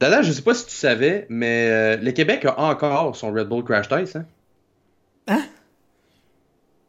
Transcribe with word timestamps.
Dada, 0.00 0.22
je 0.22 0.32
sais 0.32 0.42
pas 0.42 0.54
si 0.54 0.66
tu 0.66 0.72
savais, 0.72 1.26
mais 1.28 1.68
euh, 1.68 1.96
le 1.96 2.10
Québec 2.12 2.46
a 2.46 2.58
encore 2.58 3.14
son 3.14 3.32
Red 3.32 3.48
Bull 3.48 3.62
Crash 3.62 3.88
Test. 3.88 4.16
Hein? 4.16 4.24
Hein? 5.28 5.42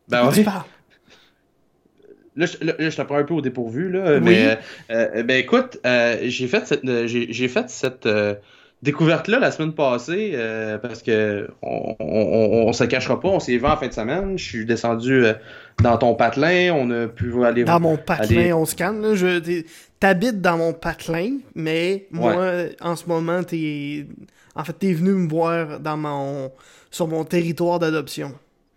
Ben 0.07 0.25
On 0.25 0.31
oui. 0.31 0.43
parle. 0.43 0.63
Là, 2.37 2.45
je, 2.45 2.65
là, 2.65 2.73
je 2.79 2.95
te 2.95 3.01
prends 3.01 3.17
un 3.17 3.25
peu 3.25 3.33
au 3.33 3.41
dépourvu, 3.41 3.91
là, 3.91 4.21
mais 4.21 4.45
euh, 4.45 4.55
euh, 4.91 5.23
ben 5.23 5.37
écoute, 5.37 5.77
euh, 5.85 6.17
j'ai 6.23 6.47
fait 6.47 6.65
cette, 6.65 6.85
j'ai, 7.05 7.33
j'ai 7.33 7.47
fait 7.49 7.69
cette 7.69 8.05
euh, 8.05 8.35
découverte-là 8.83 9.39
la 9.39 9.51
semaine 9.51 9.73
passée 9.73 10.31
euh, 10.33 10.77
parce 10.77 11.03
que 11.03 11.47
on, 11.61 11.95
on, 11.99 12.05
on, 12.05 12.67
on 12.67 12.73
se 12.73 12.83
cachera 12.83 13.19
pas, 13.19 13.27
on 13.29 13.39
s'est 13.39 13.57
vu 13.57 13.65
en 13.65 13.77
fin 13.77 13.87
de 13.87 13.93
semaine. 13.93 14.37
Je 14.37 14.43
suis 14.43 14.65
descendu 14.65 15.25
euh, 15.25 15.33
dans 15.81 15.97
ton 15.97 16.15
patelin, 16.15 16.73
on 16.73 16.89
a 16.91 17.07
pu 17.07 17.43
aller 17.45 17.63
Dans 17.63 17.79
mon 17.79 17.97
patelin, 17.97 18.53
on 18.55 18.65
se 18.65 18.75
calme. 18.75 19.01
Là, 19.01 19.15
je, 19.15 19.39
t'es- 19.39 19.65
t'habites 19.99 20.41
dans 20.41 20.57
mon 20.57 20.73
patelin, 20.73 21.37
mais 21.55 22.07
moi, 22.11 22.65
en 22.81 22.95
ce 22.95 23.05
moment, 23.07 23.43
t'es. 23.43 24.07
En 24.55 24.63
fait, 24.63 24.73
t'es 24.73 24.93
venu 24.93 25.11
me 25.11 25.29
voir 25.29 25.79
dans 25.79 25.97
mon. 25.97 26.51
sur 26.89 27.07
mon 27.07 27.23
territoire 27.23 27.79
d'adoption. 27.79 28.33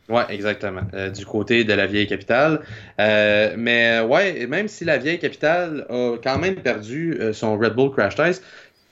Ouais, 0.09 0.25
exactement. 0.29 0.83
Euh, 0.93 1.09
du 1.09 1.25
côté 1.25 1.65
de 1.65 1.73
la 1.73 1.87
vieille 1.87 2.07
capitale. 2.07 2.61
Euh, 3.01 3.55
mais 3.57 4.01
ouais, 4.01 4.47
même 4.47 4.69
si 4.69 4.85
la 4.85 4.99
vieille 4.99 5.19
capitale 5.19 5.87
a 5.89 6.17
quand 6.23 6.39
même 6.39 6.57
perdu 6.57 7.17
euh, 7.19 7.33
son 7.33 7.57
Red 7.59 7.73
Bull 7.75 7.91
Crash 7.91 8.15
Test, 8.15 8.45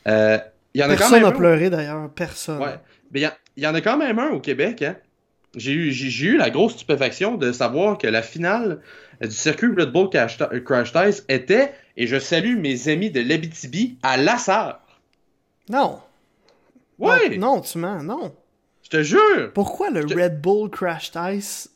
euh, 0.09 0.38
il 0.74 0.80
y 0.80 0.84
en 0.84 0.86
a 0.86 0.92
quand 0.92 0.98
Personne 0.98 1.12
même 1.14 1.22
n'a 1.22 1.28
un- 1.28 1.32
pleuré 1.38 1.70
d'ailleurs, 1.70 2.10
personne. 2.10 2.60
Ouais. 2.62 2.76
Mais 3.12 3.20
il 3.56 3.62
y, 3.62 3.66
en 3.66 3.74
a 3.74 3.80
quand 3.80 3.96
même 3.98 4.18
un 4.18 4.30
au 4.30 4.40
Québec. 4.40 4.82
Hein? 4.82 4.96
J'ai 5.54 5.72
eu, 5.72 5.92
j'ai, 5.92 6.08
j'ai 6.08 6.26
eu 6.28 6.36
la 6.38 6.48
grosse 6.50 6.72
stupéfaction 6.72 7.36
de 7.36 7.52
savoir 7.52 7.98
que 7.98 8.06
la 8.06 8.22
finale 8.22 8.80
euh, 9.22 9.26
du 9.26 9.34
circuit 9.34 9.68
Red 9.68 9.92
Bull 9.92 10.08
Crash, 10.08 10.38
Crash 10.64 10.92
Test 10.92 11.24
était, 11.28 11.72
et 11.98 12.06
je 12.06 12.18
salue 12.18 12.56
mes 12.58 12.88
amis 12.88 13.10
de 13.10 13.20
l'Abitibi, 13.20 13.98
à 14.02 14.16
Lassar. 14.16 14.80
Non. 15.68 16.00
Ouais, 16.98 17.36
Non, 17.36 17.56
non, 17.56 17.60
tu 17.60 17.78
mens, 17.78 18.02
non. 18.02 18.34
je 18.82 18.88
te 18.88 19.02
jure. 19.02 19.52
Pourquoi 19.52 19.90
le 19.90 20.01
Red 20.01 20.40
Bull 20.40 20.70
Crash 20.70 21.10
Test 21.10 21.70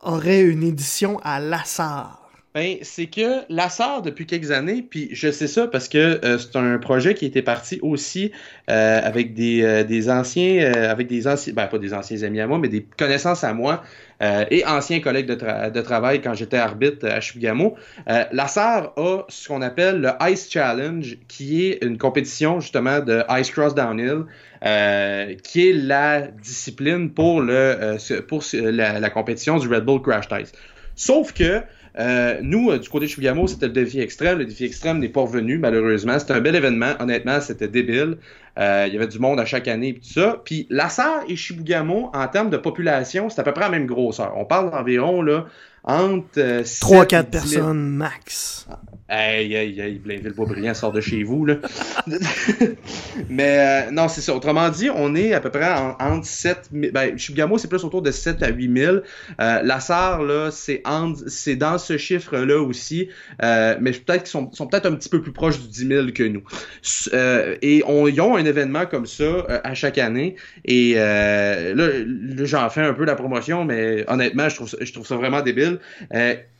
aurait 0.00 0.42
une 0.42 0.62
édition 0.62 1.18
à 1.24 1.40
Lassar? 1.40 2.21
Ben, 2.54 2.76
c'est 2.82 3.06
que 3.06 3.50
Lassar, 3.50 4.02
depuis 4.02 4.26
quelques 4.26 4.50
années, 4.50 4.82
puis 4.82 5.08
je 5.12 5.30
sais 5.30 5.46
ça 5.46 5.66
parce 5.68 5.88
que 5.88 6.20
euh, 6.22 6.36
c'est 6.36 6.54
un 6.56 6.76
projet 6.76 7.14
qui 7.14 7.24
était 7.24 7.40
parti 7.40 7.78
aussi 7.80 8.30
euh, 8.68 9.00
avec 9.02 9.32
des, 9.32 9.62
euh, 9.62 9.84
des 9.84 10.10
anciens, 10.10 10.60
euh, 10.60 10.90
avec 10.90 11.06
des 11.06 11.26
anciens, 11.26 11.54
ben 11.54 11.66
pas 11.66 11.78
des 11.78 11.94
anciens 11.94 12.22
amis 12.24 12.40
à 12.40 12.46
moi, 12.46 12.58
mais 12.58 12.68
des 12.68 12.84
connaissances 12.98 13.42
à 13.42 13.54
moi 13.54 13.82
euh, 14.20 14.44
et 14.50 14.66
anciens 14.66 15.00
collègues 15.00 15.24
de, 15.24 15.34
tra- 15.34 15.70
de 15.70 15.80
travail 15.80 16.20
quand 16.20 16.34
j'étais 16.34 16.58
arbitre 16.58 17.08
à 17.08 17.20
Chibougamau. 17.20 17.74
Euh, 18.10 18.24
Lassar 18.32 18.92
a 18.98 19.22
ce 19.30 19.48
qu'on 19.48 19.62
appelle 19.62 20.02
le 20.02 20.10
Ice 20.30 20.50
Challenge, 20.50 21.16
qui 21.28 21.64
est 21.66 21.82
une 21.82 21.96
compétition 21.96 22.60
justement 22.60 23.00
de 23.00 23.22
Ice 23.40 23.50
Cross 23.50 23.74
Downhill, 23.74 24.24
qui 25.42 25.68
est 25.70 25.72
la 25.72 26.20
discipline 26.20 27.10
pour, 27.10 27.40
le, 27.40 27.96
pour 28.28 28.44
la, 28.52 29.00
la 29.00 29.10
compétition 29.10 29.58
du 29.58 29.68
Red 29.68 29.84
Bull 29.84 30.02
Crash 30.02 30.28
Test. 30.28 30.54
Sauf 30.94 31.32
que 31.32 31.62
euh, 31.98 32.38
nous, 32.40 32.70
euh, 32.70 32.78
du 32.78 32.88
côté 32.88 33.06
de 33.06 33.46
c'était 33.46 33.66
le 33.66 33.72
défi 33.72 34.00
extrême. 34.00 34.38
Le 34.38 34.44
défi 34.46 34.64
extrême 34.64 34.98
n'est 34.98 35.08
pas 35.08 35.20
revenu, 35.20 35.58
malheureusement. 35.58 36.18
C'était 36.18 36.32
un 36.32 36.40
bel 36.40 36.54
événement. 36.54 36.92
Honnêtement, 37.00 37.40
c'était 37.40 37.68
débile. 37.68 38.16
Euh, 38.58 38.84
il 38.86 38.94
y 38.94 38.96
avait 38.96 39.08
du 39.08 39.18
monde 39.18 39.40
à 39.40 39.44
chaque 39.44 39.68
année 39.68 39.88
et 39.88 39.94
tout 39.94 40.12
ça. 40.12 40.40
Puis 40.44 40.66
Lassar 40.70 41.24
et 41.28 41.36
Chibougamau, 41.36 42.10
en 42.14 42.28
termes 42.28 42.50
de 42.50 42.56
population, 42.56 43.28
c'est 43.30 43.40
à 43.40 43.44
peu 43.44 43.52
près 43.52 43.62
la 43.62 43.70
même 43.70 43.86
grosseur. 43.86 44.32
On 44.36 44.44
parle 44.44 44.70
d'environ 44.70 45.22
là, 45.22 45.46
entre 45.84 46.38
euh, 46.38 46.62
3-4 46.62 46.62
7 46.62 46.72
et 46.72 47.38
10 47.38 47.48
000. 47.48 47.62
personnes 47.62 47.88
max. 47.88 48.66
Hey, 49.08 49.52
hey, 49.52 49.78
hey, 49.78 49.98
Blainville-Boisbriand 49.98 50.72
sort 50.74 50.92
de 50.92 51.00
chez 51.02 51.22
vous, 51.22 51.44
là. 51.44 51.56
Mais 53.28 53.86
euh, 53.88 53.90
non, 53.90 54.08
c'est 54.08 54.22
ça. 54.22 54.34
Autrement 54.34 54.70
dit, 54.70 54.88
on 54.94 55.14
est 55.14 55.34
à 55.34 55.40
peu 55.40 55.50
près 55.50 55.70
en- 55.70 55.96
entre 56.00 56.24
7 56.26 56.70
000... 56.72 56.92
Ben, 56.92 57.18
Chibougamau, 57.18 57.58
c'est 57.58 57.68
plus 57.68 57.84
autour 57.84 58.00
de 58.00 58.10
7 58.10 58.42
à 58.42 58.48
8 58.48 58.74
000. 58.78 58.96
Euh, 58.96 59.62
Lassar, 59.62 60.22
là, 60.22 60.50
c'est 60.50 61.56
dans 61.56 61.78
ce 61.78 61.98
chiffre-là 61.98 62.62
aussi. 62.62 63.08
Euh, 63.42 63.76
mais 63.80 63.90
peut-être 63.90 64.22
qu'ils 64.22 64.30
sont, 64.30 64.46
peut-être 64.66 64.86
un 64.86 64.94
petit 64.94 65.10
peu 65.10 65.20
plus 65.20 65.32
proches 65.32 65.60
du 65.60 65.68
10 65.68 65.86
000 65.88 66.06
que 66.14 66.22
nous. 66.22 66.44
Euh, 67.12 67.56
et 67.60 67.82
on, 67.86 68.06
ils 68.06 68.20
ont 68.20 68.36
un 68.36 68.44
événement 68.46 68.86
comme 68.86 69.06
ça 69.06 69.44
à 69.62 69.74
chaque 69.74 69.98
année. 69.98 70.36
Et 70.64 70.94
là, 70.94 71.74
j'en 72.44 72.70
fais 72.70 72.82
un 72.82 72.94
peu 72.94 73.04
la 73.04 73.16
promotion, 73.16 73.64
mais 73.66 74.04
honnêtement, 74.08 74.48
je 74.48 74.92
trouve 74.92 75.06
ça 75.06 75.16
vraiment 75.16 75.42
débile. 75.42 75.80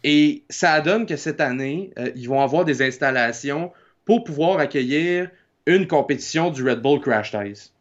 Et 0.05 0.45
ça 0.51 0.81
donne 0.81 1.07
que 1.07 1.17
cette 1.17 1.41
année, 1.41 1.93
euh, 1.99 2.11
ils 2.17 2.29
vont 2.29 2.41
avoir 2.41 2.65
des 2.65 2.83
installations 2.83 3.73
pour 4.05 4.25
pouvoir 4.25 4.59
accueillir 4.59 5.31
une 5.67 5.87
compétition 5.87 6.51
du 6.51 6.69
Red 6.69 6.81
Bull 6.81 7.01
Crash 7.01 7.31
Test. 7.31 7.73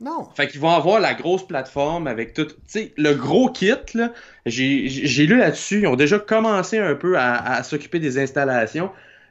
Non. 0.00 0.28
Fait 0.36 0.46
qu'ils 0.46 0.60
vont 0.60 0.70
avoir 0.70 1.00
la 1.00 1.14
grosse 1.14 1.46
plateforme 1.46 2.06
avec 2.06 2.34
tout, 2.34 2.44
tu 2.44 2.54
sais, 2.66 2.92
le 2.98 3.14
gros 3.14 3.48
kit, 3.48 3.72
là. 3.94 4.12
J'ai 4.44 4.88
j'ai 4.88 5.26
lu 5.26 5.38
là-dessus, 5.38 5.82
ils 5.82 5.86
ont 5.86 5.96
déjà 5.96 6.18
commencé 6.18 6.78
un 6.78 6.94
peu 6.94 7.16
à, 7.16 7.36
à 7.36 7.62
s'occuper 7.62 7.98
des 7.98 8.18
installations. 8.18 8.90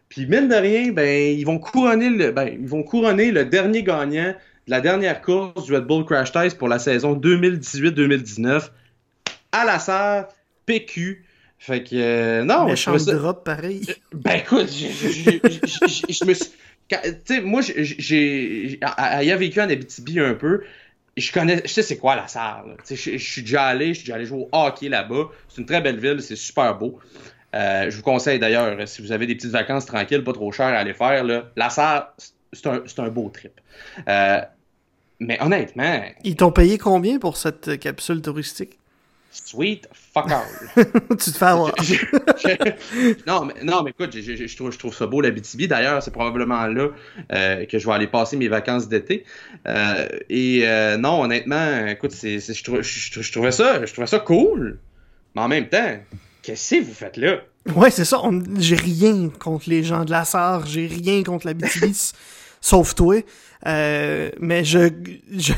Puis 0.10 0.26
mine 0.26 0.48
de 0.48 0.56
rien, 0.56 0.92
ben, 0.92 1.38
ils 1.38 1.46
vont 1.46 1.60
couronner 1.60 2.10
le, 2.10 2.32
ben, 2.32 2.48
ils 2.48 2.68
vont 2.68 2.84
couronner 2.84 3.32
le 3.32 3.46
dernier 3.46 3.84
gagnant 3.84 4.34
de 4.66 4.72
la 4.72 4.82
dernière 4.82 5.22
course 5.22 5.66
du 5.66 5.76
Red 5.76 5.86
Bull 5.86 6.06
Crash 6.06 6.32
Test 6.32 6.58
pour 6.58 6.68
la 6.68 6.80
saison 6.80 7.16
2018-2019 7.16 8.70
à 9.52 9.66
la 9.66 9.78
serre 9.78 10.28
PQ. 10.66 11.26
Fait 11.66 11.84
que, 11.84 11.96
euh, 11.96 12.44
non, 12.44 12.76
je 12.76 12.82
trouvais 12.84 13.00
ça- 13.00 13.14
drop 13.16 13.44
pareil. 13.44 13.82
ben 14.14 14.36
écoute, 14.36 14.70
je 14.72 16.26
me 16.26 16.34
suis. 16.34 16.52
Tu 16.88 16.98
sais, 17.26 17.42
moi, 17.42 17.62
j'ai- 17.64 18.80
Ayant 19.00 19.38
vécu 19.38 19.60
en 19.60 19.70
Abitibi 19.70 20.20
un 20.20 20.36
peu, 20.36 20.62
je 21.18 21.32
connais. 21.32 21.62
Je 21.66 21.72
sais 21.72 21.82
c'est 21.82 21.98
quoi 21.98 22.16
la 22.16 22.28
salle. 22.28 22.68
là. 22.68 22.74
Tu 22.86 22.96
sais, 22.96 23.12
je 23.14 23.18
je 23.18 23.32
suis 23.32 23.42
déjà 23.42 23.64
allé, 23.66 23.88
je 23.90 23.94
suis 23.96 24.04
déjà 24.04 24.16
allé 24.16 24.26
jouer 24.26 24.42
au 24.44 24.50
hockey 24.52 24.90
là-bas. 24.90 25.30
C'est 25.50 25.62
une 25.62 25.66
très 25.68 25.82
belle 25.82 26.00
ville, 26.00 26.22
c'est 26.22 26.36
super 26.36 26.78
beau. 26.78 27.00
Euh, 27.56 27.90
je 27.90 27.96
vous 27.98 28.04
conseille 28.04 28.38
d'ailleurs, 28.38 28.78
si 28.88 29.02
vous 29.02 29.12
avez 29.12 29.26
des 29.26 29.34
petites 29.36 29.50
vacances 29.52 29.86
tranquilles, 29.88 30.24
pas 30.24 30.34
trop 30.34 30.52
chères 30.52 30.68
à 30.68 30.78
aller 30.78 30.94
faire, 30.94 31.24
là, 31.24 31.46
la 31.56 31.70
salle, 31.72 32.06
c'est 32.54 32.68
un, 32.68 32.84
un 32.98 33.10
beau 33.10 33.30
trip. 33.34 33.54
Euh, 34.08 34.42
mais 35.20 35.42
honnêtement, 35.42 36.04
Ils 36.24 36.36
t'ont 36.36 36.52
payé 36.52 36.78
combien 36.78 37.18
pour 37.18 37.38
cette 37.38 37.70
euh, 37.70 37.78
capsule 37.78 38.22
touristique? 38.22 38.78
Sweet 39.44 39.88
fuck 40.14 40.32
all. 40.32 40.46
tu 41.10 41.32
te 41.32 41.38
fais 41.38 41.46
avoir. 41.46 41.74
Je- 41.82 41.94
je- 41.96 43.16
non, 43.28 43.46
mais, 43.46 43.54
non, 43.64 43.84
mais 43.84 43.92
écoute, 43.92 44.16
je, 44.16 44.56
trouve, 44.56 44.72
je 44.72 44.78
trouve 44.80 44.96
ça 44.96 45.06
beau, 45.08 45.22
l'Abitibi. 45.22 45.68
D'ailleurs, 45.68 46.02
c'est 46.02 46.12
probablement 46.12 46.66
là 46.68 46.88
euh, 47.34 47.66
que 47.66 47.78
je 47.80 47.86
vais 47.86 47.94
aller 47.94 48.08
passer 48.08 48.38
mes 48.38 48.48
vacances 48.48 48.88
d'été. 48.88 49.26
Euh, 49.68 50.08
et 50.30 50.62
euh, 50.64 50.98
non, 50.98 51.22
honnêtement, 51.24 51.86
écoute, 51.88 52.12
c'est, 52.12 52.40
c'est- 52.40 52.54
je, 52.54 52.64
trou- 52.64 52.82
je- 52.82 53.22
je 53.22 53.32
trouvais 53.32 53.52
ça, 53.52 53.86
je 53.86 53.92
trouvais 53.92 54.08
ça 54.08 54.20
cool. 54.20 54.80
Mais 55.36 55.42
en 55.42 55.48
même 55.50 55.68
temps, 55.68 55.98
qu'est-ce 56.42 56.76
que 56.76 56.82
vous 56.84 56.94
faites 56.94 57.18
là? 57.18 57.38
Ouais, 57.76 57.92
c'est 57.92 58.06
ça. 58.06 58.20
on- 58.24 58.42
J'ai 58.60 58.76
rien 58.76 59.30
contre 59.40 59.70
les 59.70 59.84
gens 59.84 60.06
de 60.06 60.12
la 60.12 60.24
Sarre, 60.24 60.66
j'ai 60.66 60.88
rien 60.88 61.24
contre 61.24 61.48
la 61.48 61.54
BTB, 61.54 61.92
sauf 62.62 62.96
toi. 62.96 63.16
Euh, 63.68 64.30
mais 64.40 64.64
je. 64.64 64.90
Je, 65.32 65.54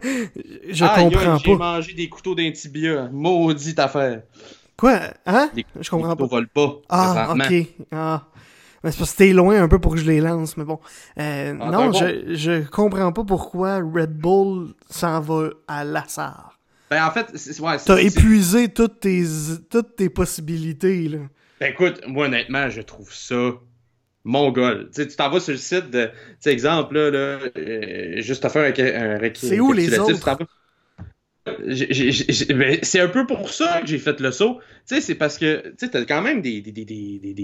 je 0.70 0.84
aïe, 0.84 1.04
comprends 1.10 1.38
J'ai 1.38 1.52
pas. 1.52 1.58
mangé 1.58 1.92
des 1.94 2.08
couteaux 2.08 2.34
d'un 2.34 2.50
tibia. 2.52 3.08
Maudite 3.12 3.78
affaire. 3.78 4.22
Quoi? 4.76 5.00
Hein? 5.26 5.50
Je 5.80 5.90
comprends 5.90 6.14
pas. 6.16 6.26
volent 6.26 6.46
pas. 6.52 6.76
Ah, 6.88 7.34
ok. 7.34 7.54
Ah. 7.90 8.24
Mais 8.84 8.92
c'est 8.92 8.98
parce 8.98 9.12
que 9.12 9.16
t'es 9.18 9.32
loin 9.32 9.60
un 9.60 9.66
peu 9.68 9.80
pour 9.80 9.94
que 9.94 9.98
je 10.00 10.06
les 10.06 10.20
lance, 10.20 10.56
mais 10.56 10.64
bon. 10.64 10.78
Euh, 11.18 11.54
Ah, 11.60 11.70
non, 11.70 11.92
je, 11.92 12.34
je 12.34 12.68
comprends 12.68 13.12
pas 13.12 13.24
pourquoi 13.24 13.78
Red 13.78 14.16
Bull 14.16 14.74
s'en 14.88 15.20
va 15.20 15.48
à 15.66 15.82
Lassar. 15.82 16.58
Ben, 16.90 17.04
en 17.04 17.10
fait, 17.10 17.26
c'est, 17.34 17.60
ouais, 17.60 17.76
T'as 17.84 17.98
épuisé 17.98 18.68
toutes 18.68 19.00
tes, 19.00 19.24
toutes 19.68 19.96
tes 19.96 20.08
possibilités, 20.08 21.08
là. 21.08 21.18
Ben 21.60 21.72
écoute, 21.72 22.00
moi 22.06 22.26
honnêtement, 22.26 22.70
je 22.70 22.80
trouve 22.82 23.12
ça 23.12 23.50
mongol. 24.24 24.90
Tu 24.94 25.06
t'en 25.08 25.30
vas 25.30 25.40
sur 25.40 25.52
le 25.52 25.58
site 25.58 25.90
de, 25.90 26.06
tu 26.06 26.12
sais, 26.40 26.52
exemple, 26.52 26.94
là, 26.94 27.10
là 27.10 27.40
euh, 27.56 28.20
juste 28.20 28.44
à 28.44 28.48
faire 28.50 28.62
un, 28.64 29.24
un 29.24 29.30
C'est 29.34 29.60
où, 29.60 29.72
les 29.72 29.98
autres? 29.98 30.36
ben, 31.46 32.78
c'est 32.82 33.00
un 33.00 33.08
peu 33.08 33.26
pour 33.26 33.50
ça 33.50 33.80
que 33.80 33.86
j'ai 33.86 33.98
fait 33.98 34.20
le 34.20 34.30
saut. 34.32 34.60
Tu 34.86 34.94
sais, 34.96 35.00
c'est 35.00 35.14
parce 35.14 35.38
que 35.38 35.68
tu 35.70 35.74
sais, 35.78 35.90
t'as 35.90 36.04
quand 36.04 36.20
même 36.22 36.42
des, 36.42 36.60
des, 36.60 36.72
des, 36.72 36.84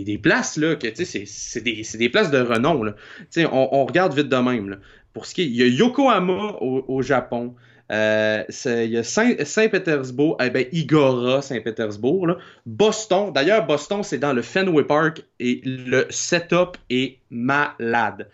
des, 0.05 0.19
places 0.19 0.57
là, 0.57 0.77
que 0.77 0.87
tu 0.89 0.97
sais, 0.97 1.05
c'est- 1.05 1.27
c'est 1.27 1.61
des, 1.63 1.85
c'est 1.85 1.99
des 1.99 2.09
places 2.11 2.31
de 2.31 2.39
renom. 2.39 2.83
Là. 2.83 2.93
Tu 3.19 3.27
sais, 3.43 3.47
on, 3.47 3.75
on 3.75 3.87
regarde 3.87 4.15
vite 4.15 4.29
de 4.29 4.37
même. 4.37 4.69
Là. 4.69 4.77
Pour 5.13 5.27
ce 5.27 5.35
qui 5.35 5.43
est, 5.43 5.47
il 5.47 5.57
y 5.57 5.63
a 5.63 5.67
Yokohama 5.67 6.57
au, 6.61 6.85
au 6.89 7.03
Japon. 7.03 7.55
Euh, 7.93 8.45
y 8.67 8.97
a 8.97 9.03
Saint- 9.03 9.45
Saint-Pétersbourg, 9.45 10.37
eh 10.43 10.51
ben 10.51 10.67
Igora, 10.73 11.43
Saint-Pétersbourg. 11.43 12.39
Boston. 12.67 13.33
D'ailleurs, 13.33 13.67
Boston, 13.67 14.03
c'est 14.03 14.19
dans 14.19 14.33
le 14.33 14.43
Fenway 14.43 14.85
Park 14.85 15.23
et 15.41 15.61
le 15.65 16.07
setup 16.11 16.77
est 16.91 17.19
malade. 17.31 18.29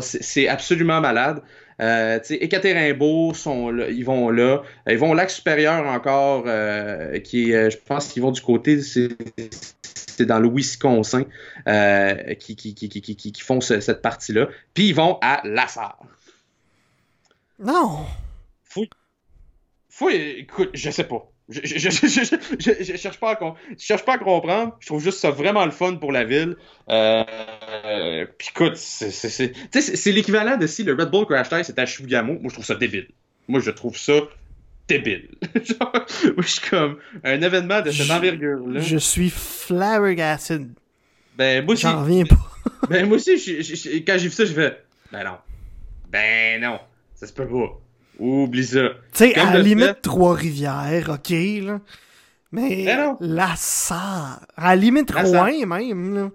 C'est 0.00 0.48
absolument 0.48 1.00
malade. 1.00 1.42
Euh, 1.80 2.20
ils 2.30 4.04
vont 4.04 4.30
là. 4.30 4.62
Ils 4.86 4.98
vont 4.98 5.10
au 5.10 5.14
lac 5.14 5.30
supérieur 5.30 5.86
encore, 5.86 6.44
euh, 6.46 7.18
qui 7.18 7.54
euh, 7.54 7.70
je 7.70 7.78
pense 7.78 8.08
qu'ils 8.08 8.22
vont 8.22 8.30
du 8.30 8.40
côté, 8.40 8.80
c'est 8.82 10.26
dans 10.26 10.38
le 10.38 10.48
Wisconsin 10.48 11.24
euh, 11.66 12.34
qui, 12.34 13.34
font 13.40 13.60
cette 13.60 14.02
partie-là. 14.02 14.48
Puis 14.74 14.88
ils 14.88 14.94
vont 14.94 15.18
à 15.22 15.40
Lassar. 15.44 15.98
Non! 17.58 18.04
Fouille. 19.92 20.12
Fouille, 20.14 20.30
écoute, 20.38 20.70
je 20.72 20.90
sais 20.90 21.04
pas. 21.04 21.30
Je, 21.48 21.60
je, 21.64 21.90
je, 21.90 21.90
je, 21.90 22.96
cherche 22.96 23.18
pas 23.18 23.32
à, 23.32 23.54
je 23.70 23.84
cherche 23.84 24.04
pas 24.04 24.14
à 24.14 24.18
comprendre. 24.18 24.74
Je 24.80 24.86
trouve 24.86 25.02
juste 25.02 25.18
ça 25.18 25.30
vraiment 25.30 25.66
le 25.66 25.70
fun 25.70 25.96
pour 25.96 26.12
la 26.12 26.24
ville. 26.24 26.56
Euh, 26.88 28.26
puis 28.38 28.48
écoute, 28.54 28.76
c'est 28.76 30.12
l'équivalent 30.12 30.56
de 30.56 30.66
si 30.66 30.82
le 30.82 30.94
Red 30.94 31.10
Bull 31.10 31.26
Crash 31.26 31.50
Test 31.50 31.70
était 31.70 31.82
à 31.82 31.86
Shugamo. 31.86 32.34
Moi, 32.34 32.48
je 32.48 32.54
trouve 32.54 32.64
ça 32.64 32.74
débile. 32.74 33.08
Moi, 33.48 33.60
je 33.60 33.70
trouve 33.70 33.98
ça 33.98 34.14
débile. 34.88 35.28
Genre, 35.62 35.92
moi, 35.92 36.34
je 36.38 36.46
suis 36.46 36.70
comme 36.70 36.98
un 37.22 37.42
événement 37.42 37.82
de 37.82 37.90
cette 37.90 38.10
envergure-là. 38.10 38.80
Je 38.80 38.96
suis 38.96 39.28
flabbergasted. 39.30 40.70
Ben, 41.36 41.64
moi 41.64 41.74
aussi. 41.74 41.82
J'en 41.82 42.00
reviens 42.00 42.24
pas. 42.24 42.88
ben, 42.88 43.06
moi 43.06 43.16
aussi, 43.16 43.32
quand 44.06 44.16
j'ai 44.16 44.28
vu 44.28 44.30
ça, 44.30 44.46
je 44.46 44.54
fais, 44.54 44.78
ben 45.10 45.24
non. 45.24 45.36
Ben 46.08 46.60
non. 46.62 46.78
Ça 47.14 47.26
se 47.26 47.32
peut 47.32 47.46
pas. 47.46 47.78
Oublie 48.22 48.64
ça. 48.64 48.90
Tu 49.12 49.24
sais, 49.24 49.34
à 49.34 49.52
la 49.52 49.58
limite, 49.60 50.00
Trois-Rivières, 50.00 51.10
ok, 51.10 51.30
là. 51.64 51.80
Mais 52.52 52.84
ben 52.84 53.16
la 53.20 53.50
Sarre. 53.56 54.46
À 54.56 54.70
la 54.70 54.76
limite, 54.76 55.10
Rouen, 55.10 55.66
même, 55.66 56.14
là. 56.14 56.30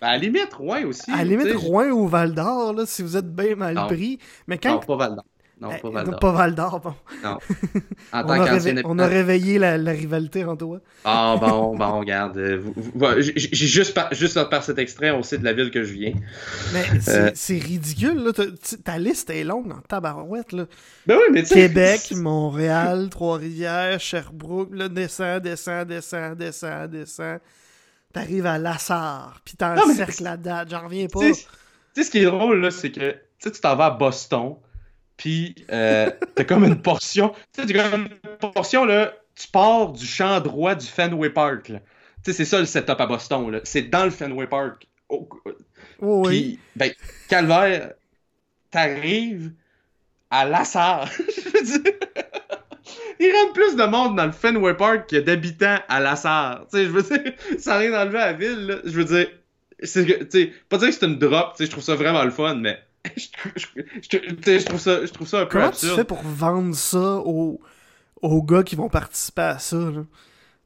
Ben, 0.00 0.08
à 0.08 0.12
la 0.12 0.18
limite, 0.18 0.52
Rouen 0.54 0.84
aussi. 0.84 1.10
À 1.10 1.16
la 1.16 1.24
limite, 1.24 1.54
Rouen 1.56 1.90
ou 1.90 2.06
Val 2.06 2.34
d'Or, 2.34 2.74
là, 2.74 2.84
si 2.86 3.02
vous 3.02 3.16
êtes 3.16 3.34
bien 3.34 3.56
mal 3.56 3.74
pris. 3.88 4.18
Mais 4.46 4.58
quand... 4.58 4.74
Non, 4.74 4.80
pas 4.80 4.96
Val 4.96 5.16
d'Or. 5.16 5.24
Non, 5.62 5.70
eh, 5.72 5.80
pas 5.80 5.90
Val 5.90 6.04
d'Or. 6.06 6.18
Pas 6.18 6.32
Val 6.32 6.54
d'Or, 6.56 6.80
bon. 6.80 6.94
Non. 7.22 7.38
En 8.12 8.24
tant 8.24 8.34
on, 8.34 8.82
on 8.84 8.98
a 8.98 9.06
réveillé 9.06 9.58
la, 9.58 9.78
la 9.78 9.92
rivalité 9.92 10.44
entre 10.44 10.58
toi. 10.58 10.80
Ah, 11.04 11.36
bon, 11.40 11.76
bon, 11.76 12.00
regarde. 12.00 12.36
Euh, 12.36 12.60
j'ai 13.20 13.66
juste 13.68 13.94
par, 13.94 14.12
juste 14.12 14.42
par 14.50 14.64
cet 14.64 14.78
extrait, 14.78 15.12
on 15.12 15.22
sait 15.22 15.38
de 15.38 15.44
la 15.44 15.52
ville 15.52 15.70
que 15.70 15.84
je 15.84 15.92
viens. 15.92 16.12
Mais 16.72 16.84
c'est 17.34 17.58
euh... 17.58 17.62
ridicule, 17.62 18.24
là. 18.24 18.32
Ta 18.84 18.98
liste 18.98 19.30
est 19.30 19.44
longue 19.44 19.70
en 19.70 19.80
tabarouette, 19.82 20.50
là. 20.50 20.66
Ben 21.06 21.16
oui, 21.16 21.32
mais 21.32 21.44
Québec, 21.44 22.12
Montréal, 22.16 23.08
Trois-Rivières, 23.08 24.00
Sherbrooke, 24.00 24.70
là, 24.72 24.88
descend, 24.88 25.42
descend, 25.42 25.86
descend, 25.86 26.36
descend, 26.36 26.90
descend. 26.90 27.38
T'arrives 28.12 28.46
à 28.46 28.58
Lassar, 28.58 29.40
puis 29.44 29.56
t'encercles 29.56 30.24
la 30.24 30.36
date, 30.36 30.70
j'en 30.70 30.84
reviens 30.84 31.06
pas. 31.06 31.20
Tu 31.20 31.34
sais, 31.34 32.02
ce 32.02 32.10
qui 32.10 32.18
est 32.18 32.24
drôle, 32.24 32.60
là, 32.60 32.72
c'est 32.72 32.90
que 32.90 33.14
tu 33.40 33.60
t'en 33.60 33.76
vas 33.76 33.86
à 33.86 33.90
Boston, 33.90 34.56
puis 35.22 35.54
euh, 35.70 36.10
t'as 36.34 36.42
comme 36.42 36.64
une 36.64 36.82
portion. 36.82 37.32
Tu 37.52 37.64
sais, 37.64 37.72
comme 37.72 38.08
une 38.08 38.50
portion, 38.52 38.84
là, 38.84 39.14
tu 39.36 39.46
pars 39.46 39.92
du 39.92 40.04
champ 40.04 40.40
droit 40.40 40.74
du 40.74 40.84
Fenway 40.84 41.30
Park. 41.30 41.66
Tu 41.66 41.74
sais, 42.24 42.32
c'est 42.32 42.44
ça 42.44 42.58
le 42.58 42.66
setup 42.66 43.00
à 43.00 43.06
Boston. 43.06 43.48
Là. 43.52 43.60
C'est 43.62 43.82
dans 43.82 44.02
le 44.02 44.10
Fenway 44.10 44.48
Park. 44.48 44.88
Oh, 45.08 45.28
oui. 46.00 46.28
Puis, 46.28 46.58
ben, 46.74 46.90
Calvaire, 47.28 47.92
t'arrives 48.72 49.52
à 50.28 50.44
Lassar. 50.44 51.08
Il 53.20 53.30
rentre 53.30 53.52
plus 53.52 53.76
de 53.76 53.84
monde 53.84 54.16
dans 54.16 54.26
le 54.26 54.32
Fenway 54.32 54.74
Park 54.74 55.08
que 55.08 55.18
d'habitants 55.20 55.78
à 55.88 56.00
Lassar. 56.00 56.66
Tu 56.68 56.78
sais, 56.78 56.84
je 56.86 56.90
veux 56.90 57.02
dire, 57.02 57.32
sans 57.60 57.78
rien 57.78 57.94
enlever 57.94 58.18
à 58.18 58.26
la 58.26 58.32
ville, 58.32 58.66
là, 58.66 58.74
je 58.84 58.90
veux 58.90 59.04
dire, 59.04 59.28
c'est, 59.84 60.04
tu 60.04 60.26
sais, 60.30 60.52
pas 60.68 60.78
dire 60.78 60.88
que 60.88 60.94
c'est 60.94 61.06
une 61.06 61.20
drop, 61.20 61.52
tu 61.52 61.58
sais, 61.58 61.66
je 61.66 61.70
trouve 61.70 61.84
ça 61.84 61.94
vraiment 61.94 62.24
le 62.24 62.32
fun, 62.32 62.56
mais 62.56 62.80
je, 63.16 64.64
trouve 64.64 64.80
ça, 64.80 65.04
je 65.04 65.12
trouve 65.12 65.26
ça 65.26 65.40
un 65.40 65.44
peu 65.46 65.52
Comment 65.52 65.66
absurde. 65.66 65.92
tu 65.92 65.96
fais 65.98 66.04
pour 66.04 66.22
vendre 66.22 66.74
ça 66.74 67.16
aux, 67.24 67.60
aux 68.20 68.42
gars 68.42 68.62
qui 68.62 68.76
vont 68.76 68.88
participer 68.88 69.42
à 69.42 69.58
ça? 69.58 69.76
Là? 69.76 70.04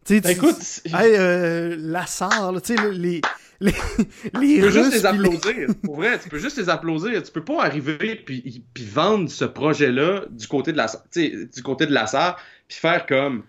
Tu 0.05 0.21
sais, 0.21 0.33
écoute, 0.33 0.57
hey, 0.85 1.17
euh, 1.17 1.77
Lassar, 1.79 2.53
tu 2.63 2.77
sais, 2.77 2.93
les, 2.93 3.21
les, 3.61 3.73
les 4.41 4.55
Tu 4.55 4.61
peux 4.61 4.67
Russes, 4.67 4.75
juste 4.75 4.93
les 4.93 5.07
applaudir. 5.07 5.69
Pour 5.83 5.97
vrai, 5.97 6.19
tu 6.19 6.29
peux 6.29 6.39
juste 6.39 6.59
les 6.59 6.69
applaudir. 6.69 7.23
Tu 7.23 7.33
peux 7.33 7.45
pas 7.45 7.65
arriver 7.65 8.15
puis, 8.15 8.65
puis 8.73 8.85
vendre 8.85 9.29
ce 9.31 9.45
projet-là 9.45 10.27
du 10.31 10.47
côté 10.47 10.73
de 10.73 10.77
la, 10.77 10.87
du 11.15 11.63
côté 11.63 11.87
de 11.87 11.93
Lassar 11.93 12.39
puis 12.69 12.79
faire 12.79 13.07
comme, 13.07 13.45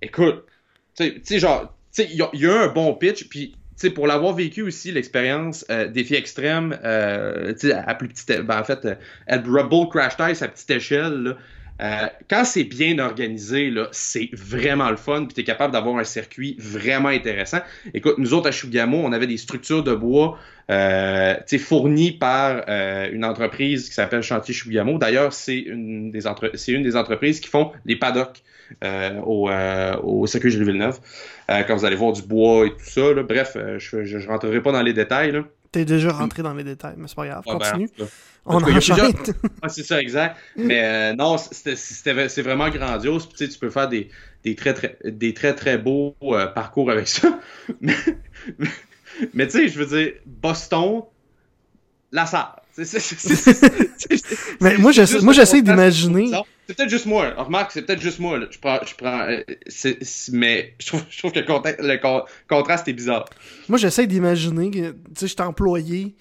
écoute, 0.00 0.44
tu 0.96 1.20
sais, 1.22 1.38
genre, 1.38 1.76
tu 1.92 2.02
sais, 2.02 2.08
il 2.10 2.16
y, 2.16 2.38
y, 2.38 2.46
a 2.46 2.62
un 2.62 2.68
bon 2.68 2.94
pitch 2.94 3.28
puis 3.28 3.54
pour 3.94 4.06
l'avoir 4.06 4.34
vécu 4.34 4.62
aussi, 4.62 4.92
l'expérience 4.92 5.64
euh, 5.70 5.88
défi 5.88 6.14
extrême, 6.14 6.78
euh, 6.84 7.54
à 7.86 7.94
plus 7.94 8.08
petite, 8.08 8.40
ben, 8.42 8.60
en 8.60 8.64
fait, 8.64 8.84
euh, 8.84 9.38
Bull 9.38 9.88
Crash 9.88 10.16
Test 10.16 10.42
à 10.42 10.48
petite 10.48 10.70
échelle, 10.70 11.36
euh, 11.80 12.06
quand 12.30 12.44
c'est 12.44 12.64
bien 12.64 12.98
organisé, 12.98 13.72
c'est 13.90 14.30
vraiment 14.32 14.90
le 14.90 14.96
fun, 14.96 15.24
puis 15.24 15.34
tu 15.34 15.40
es 15.40 15.44
capable 15.44 15.72
d'avoir 15.72 15.96
un 15.96 16.04
circuit 16.04 16.56
vraiment 16.60 17.08
intéressant. 17.08 17.58
Écoute, 17.92 18.18
nous 18.18 18.34
autres 18.34 18.48
à 18.48 18.52
Shugamo, 18.52 18.98
on 18.98 19.12
avait 19.12 19.26
des 19.26 19.36
structures 19.36 19.82
de 19.82 19.94
bois 19.94 20.38
euh, 20.70 21.34
fournies 21.58 22.12
par 22.12 22.62
euh, 22.68 23.10
une 23.10 23.24
entreprise 23.24 23.88
qui 23.88 23.94
s'appelle 23.94 24.22
Chantier 24.22 24.54
Shugamo. 24.54 24.98
D'ailleurs, 24.98 25.32
c'est 25.32 25.58
une, 25.58 26.12
des 26.12 26.26
entreprises 26.96 27.40
qui 27.40 27.48
font 27.48 27.72
les 27.84 27.96
paddocks 27.96 28.42
au, 29.24 29.50
euh, 29.50 29.96
au 30.02 30.26
circuit 30.26 30.50
Gilles 30.50 30.64
Villeneuve. 30.64 30.98
Euh, 31.50 31.62
quand 31.66 31.76
vous 31.76 31.84
allez 31.84 31.96
voir 31.96 32.12
du 32.12 32.22
bois 32.22 32.66
et 32.66 32.70
tout 32.70 32.84
ça, 32.84 33.12
là, 33.12 33.22
bref, 33.22 33.56
je, 33.78 34.04
je, 34.04 34.28
rentrerai 34.28 34.62
pas 34.62 34.72
dans 34.72 34.82
les 34.82 34.92
détails. 34.92 35.32
Là. 35.32 35.42
T'es 35.72 35.84
déjà 35.84 36.12
rentré 36.12 36.42
dans 36.42 36.52
les 36.54 36.64
détails, 36.64 36.94
mais 36.98 37.08
c'est 37.08 37.16
pas 37.16 37.26
grave. 37.26 37.42
Ben, 37.46 37.58
Continue. 37.58 37.88
Ben, 37.98 38.06
on 38.44 38.56
en 38.56 38.76
enchaîne. 38.76 39.12
c'est 39.68 39.84
ça, 39.84 40.00
exact. 40.00 40.36
Mais 40.56 40.82
euh, 40.84 41.14
non, 41.14 41.36
c'est 41.38 42.42
vraiment 42.42 42.68
grandiose. 42.68 43.26
Puis, 43.26 43.48
tu 43.48 43.58
peux 43.58 43.70
faire 43.70 43.88
des, 43.88 44.10
des, 44.44 44.54
très, 44.54 44.74
très, 44.74 44.98
des 45.04 45.32
très, 45.32 45.54
très 45.54 45.78
beaux 45.78 46.14
euh, 46.22 46.46
parcours 46.46 46.90
avec 46.90 47.08
ça. 47.08 47.38
mais, 47.80 47.94
mais, 49.32 49.46
tu 49.46 49.52
sais, 49.52 49.68
je 49.68 49.78
veux 49.78 49.86
dire, 49.86 50.12
Boston, 50.26 51.02
la 52.10 52.26
salle. 52.26 52.61
Mais 54.60 54.78
moi, 54.78 54.92
j'essaie 54.92 55.62
d'imaginer. 55.62 56.30
C'est 56.66 56.76
peut-être 56.76 56.90
juste 56.90 57.06
moi. 57.06 57.34
remarque, 57.36 57.72
c'est 57.72 57.82
peut-être 57.82 58.00
juste 58.00 58.18
moi. 58.18 58.38
Je 58.50 58.58
prends, 58.58 58.78
je 58.86 58.94
prends, 58.94 59.20
euh, 59.28 59.42
mais 60.32 60.74
je 60.78 60.86
trouve, 60.86 61.04
je 61.10 61.18
trouve 61.18 61.32
que 61.32 61.40
le, 61.40 62.26
contraste 62.48 62.88
est 62.88 62.92
bizarre. 62.92 63.26
Moi, 63.68 63.78
j'essaie 63.78 64.06
d'imaginer 64.06 64.70
que, 64.70 64.90
tu 64.90 64.96
sais, 65.16 65.26
je 65.26 65.32
suis 65.32 65.42
employé 65.42 66.14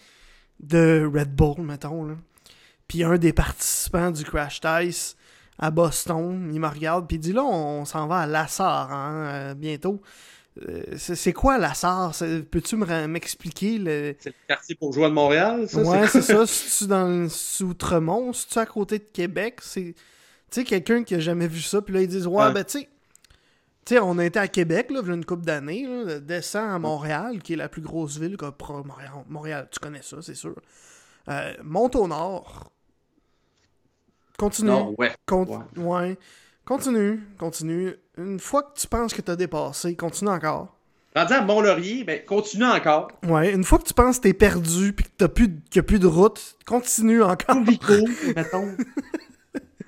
de 0.59 1.09
Red 1.13 1.33
Bull, 1.33 1.61
mettons, 1.61 2.03
là. 2.03 2.15
Puis 2.87 3.03
un 3.05 3.17
des 3.17 3.31
participants 3.31 4.11
du 4.11 4.25
Crash 4.25 4.59
Dice 4.59 5.15
à 5.57 5.71
Boston, 5.71 6.49
il 6.53 6.59
me 6.59 6.67
regarde, 6.67 7.07
puis 7.07 7.15
il 7.15 7.19
dit 7.19 7.31
là, 7.31 7.43
on, 7.43 7.85
s'en 7.85 8.07
va 8.07 8.17
à 8.17 8.27
Lassar 8.27 8.91
hein, 8.91 9.25
euh, 9.27 9.53
bientôt. 9.53 10.01
Euh, 10.67 10.83
c'est 10.97 11.31
quoi 11.33 11.57
Lassar 11.57 12.13
Peux-tu 12.51 12.75
m'expliquer 12.75 13.77
le. 13.77 14.15
C'est 14.19 14.29
le 14.29 14.35
quartier 14.47 14.75
bourgeois 14.79 15.07
de 15.07 15.13
Montréal, 15.13 15.69
ça 15.69 15.81
Ouais, 15.81 16.07
c'est 16.07 16.21
ça. 16.21 16.45
C'est-tu 16.45 16.87
dans 16.87 17.07
le 17.07 17.63
Outremont 17.63 18.33
C'est-tu 18.33 18.59
à 18.59 18.65
côté 18.65 18.99
de 18.99 19.05
Québec? 19.05 19.59
C'est. 19.61 19.95
Tu 20.51 20.59
sais, 20.59 20.63
quelqu'un 20.65 21.03
qui 21.03 21.15
a 21.15 21.19
jamais 21.19 21.47
vu 21.47 21.61
ça, 21.61 21.81
puis 21.81 21.93
là, 21.93 22.01
ils 22.01 22.07
disent 22.07 22.27
Ouais, 22.27 22.51
ben, 22.51 22.65
tu 22.65 22.79
sais. 22.79 22.89
Tu 23.85 23.95
sais, 23.95 23.99
on 23.99 24.17
a 24.17 24.25
été 24.25 24.37
à 24.37 24.47
Québec, 24.47 24.91
là, 24.91 24.99
il 25.01 25.07
y 25.07 25.11
a 25.11 25.13
une 25.15 25.25
couple 25.25 25.45
d'années, 25.45 25.87
descend 26.21 26.69
à 26.69 26.77
Montréal, 26.77 27.41
qui 27.41 27.53
est 27.53 27.55
la 27.55 27.69
plus 27.69 27.81
grosse 27.81 28.17
ville 28.19 28.37
que 28.37 28.45
Montréal. 28.85 29.11
Montréal, 29.27 29.67
tu 29.71 29.79
connais 29.79 30.03
ça, 30.03 30.17
c'est 30.21 30.35
sûr. 30.35 30.55
Euh, 31.29 31.53
monte 31.63 31.95
au 31.95 32.07
nord. 32.07 32.71
Continue. 34.37 34.69
Non, 34.69 34.95
ouais. 34.97 35.15
ouais. 35.77 36.17
Continue, 36.65 37.21
continue. 37.37 37.95
Une 38.17 38.39
fois 38.39 38.63
que 38.63 38.79
tu 38.79 38.87
penses 38.87 39.13
que 39.13 39.21
tu 39.21 39.31
as 39.31 39.35
dépassé, 39.35 39.95
continue 39.95 40.31
encore. 40.31 40.75
Rendu 41.15 41.33
à 41.33 41.41
Mont-Laurier, 41.41 42.03
ben, 42.03 42.23
continue 42.25 42.65
encore. 42.65 43.09
Ouais, 43.23 43.51
une 43.51 43.63
fois 43.63 43.79
que 43.79 43.85
tu 43.85 43.93
penses 43.93 44.17
que 44.17 44.23
t'es 44.23 44.33
perdu 44.33 44.93
puis 44.93 45.05
que 45.05 45.11
t'as 45.17 45.27
plus, 45.27 45.47
qu'il 45.47 45.59
n'y 45.75 45.79
a 45.79 45.83
plus 45.83 45.99
de 45.99 46.07
route, 46.07 46.55
continue 46.65 47.21
encore. 47.21 47.61
Vico, 47.63 47.93
mettons. 48.35 48.75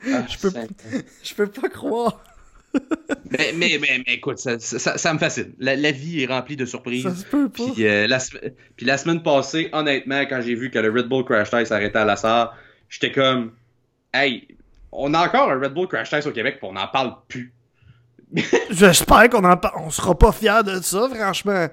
Ah, 0.06 0.26
je, 0.28 0.38
peux, 0.38 0.52
je 1.24 1.34
peux 1.34 1.48
pas 1.48 1.70
croire. 1.70 2.22
mais, 3.32 3.54
mais, 3.56 3.78
mais, 3.80 4.04
écoute, 4.08 4.40
ça, 4.40 4.60
ça, 4.60 5.14
me 5.14 5.20
fascine. 5.20 5.54
La, 5.60 5.92
vie 5.92 6.24
est 6.24 6.26
remplie 6.26 6.58
de 6.58 6.66
surprises. 6.66 7.04
Ça 7.04 7.16
se 7.16 7.26
peut 7.26 7.48
pas. 7.48 7.72
Puis, 7.74 7.88
euh, 7.88 8.08
la, 8.08 8.20
puis 8.76 8.86
la 8.86 8.98
semaine 8.98 9.22
passée, 9.22 9.70
honnêtement, 9.72 10.22
quand 10.22 10.42
j'ai 10.42 10.56
vu 10.56 10.72
que 10.72 10.80
le 10.80 10.90
Red 10.92 11.08
Bull 11.08 11.24
Crash 11.24 11.52
Test 11.52 11.68
s'arrêtait 11.70 12.00
à 12.00 12.06
la 12.06 12.16
SAR, 12.16 12.58
j'étais 12.90 13.12
comme, 13.12 13.54
hey, 14.14 14.48
on 14.92 15.14
a 15.14 15.26
encore 15.26 15.52
un 15.52 15.60
Red 15.60 15.74
Bull 15.74 15.88
Crash 15.88 16.10
Test 16.10 16.28
au 16.28 16.32
Québec, 16.32 16.58
puis 16.60 16.68
on 16.70 16.74
n'en 16.74 16.88
parle 16.88 17.16
plus. 17.28 17.54
J'espère 18.72 19.30
qu'on 19.30 19.44
en 19.44 19.60
on 19.78 19.90
sera 19.90 20.18
pas 20.18 20.32
fiers 20.32 20.64
de 20.66 20.82
ça, 20.82 21.10
franchement. 21.14 21.68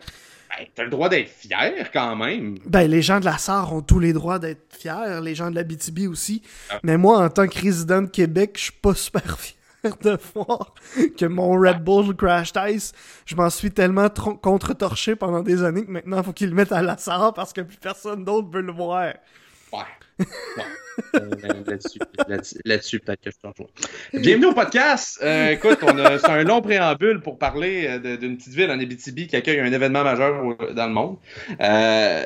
Ben, 0.50 0.66
t'as 0.74 0.84
le 0.84 0.90
droit 0.90 1.08
d'être 1.08 1.30
fier 1.30 1.90
quand 1.92 2.16
même. 2.16 2.58
Ben, 2.66 2.90
les 2.90 3.02
gens 3.02 3.20
de 3.20 3.24
la 3.24 3.38
SAR 3.38 3.72
ont 3.72 3.82
tous 3.82 4.00
les 4.00 4.12
droits 4.12 4.38
d'être 4.38 4.74
fiers, 4.76 5.20
les 5.22 5.34
gens 5.34 5.50
de 5.50 5.54
la 5.54 5.62
BTB 5.62 6.08
aussi. 6.08 6.42
Ah. 6.70 6.80
Mais 6.82 6.96
moi, 6.96 7.18
en 7.18 7.28
tant 7.28 7.46
que 7.46 7.58
résident 7.58 8.02
de 8.02 8.08
Québec, 8.08 8.52
je 8.56 8.64
suis 8.64 8.72
pas 8.72 8.94
super 8.94 9.38
fier 9.38 9.56
de 10.02 10.18
voir 10.34 10.74
que 11.16 11.24
mon 11.24 11.52
Red 11.52 11.82
Bull 11.82 12.14
Crash 12.14 12.52
Ice, 12.68 12.92
je 13.24 13.34
m'en 13.36 13.48
suis 13.48 13.70
tellement 13.70 14.08
contre-torché 14.08 15.16
pendant 15.16 15.40
des 15.40 15.62
années 15.62 15.86
que 15.86 15.90
maintenant, 15.90 16.18
il 16.18 16.24
faut 16.24 16.32
qu'ils 16.32 16.50
le 16.50 16.54
mettent 16.54 16.72
à 16.72 16.82
la 16.82 16.98
SAR 16.98 17.32
parce 17.32 17.52
que 17.52 17.62
plus 17.62 17.78
personne 17.78 18.24
d'autre 18.24 18.48
veut 18.50 18.62
le 18.62 18.72
voir. 18.72 19.14
Ouais. 19.72 20.26
Euh, 21.14 21.30
là-dessus, 22.66 23.00
peut-être 23.00 23.22
que 23.22 23.30
je 23.30 23.36
change. 23.42 23.66
Bienvenue 24.12 24.46
au 24.46 24.52
podcast. 24.52 25.18
Euh, 25.22 25.52
écoute, 25.52 25.78
c'est 25.80 26.30
un 26.30 26.44
long 26.44 26.60
préambule 26.60 27.22
pour 27.22 27.38
parler 27.38 27.86
euh, 27.88 28.18
d'une 28.18 28.36
petite 28.36 28.52
ville 28.52 28.70
en 28.70 28.78
Abitibi 28.78 29.26
qui 29.26 29.34
accueille 29.34 29.60
un 29.60 29.72
événement 29.72 30.04
majeur 30.04 30.42
dans 30.74 30.86
le 30.86 30.92
monde. 30.92 31.16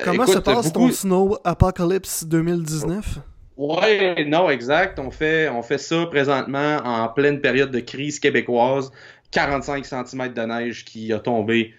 Comment 0.03 0.27
se 0.27 0.39
passe 0.39 0.73
ton 0.73 0.91
Snow 0.91 1.37
Apocalypse 1.45 2.25
2019? 2.25 3.19
Ouais, 3.55 4.25
non, 4.25 4.49
exact. 4.49 4.99
On 4.99 5.09
fait, 5.09 5.47
on 5.47 5.61
fait 5.61 5.77
ça 5.77 6.05
présentement 6.07 6.77
en 6.83 7.07
pleine 7.07 7.39
période 7.39 7.71
de 7.71 7.79
crise 7.79 8.19
québécoise. 8.19 8.91
45 9.31 9.85
cm 9.85 10.33
de 10.33 10.41
neige 10.41 10.83
qui 10.83 11.13
a 11.13 11.19
tombé 11.19 11.73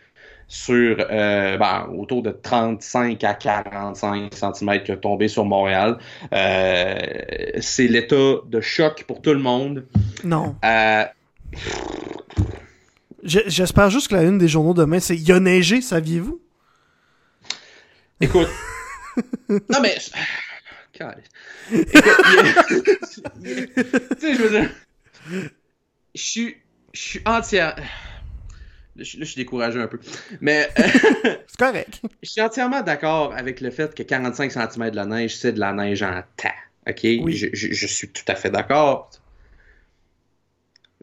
sur 0.49 0.97
euh, 1.11 1.57
ben, 1.57 1.88
autour 1.97 2.23
de 2.23 2.31
35 2.31 3.23
à 3.25 3.35
45 3.35 4.33
cm 4.33 4.83
qui 4.85 4.93
a 4.93 4.97
tombé 4.97 5.29
sur 5.29 5.45
Montréal. 5.45 5.99
Euh, 6.33 6.95
c'est 7.61 7.88
l'état 7.88 8.37
de 8.47 8.61
choc 8.61 9.05
pour 9.07 9.21
tout 9.23 9.33
le 9.33 9.41
monde. 9.41 9.87
Non. 10.23 10.57
Euh, 10.65 11.05
j'espère 13.23 13.91
juste 13.91 14.09
que 14.09 14.15
la 14.15 14.23
une 14.23 14.38
des 14.38 14.49
journaux 14.49 14.75
demain, 14.75 15.00
c'est 15.00 15.17
Il 15.17 15.31
a 15.33 15.41
neigé, 15.41 15.81
saviez-vous? 15.81 16.41
Écoute. 18.21 18.49
non, 19.49 19.81
mais. 19.83 19.97
Écoute, 20.95 21.17
tu 21.71 21.83
sais, 24.19 24.35
je 24.35 24.43
veux 24.43 24.50
dire. 24.50 24.71
Je 26.15 26.23
suis. 26.23 26.57
Je 26.93 27.00
suis 27.00 27.21
entière. 27.26 27.76
Là, 28.97 29.05
je, 29.05 29.25
suis 29.25 29.37
découragé 29.37 29.81
un 29.81 29.88
peu. 29.88 29.99
Mais. 30.41 30.71
c'est 30.76 31.59
correct. 31.59 32.00
Je 32.23 32.31
suis 32.31 32.41
entièrement 32.41 32.83
d'accord 32.83 33.35
avec 33.35 33.61
le 33.61 33.71
fait 33.71 33.95
que 33.95 34.03
45 34.03 34.53
cm 34.53 34.91
de 34.91 34.97
la 34.97 35.05
neige, 35.05 35.37
c'est 35.37 35.53
de 35.53 35.61
la 35.61 35.73
neige 35.73 36.03
en 36.03 36.23
tas. 36.37 36.55
OK? 36.88 37.00
Oui. 37.03 37.35
Je, 37.35 37.87
suis 37.87 38.09
tout 38.09 38.25
à 38.29 38.35
fait 38.35 38.50
d'accord. 38.50 39.11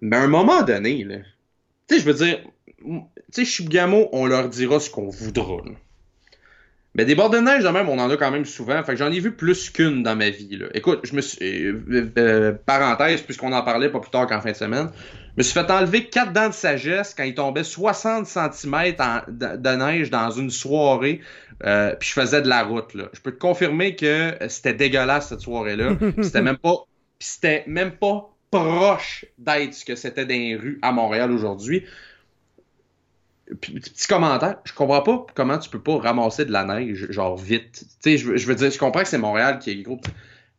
Mais 0.02 0.18
à 0.18 0.22
un 0.22 0.28
moment 0.28 0.64
donné, 0.64 1.04
là. 1.04 1.18
Tu 1.88 1.96
sais, 1.96 2.02
je 2.02 2.06
veux 2.06 2.14
dire. 2.14 2.42
Tu 2.66 3.02
sais, 3.32 3.46
Chibougamau, 3.46 4.10
on 4.12 4.26
leur 4.26 4.50
dira 4.50 4.80
ce 4.80 4.90
qu'on 4.90 5.10
voudra. 5.10 5.62
Mais 6.96 7.06
des 7.06 7.16
bords 7.16 7.32
de 7.32 7.40
neige, 7.40 7.64
de 7.64 7.70
même, 7.70 7.90
on 7.90 7.98
en 7.98 8.10
a 8.10 8.18
quand 8.18 8.30
même 8.30 8.46
souvent. 8.46 8.84
Fait 8.84 8.92
que 8.92 9.00
j'en 9.00 9.12
ai 9.12 9.20
vu 9.20 9.32
plus 9.32 9.72
qu'une 9.72 10.04
dans 10.04 10.16
ma 10.16 10.30
vie. 10.30 10.58
Là. 10.58 10.68
Écoute, 10.76 11.00
je 11.04 11.16
me 11.16 11.22
suis. 11.22 11.40
Euh, 11.42 11.82
euh, 11.90 12.10
euh, 12.20 12.54
parenthèse, 12.54 13.22
puisqu'on 13.22 13.52
en 13.52 13.64
parlait 13.64 13.90
pas 13.90 14.00
plus 14.00 14.12
tard 14.12 14.28
qu'en 14.28 14.42
fin 14.42 14.52
de 14.52 14.56
semaine. 14.56 14.92
Je 14.94 15.38
me 15.38 15.44
suis 15.44 15.54
fait 15.54 15.72
enlever 15.72 16.06
quatre 16.06 16.32
dents 16.32 16.50
de 16.50 16.54
sagesse 16.54 17.16
quand 17.16 17.24
il 17.24 17.34
tombait 17.34 17.64
60 17.64 18.28
cm 18.28 18.96
de, 19.28 19.76
neige 19.76 20.12
dans 20.12 20.30
une 20.30 20.52
soirée. 20.52 21.22
puis 21.60 22.10
je 22.10 22.14
faisais 22.14 22.44
de 22.44 22.50
la 22.50 22.64
route. 22.64 22.94
Là. 22.94 23.06
Je 23.14 23.22
peux 23.22 23.32
te 23.32 23.40
confirmer 23.40 23.96
que 23.96 24.36
c'était 24.48 24.76
dégueulasse 24.76 25.30
cette 25.30 25.42
soirée-là. 25.42 25.94
c'était 26.22 26.44
même 26.44 26.58
pas. 26.58 26.86
C'était 27.18 27.64
même 27.66 27.94
pas 27.94 28.30
proche 28.52 29.26
d'être 29.40 29.74
ce 29.74 29.86
que 29.86 29.96
c'était 29.96 30.26
dans 30.26 30.36
les 30.36 30.56
rues 30.56 30.78
à 30.84 30.92
Montréal 30.92 31.32
aujourd'hui 31.32 31.86
petit 33.60 34.08
commentaire, 34.08 34.58
je 34.64 34.74
comprends 34.74 35.02
pas 35.02 35.26
comment 35.34 35.58
tu 35.58 35.70
peux 35.70 35.82
pas 35.82 35.98
ramasser 35.98 36.46
de 36.46 36.52
la 36.52 36.64
neige, 36.64 37.08
genre 37.10 37.38
vite. 37.38 37.86
Tu 38.02 38.18
sais, 38.18 38.18
je, 38.18 38.48
veux 38.48 38.56
dire, 38.56 38.72
je 38.72 38.80
comprends 38.80 39.02
que 39.02 39.08
c'est 39.08 39.18
Montréal 39.18 39.60
qui 39.60 39.72
est 39.72 39.82
gros. 39.82 40.00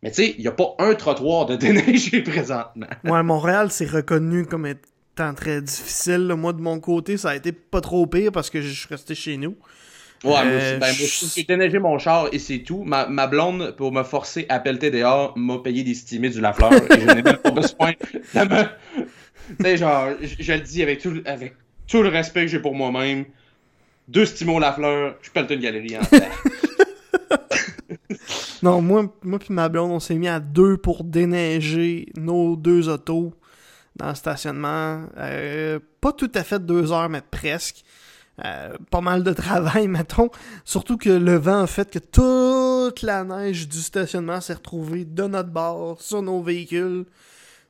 Mais 0.03 0.11
tu 0.11 0.17
sais, 0.17 0.35
il 0.37 0.43
n'y 0.43 0.49
a 0.49 0.53
pas 0.53 0.75
un 0.79 0.95
trottoir 0.95 1.47
de 1.47 1.57
déneigé 1.57 2.23
présentement. 2.23 2.87
Ouais, 3.05 3.23
Montréal, 3.23 3.69
c'est 3.71 3.89
reconnu 3.89 4.45
comme 4.45 4.67
étant 4.67 5.35
très 5.35 5.63
difficile. 5.63 6.33
Moi, 6.37 6.53
de 6.53 6.61
mon 6.61 6.79
côté, 6.79 7.17
ça 7.17 7.31
a 7.31 7.37
été 7.37 7.53
pas 7.53 7.81
trop 7.81 8.07
pire 8.07 8.33
parce 8.33 8.51
que 8.51 8.61
je 8.61 8.69
suis 8.69 8.89
resté 8.89 9.15
chez 9.15 9.37
nous. 9.39 9.57
Ouais, 10.23 10.45
moi 10.45 10.57
aussi. 10.57 10.77
Ben, 10.79 10.93
j'ai 11.35 11.45
déneigé 11.45 11.79
mon 11.79 11.99
char 11.99 12.29
et 12.33 12.39
c'est 12.39 12.61
tout. 12.61 12.83
Ma, 12.85 13.07
ma, 13.07 13.27
blonde, 13.27 13.75
pour 13.77 13.93
me 13.93 14.03
forcer 14.03 14.47
à 14.49 14.59
pelleter 14.59 14.91
dehors, 14.91 15.37
m'a 15.37 15.59
payé 15.59 15.85
des 15.85 15.95
stimés 15.95 16.31
du 16.31 16.41
Lafleur 16.41 16.73
et 16.73 17.01
je 17.01 17.07
n'ai 17.07 17.23
même 17.23 17.37
pas 17.37 17.51
besoin 17.51 17.93
de 18.35 18.41
me. 18.41 18.65
Tu 19.47 19.63
sais, 19.63 19.77
genre, 19.77 20.09
je, 20.23 20.43
je, 20.43 20.53
le 20.55 20.61
dis 20.61 20.83
avec 20.83 21.03
tout, 21.03 21.21
avec 21.27 21.55
tout 21.87 22.03
le 22.03 22.09
respect 22.09 22.43
que 22.43 22.49
j'ai 22.49 22.61
pour 22.61 22.75
moi-même, 22.75 23.25
deux 24.09 24.27
Stimons 24.27 24.59
Lafleur, 24.59 25.17
je 25.23 25.31
pèle 25.31 25.47
une 25.51 25.61
galerie 25.61 25.97
en 25.97 26.03
Non, 28.63 28.81
moi, 28.81 29.15
moi 29.23 29.39
puis 29.39 29.53
ma 29.53 29.69
blonde, 29.69 29.91
on 29.91 30.01
s'est 30.01 30.15
mis 30.15 30.29
à 30.29 30.41
deux 30.41 30.79
pour 30.79 31.05
déneiger 31.05 32.09
nos 32.17 32.57
deux 32.57 32.89
autos 32.89 33.35
dans 33.97 34.09
le 34.09 34.15
stationnement. 34.15 35.07
Euh, 35.19 35.79
pas 36.01 36.13
tout 36.13 36.31
à 36.35 36.43
fait 36.43 36.65
deux 36.65 36.93
heures, 36.93 37.09
mais 37.09 37.21
presque. 37.21 37.85
Euh, 38.45 38.73
pas 38.91 39.01
mal 39.01 39.23
de 39.23 39.33
travail, 39.33 39.87
mettons. 39.89 40.31
Surtout 40.65 40.97
que 40.97 41.11
le 41.11 41.37
vent 41.37 41.63
a 41.63 41.67
fait 41.67 41.91
que 41.91 41.99
toute 41.99 43.03
la 43.03 43.23
neige 43.23 43.69
du 43.69 43.79
stationnement 43.79 44.41
s'est 44.41 44.55
retrouvée 44.55 45.05
de 45.05 45.25
notre 45.25 45.51
bord 45.51 46.01
sur 46.01 46.23
nos 46.23 46.43
véhicules. 46.43 47.05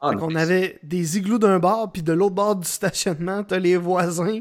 Ah, 0.04 0.10
on 0.20 0.34
avait 0.34 0.78
des 0.82 1.16
igloos 1.16 1.38
d'un 1.38 1.58
bord, 1.58 1.90
puis 1.90 2.02
de 2.02 2.12
l'autre 2.12 2.34
bord 2.34 2.56
du 2.56 2.68
stationnement, 2.68 3.42
t'as 3.42 3.58
les 3.58 3.76
voisins 3.76 4.40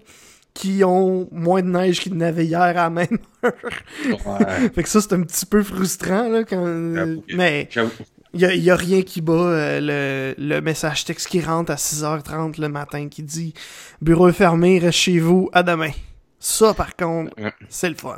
qui 0.53 0.83
ont 0.83 1.27
moins 1.31 1.61
de 1.61 1.67
neige 1.67 1.99
qu'ils 1.99 2.15
n'avaient 2.15 2.45
hier 2.45 2.61
à 2.61 2.73
la 2.73 2.89
même 2.89 3.17
heure. 3.43 3.53
fait 4.75 4.83
que 4.83 4.89
ça, 4.89 5.01
c'est 5.01 5.13
un 5.13 5.21
petit 5.21 5.45
peu 5.45 5.63
frustrant, 5.63 6.29
là, 6.29 6.43
quand... 6.43 6.63
Mais... 7.33 7.69
Il 8.35 8.41
y 8.41 8.71
a, 8.71 8.75
rien 8.75 9.03
qui 9.03 9.21
bat 9.21 9.33
euh, 9.33 10.33
le, 10.39 10.59
message 10.61 11.05
texte 11.05 11.27
qui 11.27 11.39
rentre 11.39 11.71
à 11.71 11.75
6h30 11.75 12.59
le 12.59 12.67
matin 12.67 13.07
qui 13.07 13.21
dit 13.21 13.53
«Bureau 14.01 14.31
fermé, 14.31 14.79
reste 14.79 14.97
chez 14.97 15.19
vous, 15.19 15.51
à 15.53 15.61
demain». 15.61 15.91
Ça, 16.39 16.73
par 16.73 16.95
contre, 16.95 17.31
c'est 17.69 17.89
le 17.89 17.95
fun. 17.95 18.17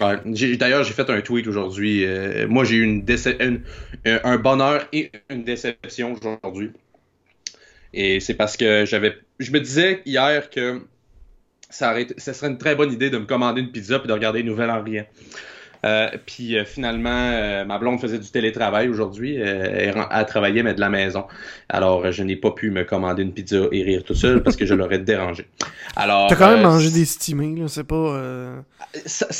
D'ailleurs, 0.00 0.84
j'ai 0.84 0.92
fait 0.92 1.10
un 1.10 1.20
tweet 1.20 1.46
aujourd'hui. 1.46 2.04
Euh, 2.04 2.46
moi, 2.48 2.64
j'ai 2.64 2.76
eu 2.76 2.82
une, 2.84 3.04
un 4.04 4.36
bonheur 4.36 4.86
et 4.92 5.10
une 5.30 5.44
déception 5.44 6.14
aujourd'hui. 6.42 6.72
Et 7.92 8.20
c'est 8.20 8.34
parce 8.34 8.56
que 8.56 8.84
j'avais, 8.86 9.16
je 9.38 9.50
me 9.50 9.60
disais 9.60 10.02
hier 10.04 10.50
que 10.50 10.82
ça, 11.70 11.94
ça 12.16 12.34
serait 12.34 12.48
une 12.48 12.58
très 12.58 12.74
bonne 12.74 12.92
idée 12.92 13.10
de 13.10 13.18
me 13.18 13.26
commander 13.26 13.60
une 13.60 13.72
pizza 13.72 14.00
et 14.02 14.06
de 14.06 14.12
regarder 14.12 14.40
les 14.40 14.48
nouvelles 14.48 14.70
en 14.70 14.82
rien. 14.82 15.04
Euh, 15.84 16.08
puis 16.26 16.56
euh, 16.56 16.64
finalement, 16.64 17.08
euh, 17.10 17.64
ma 17.64 17.78
blonde 17.78 18.00
faisait 18.00 18.18
du 18.18 18.28
télétravail 18.30 18.88
aujourd'hui. 18.88 19.36
elle, 19.36 19.94
a 20.10 20.24
travaillé, 20.24 20.62
mais 20.62 20.74
de 20.74 20.80
la 20.80 20.88
maison. 20.88 21.24
Alors, 21.68 22.10
je 22.10 22.22
n'ai 22.22 22.36
pas 22.36 22.50
pu 22.50 22.70
me 22.70 22.84
commander 22.84 23.22
une 23.22 23.32
pizza 23.32 23.66
et 23.72 23.82
rire 23.82 24.02
tout 24.04 24.14
seul 24.14 24.42
parce 24.42 24.56
que 24.56 24.66
je 24.66 24.74
l'aurais 24.74 24.98
dérangé. 24.98 25.46
Alors, 25.96 26.28
T'as 26.28 26.36
quand 26.36 26.50
même 26.50 26.62
mangé 26.62 26.90
des 26.90 27.04
stimés, 27.04 27.54
là. 27.58 27.68
C'est 27.68 27.84
pas. 27.84 28.20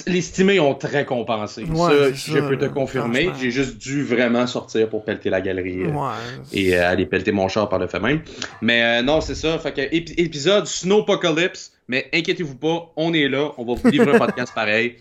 les 0.06 0.20
stimés 0.20 0.60
ont 0.60 0.74
très 0.74 1.04
compensé. 1.04 1.64
ça, 1.66 2.12
je 2.12 2.48
peux 2.48 2.58
te 2.58 2.66
confirmer. 2.66 3.30
J'ai 3.40 3.50
juste 3.50 3.78
dû 3.78 4.04
vraiment 4.04 4.46
sortir 4.46 4.88
pour 4.88 5.04
pelleter 5.04 5.30
la 5.30 5.40
galerie 5.40 5.82
et 6.52 6.76
aller 6.76 7.06
pelleter 7.06 7.32
mon 7.32 7.48
char 7.48 7.68
par 7.68 7.78
le 7.78 7.86
fait 7.86 8.00
même. 8.00 8.20
Mais 8.62 9.02
non, 9.02 9.20
c'est 9.20 9.34
ça. 9.34 9.58
Fait 9.58 9.72
que 9.72 9.80
épisode 10.20 10.66
Snowpocalypse. 10.66 11.72
Mais 11.90 12.06
inquiétez-vous 12.12 12.56
pas, 12.56 12.92
on 12.96 13.14
est 13.14 13.28
là. 13.28 13.52
On 13.56 13.64
va 13.64 13.74
vous 13.74 13.88
livrer 13.88 14.14
un 14.14 14.18
podcast 14.26 14.52
pareil. 14.54 14.96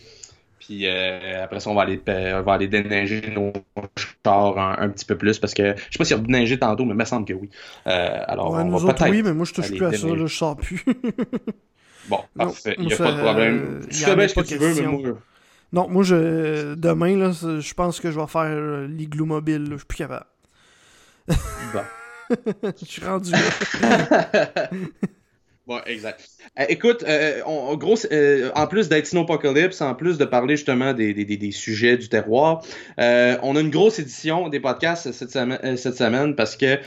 Puis 0.67 0.85
euh, 0.85 1.45
après 1.45 1.61
ça, 1.61 1.69
on 1.69 1.75
va 1.75 1.83
aller, 1.83 2.01
euh, 2.09 2.41
on 2.41 2.43
va 2.43 2.53
aller 2.55 2.67
déneiger 2.67 3.21
nos 3.33 3.53
chars 4.25 4.59
un, 4.59 4.89
petit 4.89 5.05
peu 5.05 5.17
plus 5.17 5.39
parce 5.39 5.53
que 5.53 5.73
je 5.77 5.81
sais 5.93 5.97
pas 5.97 6.03
si 6.03 6.13
on 6.13 6.17
a 6.17 6.21
déneigé 6.21 6.59
tantôt, 6.59 6.83
mais 6.83 6.91
il 6.91 6.97
me 6.97 7.05
semble 7.05 7.25
que 7.25 7.31
oui. 7.31 7.49
Euh, 7.87 8.19
alors, 8.27 8.51
on 8.51 8.65
nous 8.65 8.85
autres, 8.85 9.09
oui, 9.09 9.23
mais 9.23 9.33
moi 9.33 9.45
je 9.45 9.53
touche 9.53 9.69
plus 9.69 9.85
à 9.85 9.93
ça, 9.93 10.07
là, 10.07 10.15
je 10.17 10.27
sors 10.27 10.57
plus. 10.57 10.83
bon, 12.09 12.19
parfait, 12.35 12.75
il 12.79 12.87
n'y 12.87 12.93
a 12.93 12.97
pas 12.97 13.13
de 13.13 13.21
problème. 13.21 13.79
Tu 13.89 13.95
fais 13.95 14.15
bien 14.17 14.27
ce 14.27 14.35
que 14.35 14.41
tu 14.41 14.57
veux, 14.57 14.73
mais 14.75 14.87
moi. 14.87 15.17
Non, 15.71 15.87
moi, 15.89 16.03
je, 16.03 16.75
demain, 16.75 17.15
là, 17.15 17.31
je 17.31 17.73
pense 17.73 18.01
que 18.01 18.11
je 18.11 18.19
vais 18.19 18.27
faire 18.27 18.87
l'igloo 18.89 19.25
mobile. 19.25 19.63
Là. 19.63 19.71
Je 19.71 19.77
suis 19.77 19.85
plus 19.85 19.97
capable. 19.97 20.25
Bon. 21.27 21.81
je 22.81 22.85
suis 22.85 23.05
rendu 23.05 23.31
là. 23.31 24.69
bon, 25.67 25.79
exact. 25.85 26.29
Euh, 26.59 26.65
écoute, 26.69 27.03
euh, 27.07 27.41
on, 27.45 27.75
gros, 27.75 27.95
euh, 28.11 28.49
en 28.55 28.67
plus 28.67 28.89
d'être 28.89 29.05
Snowpocalypse, 29.05 29.81
en 29.81 29.93
plus 29.93 30.17
de 30.17 30.25
parler 30.25 30.55
justement 30.55 30.93
des, 30.93 31.13
des, 31.13 31.25
des 31.25 31.51
sujets 31.51 31.97
du 31.97 32.09
terroir, 32.09 32.63
on 32.97 33.55
a 33.55 33.59
une 33.59 33.69
grosse 33.69 33.99
édition 33.99 34.49
des 34.49 34.59
podcasts 34.59 35.11
cette 35.11 35.31
semaine, 35.31 35.77
cette 35.77 35.97
semaine 35.97 36.35
parce 36.35 36.55
que 36.55 36.79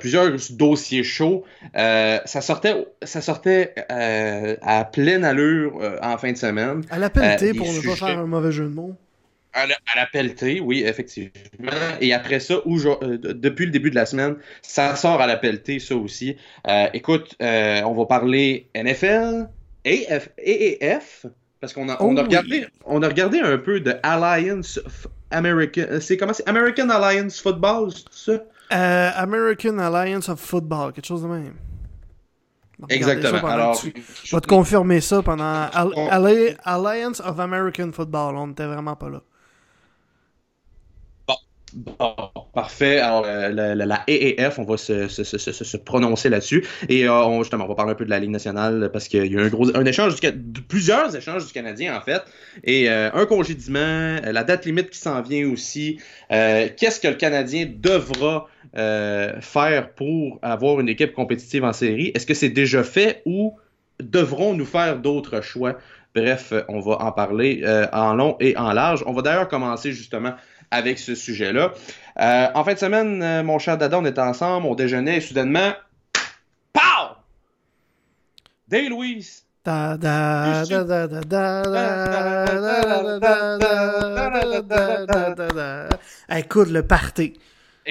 plusieurs 0.00 0.30
dossiers 0.50 1.02
chauds, 1.02 1.44
ça 1.74 2.40
sortait, 2.40 2.86
ça 3.02 3.20
sortait 3.20 3.74
à 3.88 4.84
pleine 4.84 5.24
allure 5.24 5.80
en 6.02 6.16
fin 6.18 6.32
de 6.32 6.36
semaine. 6.36 6.82
À 6.90 6.98
la 6.98 7.10
pelletée 7.10 7.54
pour 7.54 7.66
ne 7.66 7.80
pas 7.80 7.96
faire 7.96 8.18
un 8.18 8.26
mauvais 8.26 8.52
jeu 8.52 8.64
de 8.64 8.74
mots. 8.74 8.94
À 9.62 9.96
la, 9.96 10.06
pelletée, 10.06 10.60
oui, 10.60 10.84
effectivement. 10.84 11.30
Et 12.00 12.12
après 12.12 12.40
ça, 12.40 12.56
depuis 13.02 13.66
le 13.66 13.72
début 13.72 13.90
de 13.90 13.94
la 13.94 14.06
semaine, 14.06 14.36
ça 14.62 14.96
sort 14.96 15.20
à 15.20 15.26
la 15.26 15.36
pelletée, 15.36 15.78
ça 15.78 15.96
aussi. 15.96 16.36
écoute, 16.92 17.34
on 17.40 17.94
va 17.94 18.06
parler 18.06 18.68
NFL, 18.74 19.48
AF, 19.86 20.28
AAF, 20.38 21.26
parce 21.60 21.72
qu'on 21.72 21.88
a, 21.88 21.96
on 22.00 22.16
a, 22.16 22.20
oh 22.20 22.24
regardé, 22.24 22.66
on 22.84 23.02
a 23.02 23.08
regardé 23.08 23.40
un 23.40 23.58
peu 23.58 23.80
de 23.80 23.94
Alliance 24.02 24.78
American. 25.30 25.82
Euh, 25.88 26.00
c'est 26.00 26.16
comment 26.16 26.32
c'est 26.32 26.48
American 26.48 26.88
Alliance 26.88 27.40
Football, 27.40 27.90
c'est 28.10 28.32
ça? 28.32 28.42
Euh, 28.72 29.10
American 29.14 29.78
Alliance 29.78 30.28
of 30.28 30.40
Football, 30.40 30.92
quelque 30.92 31.06
chose 31.06 31.22
de 31.22 31.28
même. 31.28 31.54
Exactement. 32.88 33.48
Alors, 33.48 33.82
je 34.22 34.36
vais 34.36 34.40
te 34.40 34.46
confirmer 34.46 35.00
ça 35.00 35.20
pendant 35.22 35.66
Alliance 36.64 37.20
of 37.20 37.40
American 37.40 37.90
Football. 37.92 38.36
On 38.36 38.46
n'était 38.48 38.66
vraiment 38.66 38.94
pas 38.94 39.08
là. 39.08 39.22
Bon, 41.78 42.08
Bon, 42.34 42.44
parfait. 42.52 42.98
Alors, 42.98 43.24
euh, 43.24 43.50
la, 43.50 43.74
la, 43.74 44.04
AAF, 44.08 44.58
on 44.58 44.64
va 44.64 44.76
se, 44.76 45.76
prononcer 45.76 46.28
là-dessus. 46.28 46.66
Et 46.88 47.08
euh, 47.08 47.38
justement, 47.38 47.64
on 47.64 47.68
va 47.68 47.74
parler 47.76 47.92
un 47.92 47.94
peu 47.94 48.04
de 48.04 48.10
la 48.10 48.18
Ligue 48.18 48.30
nationale 48.30 48.90
parce 48.92 49.06
qu'il 49.06 49.20
y 49.20 49.22
a 49.22 49.26
eu 49.26 49.40
un 49.40 49.48
gros 49.48 49.76
un 49.76 49.84
échange, 49.84 50.20
du, 50.20 50.62
plusieurs 50.62 51.14
échanges 51.14 51.46
du 51.46 51.52
Canadien, 51.52 51.96
en 51.96 52.00
fait. 52.00 52.22
Et 52.64 52.90
euh, 52.90 53.10
un 53.12 53.26
congédiement, 53.26 54.16
la 54.24 54.44
date 54.44 54.66
limite 54.66 54.90
qui 54.90 54.98
s'en 54.98 55.22
vient 55.22 55.48
aussi. 55.48 56.00
Qu'est-ce 56.30 57.00
que 57.00 57.08
le 57.08 57.14
Canadien 57.14 57.68
devra 57.72 58.48
faire 58.74 59.92
pour 59.94 60.38
avoir 60.42 60.80
une 60.80 60.88
équipe 60.88 61.12
compétitive 61.12 61.64
en 61.64 61.72
série? 61.72 62.10
Est-ce 62.14 62.26
que 62.26 62.34
c'est 62.34 62.50
déjà 62.50 62.82
fait 62.82 63.22
ou 63.24 63.56
devrons-nous 64.00 64.66
faire 64.66 64.98
d'autres 64.98 65.42
choix? 65.42 65.76
Bref, 66.14 66.52
on 66.68 66.80
va 66.80 67.02
en 67.02 67.12
parler 67.12 67.62
en 67.92 68.14
long 68.14 68.36
et 68.40 68.56
en 68.56 68.72
large. 68.72 69.04
On 69.06 69.12
va 69.12 69.22
d'ailleurs 69.22 69.48
commencer 69.48 69.92
justement 69.92 70.34
avec 70.70 70.98
ce 70.98 71.14
sujet-là. 71.14 71.72
Euh, 72.20 72.48
en 72.54 72.64
fin 72.64 72.74
de 72.74 72.78
semaine, 72.78 73.22
euh, 73.22 73.42
mon 73.42 73.58
cher 73.58 73.78
Dada, 73.78 73.98
on 73.98 74.04
était 74.04 74.20
ensemble, 74.20 74.66
on 74.66 74.74
déjeunait 74.74 75.18
et 75.18 75.20
soudainement, 75.20 75.72
POW! 76.72 77.16
Day 78.68 78.88
Louise! 78.88 79.44
Écoute 86.30 86.70
le 86.70 86.82
party. 86.82 87.34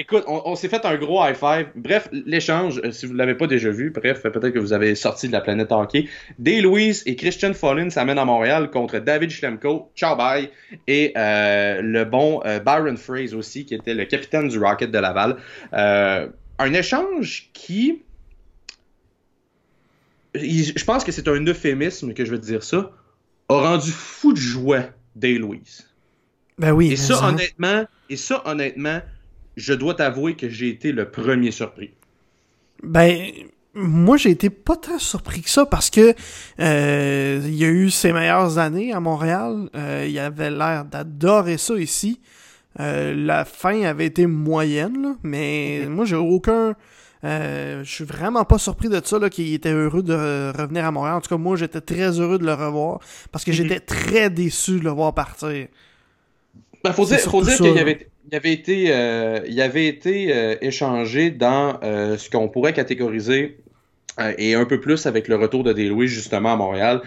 Écoute, 0.00 0.22
on, 0.28 0.54
s'est 0.54 0.68
fait 0.68 0.86
un 0.86 0.96
gros 0.96 1.20
high 1.26 1.34
five. 1.34 1.70
Bref, 1.74 2.08
l'échange, 2.12 2.80
euh, 2.84 2.92
si 2.92 3.04
vous 3.04 3.14
ne 3.14 3.18
l'avez 3.18 3.34
pas 3.34 3.48
déjà 3.48 3.70
vu, 3.70 3.90
bref, 3.90 4.22
peut-être 4.22 4.50
que 4.50 4.60
vous 4.60 4.72
avez 4.72 4.94
sorti 4.94 5.26
de 5.26 5.32
la 5.32 5.40
planète 5.40 5.72
hockey. 5.72 6.08
Day 6.38 6.60
Louise 6.60 7.02
et 7.04 7.16
Christian 7.16 7.52
Follin 7.52 7.90
s'amènent 7.90 8.18
à 8.18 8.24
Montréal 8.24 8.70
contre 8.70 9.00
David 9.00 9.30
Schlemko, 9.30 9.90
ciao 9.96 10.14
bye, 10.14 10.50
et 10.86 11.12
euh, 11.16 11.82
le 11.82 12.04
bon 12.04 12.40
euh, 12.46 12.60
Byron 12.60 12.96
Fraser 12.96 13.34
aussi, 13.34 13.64
qui 13.64 13.74
était 13.74 13.92
le 13.92 14.04
capitaine 14.04 14.46
du 14.46 14.60
Rocket 14.60 14.92
de 14.92 14.98
Laval. 14.98 15.36
un 15.72 16.72
échange 16.72 17.50
qui. 17.52 18.02
Je 20.36 20.84
pense 20.84 21.02
que 21.02 21.10
c'est 21.10 21.26
un 21.26 21.44
euphémisme 21.44 22.14
que 22.14 22.24
je 22.24 22.30
veux 22.30 22.38
dire 22.38 22.62
ça. 22.62 22.92
A 23.48 23.54
rendu 23.54 23.90
fou 23.90 24.32
de 24.32 24.38
joie 24.38 24.84
Day 25.16 25.38
Louise. 25.38 25.88
Ben 26.56 26.70
oui. 26.70 26.92
Et 26.92 26.96
ça, 26.96 27.26
honnêtement, 27.26 27.84
et 28.08 28.16
ça, 28.16 28.42
honnêtement, 28.44 29.00
je 29.58 29.74
dois 29.74 29.94
t'avouer 29.94 30.34
que 30.34 30.48
j'ai 30.48 30.68
été 30.68 30.92
le 30.92 31.10
premier 31.10 31.50
surpris. 31.50 31.90
Ben, 32.82 33.18
moi, 33.74 34.16
j'ai 34.16 34.30
été 34.30 34.50
pas 34.50 34.76
très 34.76 35.00
surpris 35.00 35.42
que 35.42 35.50
ça 35.50 35.66
parce 35.66 35.90
que 35.90 36.14
euh, 36.60 37.40
il 37.44 37.54
y 37.54 37.64
a 37.64 37.68
eu 37.68 37.90
ses 37.90 38.12
meilleures 38.12 38.58
années 38.58 38.92
à 38.92 39.00
Montréal. 39.00 39.68
Euh, 39.74 40.06
il 40.08 40.16
avait 40.18 40.50
l'air 40.50 40.84
d'adorer 40.84 41.58
ça 41.58 41.74
ici. 41.74 42.20
Euh, 42.78 43.12
la 43.14 43.44
fin 43.44 43.82
avait 43.82 44.06
été 44.06 44.26
moyenne, 44.26 45.16
mais 45.24 45.86
moi, 45.88 46.04
j'ai 46.04 46.14
aucun. 46.14 46.76
je 47.24 47.82
suis 47.84 48.04
vraiment 48.04 48.44
pas 48.44 48.58
surpris 48.58 48.88
de 48.88 49.00
ça, 49.04 49.28
qu'il 49.28 49.52
était 49.52 49.72
heureux 49.72 50.04
de 50.04 50.52
revenir 50.56 50.84
à 50.84 50.92
Montréal. 50.92 51.16
En 51.16 51.20
tout 51.20 51.30
cas, 51.30 51.36
moi, 51.36 51.56
j'étais 51.56 51.80
très 51.80 52.20
heureux 52.20 52.38
de 52.38 52.46
le 52.46 52.54
revoir 52.54 53.00
parce 53.32 53.44
que 53.44 53.50
mhm. 53.50 53.56
j'étais 53.56 53.80
très 53.80 54.30
déçu 54.30 54.78
de 54.78 54.84
le 54.84 54.90
voir 54.90 55.14
partir. 55.14 55.66
Ben, 56.84 56.92
faut 56.92 57.06
dire, 57.06 57.18
faut 57.18 57.42
dire 57.42 57.56
qu'il 57.56 57.74
y 57.74 57.80
avait 57.80 58.08
il 58.30 58.36
avait 58.36 58.52
été, 58.52 58.86
euh, 58.90 59.40
il 59.48 59.60
avait 59.60 59.86
été 59.86 60.34
euh, 60.34 60.56
échangé 60.60 61.30
dans 61.30 61.78
euh, 61.82 62.18
ce 62.18 62.28
qu'on 62.28 62.48
pourrait 62.48 62.74
catégoriser 62.74 63.58
et 64.36 64.54
un 64.54 64.64
peu 64.64 64.80
plus 64.80 65.06
avec 65.06 65.28
le 65.28 65.36
retour 65.36 65.62
de 65.62 65.72
Delouis 65.72 66.08
justement 66.08 66.54
à 66.54 66.56
Montréal, 66.56 67.02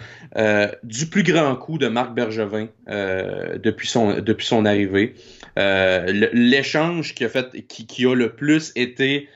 du 0.82 1.04
plus 1.04 1.22
grand 1.22 1.54
coup 1.56 1.76
de 1.76 1.86
Marc 1.86 2.14
Bergevin 2.14 2.68
depuis, 2.88 3.86
son, 3.86 4.64
arrivée. 4.64 5.12
L'échange 5.54 7.14
qui 7.14 7.26
a 7.26 7.28
fait, 7.28 7.66
qui, 7.66 8.06
a 8.06 8.14
le 8.14 8.30
plus 8.30 8.72
été 8.76 9.28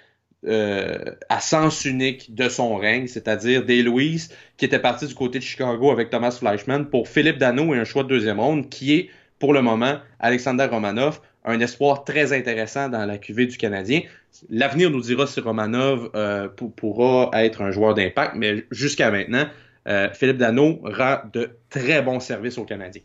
à 0.43 1.41
sens 1.41 1.85
unique 1.85 2.35
de 2.35 2.49
son 2.49 2.77
règne, 2.77 3.09
c'est-à-dire 3.09 3.63
Louis 3.85 4.23
qui 4.57 4.65
était 4.65 4.79
parti 4.79 5.07
du 5.07 5.15
côté 5.15 5.39
de 5.39 5.45
Chicago 5.45 5.91
avec 5.91 6.09
Thomas 6.09 6.31
Fleischmann 6.31 6.87
pour 6.87 7.09
Philippe 7.09 7.37
Dano 7.37 7.75
et 7.75 7.79
un 7.79 7.85
choix 7.85 8.05
de 8.05 8.09
deuxième 8.09 8.41
ronde 8.41 8.71
qui 8.71 8.95
est 8.95 9.11
pour 9.39 9.53
le 9.53 9.61
moment 9.61 9.99
Alexander 10.19 10.65
Romanov, 10.65 11.21
un 11.47 11.61
espoir 11.61 12.05
très 12.05 12.33
intéressant 12.33 12.89
dans 12.89 13.07
la 13.07 13.19
cuvée 13.19 13.47
du 13.47 13.57
Canadien. 13.57 14.03
L'avenir 14.51 14.91
nous 14.91 15.01
dira 15.01 15.27
si 15.27 15.41
Romanov 15.41 16.11
euh, 16.15 16.49
pourra 16.49 17.31
être 17.35 17.63
un 17.63 17.71
joueur 17.71 17.95
d'impact, 17.95 18.35
mais 18.37 18.67
jusqu'à 18.71 19.11
maintenant, 19.11 19.47
euh, 19.89 20.09
Philippe 20.13 20.39
Dano 20.39 20.81
rend 20.83 21.19
de 21.33 21.51
très 21.71 22.03
bons 22.03 22.21
services 22.21 22.59
aux 22.59 22.65
Canadiens. 22.65 23.03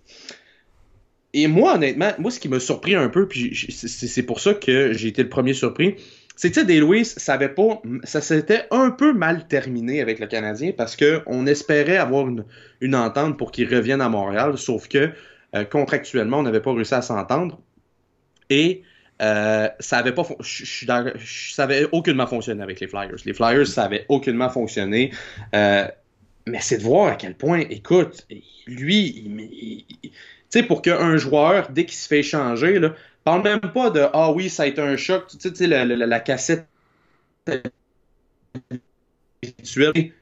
Et 1.33 1.47
moi, 1.47 1.75
honnêtement, 1.75 2.11
moi, 2.17 2.31
ce 2.31 2.39
qui 2.39 2.49
m'a 2.49 2.59
surpris 2.59 2.95
un 2.95 3.07
peu, 3.07 3.27
puis 3.27 3.55
c'est 3.69 4.23
pour 4.23 4.41
ça 4.41 4.53
que 4.53 4.91
j'ai 4.91 5.07
été 5.07 5.23
le 5.23 5.29
premier 5.29 5.53
surpris, 5.53 5.95
c'est 6.35 6.51
que 6.51 6.59
des 6.61 6.79
Louis, 6.79 7.05
ça 7.05 7.37
ça 8.03 8.21
s'était 8.21 8.65
un 8.71 8.89
peu 8.89 9.13
mal 9.13 9.47
terminé 9.47 10.01
avec 10.01 10.19
le 10.19 10.27
Canadien 10.27 10.71
parce 10.75 10.97
qu'on 10.97 11.45
espérait 11.45 11.97
avoir 11.97 12.27
une, 12.81 12.95
entente 12.95 13.37
pour 13.37 13.51
qu'il 13.51 13.73
revienne 13.73 14.01
à 14.01 14.09
Montréal, 14.09 14.57
sauf 14.57 14.87
que 14.87 15.11
euh, 15.55 15.63
contractuellement, 15.63 16.39
on 16.39 16.43
n'avait 16.43 16.61
pas 16.61 16.73
réussi 16.73 16.95
à 16.95 17.01
s'entendre. 17.01 17.61
Et 18.51 18.83
euh, 19.21 19.69
ça 19.79 19.97
avait 19.97 20.13
pas 20.13 20.23
ça 20.43 21.63
avait 21.63 21.87
aucunement 21.91 22.27
fonctionné 22.27 22.61
avec 22.61 22.79
les 22.79 22.87
Flyers. 22.87 23.17
Les 23.25 23.33
Flyers, 23.33 23.65
ça 23.65 23.83
avait 23.83 24.05
aucunement 24.09 24.49
fonctionné. 24.49 25.11
Euh, 25.55 25.87
mais 26.45 26.59
c'est 26.59 26.77
de 26.77 26.83
voir 26.83 27.13
à 27.13 27.15
quel 27.15 27.35
point, 27.35 27.59
écoute, 27.69 28.27
lui, 28.67 29.23
tu 30.01 30.09
sais, 30.49 30.63
pour 30.63 30.81
qu'un 30.81 31.17
joueur, 31.17 31.69
dès 31.69 31.85
qu'il 31.85 31.95
se 31.97 32.07
fait 32.07 32.19
échanger, 32.19 32.79
là, 32.79 32.93
parle 33.23 33.43
même 33.43 33.59
pas 33.59 33.89
de 33.89 34.07
Ah 34.13 34.31
oui, 34.31 34.49
ça 34.49 34.63
a 34.63 34.65
été 34.65 34.81
un 34.81 34.97
choc, 34.97 35.27
tu 35.27 35.55
sais, 35.55 35.67
la, 35.67 35.85
la, 35.85 36.05
la, 36.05 36.19
cassette 36.19 36.67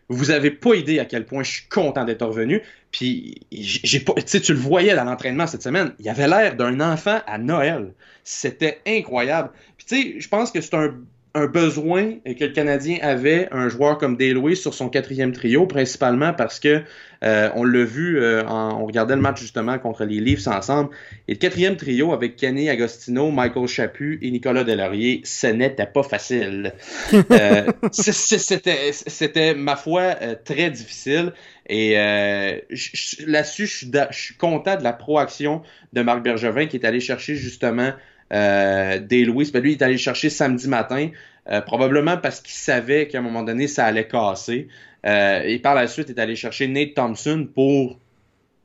vous 0.08 0.32
avez 0.32 0.52
pas 0.52 0.76
idée 0.76 1.00
à 1.00 1.06
quel 1.06 1.26
point 1.26 1.44
je 1.44 1.52
suis 1.52 1.68
content 1.68 2.06
d'être 2.06 2.26
revenu. 2.26 2.62
Puis, 2.92 3.42
j'ai 3.52 4.00
pas, 4.00 4.14
tu 4.14 4.54
le 4.54 4.60
voyais 4.60 4.96
dans 4.96 5.04
l'entraînement 5.04 5.46
cette 5.46 5.62
semaine. 5.62 5.94
Il 6.00 6.08
avait 6.10 6.28
l'air 6.28 6.56
d'un 6.56 6.80
enfant 6.80 7.20
à 7.28 7.38
Noël. 7.38 7.94
C'était 8.24 8.80
incroyable. 8.88 9.52
Puis, 9.78 9.86
tu 9.86 9.96
sais, 10.14 10.20
je 10.20 10.28
pense 10.30 10.52
que 10.52 10.62
c'est 10.62 10.74
un 10.74 10.96
un 11.36 11.46
besoin 11.46 12.14
que 12.26 12.44
le 12.46 12.52
Canadien 12.52 12.98
avait 13.02 13.48
un 13.52 13.70
joueur 13.70 13.98
comme 13.98 14.18
Louis 14.20 14.56
sur 14.56 14.74
son 14.74 14.90
quatrième 14.90 15.32
trio, 15.32 15.68
principalement 15.68 16.34
parce 16.34 16.60
que 16.60 16.82
euh, 17.24 17.50
on 17.56 17.66
l'a 17.66 17.84
vu, 17.84 18.20
euh, 18.20 18.44
en, 18.46 18.82
on 18.82 18.86
regardait 18.86 19.16
le 19.16 19.22
match 19.22 19.40
justement 19.40 19.78
contre 19.78 20.06
les 20.06 20.20
Leafs 20.20 20.48
ensemble, 20.48 20.90
et 21.28 21.34
le 21.34 21.38
quatrième 21.38 21.76
trio 21.76 22.14
avec 22.14 22.36
Kenny 22.36 22.70
Agostino, 22.70 23.30
Michael 23.30 23.68
Chaput 23.68 24.18
et 24.22 24.32
Nicolas 24.32 24.64
Delaurier, 24.64 25.22
ce 25.24 25.48
n'était 25.48 25.86
pas 25.86 26.04
facile. 26.04 26.74
Euh, 27.32 27.72
c'était, 27.92 28.92
c'était, 28.92 29.54
ma 29.54 29.76
foi, 29.76 30.16
très 30.44 30.70
difficile. 30.70 31.34
Et 31.68 31.94
là-dessus, 31.96 33.68
je 33.68 33.88
suis 34.12 34.36
content 34.36 34.78
de 34.78 34.84
la 34.84 34.94
proaction 34.94 35.62
de 35.94 36.02
Marc 36.02 36.24
Bergevin 36.24 36.66
qui 36.66 36.78
est 36.78 36.86
allé 36.86 37.00
chercher 37.00 37.36
justement 37.36 37.94
euh, 38.34 39.00
Day 39.00 39.24
Louis, 39.24 39.50
ben 39.52 39.62
lui, 39.62 39.74
il 39.74 39.78
est 39.78 39.84
allé 39.84 39.98
chercher 39.98 40.30
samedi 40.30 40.68
matin, 40.68 41.10
euh, 41.50 41.62
probablement 41.62 42.18
parce 42.18 42.42
qu'il 42.42 42.54
savait 42.54 43.08
qu'à 43.08 43.20
un 43.20 43.22
moment 43.22 43.44
donné, 43.44 43.68
ça 43.68 43.86
allait 43.86 44.08
casser. 44.08 44.68
Euh, 45.06 45.42
et 45.44 45.60
par 45.60 45.76
la 45.76 45.88
suite, 45.88 46.10
il 46.10 46.18
est 46.18 46.22
allé 46.22 46.36
chercher 46.36 46.68
Nate 46.68 46.94
Thompson 46.94 47.48
pour 47.54 47.98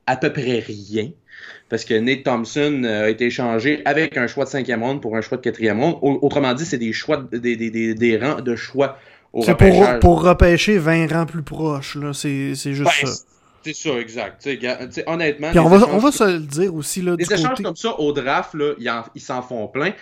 à 0.07 0.17
peu 0.17 0.33
près 0.33 0.59
rien. 0.59 1.11
Parce 1.69 1.85
que 1.85 1.95
Nate 1.95 2.25
Thompson 2.25 2.83
euh, 2.85 3.07
a 3.07 3.09
été 3.09 3.27
échangé 3.27 3.81
avec 3.85 4.17
un 4.17 4.27
choix 4.27 4.45
de 4.45 4.51
cinquième 4.51 4.83
ronde 4.83 5.01
pour 5.01 5.17
un 5.17 5.21
choix 5.21 5.39
de 5.39 5.43
quatrième 5.43 5.81
ronde. 5.81 5.99
Autrement 6.03 6.53
dit, 6.53 6.67
c'est 6.67 6.79
des 6.79 6.93
choix, 6.93 7.17
des, 7.33 7.57
des, 7.57 7.71
des, 7.71 7.95
des 7.95 8.19
rangs 8.19 8.41
de 8.41 8.55
choix 8.55 8.99
C'est 9.43 9.57
pour, 9.57 9.99
pour 10.01 10.23
repêcher 10.23 10.79
20 10.79 11.11
rangs 11.11 11.27
plus 11.27 11.43
proches, 11.43 11.97
là. 11.97 12.13
C'est 12.13 12.55
juste 12.55 12.85
ben, 12.85 13.07
ça. 13.07 13.25
C'est 13.65 13.75
ça, 13.75 13.99
exact. 13.99 14.49
honnêtement. 15.07 15.51
on, 15.55 15.69
va, 15.69 15.89
on 15.89 15.99
va 15.99 16.13
se 16.13 16.25
le 16.25 16.41
dire 16.41 16.75
aussi. 16.75 17.03
Là, 17.03 17.17
des 17.17 17.33
échanges 17.33 17.63
comme 17.63 17.77
ça 17.77 17.99
au 17.99 18.13
draft, 18.13 18.55
là, 18.55 18.75
ils 19.15 19.21
s'en 19.21 19.43
font 19.43 19.69
plein. 19.69 19.93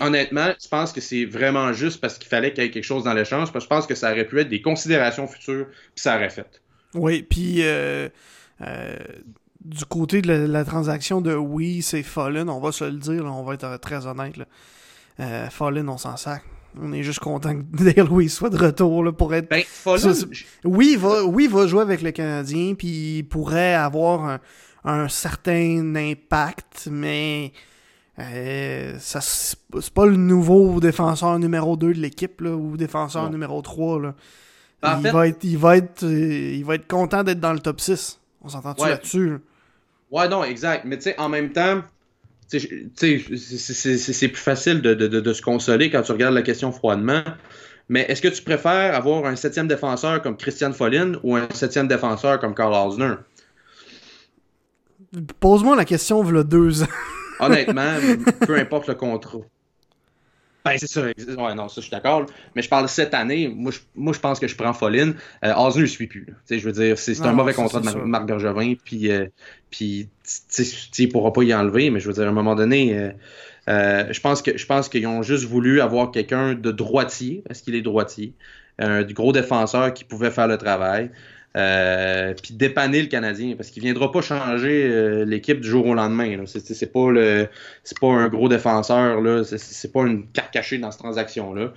honnêtement, 0.00 0.52
je 0.60 0.68
pense 0.68 0.92
que 0.92 1.00
c'est 1.00 1.24
vraiment 1.24 1.72
juste 1.72 2.00
parce 2.00 2.18
qu'il 2.18 2.28
fallait 2.28 2.52
qu'il 2.52 2.64
y 2.64 2.66
ait 2.66 2.70
quelque 2.70 2.84
chose 2.84 3.04
dans 3.04 3.14
l'échange. 3.14 3.52
Parce 3.52 3.64
que 3.64 3.70
je 3.70 3.76
pense 3.76 3.86
que 3.86 3.94
ça 3.94 4.12
aurait 4.12 4.26
pu 4.26 4.40
être 4.40 4.48
des 4.48 4.62
considérations 4.62 5.26
futures, 5.26 5.66
puis 5.66 6.02
ça 6.02 6.16
aurait 6.16 6.30
fait. 6.30 6.60
Oui, 6.94 7.22
puis 7.22 7.58
euh, 7.62 8.08
euh, 8.62 8.96
du 9.64 9.84
côté 9.84 10.22
de 10.22 10.32
la, 10.32 10.64
transaction 10.64 11.20
de 11.20 11.34
oui, 11.34 11.82
c'est 11.82 12.02
Fallen, 12.02 12.48
on 12.48 12.60
va 12.60 12.72
se 12.72 12.84
le 12.84 12.98
dire, 12.98 13.24
on 13.24 13.42
va 13.42 13.54
être 13.54 13.78
très 13.78 14.06
honnête. 14.06 14.34
Euh, 15.20 15.48
Fallen, 15.50 15.88
on 15.88 15.98
s'en 15.98 16.16
sac. 16.16 16.42
On 16.80 16.92
est 16.92 17.02
juste 17.02 17.20
content 17.20 17.56
que 17.56 17.62
Dale 17.92 18.06
Louis 18.06 18.28
soit 18.28 18.50
de 18.50 18.56
retour 18.56 19.02
là, 19.02 19.12
pour 19.12 19.34
être. 19.34 19.48
Ben, 19.48 19.62
oui, 20.64 20.90
il 20.92 20.98
va, 20.98 21.24
oui, 21.24 21.46
va 21.46 21.66
jouer 21.66 21.82
avec 21.82 22.02
le 22.02 22.10
Canadien, 22.10 22.74
puis 22.74 23.18
il 23.18 23.22
pourrait 23.24 23.74
avoir 23.74 24.38
un, 24.84 25.08
certain 25.08 25.94
impact, 25.94 26.88
mais 26.90 27.52
euh, 28.18 28.96
ça 28.98 29.20
c'est 29.20 29.58
pas 29.92 30.06
le 30.06 30.16
nouveau 30.16 30.80
défenseur 30.80 31.38
numéro 31.38 31.76
2 31.76 31.94
de 31.94 32.00
l'équipe 32.00 32.40
ou 32.42 32.76
défenseur 32.76 33.30
numéro 33.30 33.60
3. 33.62 34.00
Là. 34.00 34.14
Ben, 34.82 35.00
il, 35.04 35.10
va 35.10 35.28
être, 35.28 35.44
il, 35.44 35.58
va 35.58 35.76
être, 35.76 36.04
euh, 36.04 36.54
il 36.54 36.64
va 36.64 36.76
être 36.76 36.86
content 36.86 37.22
d'être 37.22 37.40
dans 37.40 37.52
le 37.52 37.60
top 37.60 37.80
6. 37.80 38.18
On 38.42 38.48
s'entend-tu 38.48 38.88
là-dessus? 38.88 39.38
Ouais, 40.10 40.28
non, 40.28 40.42
exact. 40.44 40.84
Mais 40.86 40.96
tu 40.96 41.04
sais, 41.04 41.18
en 41.18 41.28
même 41.28 41.52
temps, 41.52 41.82
c'est 42.58 44.28
plus 44.28 44.36
facile 44.36 44.82
de, 44.82 44.94
de, 44.94 45.06
de, 45.06 45.32
se 45.32 45.42
consoler 45.42 45.90
quand 45.90 46.02
tu 46.02 46.12
regardes 46.12 46.34
la 46.34 46.42
question 46.42 46.72
froidement. 46.72 47.22
Mais 47.88 48.02
est-ce 48.08 48.22
que 48.22 48.28
tu 48.28 48.42
préfères 48.42 48.94
avoir 48.94 49.26
un 49.26 49.36
septième 49.36 49.68
défenseur 49.68 50.22
comme 50.22 50.36
Christian 50.36 50.72
Follin 50.72 51.14
ou 51.22 51.36
un 51.36 51.48
septième 51.52 51.88
défenseur 51.88 52.38
comme 52.38 52.54
Carl 52.54 52.72
Osner? 52.72 53.14
Pose-moi 55.40 55.76
la 55.76 55.84
question, 55.84 56.22
a 56.22 56.44
deux 56.44 56.82
ans. 56.82 56.88
Honnêtement, 57.40 57.94
peu 58.46 58.56
importe 58.56 58.88
le 58.88 58.94
contrat. 58.94 59.38
Ben, 60.64 60.76
c'est 60.76 60.86
ça. 60.86 61.02
Ouais, 61.02 61.54
non, 61.54 61.68
ça, 61.68 61.76
je 61.76 61.80
suis 61.82 61.90
d'accord. 61.90 62.26
Mais 62.54 62.62
je 62.62 62.68
parle 62.68 62.88
cette 62.88 63.14
année. 63.14 63.48
Moi, 63.48 63.72
je, 63.72 63.78
moi, 63.94 64.12
je 64.12 64.20
pense 64.20 64.38
que 64.38 64.46
je 64.46 64.54
prends 64.56 64.72
Follin. 64.72 65.14
Euh, 65.44 65.54
Osner, 65.54 65.86
je 65.86 65.90
suis 65.90 66.06
plus. 66.06 66.26
Je 66.50 66.58
veux 66.58 66.72
dire, 66.72 66.98
c'est 66.98 67.20
un 67.22 67.32
mauvais 67.32 67.54
contrat 67.54 67.80
de 67.80 67.90
Marc 67.98 68.26
Bergevin. 68.26 68.74
Puis, 68.84 69.10
euh, 69.10 69.26
puis 69.70 70.08
il 70.58 71.06
ne 71.06 71.06
pourra 71.10 71.32
pas 71.32 71.42
y 71.42 71.54
enlever. 71.54 71.90
Mais 71.90 72.00
je 72.00 72.08
veux 72.08 72.14
dire, 72.14 72.24
à 72.24 72.28
un 72.28 72.32
moment 72.32 72.54
donné, 72.54 72.96
euh, 72.96 73.10
euh, 73.68 74.04
je 74.10 74.20
pense 74.20 74.42
que 74.42 74.56
je 74.56 74.66
pense 74.66 74.88
qu'ils 74.88 75.06
ont 75.06 75.22
juste 75.22 75.44
voulu 75.44 75.80
avoir 75.80 76.10
quelqu'un 76.10 76.54
de 76.54 76.70
droitier, 76.70 77.42
parce 77.46 77.60
qu'il 77.60 77.74
est 77.74 77.82
droitier. 77.82 78.34
Un 78.78 79.02
gros 79.02 79.32
défenseur 79.32 79.92
qui 79.92 80.04
pouvait 80.04 80.30
faire 80.30 80.46
le 80.46 80.56
travail. 80.56 81.10
Euh, 81.56 82.32
puis 82.40 82.54
dépanner 82.54 83.02
le 83.02 83.08
Canadien 83.08 83.54
parce 83.56 83.70
qu'il 83.70 83.82
viendra 83.82 84.12
pas 84.12 84.20
changer 84.20 84.84
euh, 84.84 85.24
l'équipe 85.24 85.60
du 85.60 85.68
jour 85.68 85.84
au 85.84 85.94
lendemain. 85.94 86.44
C'est 86.46 86.92
pas 86.92 87.08
c'est 87.82 87.98
pas 87.98 88.06
un 88.06 88.28
gros 88.28 88.48
défenseur 88.48 89.20
là, 89.20 89.42
c'est 89.42 89.92
pas 89.92 90.02
une 90.02 90.28
carte 90.28 90.52
cachée 90.52 90.78
dans 90.78 90.92
cette 90.92 91.00
transaction 91.00 91.52
là. 91.52 91.72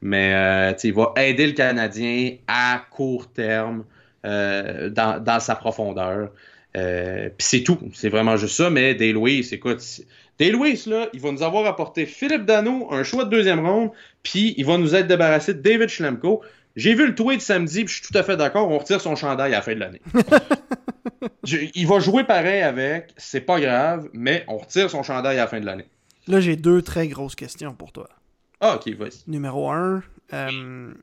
Mais 0.00 0.32
euh, 0.34 0.72
il 0.82 0.94
va 0.94 1.12
aider 1.16 1.46
le 1.46 1.52
Canadien 1.52 2.36
à 2.48 2.82
court 2.90 3.30
terme 3.30 3.84
dans, 4.24 5.22
dans, 5.22 5.40
sa 5.40 5.54
profondeur. 5.54 6.30
puis 6.72 6.82
c'est 7.38 7.62
tout, 7.62 7.78
c'est 7.92 8.08
vraiment 8.08 8.38
juste 8.38 8.56
ça. 8.56 8.70
Mais 8.70 8.94
Day 8.94 9.12
Louis, 9.12 9.46
écoute, 9.52 9.82
Day 10.38 10.50
Louis 10.50 10.82
là, 10.86 11.08
il 11.12 11.20
va 11.20 11.30
nous 11.30 11.42
avoir 11.42 11.66
apporté 11.66 12.06
Philippe 12.06 12.46
Dano, 12.46 12.88
un 12.90 13.02
choix 13.02 13.26
de 13.26 13.30
deuxième 13.30 13.60
ronde, 13.66 13.90
puis 14.22 14.54
il 14.56 14.64
va 14.64 14.78
nous 14.78 14.94
être 14.94 15.06
débarrassé 15.06 15.52
de 15.52 15.60
David 15.60 15.90
Schlemko. 15.90 16.40
J'ai 16.80 16.94
vu 16.94 17.06
le 17.06 17.14
tweet 17.14 17.42
samedi, 17.42 17.84
puis 17.84 17.94
je 17.94 18.02
suis 18.02 18.10
tout 18.10 18.18
à 18.18 18.22
fait 18.22 18.38
d'accord, 18.38 18.68
on 18.70 18.78
retire 18.78 19.02
son 19.02 19.14
chandail 19.14 19.52
à 19.52 19.58
la 19.58 19.62
fin 19.62 19.74
de 19.74 19.80
l'année. 19.80 20.00
il 21.74 21.86
va 21.86 21.98
jouer 21.98 22.24
pareil 22.24 22.62
avec, 22.62 23.12
c'est 23.18 23.42
pas 23.42 23.60
grave, 23.60 24.08
mais 24.14 24.44
on 24.48 24.56
retire 24.56 24.88
son 24.88 25.02
chandail 25.02 25.36
à 25.38 25.42
la 25.42 25.46
fin 25.46 25.60
de 25.60 25.66
l'année. 25.66 25.84
Là, 26.26 26.40
j'ai 26.40 26.56
deux 26.56 26.80
très 26.80 27.06
grosses 27.06 27.34
questions 27.34 27.74
pour 27.74 27.92
toi. 27.92 28.08
Ah, 28.60 28.76
ok, 28.76 28.94
vas-y. 28.94 29.30
Numéro 29.30 29.70
un, 29.70 30.02
euh, 30.32 30.94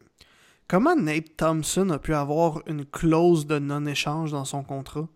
comment 0.68 0.96
Nate 0.96 1.38
Thompson 1.38 1.92
a 1.92 2.00
pu 2.00 2.16
avoir 2.16 2.62
une 2.66 2.84
clause 2.84 3.46
de 3.46 3.60
non-échange 3.60 4.32
dans 4.32 4.46
son 4.46 4.64
contrat? 4.64 5.08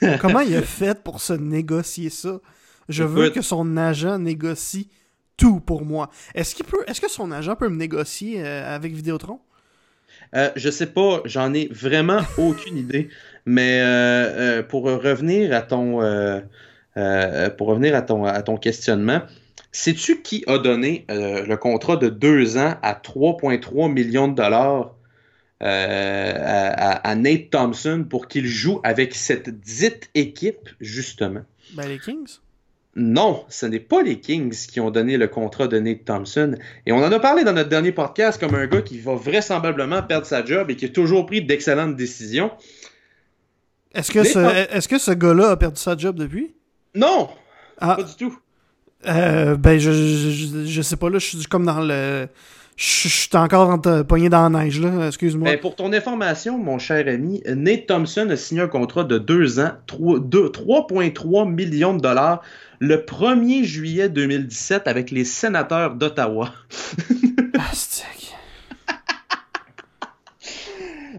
comment 0.20 0.40
il 0.40 0.56
a 0.56 0.62
fait 0.62 1.00
pour 1.00 1.20
se 1.20 1.32
négocier 1.32 2.10
ça? 2.10 2.40
Je 2.88 3.04
veux 3.04 3.30
que 3.30 3.42
son 3.42 3.76
agent 3.76 4.18
négocie 4.18 4.90
tout 5.36 5.60
pour 5.60 5.84
moi. 5.84 6.10
Est-ce 6.34 6.56
qu'il 6.56 6.66
peut, 6.66 6.82
est-ce 6.88 7.00
que 7.00 7.08
son 7.08 7.30
agent 7.30 7.54
peut 7.54 7.68
me 7.68 7.76
négocier 7.76 8.44
euh, 8.44 8.74
avec 8.74 8.94
Vidéotron? 8.94 9.40
Euh, 10.34 10.50
je 10.56 10.70
sais 10.70 10.86
pas, 10.86 11.22
j'en 11.24 11.54
ai 11.54 11.68
vraiment 11.68 12.20
aucune 12.38 12.76
idée. 12.76 13.08
Mais 13.46 13.80
euh, 13.80 14.58
euh, 14.58 14.62
pour 14.62 14.84
revenir 14.84 15.54
à 15.54 15.62
ton 15.62 16.00
pour 17.56 17.68
revenir 17.68 17.94
à 17.94 18.02
ton, 18.02 18.24
à 18.24 18.42
ton 18.42 18.56
questionnement, 18.56 19.22
sais-tu 19.70 20.20
qui 20.22 20.42
a 20.48 20.58
donné 20.58 21.06
le 21.08 21.54
contrat 21.54 21.96
de 21.96 22.08
deux 22.08 22.58
ans 22.58 22.74
à 22.82 22.94
3,3 22.94 23.92
millions 23.92 24.26
de 24.26 24.34
dollars 24.34 24.94
à, 25.60 27.14
Nate 27.14 27.50
Thompson 27.50 28.04
pour 28.08 28.26
qu'il 28.26 28.46
joue 28.46 28.80
avec 28.82 29.14
cette 29.14 29.48
dite 29.60 30.10
équipe, 30.14 30.68
justement? 30.80 31.42
Ben, 31.74 31.88
les 31.88 32.00
Kings? 32.00 32.38
Non, 32.98 33.44
ce 33.48 33.64
n'est 33.64 33.78
pas 33.78 34.02
les 34.02 34.18
Kings 34.18 34.66
qui 34.66 34.80
ont 34.80 34.90
donné 34.90 35.16
le 35.16 35.28
contrat 35.28 35.68
de 35.68 35.78
Nate 35.78 36.04
Thompson. 36.04 36.56
Et 36.84 36.90
on 36.90 36.98
en 36.98 37.12
a 37.12 37.20
parlé 37.20 37.44
dans 37.44 37.52
notre 37.52 37.68
dernier 37.68 37.92
podcast 37.92 38.40
comme 38.40 38.56
un 38.56 38.66
gars 38.66 38.82
qui 38.82 38.98
va 38.98 39.14
vraisemblablement 39.14 40.02
perdre 40.02 40.26
sa 40.26 40.44
job 40.44 40.68
et 40.68 40.74
qui 40.74 40.86
a 40.86 40.88
toujours 40.88 41.24
pris 41.24 41.40
d'excellentes 41.40 41.94
décisions. 41.94 42.50
Est-ce 43.94 44.10
que, 44.10 44.24
ce, 44.24 44.38
est 44.76 44.88
que 44.88 44.98
ce 44.98 45.12
gars-là 45.12 45.50
a 45.50 45.56
perdu 45.56 45.80
sa 45.80 45.96
job 45.96 46.16
depuis? 46.16 46.56
Non! 46.96 47.28
Ah. 47.80 47.94
Pas 47.94 48.02
du 48.02 48.14
tout. 48.16 48.36
Euh, 49.06 49.56
ben, 49.56 49.78
je, 49.78 49.92
je, 50.66 50.82
sais 50.82 50.96
pas, 50.96 51.08
là, 51.08 51.20
je 51.20 51.26
suis 51.26 51.44
comme 51.44 51.66
dans 51.66 51.80
le. 51.80 52.26
Je 52.74 53.08
suis 53.08 53.36
encore 53.36 53.80
pogné 54.06 54.28
dans 54.28 54.48
la 54.48 54.64
neige, 54.64 54.80
là, 54.80 55.08
excuse-moi. 55.08 55.50
Ben, 55.50 55.58
pour 55.58 55.74
ton 55.74 55.92
information, 55.92 56.58
mon 56.58 56.78
cher 56.78 57.08
ami, 57.08 57.42
Nate 57.46 57.86
Thompson 57.86 58.28
a 58.30 58.36
signé 58.36 58.60
un 58.60 58.68
contrat 58.68 59.02
de 59.02 59.18
deux 59.18 59.58
ans, 59.58 59.72
3,3 59.88 61.52
millions 61.52 61.94
de 61.94 62.00
dollars 62.00 62.40
le 62.80 62.96
1er 62.96 63.64
juillet 63.64 64.08
2017 64.08 64.86
avec 64.86 65.10
les 65.10 65.24
sénateurs 65.24 65.94
d'Ottawa. 65.94 66.52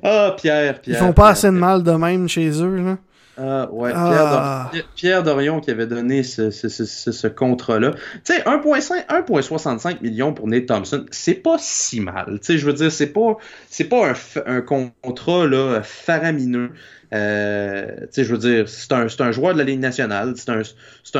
ah, 0.04 0.36
Pierre, 0.38 0.82
Pierre. 0.82 0.98
Ils 0.98 1.06
font 1.06 1.14
pas 1.14 1.30
assez 1.30 1.48
de 1.48 1.52
mal 1.52 1.84
de 1.84 1.92
même 1.92 2.28
chez 2.28 2.50
eux, 2.64 2.78
là. 2.78 2.98
Ah, 3.42 3.70
ouais, 3.72 3.92
ah. 3.96 4.70
Pierre, 4.96 5.24
Dorion 5.24 5.62
qui 5.62 5.72
avait 5.72 5.88
donné 5.88 6.24
ce, 6.24 7.28
contrat-là. 7.28 7.92
Tu 8.26 8.34
sais, 8.34 8.42
1,65 8.42 10.02
millions 10.02 10.34
pour 10.34 10.48
Nate 10.48 10.66
Thompson, 10.66 11.06
c'est 11.10 11.36
pas 11.36 11.56
si 11.58 12.02
mal. 12.02 12.40
Tu 12.42 12.46
sais, 12.46 12.58
je 12.58 12.66
veux 12.66 12.74
dire, 12.74 12.92
c'est 12.92 13.14
pas, 13.14 13.38
pas 13.90 14.10
un, 14.10 14.58
un, 14.58 14.62
contrat 14.62 15.48
là, 15.48 15.82
faramineux. 15.84 16.72
Euh, 17.14 18.06
je 18.16 18.24
veux 18.24 18.38
dire, 18.38 18.70
c'est 18.70 18.92
un, 18.92 19.08
un, 19.20 19.32
joueur 19.32 19.54
de 19.54 19.60
la 19.60 19.64
Ligue 19.64 19.80
nationale. 19.80 20.34
C'est 20.36 20.50
un, 20.50 20.62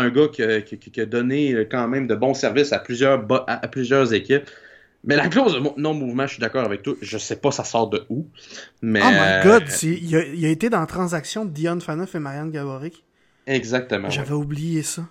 un, 0.02 0.10
gars 0.10 0.28
qui, 0.28 0.78
qui, 0.78 1.02
a 1.02 1.06
donné 1.06 1.68
quand 1.70 1.88
même 1.88 2.08
de 2.08 2.16
bons 2.16 2.34
services 2.34 2.74
à 2.74 2.80
plusieurs, 2.80 3.26
à, 3.48 3.68
plusieurs 3.68 4.14
équipes. 4.14 4.50
Mais 5.04 5.16
la 5.16 5.30
clause 5.30 5.54
de 5.54 5.80
non-mouvement, 5.80 6.28
je 6.28 6.34
suis 6.34 6.42
d'accord 6.42 6.66
avec 6.66 6.84
toi. 6.84 6.94
Je 7.02 7.18
sais 7.18 7.38
pas 7.38 7.52
ça 7.52 7.64
sort 7.64 7.90
de 7.90 8.06
où. 8.10 8.28
Mais, 8.82 9.02
oh 9.02 9.10
my 9.10 9.44
god, 9.44 9.64
il 9.82 10.16
a, 10.16 10.26
il, 10.26 10.46
a, 10.46 10.50
été 10.50 10.70
dans 10.70 10.82
la 10.82 10.86
transaction 10.86 11.46
de 11.46 11.52
Dion 11.52 11.80
Phaneuf 11.80 12.14
et 12.16 12.20
Marianne 12.20 12.52
Gaborik. 12.52 13.04
Exactement. 13.48 14.10
J'avais 14.10 14.34
oublié 14.34 14.84
ça. 14.84 15.04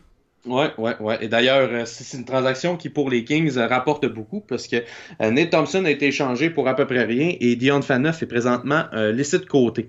Ouais, 0.48 0.70
ouais, 0.78 0.96
ouais. 1.00 1.18
Et 1.20 1.28
d'ailleurs, 1.28 1.68
euh, 1.70 1.82
c'est 1.84 2.16
une 2.16 2.24
transaction 2.24 2.76
qui, 2.76 2.88
pour 2.88 3.10
les 3.10 3.24
Kings, 3.24 3.56
euh, 3.58 3.66
rapporte 3.66 4.06
beaucoup 4.06 4.40
parce 4.40 4.66
que 4.66 4.76
euh, 5.20 5.30
Nate 5.30 5.50
Thompson 5.50 5.84
a 5.84 5.90
été 5.90 6.06
échangé 6.06 6.48
pour 6.48 6.68
à 6.68 6.74
peu 6.74 6.86
près 6.86 7.04
rien 7.04 7.34
et 7.38 7.56
Dion 7.56 7.82
Phaneuf 7.82 8.22
est 8.22 8.26
présentement 8.26 8.84
laissé 8.92 9.38
de 9.38 9.44
côté. 9.44 9.88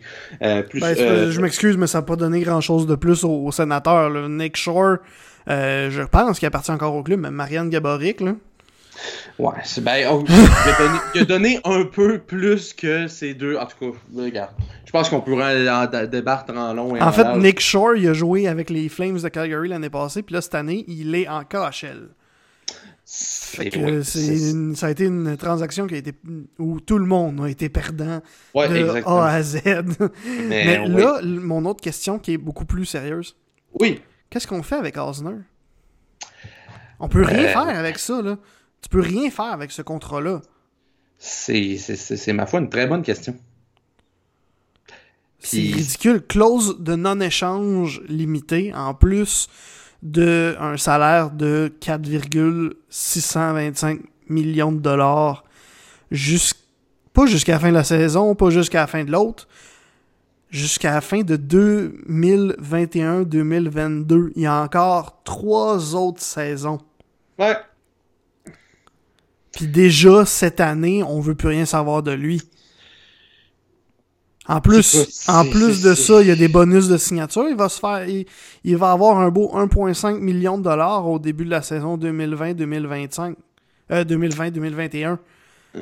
plus, 0.70 0.80
ben, 0.82 1.30
je 1.30 1.42
m'excuse, 1.42 1.78
mais 1.78 1.88
ça 1.88 2.00
n'a 2.00 2.02
pas 2.04 2.16
donné 2.16 2.42
grand-chose 2.42 2.86
de 2.88 2.96
plus 2.96 3.24
au, 3.24 3.52
sénateur. 3.52 4.30
Nick 4.30 4.58
Shore, 4.58 4.98
je 5.48 6.04
pense 6.06 6.40
qu'il 6.40 6.48
appartient 6.48 6.72
encore 6.72 6.96
au 6.96 7.04
club, 7.04 7.20
mais 7.22 7.32
Marianne 7.32 7.70
Gaborik, 7.70 8.22
là. 8.22 8.34
Ouais, 9.38 9.54
c'est 9.64 9.84
ben, 9.84 10.08
oh, 10.12 10.24
il, 11.16 11.22
a 11.22 11.26
donné, 11.26 11.60
un 11.64 11.86
peu 11.86 12.20
plus 12.20 12.74
que 12.74 13.08
ces 13.08 13.34
deux. 13.34 13.56
En 13.58 13.66
tout 13.66 13.92
cas, 13.92 13.98
regarde. 14.16 14.52
Je 14.86 14.92
pense 14.92 15.10
qu'on 15.10 15.22
pourrait 15.22 15.70
en 15.70 15.86
débattre 16.08 16.54
en 16.54 16.74
long 16.74 16.96
et 16.96 17.02
en, 17.02 17.08
en 17.08 17.12
fait, 17.12 17.36
Nick 17.38 17.60
Shore, 17.60 17.96
il 17.96 18.08
a 18.08 18.14
joué 18.14 18.48
avec 18.48 18.70
les 18.70 18.90
Flames 18.90 19.20
de 19.20 19.30
Calgary 19.30 19.70
l'année 19.70 19.90
passée, 19.90 20.24
puis 20.24 20.34
là, 20.34 20.42
cette 20.42 20.56
année, 20.56 20.84
il 20.88 21.16
est 21.16 21.28
en 21.28 21.44
KHL. 21.44 22.10
Que 23.72 24.04
ça 24.04 24.86
a 24.86 24.92
été 24.92 25.06
une 25.06 25.36
transaction 25.36 25.88
qui 25.88 25.96
a 25.96 25.98
été 25.98 26.14
où 26.60 26.80
tout 26.80 27.00
le 27.00 27.08
monde 27.08 27.42
a 27.42 27.50
été 27.50 27.68
perdant 27.68 28.22
de 28.54 29.08
A 29.08 29.34
à 29.34 29.42
Z. 29.42 29.62
Mais, 30.48 30.88
là, 30.88 31.20
mon 31.24 31.66
autre 31.66 31.82
question 31.82 32.20
qui 32.20 32.34
est 32.34 32.38
beaucoup 32.38 32.66
plus 32.66 32.86
sérieuse. 32.86 33.36
Oui. 33.80 34.00
Qu'est-ce 34.30 34.46
qu'on 34.46 34.62
fait 34.62 34.76
avec 34.76 34.96
Osner? 34.98 35.38
On 37.00 37.08
peut 37.08 37.24
rien 37.24 37.46
euh, 37.46 37.48
faire 37.48 37.80
avec 37.80 37.98
ça, 37.98 38.22
là. 38.22 38.38
Tu 38.82 38.90
peux 38.90 39.02
rien 39.02 39.30
faire 39.30 39.46
avec 39.46 39.72
ce 39.72 39.82
contrat-là. 39.82 40.42
C'est 41.18 42.34
ma 42.34 42.46
foi 42.46 42.60
une 42.60 42.70
très 42.70 42.88
bonne 42.88 43.04
question. 43.04 43.36
C'est 45.40 45.58
ridicule. 45.58 46.26
Clause 46.26 46.78
de 46.80 46.96
non-échange 46.96 48.02
limitée 48.08 48.74
en 48.74 48.94
plus 48.94 49.50
d'un 50.02 50.78
salaire 50.78 51.32
de 51.32 51.74
4,625 51.82 54.00
millions 54.30 54.72
de 54.72 54.80
dollars. 54.80 55.44
pas 57.14 57.26
jusqu'à 57.26 57.52
la 57.54 57.60
fin 57.60 57.70
de 57.70 57.74
la 57.74 57.84
saison, 57.84 58.36
pas 58.36 58.50
jusqu'à 58.50 58.82
la 58.82 58.88
fin 58.88 59.04
de 59.04 59.12
l'autre. 59.12 59.48
Jusqu'à 60.50 60.96
la 60.96 61.02
fin 61.02 61.22
de 61.22 61.38
2021-2022. 61.38 64.32
Il 64.36 64.42
y 64.42 64.48
a 64.48 64.62
encore 64.62 65.22
trois 65.24 65.96
autres 65.96 66.22
saisons. 66.22 66.80
Ouais. 67.38 67.56
Puis 69.60 69.68
déjà, 69.68 70.24
cette 70.24 70.62
année, 70.62 71.04
on 71.04 71.20
veut 71.20 71.36
plus 71.36 71.50
rien 71.50 71.66
savoir 71.66 72.02
de 72.02 72.14
lui. 72.14 72.42
En 74.48 74.62
plus, 74.62 75.26
en 75.28 75.44
plus 75.44 75.82
de 75.82 75.96
ça, 75.96 76.22
il 76.22 76.30
y 76.30 76.32
a 76.32 76.38
des 76.38 76.48
bonus 76.48 76.88
de 76.88 76.96
signature. 76.96 77.44
Il 77.50 77.58
va 77.58 77.68
se 77.68 77.78
faire, 77.78 78.08
il, 78.08 78.78
va 78.78 78.94
avoir 78.94 79.20
un 79.20 79.30
beau 79.30 79.52
1,5 79.54 80.20
million 80.20 80.58
de 80.58 80.64
dollars 80.64 81.06
au 81.06 81.20
début 81.20 81.44
de 81.44 81.50
la 81.50 81.62
saison 81.62 81.98
2020-2025, 81.98 83.36
euh, 83.92 84.06
2020-2021. 84.06 85.18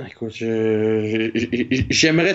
Écoute, 0.09 0.31
j'aimerais 0.31 1.29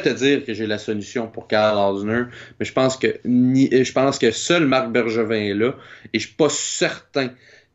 te 0.00 0.10
dire 0.10 0.44
que 0.44 0.54
j'ai 0.54 0.68
la 0.68 0.78
solution 0.78 1.26
pour 1.26 1.48
Karl 1.48 1.76
Osner, 1.76 2.26
mais 2.60 2.64
je 2.64 2.72
pense 2.72 2.96
que 2.96 3.16
je 3.24 3.92
pense 3.92 4.20
que 4.20 4.30
seul 4.30 4.68
Marc 4.68 4.92
Bergevin 4.92 5.34
est 5.34 5.54
là, 5.54 5.74
et 6.12 6.20
je 6.20 6.28
suis 6.28 6.36
pas 6.36 6.48
certain 6.48 7.30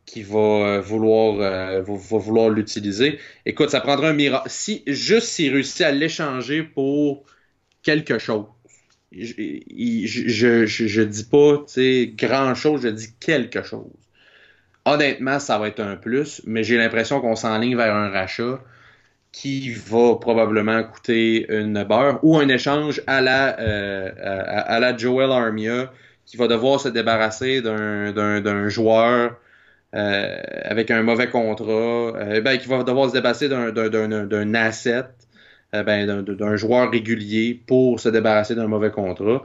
qui 0.08 0.22
va 0.22 0.80
vouloir, 0.80 1.82
vouloir 1.82 2.48
l'utiliser. 2.48 3.18
Écoute, 3.44 3.70
ça 3.70 3.80
prendra 3.80 4.08
un 4.08 4.14
miracle. 4.14 4.48
Si, 4.48 4.82
juste 4.86 5.28
s'il 5.28 5.52
réussit 5.52 5.82
à 5.82 5.92
l'échanger 5.92 6.62
pour 6.62 7.26
quelque 7.82 8.18
chose. 8.18 8.46
Je, 9.12 9.32
je, 10.06 10.66
je, 10.66 11.02
dis 11.02 11.24
pas 11.24 11.64
grand 12.16 12.54
chose, 12.54 12.82
je 12.82 12.88
dis 12.88 13.14
quelque 13.20 13.62
chose. 13.62 13.86
Honnêtement, 14.86 15.38
ça 15.38 15.58
va 15.58 15.68
être 15.68 15.80
un 15.80 15.96
plus, 15.96 16.42
mais 16.46 16.62
j'ai 16.62 16.78
l'impression 16.78 17.20
qu'on 17.20 17.36
s'enligne 17.36 17.76
vers 17.76 17.94
un 17.94 18.08
rachat 18.08 18.60
qui 19.30 19.72
va 19.72 20.16
probablement 20.16 20.82
coûter 20.84 21.46
une 21.52 21.84
beurre 21.84 22.18
ou 22.22 22.38
un 22.38 22.48
échange 22.48 23.02
à 23.06 23.20
la, 23.20 23.60
euh, 23.60 24.10
à, 24.16 24.80
la 24.80 24.96
Joel 24.96 25.30
Armia 25.30 25.92
qui 26.24 26.38
va 26.38 26.48
devoir 26.48 26.80
se 26.80 26.88
débarrasser 26.88 27.60
d'un 27.60 28.68
joueur 28.68 29.36
euh, 29.94 30.36
avec 30.64 30.90
un 30.90 31.02
mauvais 31.02 31.28
contrat, 31.28 31.72
euh, 31.72 32.40
ben, 32.40 32.58
qui 32.58 32.68
va 32.68 32.82
devoir 32.82 33.08
se 33.08 33.14
débarrasser 33.14 33.48
d'un 33.48 34.54
asset, 34.54 35.04
ben, 35.72 36.22
d'un 36.22 36.56
joueur 36.56 36.90
régulier 36.90 37.60
pour 37.66 38.00
se 38.00 38.08
débarrasser 38.08 38.54
d'un 38.54 38.66
mauvais 38.66 38.90
contrat. 38.90 39.44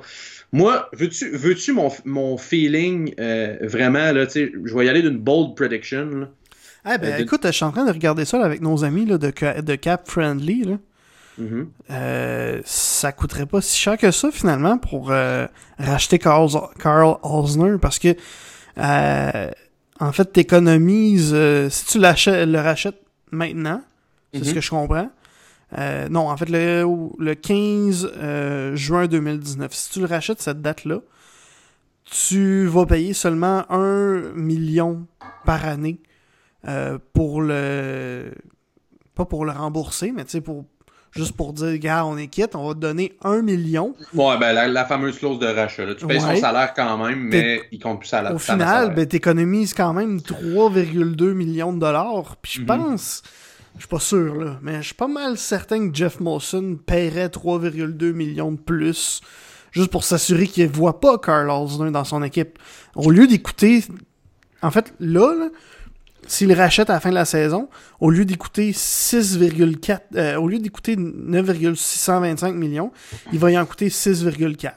Moi, 0.52 0.90
veux-tu 0.94 1.30
veux 1.32 1.56
mon, 1.74 1.90
mon 2.06 2.38
feeling 2.38 3.14
vraiment, 3.62 4.12
là, 4.12 4.26
je 4.34 4.76
vais 4.78 4.86
y 4.86 4.90
aller 4.90 5.02
d'une 5.02 5.18
bold 5.18 5.56
prediction. 5.56 6.06
Là. 6.06 6.30
Eh 6.94 6.98
ben, 6.98 7.20
écoute, 7.20 7.42
je 7.46 7.52
suis 7.52 7.66
en 7.66 7.72
train 7.72 7.86
de 7.86 7.92
regarder 7.92 8.26
ça 8.26 8.44
avec 8.44 8.62
nos 8.62 8.84
amis 8.84 9.06
là, 9.06 9.18
de, 9.18 9.32
de 9.62 9.76
Cap 9.76 10.08
Friendly. 10.08 10.64
Là. 10.64 10.78
Euh, 11.90 12.62
ça 12.64 13.12
coûterait 13.12 13.46
pas 13.46 13.62
si 13.62 13.80
cher 13.80 13.98
que 13.98 14.12
ça 14.12 14.30
finalement 14.32 14.78
pour 14.78 15.12
euh, 15.12 15.48
racheter 15.80 16.20
Carl, 16.20 16.50
Carl 16.80 17.18
Osner 17.24 17.78
parce 17.82 18.00
que 18.00 18.16
euh, 18.78 19.52
en 20.08 20.12
fait 20.12 20.32
t'économises 20.32 21.36
si 21.70 21.86
tu 21.86 22.00
le 22.00 22.58
rachètes 22.58 23.02
maintenant, 23.32 23.82
c'est 24.34 24.44
ce 24.44 24.50
mm-hmm. 24.50 24.54
que 24.54 24.62
je 24.62 24.70
comprends. 24.70 25.10
non, 26.10 26.30
en 26.30 26.38
fait 26.38 26.50
le, 26.50 26.86
le 27.20 27.36
15 27.36 28.76
juin 28.76 29.08
2019, 29.08 29.74
si 29.74 29.90
tu 29.92 30.00
le 30.00 30.06
rachètes 30.06 30.42
cette 30.42 30.62
date-là, 30.62 31.00
tu 32.06 32.66
vas 32.68 32.86
payer 32.86 33.14
seulement 33.14 33.66
1 33.70 34.34
million 34.36 35.08
par 35.46 35.66
année 35.66 36.00
euh, 36.68 36.98
pour 37.14 37.42
le. 37.42 38.32
Pas 39.16 39.26
pour 39.26 39.46
le 39.46 39.52
rembourser, 39.52 40.12
mais 40.12 40.26
tu 40.26 40.32
sais, 40.32 40.42
pour. 40.42 40.66
Juste 41.16 41.34
pour 41.34 41.54
dire, 41.54 41.78
gars, 41.78 42.06
on 42.06 42.18
est 42.18 42.28
quitte, 42.28 42.56
on 42.56 42.68
va 42.68 42.74
te 42.74 42.80
donner 42.80 43.14
un 43.24 43.44
million. 43.44 43.94
Ouais, 44.16 44.38
ben 44.40 44.54
la, 44.54 44.86
fameuse 44.86 45.20
clause 45.20 45.38
de 45.38 45.46
rachat. 45.46 45.94
Tu 45.96 46.08
payes 46.08 46.20
son 46.20 46.36
salaire 46.36 46.74
quand 46.76 46.98
même, 46.98 47.20
mais 47.20 47.62
il 47.72 47.80
compte 47.80 48.00
plus 48.00 48.14
à 48.14 48.24
la 48.24 48.34
Au 48.34 48.40
final, 48.40 48.96
ben, 48.96 49.06
t'économises 49.06 49.76
quand 49.76 49.94
même 49.94 50.18
3,2 50.18 51.34
millions 51.34 51.72
de 51.72 51.80
dollars. 51.80 52.36
Puis 52.42 52.54
je 52.56 52.62
mhm. 52.62 52.66
pense, 52.66 53.22
je 53.76 53.82
suis 53.82 53.88
pas 53.88 54.00
sûr, 54.00 54.36
là, 54.36 54.58
mais 54.64 54.78
je 54.78 54.88
suis 54.88 54.96
pas 54.96 55.08
mal 55.08 55.38
certain 55.38 55.90
que 55.90 55.96
Jeff 55.96 56.20
Molson 56.20 56.80
paierait 56.84 57.28
3,2 57.28 58.12
millions 58.12 58.52
de 58.52 58.58
plus 58.58 59.22
juste 59.74 59.90
pour 59.90 60.04
s'assurer 60.04 60.48
qu'il 60.48 60.70
voit 60.70 61.00
pas 61.00 61.18
Carl 61.18 61.50
Osner 61.50 61.92
dans 61.92 62.04
son 62.04 62.24
équipe. 62.24 62.60
Au 62.96 63.12
lieu 63.12 63.28
d'écouter. 63.28 63.84
En 64.62 64.72
fait, 64.72 64.94
là, 65.00 65.36
là 65.36 65.50
s'il 66.28 66.54
rachète 66.54 66.90
à 66.90 66.94
la 66.94 67.00
fin 67.00 67.10
de 67.10 67.16
la 67.16 67.26
saison, 67.26 67.70
au 68.00 68.10
lieu 68.10 68.26
d'écouter 68.26 68.72
6,4, 68.72 70.00
euh, 70.16 70.36
au 70.38 70.48
lieu 70.48 70.60
d'écouter 70.60 70.96
9,625 70.98 72.54
millions, 72.54 72.92
il 73.32 73.40
va 73.40 73.52
y 73.52 73.58
en 73.58 73.66
coûter 73.66 73.90
6,4. 73.90 74.72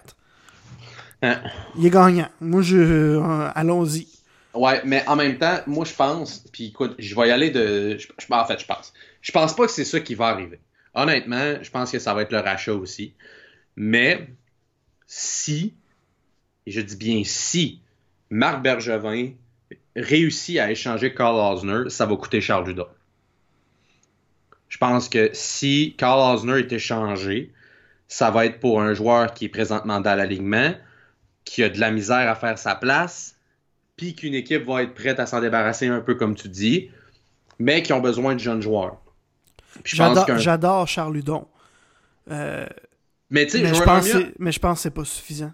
Hein. 1.22 1.40
Il 1.78 1.86
est 1.86 1.90
gagnant. 1.90 2.28
Moi, 2.40 2.62
je, 2.62 2.76
euh, 2.76 3.48
allons-y. 3.54 4.08
Ouais, 4.54 4.80
mais 4.84 5.06
en 5.06 5.16
même 5.16 5.38
temps, 5.38 5.58
moi, 5.66 5.84
je 5.84 5.94
pense, 5.94 6.44
puis 6.50 6.66
écoute, 6.68 6.94
je 6.98 7.14
vais 7.14 7.28
y 7.28 7.30
aller 7.30 7.50
de, 7.50 7.98
je, 7.98 8.06
en 8.30 8.44
fait, 8.46 8.58
je 8.58 8.66
pense. 8.66 8.92
Je 9.20 9.32
pense 9.32 9.54
pas 9.54 9.66
que 9.66 9.72
c'est 9.72 9.84
ça 9.84 10.00
qui 10.00 10.14
va 10.14 10.28
arriver. 10.28 10.60
Honnêtement, 10.94 11.56
je 11.60 11.70
pense 11.70 11.92
que 11.92 11.98
ça 11.98 12.14
va 12.14 12.22
être 12.22 12.32
le 12.32 12.40
rachat 12.40 12.72
aussi. 12.72 13.14
Mais 13.76 14.28
si, 15.06 15.74
et 16.66 16.70
je 16.70 16.80
dis 16.80 16.96
bien 16.96 17.22
si, 17.24 17.82
Marc 18.30 18.62
Bergevin 18.62 19.32
réussit 19.96 20.58
à 20.58 20.70
échanger 20.70 21.14
Carl 21.14 21.36
Osner, 21.36 21.90
ça 21.90 22.06
va 22.06 22.16
coûter 22.16 22.40
Charles 22.40 22.66
Judas. 22.66 22.88
Je 24.68 24.78
pense 24.78 25.08
que 25.08 25.30
si 25.32 25.94
Carl 25.96 26.34
Osner 26.34 26.58
est 26.58 26.72
échangé, 26.72 27.52
ça 28.08 28.30
va 28.30 28.46
être 28.46 28.60
pour 28.60 28.80
un 28.80 28.94
joueur 28.94 29.32
qui 29.32 29.46
est 29.46 29.48
présentement 29.48 30.00
dans 30.00 30.14
l'alignement, 30.14 30.74
qui 31.44 31.62
a 31.62 31.68
de 31.68 31.80
la 31.80 31.90
misère 31.90 32.28
à 32.28 32.34
faire 32.34 32.58
sa 32.58 32.74
place, 32.74 33.36
puis 33.96 34.14
qu'une 34.14 34.34
équipe 34.34 34.66
va 34.66 34.82
être 34.82 34.94
prête 34.94 35.18
à 35.18 35.26
s'en 35.26 35.40
débarrasser 35.40 35.86
un 35.86 36.00
peu 36.00 36.14
comme 36.14 36.34
tu 36.34 36.48
dis, 36.48 36.90
mais 37.58 37.82
qui 37.82 37.92
ont 37.92 38.00
besoin 38.00 38.34
de 38.34 38.40
jeunes 38.40 38.60
joueurs. 38.60 39.00
J'adore 39.84 40.86
Charles 40.86 41.16
Hudon. 41.16 41.46
Euh, 42.30 42.66
mais, 43.30 43.48
je 43.48 43.82
pense 43.82 44.08
mais 44.38 44.52
je 44.52 44.58
pense 44.58 44.78
que 44.78 44.82
c'est 44.82 44.90
pas 44.90 45.04
suffisant. 45.04 45.52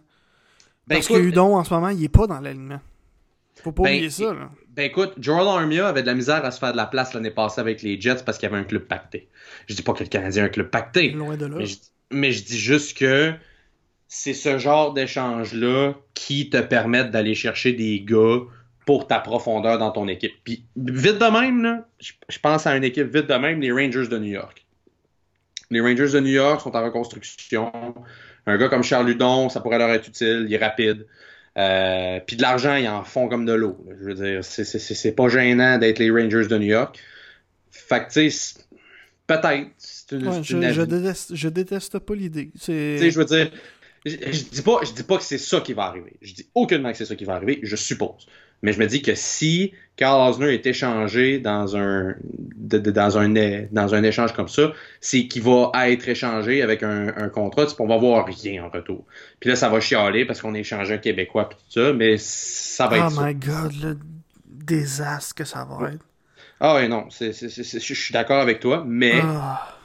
Ben 0.86 0.96
Parce 0.96 1.08
que 1.08 1.14
Hudon, 1.14 1.56
en 1.56 1.64
ce 1.64 1.72
moment, 1.72 1.88
il 1.90 2.02
est 2.02 2.08
pas 2.08 2.26
dans 2.26 2.40
l'alignement. 2.40 2.80
Faut 3.56 3.72
pas 3.72 3.84
ben, 3.84 3.94
oublier 3.94 4.10
ça. 4.10 4.32
Là. 4.32 4.50
Ben 4.74 4.84
écoute, 4.84 5.12
Joel 5.18 5.46
Armia 5.46 5.86
avait 5.86 6.02
de 6.02 6.06
la 6.06 6.14
misère 6.14 6.44
à 6.44 6.50
se 6.50 6.58
faire 6.58 6.72
de 6.72 6.76
la 6.76 6.86
place 6.86 7.12
l'année 7.12 7.30
passée 7.30 7.60
avec 7.60 7.82
les 7.82 8.00
Jets 8.00 8.22
parce 8.24 8.38
qu'il 8.38 8.48
y 8.48 8.52
avait 8.52 8.60
un 8.60 8.64
club 8.64 8.82
pacté. 8.84 9.28
Je 9.66 9.74
dis 9.74 9.82
pas 9.82 9.92
que 9.92 10.02
le 10.02 10.08
Canadien 10.08 10.44
a 10.44 10.46
un 10.46 10.48
club 10.48 10.70
pacté. 10.70 11.10
Loin 11.10 11.36
de 11.36 11.46
là. 11.46 11.58
Mais 12.10 12.32
je, 12.32 12.44
dis 12.44 12.58
juste 12.58 12.96
que 12.96 13.32
c'est 14.08 14.34
ce 14.34 14.58
genre 14.58 14.92
d'échange-là 14.92 15.94
qui 16.14 16.50
te 16.50 16.58
permettent 16.58 17.10
d'aller 17.10 17.34
chercher 17.34 17.72
des 17.72 18.00
gars 18.00 18.40
pour 18.86 19.06
ta 19.06 19.20
profondeur 19.20 19.78
dans 19.78 19.90
ton 19.90 20.08
équipe. 20.08 20.32
Puis 20.44 20.64
vite 20.76 21.18
de 21.18 21.30
même, 21.30 21.62
là, 21.62 21.86
je, 22.00 22.38
pense 22.38 22.66
à 22.66 22.76
une 22.76 22.84
équipe 22.84 23.14
vite 23.14 23.26
de 23.26 23.34
même, 23.34 23.60
les 23.60 23.72
Rangers 23.72 24.08
de 24.08 24.18
New 24.18 24.32
York. 24.32 24.64
Les 25.70 25.80
Rangers 25.80 26.12
de 26.12 26.20
New 26.20 26.32
York 26.32 26.60
sont 26.60 26.74
en 26.74 26.84
reconstruction. 26.84 27.72
Un 28.46 28.56
gars 28.56 28.68
comme 28.68 28.82
Charles 28.82 29.06
Ludon, 29.06 29.48
ça 29.48 29.60
pourrait 29.60 29.78
leur 29.78 29.90
être 29.90 30.08
utile, 30.08 30.46
il 30.48 30.54
est 30.54 30.58
rapide. 30.58 31.06
Euh, 31.58 32.20
puis 32.26 32.36
de 32.36 32.42
l'argent, 32.42 32.76
ils 32.76 32.88
en 32.88 33.04
font 33.04 33.28
comme 33.28 33.44
de 33.44 33.52
l'eau. 33.52 33.78
Je 34.00 34.04
veux 34.04 34.14
dire, 34.14 34.44
c'est 34.44 35.12
pas 35.12 35.28
gênant 35.28 35.78
d'être 35.78 35.98
les 35.98 36.10
Rangers 36.10 36.46
de 36.46 36.58
New 36.58 36.66
York. 36.66 36.98
Fait 37.70 38.06
que, 38.06 38.12
tu 38.12 38.30
sais, 38.30 38.60
peut-être. 39.26 39.70
je, 40.10 40.82
déteste, 40.82 41.34
je 41.34 41.48
déteste 41.48 41.98
pas 41.98 42.14
l'idée. 42.14 42.50
Tu 42.54 42.60
sais, 42.60 43.10
je 43.10 43.18
veux 43.18 43.24
dire, 43.24 43.50
je, 44.04 44.16
dis 44.16 44.62
pas, 44.62 44.80
je 44.82 44.92
dis 44.92 45.02
pas 45.02 45.18
que 45.18 45.24
c'est 45.24 45.38
ça 45.38 45.60
qui 45.60 45.74
va 45.74 45.84
arriver. 45.84 46.14
Je 46.22 46.34
dis 46.34 46.48
aucunement 46.54 46.90
que 46.90 46.98
c'est 46.98 47.04
ça 47.04 47.16
qui 47.16 47.24
va 47.24 47.34
arriver, 47.34 47.60
je 47.62 47.76
suppose. 47.76 48.26
Mais 48.62 48.72
je 48.72 48.78
me 48.78 48.86
dis 48.86 49.02
que 49.02 49.14
si 49.14 49.72
Carl 49.96 50.30
Osner 50.30 50.54
est 50.54 50.66
échangé 50.66 51.38
dans 51.38 51.76
un, 51.76 52.14
dans 52.56 53.18
un, 53.18 53.28
dans 53.70 53.94
un 53.94 54.02
échange 54.02 54.32
comme 54.32 54.48
ça, 54.48 54.72
c'est 55.00 55.26
qu'il 55.26 55.42
va 55.42 55.70
être 55.88 56.08
échangé 56.08 56.62
avec 56.62 56.82
un, 56.82 57.08
un 57.16 57.28
contrat, 57.28 57.66
on 57.78 57.86
va 57.86 57.96
voir 57.98 58.26
rien 58.26 58.64
en 58.64 58.68
retour. 58.68 59.04
Puis 59.40 59.50
là, 59.50 59.56
ça 59.56 59.68
va 59.68 59.80
chialer 59.80 60.24
parce 60.24 60.40
qu'on 60.40 60.54
a 60.54 60.58
échangé 60.58 60.94
un 60.94 60.98
Québécois 60.98 61.48
et 61.50 61.54
tout 61.54 61.60
ça, 61.68 61.92
mais 61.92 62.16
ça 62.18 62.86
va 62.86 62.98
être 62.98 63.14
Oh 63.18 63.20
my 63.22 63.34
god, 63.34 63.72
le 63.82 63.98
désastre 64.46 65.34
que 65.34 65.44
ça 65.44 65.64
va 65.64 65.90
être. 65.90 66.04
Ah 66.60 66.76
oui, 66.76 66.88
non, 66.88 67.06
je 67.10 67.94
suis 67.94 68.12
d'accord 68.12 68.40
avec 68.40 68.60
toi, 68.60 68.84
mais... 68.86 69.20
Ah. 69.22 69.78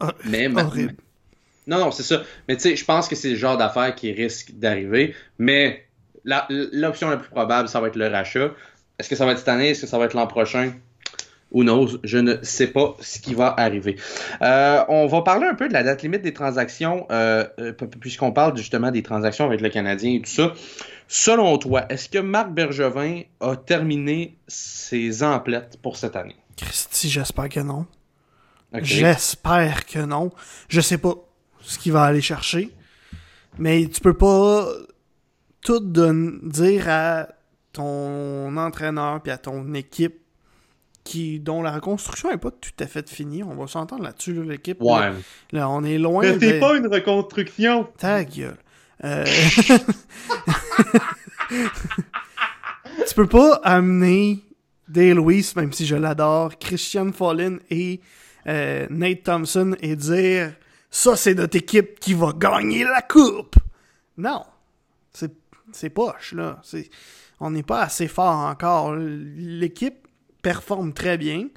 Ah, 0.00 0.12
mais 0.24 0.48
Non, 0.48 1.78
non, 1.78 1.90
c'est 1.90 2.02
ça. 2.02 2.22
Mais 2.48 2.56
tu 2.56 2.62
sais, 2.62 2.76
je 2.76 2.84
pense 2.84 3.08
que 3.08 3.14
c'est 3.14 3.30
le 3.30 3.36
genre 3.36 3.56
d'affaire 3.56 3.94
qui 3.94 4.12
risque 4.12 4.52
d'arriver, 4.52 5.14
mais 5.38 5.83
l'option 6.24 7.10
la, 7.10 7.16
plus 7.16 7.28
probable, 7.28 7.68
ça 7.68 7.80
va 7.80 7.88
être 7.88 7.96
le 7.96 8.08
rachat. 8.08 8.50
Est-ce 8.98 9.08
que 9.08 9.16
ça 9.16 9.26
va 9.26 9.32
être 9.32 9.38
cette 9.38 9.48
année? 9.48 9.70
Est-ce 9.70 9.82
que 9.82 9.86
ça 9.86 9.98
va 9.98 10.04
être 10.04 10.14
l'an 10.14 10.26
prochain? 10.26 10.72
Who 11.52 11.62
knows? 11.62 11.98
Je 12.02 12.18
ne 12.18 12.36
sais 12.42 12.66
pas 12.68 12.96
ce 13.00 13.20
qui 13.20 13.34
va 13.34 13.54
arriver. 13.56 13.96
Euh, 14.42 14.84
on 14.88 15.06
va 15.06 15.22
parler 15.22 15.46
un 15.46 15.54
peu 15.54 15.68
de 15.68 15.72
la 15.72 15.82
date 15.82 16.02
limite 16.02 16.22
des 16.22 16.32
transactions, 16.32 17.06
euh, 17.10 17.44
euh, 17.60 17.72
puisqu'on 17.72 18.32
parle 18.32 18.56
justement 18.56 18.90
des 18.90 19.02
transactions 19.02 19.44
avec 19.44 19.60
le 19.60 19.68
Canadien 19.68 20.14
et 20.14 20.20
tout 20.20 20.30
ça. 20.30 20.52
Selon 21.06 21.58
toi, 21.58 21.84
est-ce 21.90 22.08
que 22.08 22.18
Marc 22.18 22.50
Bergevin 22.50 23.22
a 23.40 23.56
terminé 23.56 24.36
ses 24.48 25.22
emplettes 25.22 25.78
pour 25.82 25.96
cette 25.96 26.16
année? 26.16 26.36
Christy, 26.56 27.08
j'espère 27.08 27.48
que 27.48 27.60
non. 27.60 27.86
J'espère 28.82 29.86
que 29.86 30.00
non. 30.00 30.32
Je 30.68 30.80
sais 30.80 30.98
pas 30.98 31.14
ce 31.60 31.78
qu'il 31.78 31.92
va 31.92 32.02
aller 32.02 32.22
chercher. 32.22 32.70
Mais 33.58 33.86
tu 33.86 34.00
peux 34.00 34.16
pas 34.16 34.66
tout 35.64 35.80
dire 35.80 36.88
à 36.88 37.26
ton 37.72 38.56
entraîneur 38.56 39.20
puis 39.20 39.32
à 39.32 39.38
ton 39.38 39.74
équipe 39.74 40.20
qui 41.02 41.40
dont 41.40 41.60
la 41.62 41.72
reconstruction 41.72 42.30
n'est 42.30 42.38
pas 42.38 42.52
tout 42.52 42.70
à 42.78 42.86
fait 42.86 43.10
finie. 43.10 43.42
On 43.42 43.56
va 43.56 43.66
s'entendre 43.66 44.04
là-dessus, 44.04 44.44
l'équipe. 44.44 44.80
Ouais. 44.80 45.12
Là, 45.50 45.68
on 45.68 45.82
est 45.82 45.98
loin. 45.98 46.22
Mais 46.22 46.38
c'est 46.38 46.60
pas 46.60 46.76
une 46.76 46.86
reconstruction. 46.86 47.88
Ta 47.98 48.24
gueule. 48.24 48.56
Euh... 49.02 49.24
tu 51.48 53.14
peux 53.16 53.26
pas 53.26 53.60
amener 53.64 54.38
Dale 54.88 55.14
Lewis, 55.14 55.52
même 55.56 55.72
si 55.72 55.84
je 55.84 55.96
l'adore, 55.96 56.58
Christian 56.58 57.12
Fallin 57.12 57.58
et 57.70 58.00
euh, 58.46 58.86
Nate 58.90 59.24
Thompson 59.24 59.74
et 59.80 59.96
dire 59.96 60.52
ça 60.90 61.16
c'est 61.16 61.34
notre 61.34 61.56
équipe 61.56 61.98
qui 61.98 62.14
va 62.14 62.32
gagner 62.36 62.84
la 62.84 63.02
coupe. 63.02 63.56
Non. 64.16 64.44
C'est 65.74 65.90
poche, 65.90 66.32
là. 66.32 66.60
C'est... 66.62 66.88
on 67.40 67.50
n'est 67.50 67.62
pas 67.62 67.82
assez 67.82 68.08
fort 68.08 68.46
encore. 68.46 68.94
L'équipe 68.96 70.06
performe 70.42 70.92
très 70.92 71.18
bien. 71.18 71.48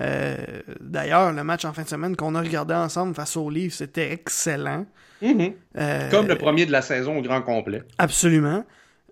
Euh, 0.00 0.36
d'ailleurs, 0.80 1.32
le 1.32 1.44
match 1.44 1.64
en 1.64 1.72
fin 1.72 1.82
de 1.82 1.88
semaine 1.88 2.16
qu'on 2.16 2.34
a 2.34 2.40
regardé 2.40 2.74
ensemble 2.74 3.14
face 3.14 3.36
au 3.36 3.50
livre, 3.50 3.72
c'était 3.72 4.10
excellent. 4.12 4.86
Mm-hmm. 5.22 5.52
Euh, 5.76 6.10
Comme 6.10 6.26
le 6.26 6.36
premier 6.36 6.66
de 6.66 6.72
la 6.72 6.82
saison 6.82 7.18
au 7.18 7.22
grand 7.22 7.42
complet. 7.42 7.82
Absolument. 7.98 8.64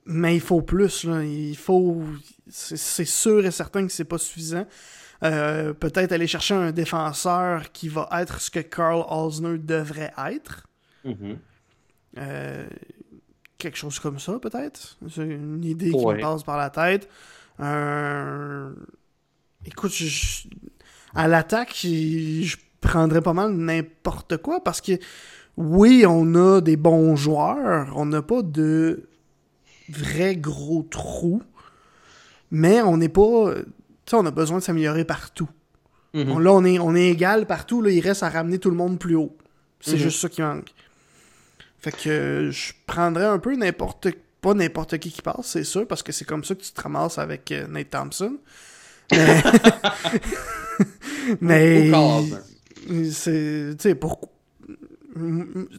Mais 0.06 0.34
il 0.34 0.40
faut 0.40 0.62
plus. 0.62 1.04
Là. 1.04 1.22
Il 1.22 1.56
faut. 1.56 2.02
C'est 2.48 3.04
sûr 3.04 3.44
et 3.44 3.50
certain 3.50 3.86
que 3.86 3.92
c'est 3.92 4.04
pas 4.04 4.18
suffisant. 4.18 4.66
Euh, 5.22 5.74
peut-être 5.74 6.12
aller 6.12 6.26
chercher 6.26 6.54
un 6.54 6.72
défenseur 6.72 7.70
qui 7.72 7.88
va 7.88 8.08
être 8.12 8.40
ce 8.40 8.50
que 8.50 8.60
Carl 8.60 9.04
Osner 9.08 9.58
devrait 9.58 10.12
être. 10.26 10.66
Mm-hmm. 11.04 11.36
Quelque 13.60 13.78
chose 13.78 13.98
comme 13.98 14.18
ça, 14.18 14.38
peut-être? 14.40 14.98
C'est 15.08 15.22
une 15.22 15.64
idée 15.64 15.90
qui 15.90 16.06
me 16.06 16.20
passe 16.20 16.42
par 16.42 16.56
la 16.56 16.70
tête. 16.70 17.08
Écoute, 19.66 19.92
à 21.14 21.28
l'attaque, 21.28 21.76
je 21.82 22.56
prendrais 22.80 23.20
pas 23.20 23.32
mal 23.34 23.52
n'importe 23.52 24.38
quoi 24.38 24.64
parce 24.64 24.80
que 24.80 24.92
oui, 25.56 26.04
on 26.08 26.34
a 26.34 26.60
des 26.60 26.76
bons 26.76 27.16
joueurs, 27.16 27.92
on 27.94 28.06
n'a 28.06 28.22
pas 28.22 28.42
de 28.42 29.08
vrais 29.90 30.36
gros 30.36 30.82
trous, 30.82 31.42
mais 32.50 32.80
on 32.80 32.96
n'est 32.96 33.08
pas. 33.08 33.54
Tu 33.56 33.62
sais, 34.06 34.16
on 34.16 34.24
a 34.24 34.30
besoin 34.30 34.58
de 34.58 34.62
s'améliorer 34.62 35.04
partout. 35.04 35.48
Mm-hmm. 36.14 36.40
là, 36.40 36.52
on 36.52 36.64
est, 36.64 36.78
on 36.78 36.94
est 36.94 37.08
égal 37.08 37.46
partout, 37.46 37.82
là, 37.82 37.90
il 37.90 38.00
reste 38.00 38.22
à 38.22 38.30
ramener 38.30 38.58
tout 38.58 38.70
le 38.70 38.76
monde 38.76 38.98
plus 38.98 39.14
haut. 39.14 39.36
C'est 39.80 39.94
mm-hmm. 39.94 39.98
juste 39.98 40.20
ça 40.20 40.28
qui 40.28 40.42
manque. 40.42 40.72
Fait 41.80 41.92
que 41.92 42.50
je 42.50 42.72
prendrais 42.86 43.24
un 43.24 43.38
peu 43.38 43.56
n'importe 43.56 44.08
pas 44.40 44.54
n'importe 44.54 44.98
qui 44.98 45.10
qui 45.10 45.22
passe, 45.22 45.46
c'est 45.46 45.64
sûr, 45.64 45.86
parce 45.86 46.02
que 46.02 46.12
c'est 46.12 46.24
comme 46.24 46.44
ça 46.44 46.54
que 46.54 46.62
tu 46.62 46.72
te 46.72 46.80
ramasses 46.80 47.18
avec 47.18 47.52
euh, 47.52 47.66
Nate 47.66 47.90
Thompson. 47.90 48.38
Mais. 51.40 51.90
Mais. 51.90 51.90
C'est. 53.10 53.76
Tu 53.78 53.82
sais, 53.82 53.94
pour. 53.94 54.30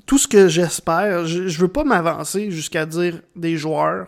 Tout 0.05 0.17
ce 0.17 0.27
que 0.27 0.49
j'espère, 0.49 1.25
je, 1.25 1.47
je 1.47 1.59
veux 1.59 1.69
pas 1.69 1.85
m'avancer 1.85 2.51
jusqu'à 2.51 2.85
dire 2.85 3.21
des 3.35 3.57
joueurs. 3.57 4.07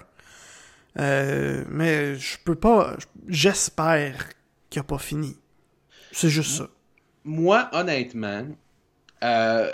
Euh, 1.00 1.64
mais 1.70 2.16
je 2.16 2.38
peux 2.44 2.56
pas. 2.56 2.96
J'espère 3.28 4.30
qu'il 4.70 4.80
a 4.82 4.84
pas 4.84 4.98
fini. 4.98 5.38
C'est 6.12 6.30
juste 6.30 6.58
ça. 6.58 6.68
Moi, 7.24 7.70
honnêtement, 7.72 8.46
euh, 9.24 9.72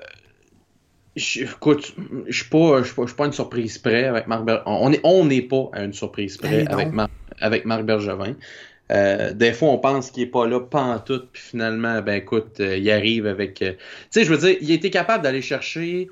écoute, 1.42 1.94
je 2.28 2.36
suis 2.36 2.50
pas, 2.50 2.84
suis 2.84 3.16
pas, 3.16 3.26
une 3.26 3.34
surprise 3.34 3.78
près 3.78 4.06
avec 4.06 4.28
Marc 4.28 4.46
Bergevin. 4.46 4.64
On 4.66 4.90
n'est 4.90 5.02
on 5.04 5.28
pas 5.48 5.78
à 5.78 5.84
une 5.84 5.94
surprise 5.94 6.38
près 6.38 6.68
avec, 6.68 6.90
avec 7.40 7.66
Marc 7.66 7.84
Bergevin. 7.84 8.36
Euh, 8.92 9.34
des 9.34 9.54
fois, 9.54 9.70
on 9.70 9.78
pense 9.78 10.12
qu'il 10.12 10.24
est 10.24 10.28
pas 10.28 10.48
là 10.48 10.60
pantoute, 10.60 11.30
puis 11.32 11.42
finalement, 11.42 12.02
ben 12.02 12.16
écoute, 12.16 12.60
euh, 12.60 12.78
il 12.78 12.90
arrive 12.90 13.28
avec. 13.28 13.62
Euh, 13.62 13.74
tu 13.74 13.80
sais, 14.10 14.24
je 14.24 14.34
veux 14.34 14.38
dire, 14.38 14.58
il 14.62 14.72
a 14.72 14.74
été 14.74 14.90
capable 14.90 15.24
d'aller 15.24 15.42
chercher 15.42 16.10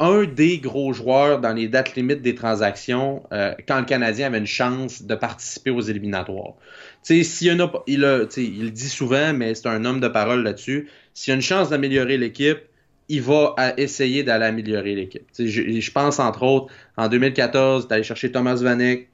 un 0.00 0.24
des 0.24 0.58
gros 0.58 0.92
joueurs 0.92 1.40
dans 1.40 1.52
les 1.52 1.68
dates 1.68 1.96
limites 1.96 2.22
des 2.22 2.36
transactions 2.36 3.24
quand 3.66 3.80
le 3.80 3.84
Canadien 3.84 4.28
avait 4.28 4.38
une 4.38 4.46
chance 4.46 5.02
de 5.02 5.14
participer 5.16 5.70
aux 5.70 5.80
éliminatoires. 5.80 6.54
Tu 7.04 7.16
sais, 7.16 7.22
s'il 7.24 7.46
y 7.48 7.50
a, 7.50 7.72
il, 7.88 8.04
a, 8.04 8.24
il 8.36 8.64
le 8.66 8.70
dit 8.70 8.88
souvent, 8.88 9.32
mais 9.32 9.56
c'est 9.56 9.66
un 9.66 9.84
homme 9.84 9.98
de 9.98 10.06
parole 10.06 10.44
là-dessus. 10.44 10.88
S'il 11.14 11.32
y 11.32 11.34
a 11.34 11.34
une 11.34 11.42
chance 11.42 11.70
d'améliorer 11.70 12.16
l'équipe, 12.16 12.60
il 13.08 13.22
va 13.22 13.54
essayer 13.76 14.22
d'aller 14.22 14.44
améliorer 14.44 14.94
l'équipe. 14.94 15.24
Je, 15.38 15.46
je 15.80 15.90
pense 15.90 16.18
entre 16.18 16.42
autres 16.42 16.72
en 16.96 17.08
2014 17.08 17.88
d'aller 17.88 18.02
chercher 18.02 18.30
Thomas 18.30 18.56
Vanek, 18.56 19.08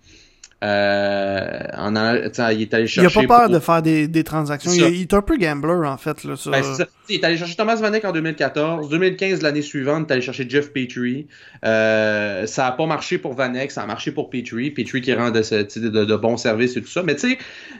euh, 0.62 2.28
il 2.52 2.62
est 2.62 2.74
allé 2.74 2.86
chercher. 2.86 3.18
Il 3.18 3.24
a 3.24 3.28
pas 3.28 3.40
peur 3.40 3.48
de 3.50 3.58
faire 3.58 3.82
des, 3.82 4.08
des 4.08 4.24
transactions. 4.24 4.70
Il, 4.72 5.02
est 5.02 5.12
un 5.12 5.20
peu 5.20 5.36
gambler, 5.36 5.86
en 5.86 5.96
fait. 5.96 6.24
Là, 6.24 6.34
ben, 6.46 6.62
ça. 6.62 6.86
Il 7.08 7.16
est 7.16 7.24
allé 7.24 7.36
chercher 7.36 7.56
Thomas 7.56 7.76
Vanek 7.76 8.04
en 8.04 8.12
2014. 8.12 8.88
2015, 8.88 9.42
l'année 9.42 9.62
suivante, 9.62 10.06
il 10.06 10.10
est 10.10 10.12
allé 10.12 10.22
chercher 10.22 10.46
Jeff 10.48 10.72
Petrie. 10.72 11.26
Euh, 11.64 12.46
ça 12.46 12.68
a 12.68 12.72
pas 12.72 12.86
marché 12.86 13.18
pour 13.18 13.34
Vanek, 13.34 13.70
ça 13.70 13.82
a 13.82 13.86
marché 13.86 14.12
pour 14.12 14.30
Petrie. 14.30 14.70
Petrie 14.70 15.00
qui 15.02 15.12
rend 15.12 15.30
de, 15.30 15.40
de, 15.40 16.04
de, 16.04 16.16
bons 16.16 16.36
services 16.36 16.76
et 16.76 16.82
tout 16.82 16.88
ça. 16.88 17.02
Mais 17.02 17.16
tu 17.16 17.36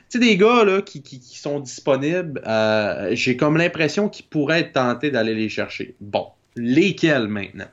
sais, 0.09 0.19
des 0.19 0.37
gars 0.37 0.65
là, 0.65 0.83
qui, 0.83 1.03
qui, 1.03 1.21
qui 1.21 1.39
sont 1.39 1.61
disponibles, 1.61 2.43
euh, 2.47 3.11
j'ai 3.13 3.37
comme 3.37 3.57
l'impression 3.57 4.09
qu'ils 4.09 4.27
pourraient 4.27 4.61
être 4.61 4.73
tentés 4.73 5.11
d'aller 5.11 5.35
les 5.35 5.49
chercher. 5.49 5.95
Bon, 6.01 6.27
lesquels 6.57 7.29
maintenant? 7.29 7.69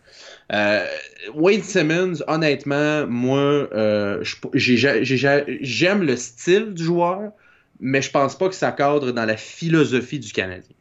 Euh, 0.52 0.86
Wade 1.34 1.64
Simmons, 1.64 2.24
honnêtement, 2.28 3.08
moi, 3.08 3.40
euh, 3.74 4.24
j'aime 4.54 6.04
le 6.04 6.16
style 6.16 6.74
du 6.74 6.84
joueur, 6.84 7.32
mais 7.80 8.02
je 8.02 8.12
pense 8.12 8.38
pas 8.38 8.50
que 8.50 8.56
ça 8.56 8.72
cadre 8.72 9.12
dans 9.12 9.26
la 9.26 9.38
philosophie 9.38 10.20
du 10.20 10.32
Canadien. 10.32 10.76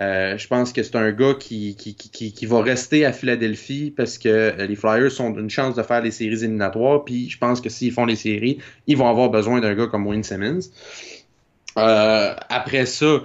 Euh, 0.00 0.36
je 0.36 0.46
pense 0.48 0.72
que 0.72 0.82
c'est 0.82 0.96
un 0.96 1.12
gars 1.12 1.34
qui, 1.38 1.76
qui, 1.76 1.94
qui, 1.94 2.46
va 2.46 2.62
rester 2.62 3.04
à 3.04 3.12
Philadelphie 3.12 3.92
parce 3.96 4.18
que 4.18 4.54
les 4.58 4.76
Flyers 4.76 5.20
ont 5.20 5.38
une 5.38 5.50
chance 5.50 5.74
de 5.74 5.82
faire 5.82 6.02
les 6.02 6.10
séries 6.10 6.42
éliminatoires. 6.42 7.04
Puis 7.04 7.30
je 7.30 7.38
pense 7.38 7.60
que 7.60 7.68
s'ils 7.68 7.92
font 7.92 8.04
les 8.04 8.16
séries, 8.16 8.58
ils 8.86 8.96
vont 8.96 9.08
avoir 9.08 9.30
besoin 9.30 9.60
d'un 9.60 9.74
gars 9.74 9.86
comme 9.86 10.06
Wayne 10.06 10.24
Simmons. 10.24 10.60
après 11.76 12.86
ça, 12.86 13.20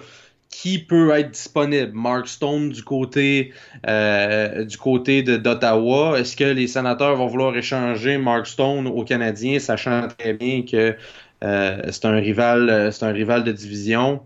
qui 0.53 0.77
peut 0.77 1.09
être 1.17 1.31
disponible? 1.31 1.91
Mark 1.93 2.27
Stone 2.27 2.69
du 2.69 2.83
côté 2.83 3.53
euh, 3.87 4.63
du 4.63 4.77
côté 4.77 5.23
d'Ottawa. 5.23 6.19
Est-ce 6.19 6.35
que 6.35 6.43
les 6.43 6.67
sénateurs 6.67 7.15
vont 7.15 7.25
vouloir 7.25 7.57
échanger 7.57 8.19
Mark 8.19 8.45
Stone 8.45 8.87
aux 8.87 9.03
Canadiens, 9.03 9.57
sachant 9.57 10.07
très 10.07 10.33
bien 10.33 10.61
que 10.61 10.95
euh, 11.43 11.81
c'est 11.89 12.05
un 12.05 12.15
rival, 12.15 12.91
c'est 12.93 13.03
un 13.03 13.11
rival 13.11 13.43
de 13.43 13.51
division? 13.51 14.21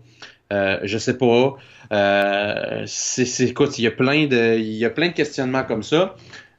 Euh, 0.52 0.78
je 0.82 0.98
sais 0.98 1.16
pas. 1.16 1.56
Euh, 1.92 2.82
c'est, 2.86 3.40
écoute, 3.40 3.78
il 3.78 3.84
y 3.84 3.86
a 3.86 3.90
plein 3.90 4.26
de, 4.26 4.58
il 4.58 4.74
y 4.74 4.84
a 4.84 4.90
plein 4.90 5.08
de 5.08 5.14
questionnements 5.14 5.64
comme 5.64 5.82
ça. 5.82 6.14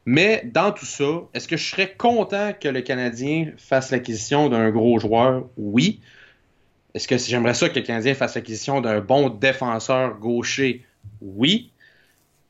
Mais 0.05 0.49
dans 0.51 0.71
tout 0.71 0.87
ça, 0.87 1.21
est-ce 1.35 1.47
que 1.47 1.57
je 1.57 1.69
serais 1.69 1.93
content 1.95 2.53
que 2.59 2.67
le 2.67 2.81
Canadien 2.81 3.51
fasse 3.57 3.91
l'acquisition 3.91 4.49
d'un 4.49 4.71
gros 4.71 4.97
joueur? 4.99 5.45
Oui. 5.57 6.01
Est-ce 6.93 7.07
que 7.07 7.17
j'aimerais 7.17 7.53
ça 7.53 7.69
que 7.69 7.79
le 7.79 7.85
Canadien 7.85 8.15
fasse 8.15 8.35
l'acquisition 8.35 8.81
d'un 8.81 8.99
bon 8.99 9.29
défenseur 9.29 10.17
gaucher? 10.17 10.85
Oui. 11.21 11.71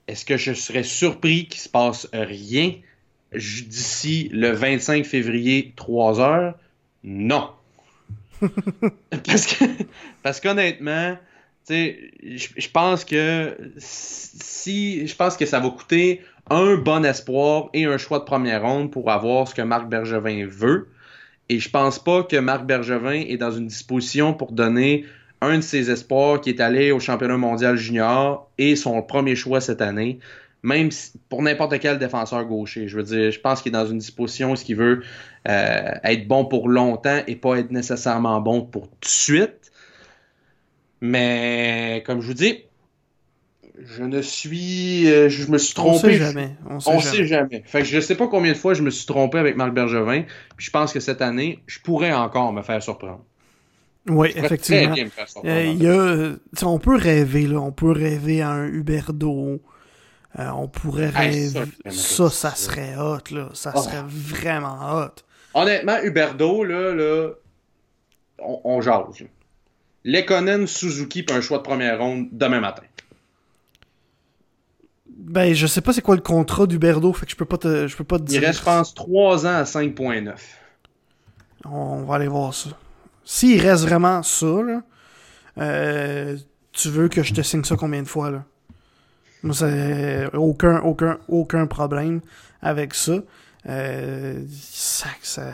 Est-ce 0.08 0.26
que 0.26 0.38
je 0.38 0.54
serais 0.54 0.84
surpris 0.84 1.48
qu'il 1.48 1.60
se 1.62 1.70
passe 1.70 2.08
rien 2.14 2.74
d'ici 3.34 4.30
le 4.32 4.52
25 4.52 5.06
février, 5.06 5.74
3 5.76 6.20
heures? 6.20 6.56
Non. 7.04 7.52
parce 9.26 9.46
que 9.46 9.66
parce 10.24 10.40
qu'honnêtement, 10.40 11.18
je 11.70 12.70
pense 12.72 13.06
que 13.06 13.58
si 13.78 15.06
je 15.06 15.16
pense 15.16 15.38
que 15.38 15.46
ça 15.46 15.60
va 15.60 15.70
coûter 15.70 16.22
un 16.50 16.76
bon 16.76 17.06
espoir 17.06 17.70
et 17.74 17.86
un 17.86 17.98
choix 17.98 18.20
de 18.20 18.24
première 18.24 18.64
ronde 18.64 18.92
pour 18.92 19.12
avoir 19.12 19.48
ce 19.48 19.54
que 19.54 19.62
Marc 19.62 19.88
Bergevin 19.88 20.48
veut. 20.48 20.90
Et 21.50 21.60
je 21.60 21.70
pense 21.70 21.98
pas 22.00 22.24
que 22.24 22.38
Marc 22.38 22.66
Bergevin 22.66 23.22
est 23.28 23.38
dans 23.38 23.52
une 23.52 23.68
disposition 23.68 24.34
pour 24.34 24.52
donner 24.52 25.06
un 25.42 25.58
de 25.58 25.62
ses 25.62 25.90
espoirs 25.90 26.42
qui 26.42 26.50
est 26.50 26.60
allé 26.60 26.92
au 26.92 27.00
championnat 27.00 27.38
mondial 27.38 27.76
junior 27.76 28.50
et 28.58 28.76
son 28.76 29.02
premier 29.02 29.36
choix 29.36 29.62
cette 29.62 29.82
année, 29.82 30.20
même 30.64 30.90
pour 31.30 31.42
n'importe 31.42 31.80
quel 31.80 31.98
défenseur 31.98 32.46
gaucher. 32.46 32.88
Je 32.88 32.98
veux 32.98 33.04
dire, 33.04 33.32
je 33.32 33.40
pense 33.40 33.62
qu'il 33.62 33.72
est 33.72 33.80
dans 33.80 33.88
une 33.88 33.98
disposition 33.98 34.52
où 34.52 34.56
il 34.68 34.76
veut 34.76 35.02
euh, 35.48 35.92
être 36.04 36.28
bon 36.28 36.46
pour 36.46 36.70
longtemps 36.70 37.22
et 37.26 37.36
pas 37.36 37.58
être 37.58 37.72
nécessairement 37.72 38.42
bon 38.42 38.62
pour 38.62 38.88
tout 38.88 38.98
de 39.02 39.06
suite. 39.08 39.72
Mais 41.02 42.04
comme 42.06 42.22
je 42.22 42.28
vous 42.28 42.34
dis, 42.34 42.66
je 43.86 44.04
ne 44.04 44.22
suis. 44.22 45.12
Euh, 45.12 45.30
je 45.30 45.50
me 45.50 45.58
suis 45.58 45.74
trompé. 45.74 45.96
On 45.96 46.00
sait 46.00 46.14
jamais. 46.14 46.52
On 46.70 46.80
sait, 46.80 46.92
jamais. 46.92 47.02
sait 47.02 47.26
jamais. 47.26 47.64
Fait 47.66 47.80
que 47.80 47.86
je 47.86 48.00
sais 48.00 48.16
pas 48.16 48.28
combien 48.28 48.52
de 48.52 48.58
fois 48.58 48.74
je 48.74 48.82
me 48.82 48.90
suis 48.90 49.06
trompé 49.06 49.38
avec 49.38 49.56
Marc 49.56 49.74
Bergevin. 49.74 50.24
Puis 50.58 50.66
je 50.66 50.72
pense 50.72 50.94
que 50.94 51.00
cette 51.00 51.22
année, 51.22 51.60
je 51.68 51.80
pourrais 51.80 52.12
encore 52.12 52.52
me 52.52 52.62
faire 52.62 52.82
surprendre. 52.84 53.24
Oui, 54.08 54.32
effectivement. 54.36 54.96
Euh, 55.46 55.64
y 55.78 55.88
a, 55.88 56.68
on 56.68 56.80
peut 56.80 56.96
rêver, 56.96 57.48
là. 57.48 57.60
On 57.60 57.72
peut 57.72 57.92
rêver 57.92 58.42
à 58.42 58.50
un 58.50 58.68
Huberdo. 58.68 59.62
Euh, 60.38 60.50
on 60.50 60.68
pourrait 60.68 61.10
rêver. 61.10 61.50
ça, 61.90 62.30
ça, 62.30 62.56
serait 62.56 62.96
hot, 62.98 63.34
là. 63.34 63.50
Ça 63.54 63.74
oh. 63.76 63.82
serait 63.82 64.04
vraiment 64.08 64.78
hot. 64.94 65.24
Honnêtement, 65.54 65.98
Huberdo, 66.04 66.64
là, 66.64 66.94
là 66.94 67.30
on, 68.40 68.62
on 68.64 68.82
jase. 68.82 69.26
Lekonen, 70.04 70.68
Suzuki, 70.68 71.24
puis 71.24 71.36
un 71.36 71.42
choix 71.42 71.58
de 71.58 71.64
première 71.64 72.00
ronde 72.00 72.30
demain 72.32 72.60
matin. 72.60 72.84
Ben, 75.30 75.54
je 75.54 75.68
sais 75.68 75.82
pas 75.82 75.94
c'est 75.94 76.02
quoi 76.02 76.16
le 76.16 76.22
contrat 76.22 76.66
d'Huberdo, 76.66 77.14
fait 77.14 77.28
que 77.28 77.32
je 77.32 77.36
peux 77.36 77.46
pas 77.46 77.60
te, 77.60 77.88
je 77.88 77.96
peux 77.96 78.04
pas 78.04 78.18
te 78.18 78.24
dire. 78.24 78.42
Il 78.42 78.46
reste, 78.48 78.60
je 78.60 78.66
pense, 78.66 78.96
3 78.96 79.46
ans 79.46 79.58
à 79.58 79.64
5.9. 79.64 80.34
On 81.66 82.02
va 82.02 82.16
aller 82.16 82.28
voir 82.28 82.52
ça. 82.52 82.72
S'il 83.24 83.62
reste 83.62 83.84
vraiment 83.84 84.24
ça, 84.24 84.48
là, 84.48 84.82
euh, 85.60 86.36
tu 86.72 86.90
veux 86.90 87.10
que 87.10 87.22
je 87.22 87.36
te 87.36 87.42
signe 87.42 87.64
ça 87.64 87.76
combien 87.76 88.02
de 88.02 88.08
fois, 88.08 88.32
là? 88.32 88.44
Moi, 89.44 89.54
c'est 89.54 90.26
aucun, 90.34 90.80
aucun, 90.80 91.20
aucun 91.28 91.68
problème 91.68 92.22
avec 92.64 92.96
ça. 92.96 93.20
Euh, 93.68 94.44
ça, 94.50 95.10
ça 95.22 95.52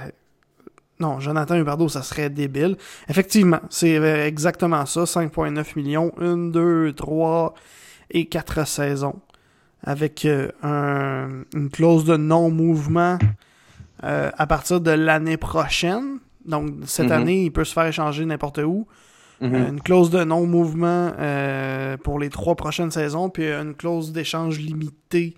Non, 1.02 1.20
Jonathan 1.20 1.56
Huberdeau, 1.56 1.90
ça 1.90 2.02
serait 2.02 2.30
débile. 2.30 2.78
Effectivement, 3.10 3.60
c'est 3.70 3.96
exactement 4.26 4.86
ça. 4.86 5.04
5,9 5.04 5.76
millions, 5.76 6.14
1, 6.18 6.38
2, 6.52 6.94
3 6.94 7.54
et 8.12 8.26
4 8.26 8.66
saisons. 8.66 9.20
Avec 9.86 10.26
euh, 10.26 10.50
un, 10.64 11.44
une 11.56 11.70
clause 11.70 12.04
de 12.06 12.18
non-mouvement 12.18 13.18
euh, 14.04 14.32
à 14.38 14.48
partir 14.48 14.82
de 14.82 14.92
l'année 14.92 15.38
prochaine. 15.38 16.18
Donc, 16.46 16.72
cette 16.86 17.08
Mhm. 17.08 17.12
année, 17.12 17.44
il 17.46 17.52
peut 17.52 17.64
se 17.64 17.74
faire 17.74 17.86
échanger 17.86 18.26
n'importe 18.26 18.58
où. 18.60 18.88
Mhm. 19.42 19.54
Euh, 19.56 19.70
une 19.70 19.82
clause 19.82 20.10
de 20.10 20.24
non-mouvement 20.24 21.12
euh, 21.20 21.98
pour 21.98 22.20
les 22.20 22.30
trois 22.30 22.56
prochaines 22.56 22.92
saisons, 22.92 23.30
puis 23.30 23.46
une 23.52 23.74
clause 23.76 24.12
d'échange 24.12 24.60
limitée, 24.60 25.36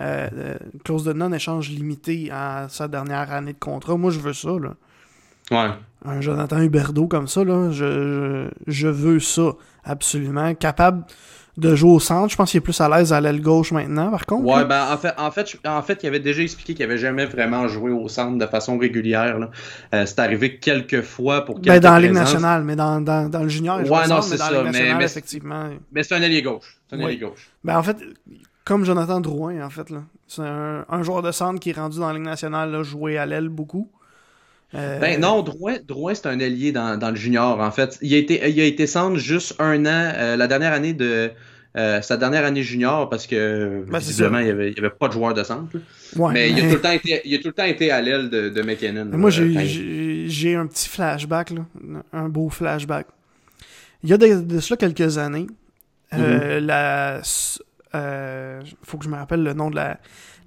euh, 0.00 0.56
une 0.72 0.80
clause 0.80 1.04
de 1.04 1.12
non-échange 1.12 1.68
limitée 1.70 2.30
à 2.32 2.66
sa 2.70 2.88
dernière 2.88 3.30
année 3.32 3.52
de 3.52 3.58
contrat. 3.58 3.96
Moi, 3.96 4.10
je 4.10 4.20
veux 4.20 4.32
ça, 4.32 4.50
là. 4.58 4.74
Ouais. 5.50 5.70
Un 6.04 6.20
Jonathan 6.20 6.60
Huberdeau 6.60 7.08
comme 7.08 7.28
ça, 7.28 7.44
là, 7.44 7.70
je, 7.70 8.48
je, 8.66 8.72
je 8.72 8.88
veux 8.88 9.20
ça, 9.20 9.52
absolument. 9.84 10.54
Capable 10.54 11.04
de 11.58 11.74
jouer 11.76 11.90
au 11.90 12.00
centre. 12.00 12.30
Je 12.30 12.36
pense 12.36 12.50
qu'il 12.50 12.58
est 12.58 12.62
plus 12.62 12.80
à 12.80 12.88
l'aise 12.88 13.12
à 13.12 13.20
l'aile 13.20 13.42
gauche 13.42 13.72
maintenant, 13.72 14.10
par 14.10 14.24
contre. 14.24 14.44
Ouais, 14.46 14.60
là. 14.60 14.64
ben 14.64 14.86
en 14.92 14.96
fait, 14.96 15.12
en 15.18 15.30
fait, 15.30 15.56
en 15.66 15.82
fait, 15.82 16.02
il 16.02 16.06
avait 16.06 16.18
déjà 16.20 16.42
expliqué 16.42 16.74
qu'il 16.74 16.84
avait 16.84 16.96
jamais 16.98 17.26
vraiment 17.26 17.68
joué 17.68 17.90
au 17.90 18.08
centre 18.08 18.38
de 18.38 18.46
façon 18.46 18.78
régulière. 18.78 19.38
Euh, 19.94 20.06
c'est 20.06 20.18
arrivé 20.18 20.56
quelques 20.58 21.02
fois 21.02 21.44
pour 21.44 21.56
quelques 21.56 21.66
Ben, 21.68 21.80
dans 21.80 21.92
la 21.92 22.00
Ligue 22.00 22.12
nationale, 22.12 22.64
mais 22.64 22.74
dans, 22.76 23.00
dans, 23.00 23.28
dans 23.28 23.42
le 23.42 23.48
junior, 23.48 23.78
Ouais, 23.80 24.06
non, 24.08 24.22
c'est 24.22 24.38
ça, 24.38 24.50
Ligue 24.50 24.58
mais- 24.60 24.70
nationale, 24.70 24.96
mais- 24.98 25.04
effectivement. 25.04 25.64
Mais 25.92 26.02
c'est 26.02 26.14
un 26.14 26.22
allié 26.22 26.40
gauche. 26.42 26.78
C'est 26.88 26.96
un 26.96 27.04
Oui. 27.04 27.18
gauche. 27.18 27.50
Ben, 27.64 27.76
en 27.78 27.82
fait, 27.82 27.98
comme 28.64 28.84
Jonathan 28.84 29.20
Drouin, 29.20 29.60
en 29.64 29.70
fait, 29.70 29.90
là. 29.90 30.02
C'est 30.28 30.42
un, 30.42 30.86
un 30.88 31.02
joueur 31.02 31.20
de 31.20 31.32
centre 31.32 31.60
qui 31.60 31.70
est 31.70 31.76
rendu 31.76 31.98
dans 31.98 32.06
la 32.08 32.14
Ligue 32.14 32.22
nationale, 32.24 32.70
là, 32.70 32.82
jouer 32.82 33.18
à 33.18 33.26
l'aile 33.26 33.50
beaucoup. 33.50 33.90
Euh, 34.74 34.98
Ben 34.98 35.20
non, 35.20 35.42
Drouin, 35.42 35.76
Drouin 35.86 36.14
c'est 36.14 36.26
un 36.26 36.40
allié 36.40 36.72
dans, 36.72 36.96
dans 36.98 37.10
le 37.10 37.16
junior, 37.16 37.60
en 37.60 37.70
fait. 37.70 37.98
Il 38.02 38.12
a 38.14 38.16
été, 38.16 38.48
il 38.50 38.60
a 38.60 38.64
été 38.64 38.86
centre 38.86 39.16
juste 39.18 39.54
un 39.58 39.84
an, 39.86 40.12
euh, 40.16 40.36
la 40.36 40.46
dernière 40.46 40.72
année 40.72 40.94
de. 40.94 41.30
euh, 41.76 42.00
sa 42.02 42.16
dernière 42.18 42.44
année 42.44 42.62
junior 42.62 43.08
parce 43.08 43.26
que 43.26 43.84
Ben, 43.90 43.98
visiblement 43.98 44.38
il 44.38 44.44
n'y 44.46 44.50
avait, 44.50 44.74
avait 44.78 44.90
pas 44.90 45.08
de 45.08 45.12
joueur 45.14 45.32
de 45.34 45.42
centre. 45.42 45.74
ouais, 46.16 46.32
mais, 46.32 46.50
il, 46.50 46.58
a 46.58 46.62
tout 46.68 46.74
le 46.76 46.80
temps 46.80 46.90
été, 46.92 47.20
il 47.24 47.34
a 47.34 47.38
tout 47.38 47.48
le 47.48 47.52
temps 47.54 47.64
été 47.64 47.90
à 47.90 48.00
l'aile 48.02 48.28
de, 48.30 48.48
de 48.50 48.62
McKinnon. 48.62 49.06
Moi, 49.12 49.30
j'ai- 49.30 50.54
un 50.56 50.66
petit 50.66 50.88
flashback, 50.88 51.50
là, 51.50 51.64
un 52.12 52.28
beau 52.28 52.48
flashback. 52.50 53.06
Il 54.04 54.10
y 54.10 54.12
a 54.12 54.16
de, 54.18 54.40
de 54.40 54.60
cela 54.60 54.76
quelques 54.76 55.16
années, 55.18 55.46
la, 56.12 57.20
euh, 57.94 58.60
faut 58.82 58.98
que 58.98 59.04
je 59.04 59.10
me 59.10 59.16
rappelle 59.16 59.42
le 59.42 59.52
nom 59.52 59.70
de 59.70 59.76
la, 59.76 59.98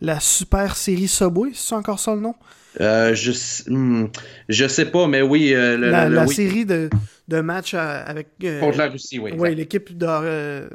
la 0.01 0.19
super 0.19 0.75
série 0.75 1.07
Subway, 1.07 1.51
c'est 1.53 1.75
encore 1.75 1.99
ça 1.99 2.13
le 2.15 2.21
nom? 2.21 2.35
Euh, 2.81 3.15
je, 3.15 3.31
hmm, 3.71 4.09
je 4.49 4.67
sais 4.67 4.85
pas, 4.91 5.07
mais 5.07 5.21
oui. 5.21 5.53
euh, 5.53 5.77
le- 5.77 5.89
la 5.91 6.09
le- 6.09 6.15
la 6.15 6.25
oui, 6.25 6.33
série 6.35 6.65
de, 6.65 6.89
de 7.27 7.39
matchs 7.41 7.73
à- 7.73 8.01
avec 8.03 8.29
euh, 8.43 8.59
Contre 8.59 8.77
la 8.79 8.87
Russie, 8.89 9.17
oui. 9.19 9.31
exact. 9.31 9.49
l'équipe 9.55 9.97
de, 9.97 10.05
euh, 10.09 10.69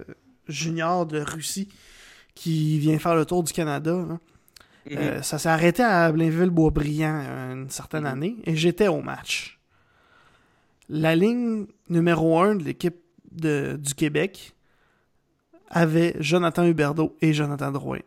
junior 0.49 1.05
de 1.07 1.21
Russie 1.21 1.69
qui 2.35 2.79
vient 2.79 2.99
faire 2.99 3.15
le 3.15 3.25
tour 3.27 3.43
du 3.43 3.53
Canada. 3.53 3.93
là. 3.93 4.19
Mhm. 4.91 4.97
Euh, 4.99 5.23
ça 5.23 5.39
s'est 5.39 5.51
arrêté 5.51 5.83
à 5.83 6.11
Blainville-Boisbriand 6.11 7.23
euh, 7.23 7.53
une 7.53 7.69
certaine 7.71 8.05
Mhm. 8.05 8.07
année 8.13 8.37
et 8.45 8.57
j'étais 8.57 8.89
au 8.89 9.03
match. 9.03 9.59
La 10.89 11.15
ligne 11.15 11.67
numéro 11.91 12.39
1 12.41 12.55
de 12.57 12.65
l'équipe 12.65 12.97
du 13.31 13.95
Québec 13.95 14.55
avait 15.69 16.17
Jonathan 16.19 16.65
Huberdeau 16.65 17.15
et 17.21 17.33
Jonathan 17.33 17.71
Drouin. 17.71 18.01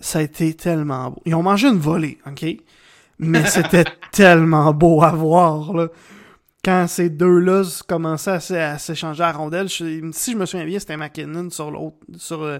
Ça 0.00 0.18
a 0.20 0.22
été 0.22 0.54
tellement 0.54 1.10
beau. 1.10 1.22
Ils 1.26 1.34
ont 1.34 1.42
mangé 1.42 1.68
une 1.68 1.78
volée, 1.78 2.18
OK? 2.26 2.44
Mais 3.18 3.44
c'était 3.46 3.84
tellement 4.12 4.72
beau 4.72 5.02
à 5.02 5.10
voir, 5.12 5.72
là. 5.74 5.88
Quand 6.64 6.86
ces 6.88 7.08
deux-là 7.08 7.62
commençaient 7.88 8.58
à, 8.60 8.78
s'échanger 8.78 9.22
à 9.22 9.32
rondelle, 9.32 9.68
je- 9.68 10.10
si 10.12 10.32
je 10.32 10.36
me 10.36 10.44
souviens 10.44 10.66
bien, 10.66 10.78
c'était 10.78 10.96
McKinnon 10.98 11.48
sur 11.48 11.70
l'autre, 11.70 11.96
sur, 12.18 12.42
euh, 12.42 12.58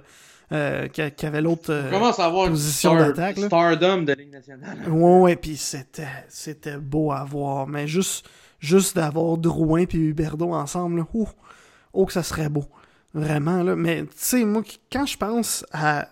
euh, 0.52 0.88
qui, 0.88 1.02
qui 1.12 1.26
avait 1.26 1.42
l'autre... 1.42 1.70
euh, 1.70 1.88
On 1.88 1.90
commence 1.92 2.18
à 2.18 2.24
avoir 2.24 2.48
position 2.48 2.92
star- 2.94 3.06
d'attaque, 3.08 3.36
là. 3.36 3.46
stardom 3.46 4.02
de 4.02 4.12
Ligue 4.14 4.32
nationale. 4.32 4.78
Ouais, 4.88 5.18
ouais, 5.20 5.36
puis 5.36 5.56
c'était, 5.58 6.08
c'était 6.30 6.78
beau 6.78 7.12
à 7.12 7.24
voir. 7.24 7.66
Mais 7.66 7.86
juste, 7.86 8.26
juste 8.58 8.96
d'avoir 8.96 9.36
Drouin 9.36 9.84
puis 9.84 9.98
Huberdo 9.98 10.52
ensemble, 10.54 11.00
là, 11.00 11.06
oh, 11.92 12.06
que 12.06 12.12
ça 12.14 12.22
serait 12.22 12.48
beau. 12.48 12.64
Vraiment, 13.12 13.62
là. 13.62 13.76
Mais, 13.76 14.02
tu 14.04 14.08
sais, 14.16 14.44
moi, 14.46 14.62
quand 14.90 15.04
je 15.04 15.18
pense 15.18 15.66
à 15.72 16.08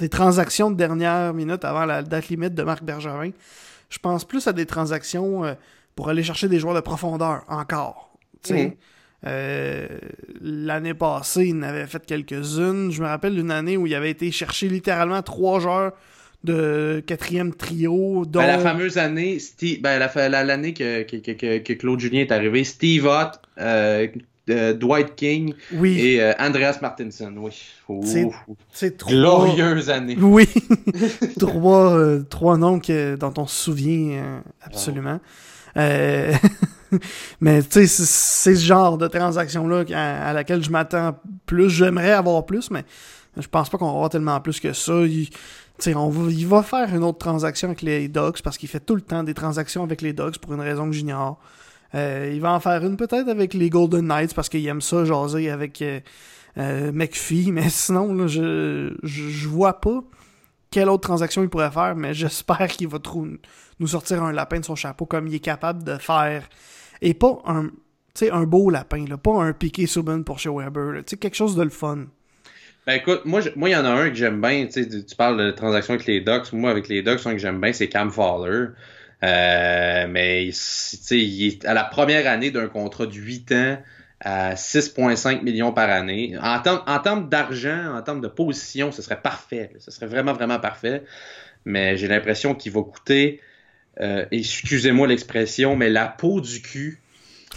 des 0.00 0.08
transactions 0.08 0.70
de 0.70 0.76
dernière 0.76 1.32
minute 1.34 1.64
avant 1.64 1.84
la 1.84 2.02
date 2.02 2.28
limite 2.28 2.54
de 2.54 2.62
Marc 2.64 2.82
Bergevin, 2.82 3.30
je 3.88 3.98
pense 3.98 4.24
plus 4.24 4.46
à 4.48 4.52
des 4.52 4.66
transactions 4.66 5.44
euh, 5.44 5.54
pour 5.94 6.08
aller 6.08 6.22
chercher 6.22 6.48
des 6.48 6.58
joueurs 6.58 6.74
de 6.74 6.80
profondeur, 6.80 7.44
encore. 7.48 8.10
Mhm. 8.50 8.72
Euh, 9.26 9.86
L'année 10.40 10.94
passée, 10.94 11.46
il 11.48 11.56
en 11.56 11.62
avait 11.62 11.86
fait 11.86 12.04
quelques-unes. 12.06 12.90
Je 12.90 13.02
me 13.02 13.06
rappelle 13.06 13.34
d'une 13.34 13.50
année 13.50 13.76
où 13.76 13.86
il 13.86 13.94
avait 13.94 14.10
été 14.10 14.30
chercher 14.32 14.68
littéralement 14.68 15.20
trois 15.22 15.60
joueurs 15.60 15.92
de 16.42 17.02
quatrième 17.06 17.52
trio, 17.54 18.24
dont... 18.24 18.40
Ben, 18.40 18.46
la 18.46 18.58
fameuse 18.58 18.96
année, 18.96 19.38
Steve- 19.38 19.82
ben, 19.82 19.98
la 19.98 20.28
la- 20.30 20.42
l'année 20.44 20.72
que, 20.72 21.02
que, 21.02 21.16
que- 21.16 21.32
que- 21.32 21.58
que 21.58 21.72
Claude 21.74 22.00
Julien 22.00 22.20
est 22.20 22.32
arrivé, 22.32 22.64
Steve 22.64 23.04
Ott, 23.04 23.32
euh, 23.58 24.08
euh, 24.48 24.72
Dwight 24.72 25.14
King 25.14 25.54
Oui, 25.74 25.98
et 26.00 26.22
euh, 26.22 26.32
Andreas 26.38 26.78
Martinson. 26.80 27.32
Oui. 27.36 27.52
C'est- 28.72 28.96
trois... 28.96 29.12
glorieuse 29.12 29.90
année. 29.90 30.16
Oui, 30.20 30.48
trois, 31.38 31.92
euh, 31.96 32.22
trois 32.28 32.56
noms 32.56 32.80
que, 32.80 33.16
dont 33.16 33.34
on 33.36 33.46
se 33.46 33.64
souvient 33.64 34.22
euh, 34.22 34.40
absolument. 34.62 35.20
Mais 37.40 37.62
tu 37.62 37.68
sais, 37.70 37.86
c'est- 37.86 38.54
ce 38.54 38.60
genre 38.60 38.98
de 38.98 39.06
transaction-là 39.06 39.84
à, 39.94 40.28
à 40.30 40.32
laquelle 40.32 40.62
je 40.64 40.70
m'attends 40.70 41.16
plus. 41.46 41.70
J'aimerais 41.70 42.12
avoir 42.12 42.44
plus, 42.46 42.70
mais 42.70 42.84
je 43.36 43.46
pense 43.46 43.68
pas 43.70 43.78
qu'on 43.78 43.86
va 43.86 43.92
avoir 43.92 44.10
tellement 44.10 44.40
plus 44.40 44.58
que 44.60 44.72
ça. 44.72 44.92
Il, 45.06 45.28
on 45.94 46.08
va, 46.08 46.30
il 46.30 46.46
va 46.46 46.62
faire 46.62 46.92
une 46.94 47.04
autre 47.04 47.18
transaction 47.18 47.68
avec 47.68 47.82
les 47.82 48.08
Dogs 48.08 48.40
parce 48.42 48.58
qu'il 48.58 48.68
fait 48.68 48.80
tout 48.80 48.94
le 48.96 49.00
temps 49.02 49.22
des 49.22 49.34
transactions 49.34 49.82
avec 49.82 50.02
les 50.02 50.12
Dogs 50.12 50.36
pour 50.38 50.52
une 50.52 50.60
raison 50.60 50.86
que 50.86 50.92
j'ignore. 50.92 51.38
Euh, 51.94 52.30
il 52.32 52.40
va 52.40 52.52
en 52.52 52.60
faire 52.60 52.84
une 52.84 52.96
peut-être 52.96 53.28
avec 53.28 53.54
les 53.54 53.68
Golden 53.68 54.06
Knights 54.06 54.34
parce 54.34 54.48
qu'il 54.48 54.66
aime 54.66 54.80
ça 54.80 55.04
jaser 55.04 55.50
avec 55.50 55.82
euh, 55.82 56.00
euh, 56.58 56.92
McPhee, 56.92 57.50
mais 57.52 57.68
sinon, 57.68 58.26
je, 58.26 59.48
vois 59.48 59.80
pas 59.80 60.02
quelle 60.70 60.88
autre 60.88 61.02
transaction 61.02 61.42
il 61.42 61.48
pourrait 61.48 61.70
faire, 61.70 61.96
mais 61.96 62.14
j'espère 62.14 62.68
qu'il 62.68 62.88
va 62.88 62.98
nous 63.80 63.86
sortir 63.86 64.22
un 64.22 64.32
lapin 64.32 64.60
de 64.60 64.64
son 64.64 64.76
chapeau 64.76 65.06
comme 65.06 65.26
il 65.26 65.34
est 65.34 65.40
capable 65.40 65.82
de 65.82 65.96
faire. 65.96 66.48
Et 67.02 67.14
pas 67.14 67.42
un, 67.46 68.44
beau 68.44 68.70
lapin, 68.70 69.04
pas 69.16 69.42
un 69.42 69.52
piqué 69.52 69.86
Subban 69.86 70.22
pour 70.22 70.38
chez 70.38 70.50
Weber. 70.50 71.02
quelque 71.04 71.34
chose 71.34 71.56
de 71.56 71.62
le 71.62 71.70
fun. 71.70 72.06
Ben 72.86 72.94
écoute, 72.94 73.22
moi, 73.24 73.40
il 73.42 73.72
y 73.72 73.76
en 73.76 73.84
a 73.84 73.90
un 73.90 74.08
que 74.08 74.14
j'aime 74.14 74.40
bien. 74.40 74.66
Tu 74.66 75.16
parles 75.16 75.38
de 75.38 75.50
transaction 75.50 75.94
avec 75.94 76.06
les 76.06 76.20
Ducks. 76.20 76.52
Moi, 76.52 76.70
avec 76.70 76.88
les 76.88 77.02
Ducks, 77.02 77.26
un 77.26 77.32
que 77.32 77.38
j'aime 77.38 77.60
bien, 77.60 77.72
c'est 77.72 77.88
Cam 77.88 78.10
Fowler. 78.10 78.68
Euh, 79.22 80.06
mais 80.08 80.46
il- 80.46 81.46
est 81.48 81.64
à 81.66 81.74
la 81.74 81.84
première 81.84 82.26
année 82.26 82.50
d'un 82.50 82.68
contrat 82.68 83.06
de 83.06 83.12
8 83.14 83.52
ans 83.52 83.78
à 84.20 84.56
6,5 84.56 85.42
millions 85.42 85.72
par 85.72 85.90
année. 85.90 86.36
En 86.40 86.58
termes, 86.60 86.82
en 86.86 86.98
termes 86.98 87.28
d'argent, 87.28 87.96
en 87.96 88.02
termes 88.02 88.20
de 88.20 88.28
position, 88.28 88.92
ce 88.92 89.02
serait 89.02 89.20
parfait. 89.20 89.70
Ce 89.78 89.90
serait 89.90 90.06
vraiment, 90.06 90.32
vraiment 90.32 90.58
parfait. 90.58 91.02
Mais 91.64 91.96
j'ai 91.96 92.08
l'impression 92.08 92.54
qu'il 92.54 92.72
va 92.72 92.82
coûter, 92.82 93.40
euh, 94.00 94.24
excusez-moi 94.30 95.06
l'expression, 95.06 95.76
mais 95.76 95.90
la 95.90 96.06
peau 96.06 96.40
du 96.40 96.62
cul 96.62 96.98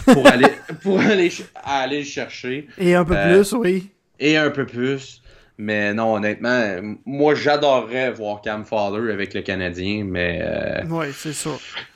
pour 0.04 0.26
aller, 0.26 0.48
pour 0.82 1.00
aller, 1.00 1.30
aller 1.64 1.98
le 2.00 2.04
chercher 2.04 2.68
Et 2.78 2.94
un 2.94 3.04
peu 3.04 3.16
Euh, 3.16 3.36
plus, 3.42 3.52
oui. 3.54 3.90
et 4.20 4.36
un 4.36 4.50
peu 4.50 4.66
plus. 4.66 5.22
Mais 5.56 5.94
non, 5.94 6.14
honnêtement, 6.14 6.96
moi 7.06 7.34
j'adorerais 7.36 8.10
voir 8.10 8.40
Cam 8.42 8.64
Fowler 8.64 9.12
avec 9.12 9.34
le 9.34 9.42
Canadien, 9.42 10.04
mais 10.04 10.40
euh, 10.42 10.82
Oui, 10.90 11.06
c'est 11.16 11.32
ça. 11.32 11.50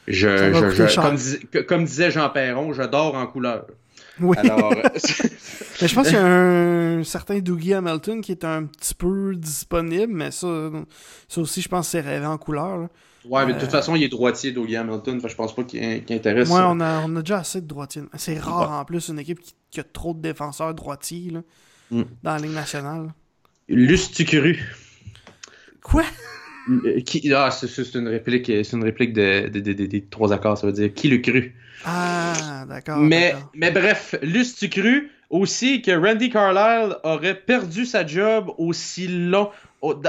je, 0.07 0.29
Ça 0.37 0.51
va 0.51 0.59
je- 0.61 0.65
coûter 0.67 0.77
je- 0.85 0.87
cher. 0.87 1.03
comme, 1.03 1.17
dis- 1.17 1.41
que- 1.51 1.59
comme 1.59 1.85
disait 1.85 2.11
Jean 2.13 2.29
Perron, 2.31 2.73
je 2.73 2.83
dors 2.85 3.17
en 3.17 3.27
couleur. 3.27 3.67
Oui. 4.21 4.37
Alors, 4.39 4.73
euh, 4.73 4.83
Mais 5.81 5.87
je 5.89 5.95
pense 5.95 6.07
qu'il 6.09 6.17
y 6.17 6.21
a 6.21 6.25
un 6.27 7.03
certain 7.05 7.39
Dougie 7.41 7.75
Hamilton 7.75 8.21
qui 8.21 8.33
est 8.33 8.45
un 8.45 8.65
petit 8.65 8.95
peu 8.95 9.35
disponible, 9.37 10.13
mais 10.13 10.31
ça, 10.31 10.71
ça 11.29 11.41
aussi, 11.41 11.61
je 11.61 11.69
pense 11.69 11.87
que 11.87 11.91
c'est 11.93 12.01
rêvé 12.01 12.27
en 12.27 12.39
couleur. 12.39 12.79
là. 12.79 12.89
ouais, 13.29 13.47
mais 13.47 13.55
de 13.55 13.59
toute 13.61 13.69
Euh, 13.69 13.73
façon, 13.73 13.95
il 13.97 14.03
est 14.05 14.09
droitier, 14.09 14.51
Dougie 14.53 14.77
Hamilton, 14.77 15.21
je 15.25 15.35
pense 15.35 15.55
pas 15.55 15.63
qu'il 15.65 15.83
intéresse. 16.11 16.49
Ouais, 16.49 16.61
on 16.65 16.81
a, 16.81 17.01
on 17.07 17.15
a 17.17 17.21
déjà 17.23 17.39
assez 17.39 17.61
de 17.61 17.67
droitiers. 17.67 18.03
C'est 18.17 18.39
rare 18.39 18.71
en 18.73 18.85
plus 18.85 19.09
une 19.09 19.19
équipe 19.21 19.41
qui, 19.41 19.55
qui 19.71 19.81
a 19.81 19.85
trop 19.85 20.15
de 20.15 20.21
défenseurs 20.21 20.75
droitiers 20.75 21.31
là, 21.33 21.41
Mm. 21.91 22.03
dans 22.23 22.33
la 22.33 22.39
Ligue 22.39 22.55
nationale. 22.55 23.09
Lustucru. 23.69 24.59
Quoi? 25.83 26.05
Euh, 26.85 27.01
Qui, 27.01 27.33
ah, 27.33 27.51
c'est 27.51 27.95
une 27.95 28.09
réplique, 28.09 28.47
c'est 28.47 28.73
une 28.73 28.85
réplique 28.85 29.13
de, 29.13 29.49
de- 29.49 29.61
de- 29.61 29.73
de- 29.73 29.87
des 29.87 30.03
trois 30.05 30.33
accords, 30.33 30.59
ça 30.59 30.67
veut 30.67 30.73
dire 30.73 30.93
qui 30.95 31.09
le 31.09 31.19
cru. 31.19 31.55
Ah, 31.85 32.65
d'accord. 32.69 32.99
Mais, 32.99 33.35
mais 33.55 33.71
bref, 33.71 34.15
Lustucru 34.23 35.11
aussi 35.31 35.83
que 35.83 35.91
Randy 35.91 36.31
Carlisle 36.31 36.97
aurait 37.03 37.35
perdu 37.35 37.85
sa 37.85 38.07
job 38.07 38.51
aussi 38.57 39.09
long, 39.09 39.51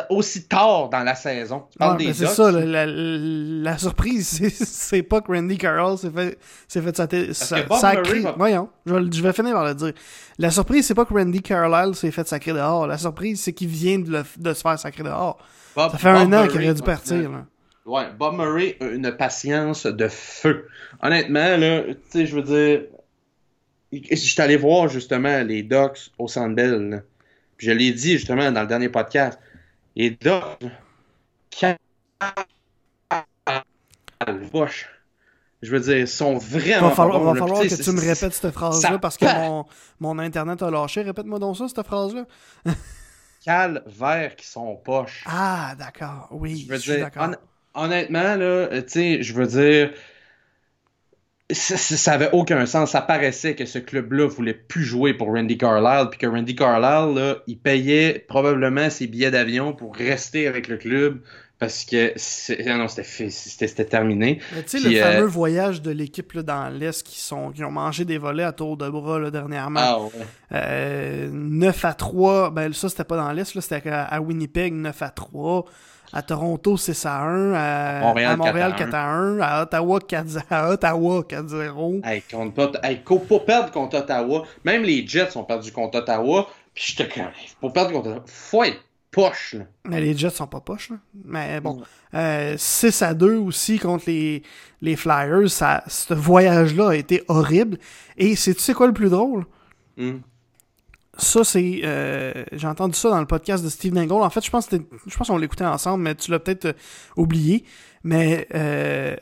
aussi 0.09 0.47
tard 0.47 0.89
dans 0.89 1.03
la 1.03 1.15
saison. 1.15 1.65
c'est 2.13 2.25
ça, 2.25 2.51
la, 2.51 2.85
la, 2.85 3.77
surprise, 3.77 4.41
c'est 4.63 5.03
pas 5.03 5.21
que 5.21 5.31
Randy 5.31 5.57
Carlisle 5.57 5.97
s'est 5.97 6.11
fait, 6.11 6.37
fait 6.81 7.73
sacrer. 7.73 8.23
Voyons, 8.37 8.69
je 8.85 9.21
vais, 9.21 9.33
finir 9.33 9.53
par 9.53 9.65
le 9.65 9.75
dire. 9.75 9.93
La 10.37 10.51
surprise, 10.51 10.85
c'est 10.87 10.95
pas 10.95 11.05
que 11.05 11.13
Randy 11.13 11.41
Carlisle 11.41 11.95
s'est 11.95 12.11
fait 12.11 12.27
sacrer 12.27 12.53
dehors. 12.53 12.87
La 12.87 12.97
surprise, 12.97 13.41
c'est 13.41 13.53
qu'il 13.53 13.67
vient 13.67 13.99
de, 13.99 14.23
de, 14.37 14.53
se 14.53 14.61
faire 14.61 14.79
sacrer 14.79 15.03
dehors. 15.03 15.37
ça 15.75 15.89
fait 15.89 16.09
un 16.09 16.31
an 16.31 16.47
qu'il 16.47 16.61
aurait 16.61 16.73
dû 16.73 16.81
partir. 16.81 17.29
Ouais, 17.85 18.03
Bob 18.17 18.35
Murray 18.35 18.77
a 18.81 18.85
une 18.85 19.11
patience 19.17 19.85
de 19.85 20.07
feu. 20.07 20.67
Honnêtement, 21.01 21.57
là, 21.57 21.81
tu 21.81 21.97
sais, 22.09 22.25
je 22.27 22.35
veux 22.35 22.43
dire, 22.43 22.81
je 23.91 24.15
suis 24.15 24.41
allé 24.41 24.57
voir 24.57 24.87
justement 24.87 25.43
les 25.43 25.63
Ducks 25.63 26.11
au 26.17 26.27
Sandbell. 26.27 27.03
Je 27.57 27.71
l'ai 27.71 27.91
dit 27.91 28.13
justement 28.13 28.51
dans 28.51 28.61
le 28.61 28.67
dernier 28.67 28.89
podcast. 28.89 29.39
Les 29.95 30.11
Ducks, 30.11 30.59
je 35.61 35.71
veux 35.71 35.79
dire, 35.79 36.07
sont 36.07 36.37
vraiment. 36.37 36.87
Il 36.87 36.89
va 36.89 36.91
falloir, 36.91 37.19
va 37.21 37.35
falloir 37.35 37.61
que 37.63 37.83
tu 37.83 37.91
me 37.91 37.99
répètes 37.99 38.33
cette 38.33 38.51
phrase-là 38.51 38.97
parce 38.99 39.17
que 39.17 39.25
mon, 39.25 39.65
mon, 39.99 40.19
internet 40.19 40.61
a 40.61 40.71
lâché. 40.71 41.01
Répète-moi 41.01 41.39
donc 41.39 41.57
ça, 41.57 41.67
cette 41.67 41.85
phrase-là. 41.85 42.25
vert 43.87 44.35
qui 44.35 44.47
sont 44.47 44.75
poches. 44.77 45.23
Ah, 45.25 45.75
d'accord. 45.77 46.29
Oui, 46.31 46.67
je, 46.69 46.75
suis 46.75 46.99
d'accord. 46.99 47.31
honnêtement, 47.73 48.35
là, 48.35 48.67
tu 48.83 48.89
sais, 48.89 49.23
je 49.23 49.33
veux 49.33 49.47
dire, 49.47 49.91
ça, 51.51 52.11
n'avait 52.11 52.29
aucun 52.31 52.65
sens. 52.65 52.91
Ça 52.91 53.01
paraissait 53.01 53.55
que 53.55 53.65
ce 53.65 53.79
club-là 53.79 54.27
voulait 54.27 54.53
plus 54.53 54.83
jouer 54.83 55.13
pour 55.13 55.29
Randy 55.29 55.57
Carlisle, 55.57 56.09
puis 56.09 56.19
que 56.19 56.27
Randy 56.27 56.55
Carlisle, 56.55 57.15
là, 57.15 57.37
il 57.47 57.57
payait 57.57 58.25
probablement 58.27 58.89
ses 58.89 59.07
billets 59.07 59.31
d'avion 59.31 59.73
pour 59.73 59.95
rester 59.95 60.47
avec 60.47 60.67
le 60.67 60.77
club 60.77 61.21
parce 61.59 61.83
que 61.83 62.13
non, 62.77 62.87
c'était 62.87 63.85
terminé. 63.85 64.39
Tu 64.65 64.79
sais, 64.79 64.89
le 64.89 64.97
fameux 64.97 65.23
euh, 65.23 65.27
voyage 65.27 65.81
de 65.81 65.91
l'équipe 65.91 66.37
dans 66.39 66.69
l'Est 66.69 67.03
qui, 67.03 67.19
sont, 67.19 67.51
qui 67.51 67.65
ont 67.65 67.71
mangé 67.71 68.05
des 68.05 68.17
volets 68.17 68.45
à 68.45 68.53
tour 68.53 68.77
de 68.77 68.87
bras 68.87 69.19
là, 69.19 69.29
dernièrement. 69.29 69.79
Ah, 69.83 69.99
ouais. 70.01 70.09
euh, 70.53 71.29
9 71.29 71.83
à 71.85 71.93
3, 71.93 72.51
ben 72.51 72.71
ça 72.71 72.87
c'était 72.87 73.03
pas 73.03 73.17
dans 73.17 73.31
l'Est, 73.33 73.59
c'était 73.59 73.89
à 73.89 74.21
Winnipeg, 74.21 74.73
9 74.73 75.01
à 75.01 75.09
3 75.09 75.65
à 76.11 76.21
Toronto 76.21 76.77
6 76.77 77.05
à 77.05 77.21
1, 77.21 77.53
à 77.53 78.35
Montréal, 78.35 78.75
4, 78.77 78.93
à 78.93 79.09
1. 79.11 79.39
à 79.39 79.61
Ottawa 79.63 79.99
4 79.99 80.37
à 80.49 80.69
Ottawa 80.71 81.21
4-0. 81.21 82.05
Hey, 82.05 82.23
pas, 82.55 82.71
hey, 82.83 82.97
pas 82.97 83.39
perdre 83.39 83.71
contre 83.71 83.97
Ottawa. 83.99 84.43
Même 84.63 84.83
les 84.83 85.05
Jets 85.05 85.37
ont 85.37 85.43
perdu 85.43 85.71
contre 85.71 85.99
Ottawa. 85.99 86.47
Puis 86.73 86.85
j'étais 86.87 87.09
quand 87.09 87.29
pour 87.59 87.73
perdre 87.73 87.91
contre 87.91 88.09
Ottawa, 88.09 88.23
faut 88.25 88.63
être 88.63 88.79
poche. 89.11 89.55
Là. 89.57 89.65
Mais 89.85 90.01
les 90.01 90.17
Jets 90.17 90.29
sont 90.31 90.47
pas 90.47 90.61
poches. 90.61 90.89
Là. 90.89 90.97
Mais 91.25 91.59
bon, 91.61 91.81
euh, 92.13 92.55
6 92.57 93.01
à 93.01 93.13
2 93.13 93.35
aussi 93.37 93.79
contre 93.79 94.05
les, 94.07 94.43
les 94.81 94.95
Flyers. 94.95 95.49
Ça, 95.49 95.83
ce 95.87 96.13
voyage-là 96.13 96.89
a 96.89 96.95
été 96.95 97.23
horrible. 97.27 97.77
Et 98.17 98.35
c'est 98.35 98.53
tu 98.53 98.61
sais 98.61 98.73
quoi 98.73 98.87
le 98.87 98.93
plus 98.93 99.09
drôle? 99.09 99.45
Mm 99.97 100.17
ça, 101.19 101.43
c'est. 101.43 101.81
Euh, 101.83 102.45
j'ai 102.51 102.67
entendu 102.67 102.95
ça 102.95 103.09
dans 103.09 103.19
le 103.19 103.25
podcast 103.25 103.63
de 103.63 103.69
Steve 103.69 103.93
Dangle. 103.93 104.13
En 104.13 104.29
fait, 104.29 104.43
je 104.43 104.49
pense, 104.49 104.67
que 104.67 104.77
je 105.05 105.17
pense 105.17 105.27
qu'on 105.27 105.37
l'écoutait 105.37 105.65
ensemble, 105.65 106.03
mais 106.03 106.15
tu 106.15 106.31
l'as 106.31 106.39
peut-être 106.39 106.65
euh, 106.65 106.73
oublié. 107.15 107.63
Mais 108.03 108.47
euh, 108.55 109.15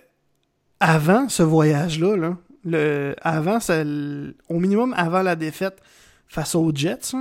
avant 0.79 1.29
ce 1.29 1.43
voyage-là, 1.43 2.15
là, 2.15 2.37
le, 2.63 3.15
avant, 3.21 3.59
ça, 3.59 3.81
au 3.81 4.59
minimum 4.59 4.93
avant 4.97 5.21
la 5.21 5.35
défaite 5.35 5.81
face 6.27 6.55
aux 6.55 6.71
Jets, 6.73 7.13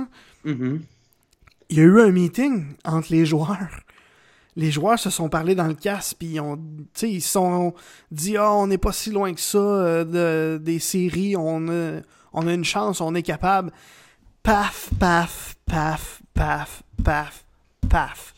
mm-hmm. 0.45 0.79
il 1.69 1.77
y 1.77 1.79
a 1.79 1.83
eu 1.83 2.01
un 2.01 2.11
meeting 2.11 2.65
entre 2.85 3.11
les 3.11 3.25
joueurs. 3.25 3.81
Les 4.55 4.71
joueurs 4.71 4.97
se 4.97 5.09
sont 5.09 5.29
parlé 5.29 5.53
dans 5.53 5.67
le 5.67 5.75
casque, 5.75 6.17
puis 6.19 6.29
ils 6.29 6.39
ont, 6.39 6.59
ils 7.03 7.21
se 7.21 7.29
sont 7.29 7.75
dit, 8.11 8.37
ah, 8.37 8.53
on 8.53 8.67
n'est 8.67 8.79
pas 8.79 8.91
si 8.91 9.11
loin 9.11 9.33
que 9.33 9.41
ça 9.41 10.03
de, 10.03 10.59
des 10.61 10.79
séries, 10.79 11.35
on 11.37 11.67
a, 11.67 11.99
on 12.33 12.47
a 12.47 12.53
une 12.53 12.65
chance, 12.65 12.99
on 12.99 13.13
est 13.13 13.21
capable 13.21 13.71
paf, 14.47 14.89
paf, 14.97 15.55
paf, 15.65 16.21
paf, 16.33 16.81
paf, 17.03 17.43
paf. 17.89 18.33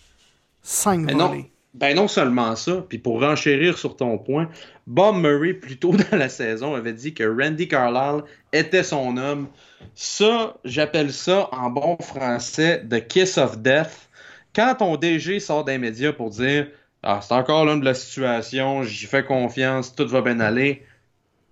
Cinq 0.64 1.06
ben 1.06 1.16
non, 1.16 1.46
ben 1.76 1.96
non 1.96 2.08
seulement 2.08 2.56
ça, 2.56 2.84
puis 2.90 2.98
pour 2.98 3.22
renchérir 3.22 3.78
sur 3.78 3.96
ton 3.96 4.18
point, 4.18 4.50
Bob 4.88 5.18
Murray, 5.18 5.54
plus 5.54 5.78
tôt 5.78 5.94
dans 6.12 6.18
la 6.18 6.28
saison, 6.28 6.74
avait 6.74 6.94
dit 6.94 7.14
que 7.14 7.24
Randy 7.24 7.68
Carlisle 7.68 8.24
était 8.52 8.82
son 8.82 9.18
homme. 9.18 9.50
Ça, 9.94 10.58
j'appelle 10.66 11.14
ça 11.14 11.48
en 11.52 11.70
bon 11.70 11.96
français 12.02 12.84
The 12.90 13.08
Kiss 13.08 13.38
of 13.38 13.60
Death. 13.60 14.10
Quand 14.56 14.74
ton 14.80 14.98
DG 14.98 15.40
sort 15.40 15.64
des 15.64 15.78
médias 15.78 16.12
pour 16.12 16.32
dire 16.32 16.70
Ah, 17.04 17.20
c'est 17.22 17.36
encore 17.36 17.66
l'homme 17.66 17.82
de 17.82 17.86
la 17.86 17.94
situation, 17.94 18.82
j'y 18.82 19.06
fais 19.06 19.24
confiance, 19.24 19.94
tout 19.94 20.08
va 20.08 20.22
bien 20.22 20.40
aller 20.40 20.84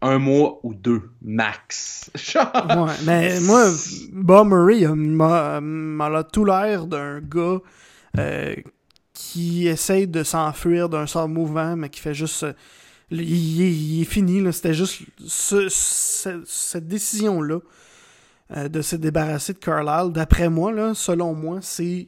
un 0.02 0.20
mois 0.20 0.60
ou 0.64 0.74
deux 0.74 1.10
max. 1.22 2.12
ouais, 2.36 2.94
mais 3.06 3.40
moi, 3.42 3.70
Bob 4.12 4.48
Murray 4.48 4.86
m'a 4.88 6.24
tout 6.24 6.46
l'air 6.46 6.88
d'un 6.88 7.20
gars 7.20 7.60
euh, 8.18 8.56
qui 9.14 9.68
essaye 9.68 10.08
de 10.08 10.24
s'enfuir 10.24 10.90
d'un 10.90 11.08
sort 11.08 11.28
mouvant, 11.28 11.76
mais 11.76 11.90
qui 11.90 12.00
fait 12.00 12.14
juste. 12.14 12.44
Euh, 12.44 12.54
il, 13.10 14.02
est 14.02 14.06
fini, 14.06 14.52
c'était 14.52 14.74
juste 14.74 15.04
cette 15.26 16.88
décision-là 16.88 17.60
euh, 18.56 18.68
de 18.68 18.82
se 18.82 18.98
débarrasser 18.98 19.54
de 19.54 19.60
Carlisle. 19.60 20.12
D'après 20.12 20.50
moi, 20.50 20.74
là, 20.74 20.94
selon 20.94 21.34
moi, 21.34 21.60
c'est 21.62 22.08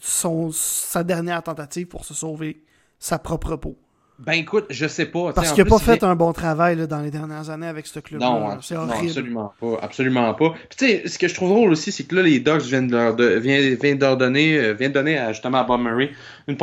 sa 0.00 1.02
dernière 1.02 1.42
tentative 1.42 1.88
pour 1.88 2.04
se 2.04 2.14
sauver 2.14 2.62
sa 3.00 3.18
propre 3.18 3.56
peau. 3.56 3.76
Ben 4.18 4.32
écoute, 4.32 4.66
je 4.70 4.86
sais 4.88 5.06
pas. 5.06 5.32
Parce 5.32 5.52
qu'il 5.52 5.62
n'a 5.62 5.70
pas 5.70 5.78
fait 5.78 6.02
un 6.02 6.16
bon 6.16 6.32
travail 6.32 6.76
là, 6.76 6.86
dans 6.86 7.00
les 7.00 7.10
dernières 7.10 7.50
années 7.50 7.68
avec 7.68 7.86
ce 7.86 8.00
club-là. 8.00 8.26
Non, 8.26 8.50
absolument 8.50 9.52
pas. 9.60 9.78
Absolument 9.80 10.34
pas. 10.34 10.54
Puis 10.68 10.76
tu 10.76 10.86
sais, 10.86 11.08
ce 11.08 11.18
que 11.18 11.28
je 11.28 11.34
trouve 11.34 11.50
drôle 11.50 11.70
aussi, 11.70 11.92
c'est 11.92 12.04
que 12.04 12.16
là, 12.16 12.22
les 12.22 12.40
Dogs 12.40 12.62
viennent 12.62 12.88
de 12.88 12.96
leur, 12.96 13.14
de, 13.14 13.24
viennent, 13.38 13.74
viennent 13.76 13.98
de 13.98 14.14
donner, 14.16 14.58
euh, 14.58 14.72
viennent 14.72 14.92
donner 14.92 15.18
à, 15.18 15.32
justement 15.32 15.58
à 15.58 15.64
Bob 15.64 15.80
Murray 15.80 16.10
une, 16.48 16.56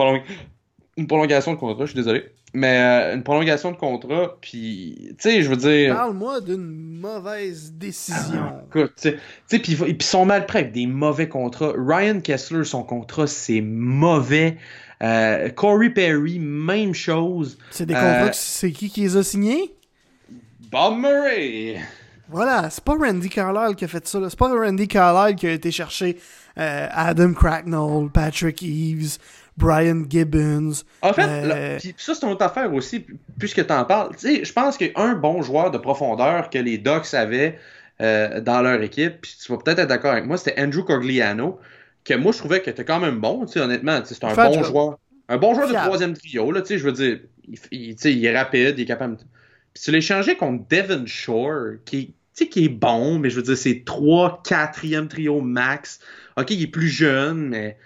une 0.98 1.08
prolongation 1.08 1.54
de 1.54 1.58
contrat, 1.58 1.86
je 1.86 1.92
suis 1.92 1.98
désolé. 1.98 2.26
Mais 2.54 2.78
euh, 2.78 3.16
une 3.16 3.24
prolongation 3.24 3.72
de 3.72 3.78
contrat, 3.78 4.38
puis 4.42 5.16
tu 5.20 5.30
sais, 5.30 5.42
je 5.42 5.50
veux 5.50 5.58
dire. 5.58 5.96
Parle-moi 5.96 6.42
d'une 6.42 7.00
mauvaise 7.00 7.74
décision. 7.74 8.44
Ah, 8.44 8.64
écoute, 8.68 8.94
tu 9.02 9.14
sais, 9.48 9.60
puis 9.60 9.78
ils 9.88 10.04
sont 10.04 10.26
mal 10.26 10.46
prêts 10.46 10.60
avec 10.60 10.72
des 10.72 10.88
mauvais 10.88 11.28
contrats. 11.28 11.74
Ryan 11.78 12.20
Kessler, 12.22 12.64
son 12.64 12.84
contrat, 12.84 13.28
c'est 13.28 13.62
mauvais. 13.62 14.58
Euh, 15.04 15.50
Corey 15.50 15.90
Perry, 15.90 16.40
même 16.40 16.94
chose. 16.94 17.58
C'est 17.72 17.86
des 17.86 17.94
contrats, 17.94 18.28
euh, 18.28 18.30
c'est 18.34 18.72
qui 18.72 18.90
qui 18.90 19.02
les 19.02 19.18
a 19.18 19.24
signés? 19.24 19.76
Bob 20.72 20.98
Murray. 20.98 21.78
Voilà, 22.30 22.70
c'est 22.70 22.84
pas 22.84 22.96
Randy 22.96 23.30
Carlisle 23.30 23.76
qui 23.76 23.86
a 23.86 23.88
fait 23.88 24.08
ça. 24.08 24.20
C'est 24.30 24.40
pas 24.40 24.48
Randy 24.48 24.88
Carlisle 24.88 25.36
qui 25.36 25.48
a 25.48 25.52
été 25.52 25.72
chercher 25.72 26.18
euh, 26.58 26.88
Adam 26.92 27.34
Cracknell, 27.34 28.10
Patrick 28.12 28.64
Eves, 28.64 29.18
Brian 29.58 30.04
Gibbons. 30.10 30.84
En 31.02 31.14
fait, 31.14 31.80
ça 31.98 32.16
c'est 32.16 32.24
une 32.24 32.32
autre 32.32 32.46
affaire 32.46 32.74
aussi, 32.74 33.06
puisque 33.38 33.66
tu 33.66 33.74
en 33.74 33.86
parles. 33.86 34.12
Je 34.22 34.52
pense 34.54 34.78
qu'un 34.78 35.14
bon 35.14 35.44
joueur 35.44 35.72
de 35.72 35.78
profondeur 35.78 36.50
que 36.50 36.58
les 36.58 36.78
Ducks 36.78 37.14
avaient 37.14 37.60
dans 38.00 38.62
leur 38.62 38.82
équipe, 38.82 39.22
puis 39.22 39.38
tu 39.42 39.52
vas 39.52 39.60
peut-être 39.60 39.80
être, 39.80 39.88
d'accord 39.88 40.12
avec 40.12 40.26
moi, 40.26 40.38
c'était 40.38 40.60
Andrew 40.60 40.84
Cogliano 40.84 41.60
que 42.06 42.14
moi, 42.14 42.32
je 42.32 42.38
trouvais 42.38 42.62
qu'il 42.62 42.72
était 42.72 42.86
quand 42.86 43.00
même 43.00 43.20
bon, 43.20 43.46
honnêtement. 43.56 44.00
C'est 44.06 44.24
un 44.24 44.34
bon 44.34 44.64
joueur. 44.64 45.00
Un 45.28 45.38
bon 45.38 45.56
joueur 45.56 45.68
de 45.68 45.74
troisième 45.74 46.14
trio, 46.14 46.52
là, 46.52 46.62
je 46.68 46.76
veux 46.76 46.92
dire. 46.92 47.20
Il, 47.72 47.96
il, 48.04 48.26
est 48.26 48.38
rapide, 48.38 48.76
il 48.78 48.82
est 48.82 48.86
capable. 48.86 49.18
Puis 49.18 49.84
tu 49.84 49.92
l'as 49.92 49.98
échangé 49.98 50.36
contre 50.36 50.66
Devon 50.70 51.06
Shore, 51.06 51.76
qui, 51.86 52.14
qui 52.34 52.66
est 52.66 52.70
bon, 52.70 53.20
mais 53.20 53.30
je 53.30 53.36
veux 53.38 53.44
dire, 53.44 53.58
c'est 53.58 53.84
3 53.86 54.44
4e 54.46 55.08
trio 55.08 55.42
max. 55.42 56.00
Ok, 56.38 56.52
il 56.52 56.64
est 56.64 56.68
plus 56.68 56.88
jeune, 56.88 57.50
mais 57.50 57.78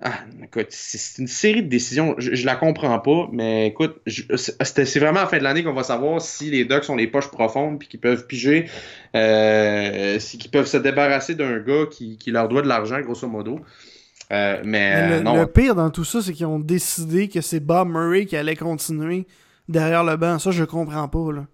ah, 0.00 0.20
écoute, 0.44 0.68
c'est 0.70 1.20
une 1.20 1.26
série 1.26 1.64
de 1.64 1.68
décisions. 1.68 2.14
Je, 2.18 2.46
la 2.46 2.54
comprends 2.54 3.00
pas, 3.00 3.28
mais 3.32 3.66
écoute, 3.66 4.00
c'est 4.06 4.98
vraiment 5.00 5.18
à 5.18 5.22
la 5.22 5.28
fin 5.28 5.38
de 5.38 5.42
l'année 5.42 5.64
qu'on 5.64 5.72
va 5.72 5.82
savoir 5.82 6.22
si 6.22 6.50
les 6.50 6.64
Ducks 6.64 6.88
ont 6.88 6.94
les 6.94 7.08
poches 7.08 7.32
profondes 7.32 7.80
puis 7.80 7.88
qu'ils 7.88 7.98
peuvent 7.98 8.28
piger, 8.28 8.66
euh, 9.16 10.18
qu'ils 10.18 10.50
peuvent 10.52 10.68
se 10.68 10.76
débarrasser 10.76 11.34
d'un 11.34 11.58
gars 11.58 11.86
qui, 11.90 12.16
leur 12.28 12.48
doit 12.48 12.62
de 12.62 12.68
l'argent, 12.68 13.00
grosso 13.00 13.26
modo. 13.26 13.58
Euh, 14.30 14.62
mais, 14.64 15.20
le, 15.20 15.46
pire 15.46 15.74
dans 15.74 15.90
tout 15.90 16.04
ça, 16.04 16.22
c'est 16.22 16.32
qu'ils 16.32 16.46
ont 16.46 16.60
décidé 16.60 17.26
que 17.26 17.40
c'est 17.40 17.60
Bob 17.60 17.88
Murray 17.88 18.26
qui 18.26 18.36
allait 18.36 18.56
continuer 18.56 19.26
derrière 19.68 20.04
le 20.04 20.16
banc. 20.16 20.38
Ça, 20.38 20.52
je 20.52 20.62
comprends 20.62 21.08
pas, 21.08 21.32
là. 21.32 21.46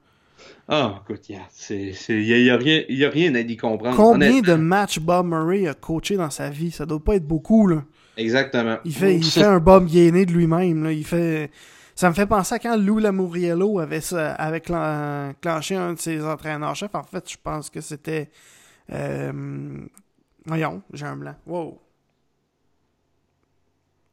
Ah, 0.68 1.00
écoute, 1.02 1.30
il 1.30 1.36
n'y 1.36 2.50
a, 2.50 2.56
rien, 2.56 2.82
y 2.90 3.04
a 3.06 3.10
rien 3.10 3.34
à 3.34 3.40
y 3.40 3.56
comprendre. 3.56 3.96
Combien 3.96 4.40
de 4.40 4.54
matchs 4.54 4.98
Bob 4.98 5.26
Murray 5.28 5.66
a 5.66 5.72
coaché 5.72 6.16
dans 6.16 6.30
sa 6.30 6.50
vie? 6.50 6.70
Ça 6.70 6.84
doit 6.84 7.02
pas 7.02 7.16
être 7.16 7.26
beaucoup, 7.26 7.66
là. 7.66 7.84
Exactement. 8.16 8.78
Il 8.84 8.94
fait, 8.94 9.16
il 9.16 9.24
fait 9.24 9.44
un 9.44 9.60
Bob 9.60 9.86
Gainé 9.86 10.26
de 10.26 10.32
lui-même. 10.32 10.86
Il 10.90 11.04
fait. 11.04 11.50
Ça 11.94 12.08
me 12.08 12.14
fait 12.14 12.26
penser 12.26 12.56
à 12.56 12.58
quand 12.58 12.76
Lou 12.76 12.98
Lamouriello 12.98 13.78
avait, 13.78 14.00
avait 14.12 14.60
clenché 14.60 15.76
un 15.76 15.92
de 15.92 15.98
ses 15.98 16.24
entraîneurs-chefs. 16.24 16.94
En 16.94 17.04
fait, 17.04 17.30
je 17.30 17.36
pense 17.42 17.70
que 17.70 17.80
c'était 17.80 18.30
Euh, 18.92 19.86
voyons, 20.44 20.82
j'ai 20.92 21.06
un 21.06 21.16
blanc. 21.16 21.34
Wow. 21.46 21.80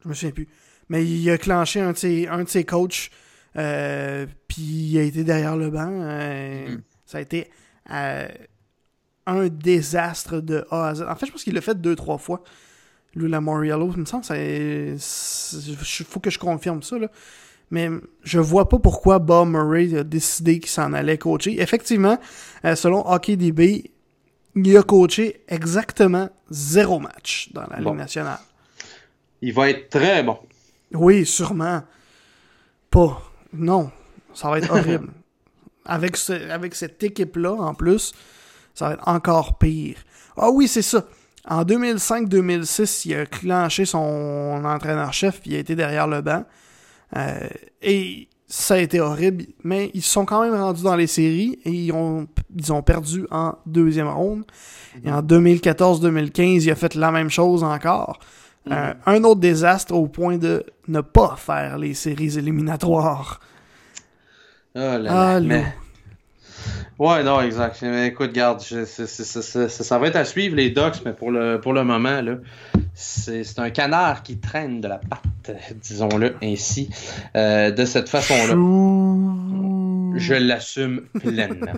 Je 0.02 0.08
me 0.08 0.14
souviens 0.14 0.32
plus. 0.32 0.48
Mais 0.88 1.06
il 1.06 1.30
a 1.30 1.38
clenché 1.38 1.80
un 1.80 1.92
de 1.92 1.96
ses, 1.96 2.26
un 2.26 2.44
de 2.44 2.48
ses 2.48 2.64
coachs, 2.64 3.10
euh, 3.56 4.26
puis 4.48 4.62
il 4.62 4.98
a 4.98 5.02
été 5.02 5.24
derrière 5.24 5.56
le 5.56 5.70
banc. 5.70 5.90
Euh, 5.90 6.76
mm. 6.76 6.82
Ça 7.06 7.18
a 7.18 7.20
été 7.20 7.50
un 9.26 9.48
désastre 9.48 10.40
de 10.40 10.66
A 10.70 10.88
à 10.88 10.94
Z. 10.94 11.02
En 11.02 11.14
fait, 11.14 11.26
je 11.26 11.32
pense 11.32 11.44
qu'il 11.44 11.54
l'a 11.54 11.60
fait 11.60 11.80
deux, 11.80 11.94
trois 11.94 12.18
fois. 12.18 12.42
Lou 13.14 13.26
Lamoriello, 13.26 13.90
il 13.94 14.00
me 14.00 14.04
semble, 14.06 14.24
il 14.34 14.96
faut 16.06 16.20
que 16.20 16.30
je 16.30 16.38
confirme 16.38 16.82
ça, 16.82 16.98
là. 16.98 17.08
Mais 17.70 17.88
je 18.22 18.38
vois 18.38 18.68
pas 18.68 18.78
pourquoi 18.78 19.18
Bob 19.18 19.48
Murray 19.48 19.96
a 19.96 20.04
décidé 20.04 20.60
qu'il 20.60 20.70
s'en 20.70 20.92
allait 20.92 21.16
coacher. 21.16 21.60
Effectivement, 21.60 22.18
euh, 22.66 22.74
selon 22.76 23.06
HockeyDB, 23.10 23.90
il 24.54 24.76
a 24.76 24.82
coaché 24.82 25.42
exactement 25.48 26.28
zéro 26.50 26.98
match 26.98 27.50
dans 27.52 27.66
la 27.70 27.80
Ligue 27.80 27.94
nationale. 27.94 28.40
Il 29.40 29.54
va 29.54 29.70
être 29.70 29.88
très 29.88 30.22
bon. 30.22 30.38
Oui, 30.92 31.24
sûrement. 31.24 31.82
Pas. 32.90 33.22
Non. 33.54 33.90
Ça 34.34 34.50
va 34.50 34.58
être 34.58 34.70
horrible. 34.74 35.08
avec, 35.86 36.18
avec 36.50 36.74
cette 36.74 37.02
équipe-là, 37.02 37.52
en 37.52 37.72
plus, 37.74 38.12
ça 38.74 38.88
va 38.88 38.94
être 38.94 39.08
encore 39.08 39.56
pire. 39.56 39.96
Ah 40.36 40.50
oui, 40.50 40.68
c'est 40.68 40.82
ça. 40.82 41.06
En 41.48 41.64
2005-2006, 41.64 43.08
il 43.08 43.14
a 43.14 43.26
clenché 43.26 43.84
son 43.84 44.62
entraîneur-chef 44.64 45.40
puis 45.40 45.52
il 45.52 45.56
a 45.56 45.58
été 45.58 45.74
derrière 45.74 46.06
le 46.06 46.20
banc. 46.20 46.44
Euh, 47.16 47.48
et 47.82 48.28
ça 48.46 48.74
a 48.74 48.78
été 48.78 49.00
horrible, 49.00 49.46
mais 49.64 49.90
ils 49.94 50.02
sont 50.02 50.24
quand 50.24 50.42
même 50.42 50.54
rendus 50.54 50.82
dans 50.82 50.94
les 50.94 51.06
séries 51.06 51.58
et 51.64 51.70
ils 51.70 51.92
ont, 51.92 52.26
ils 52.54 52.72
ont 52.72 52.82
perdu 52.82 53.26
en 53.30 53.54
deuxième 53.66 54.08
ronde. 54.08 54.44
Et 55.04 55.10
en 55.10 55.22
2014-2015, 55.22 56.62
il 56.62 56.70
a 56.70 56.74
fait 56.74 56.94
la 56.94 57.10
même 57.10 57.30
chose 57.30 57.64
encore. 57.64 58.20
Euh, 58.70 58.94
un 59.06 59.24
autre 59.24 59.40
désastre 59.40 59.94
au 59.94 60.06
point 60.06 60.38
de 60.38 60.64
ne 60.86 61.00
pas 61.00 61.34
faire 61.36 61.78
les 61.78 61.94
séries 61.94 62.38
éliminatoires. 62.38 63.40
Oh 64.74 64.78
là 64.78 65.38
là. 65.40 65.64
Ouais, 66.98 67.22
non, 67.22 67.40
exact. 67.40 67.82
Écoute, 67.82 68.32
garde, 68.32 68.60
ça 68.60 69.98
va 69.98 70.06
être 70.06 70.16
à 70.16 70.24
suivre 70.24 70.56
les 70.56 70.70
docs, 70.70 71.02
mais 71.04 71.12
pour 71.12 71.30
le, 71.30 71.60
pour 71.60 71.72
le 71.72 71.84
moment, 71.84 72.20
là, 72.20 72.36
c'est 72.94 73.58
un 73.58 73.70
canard 73.70 74.22
qui 74.22 74.38
traîne 74.38 74.80
de 74.80 74.88
la 74.88 74.98
patte, 74.98 75.56
disons-le 75.82 76.36
ainsi, 76.42 76.90
euh, 77.36 77.70
de 77.70 77.84
cette 77.84 78.08
façon-là. 78.08 78.54
Je 80.16 80.34
l'assume 80.34 81.02
pleinement. 81.20 81.72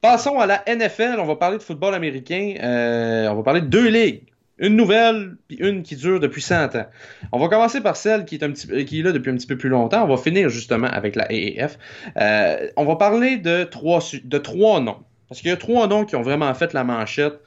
Passons 0.00 0.38
à 0.38 0.46
la 0.46 0.64
NFL. 0.66 1.16
On 1.20 1.26
va 1.26 1.36
parler 1.36 1.58
de 1.58 1.62
football 1.62 1.94
américain. 1.94 2.54
Euh, 2.60 3.28
on 3.28 3.36
va 3.36 3.42
parler 3.42 3.60
de 3.60 3.66
deux 3.66 3.88
ligues. 3.88 4.31
Une 4.62 4.76
nouvelle, 4.76 5.34
puis 5.48 5.56
une 5.56 5.82
qui 5.82 5.96
dure 5.96 6.20
depuis 6.20 6.40
100 6.40 6.76
ans. 6.76 6.86
On 7.32 7.40
va 7.40 7.48
commencer 7.48 7.80
par 7.80 7.96
celle 7.96 8.24
qui 8.24 8.36
est, 8.36 8.44
un 8.44 8.52
là 8.52 9.10
depuis 9.10 9.30
un 9.32 9.34
petit 9.34 9.48
peu 9.48 9.58
plus 9.58 9.68
longtemps. 9.68 10.04
On 10.04 10.06
va 10.06 10.16
finir 10.16 10.50
justement 10.50 10.86
avec 10.86 11.16
la 11.16 11.24
AAF. 11.24 11.78
Euh, 12.16 12.68
on 12.76 12.84
va 12.84 12.94
parler 12.94 13.38
de 13.38 13.64
trois, 13.64 13.98
de 14.22 14.80
noms. 14.80 15.02
Parce 15.28 15.40
qu'il 15.40 15.50
y 15.50 15.52
a 15.52 15.56
trois 15.56 15.88
noms 15.88 16.04
qui 16.04 16.14
ont 16.14 16.22
vraiment 16.22 16.54
fait 16.54 16.74
la 16.74 16.84
manchette 16.84 17.40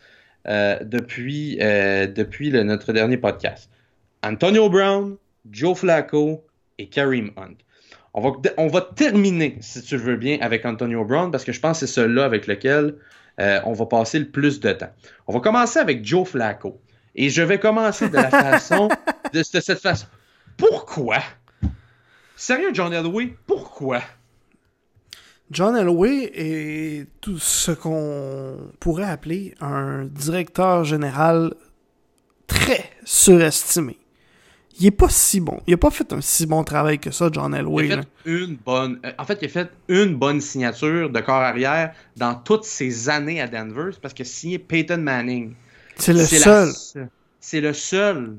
euh, 0.49 0.77
depuis, 0.83 1.57
euh, 1.61 2.05
notre 2.65 2.91
dernier 2.91 3.15
podcast. 3.15 3.69
Antonio 4.21 4.69
Brown, 4.69 5.15
Joe 5.49 5.77
Flacco 5.77 6.45
et 6.79 6.89
Kareem 6.89 7.31
Hunt. 7.37 7.55
On 8.13 8.19
va, 8.19 8.31
on 8.57 8.67
va 8.67 8.81
terminer, 8.81 9.55
si 9.61 9.81
tu 9.83 9.95
veux 9.95 10.17
bien, 10.17 10.37
avec 10.41 10.65
Antonio 10.65 11.05
Brown 11.05 11.31
parce 11.31 11.45
que 11.45 11.53
je 11.53 11.61
pense 11.61 11.79
que 11.79 11.85
c'est 11.85 11.93
celui-là 11.93 12.25
avec 12.25 12.45
lequel 12.45 12.95
on 13.37 13.71
va 13.71 13.85
passer 13.85 14.19
le 14.19 14.27
plus 14.27 14.59
de 14.59 14.73
temps. 14.73 14.91
On 15.27 15.33
va 15.33 15.39
commencer 15.39 15.79
avec 15.79 16.03
Joe 16.05 16.27
Flacco. 16.27 16.81
Et 17.15 17.29
je 17.29 17.41
vais 17.41 17.59
commencer 17.59 18.09
de 18.09 18.15
la 18.15 18.29
façon, 18.29 18.89
de, 19.33 19.41
cette 19.41 19.79
façon. 19.79 20.05
Pourquoi? 20.57 21.19
Sérieux, 22.35 22.71
John 22.73 22.93
Elway, 22.93 23.35
pourquoi? 23.47 24.01
John 25.49 25.75
Elway 25.77 26.31
est 26.33 27.07
tout 27.21 27.39
ce 27.39 27.71
qu'on 27.71 28.57
pourrait 28.79 29.05
appeler 29.05 29.55
un 29.61 30.05
directeur 30.05 30.83
général 30.83 31.53
très 32.47 32.89
surestimé. 33.05 33.97
Il 34.77 34.87
est 34.87 34.91
pas 34.91 35.07
si 35.07 35.39
bon. 35.39 35.61
Il 35.67 35.73
a 35.73 35.77
pas 35.77 35.91
fait 35.91 36.11
un 36.11 36.19
si 36.19 36.45
bon 36.45 36.63
travail 36.65 36.99
que 36.99 37.11
ça, 37.11 37.29
John 37.31 37.55
Elway. 37.55 37.85
Il 37.85 37.93
a 37.93 38.01
fait 38.01 38.05
une 38.25 38.55
bonne. 38.57 38.99
Euh, 39.05 39.11
en 39.17 39.23
fait, 39.23 39.37
il 39.41 39.45
a 39.45 39.49
fait 39.49 39.71
une 39.87 40.15
bonne 40.15 40.41
signature 40.41 41.09
de 41.09 41.19
corps 41.21 41.35
arrière 41.35 41.93
dans 42.17 42.35
toutes 42.35 42.65
ces 42.65 43.07
années 43.07 43.39
à 43.39 43.47
Denver, 43.47 43.91
parce 44.01 44.13
qu'il 44.13 44.25
a 44.25 44.29
signé 44.29 44.59
Peyton 44.59 44.97
Manning. 44.97 45.53
C'est 45.97 46.13
le 46.13 46.25
seul. 46.25 46.71
C'est 47.39 47.61
le 47.61 47.73
seul. 47.73 48.37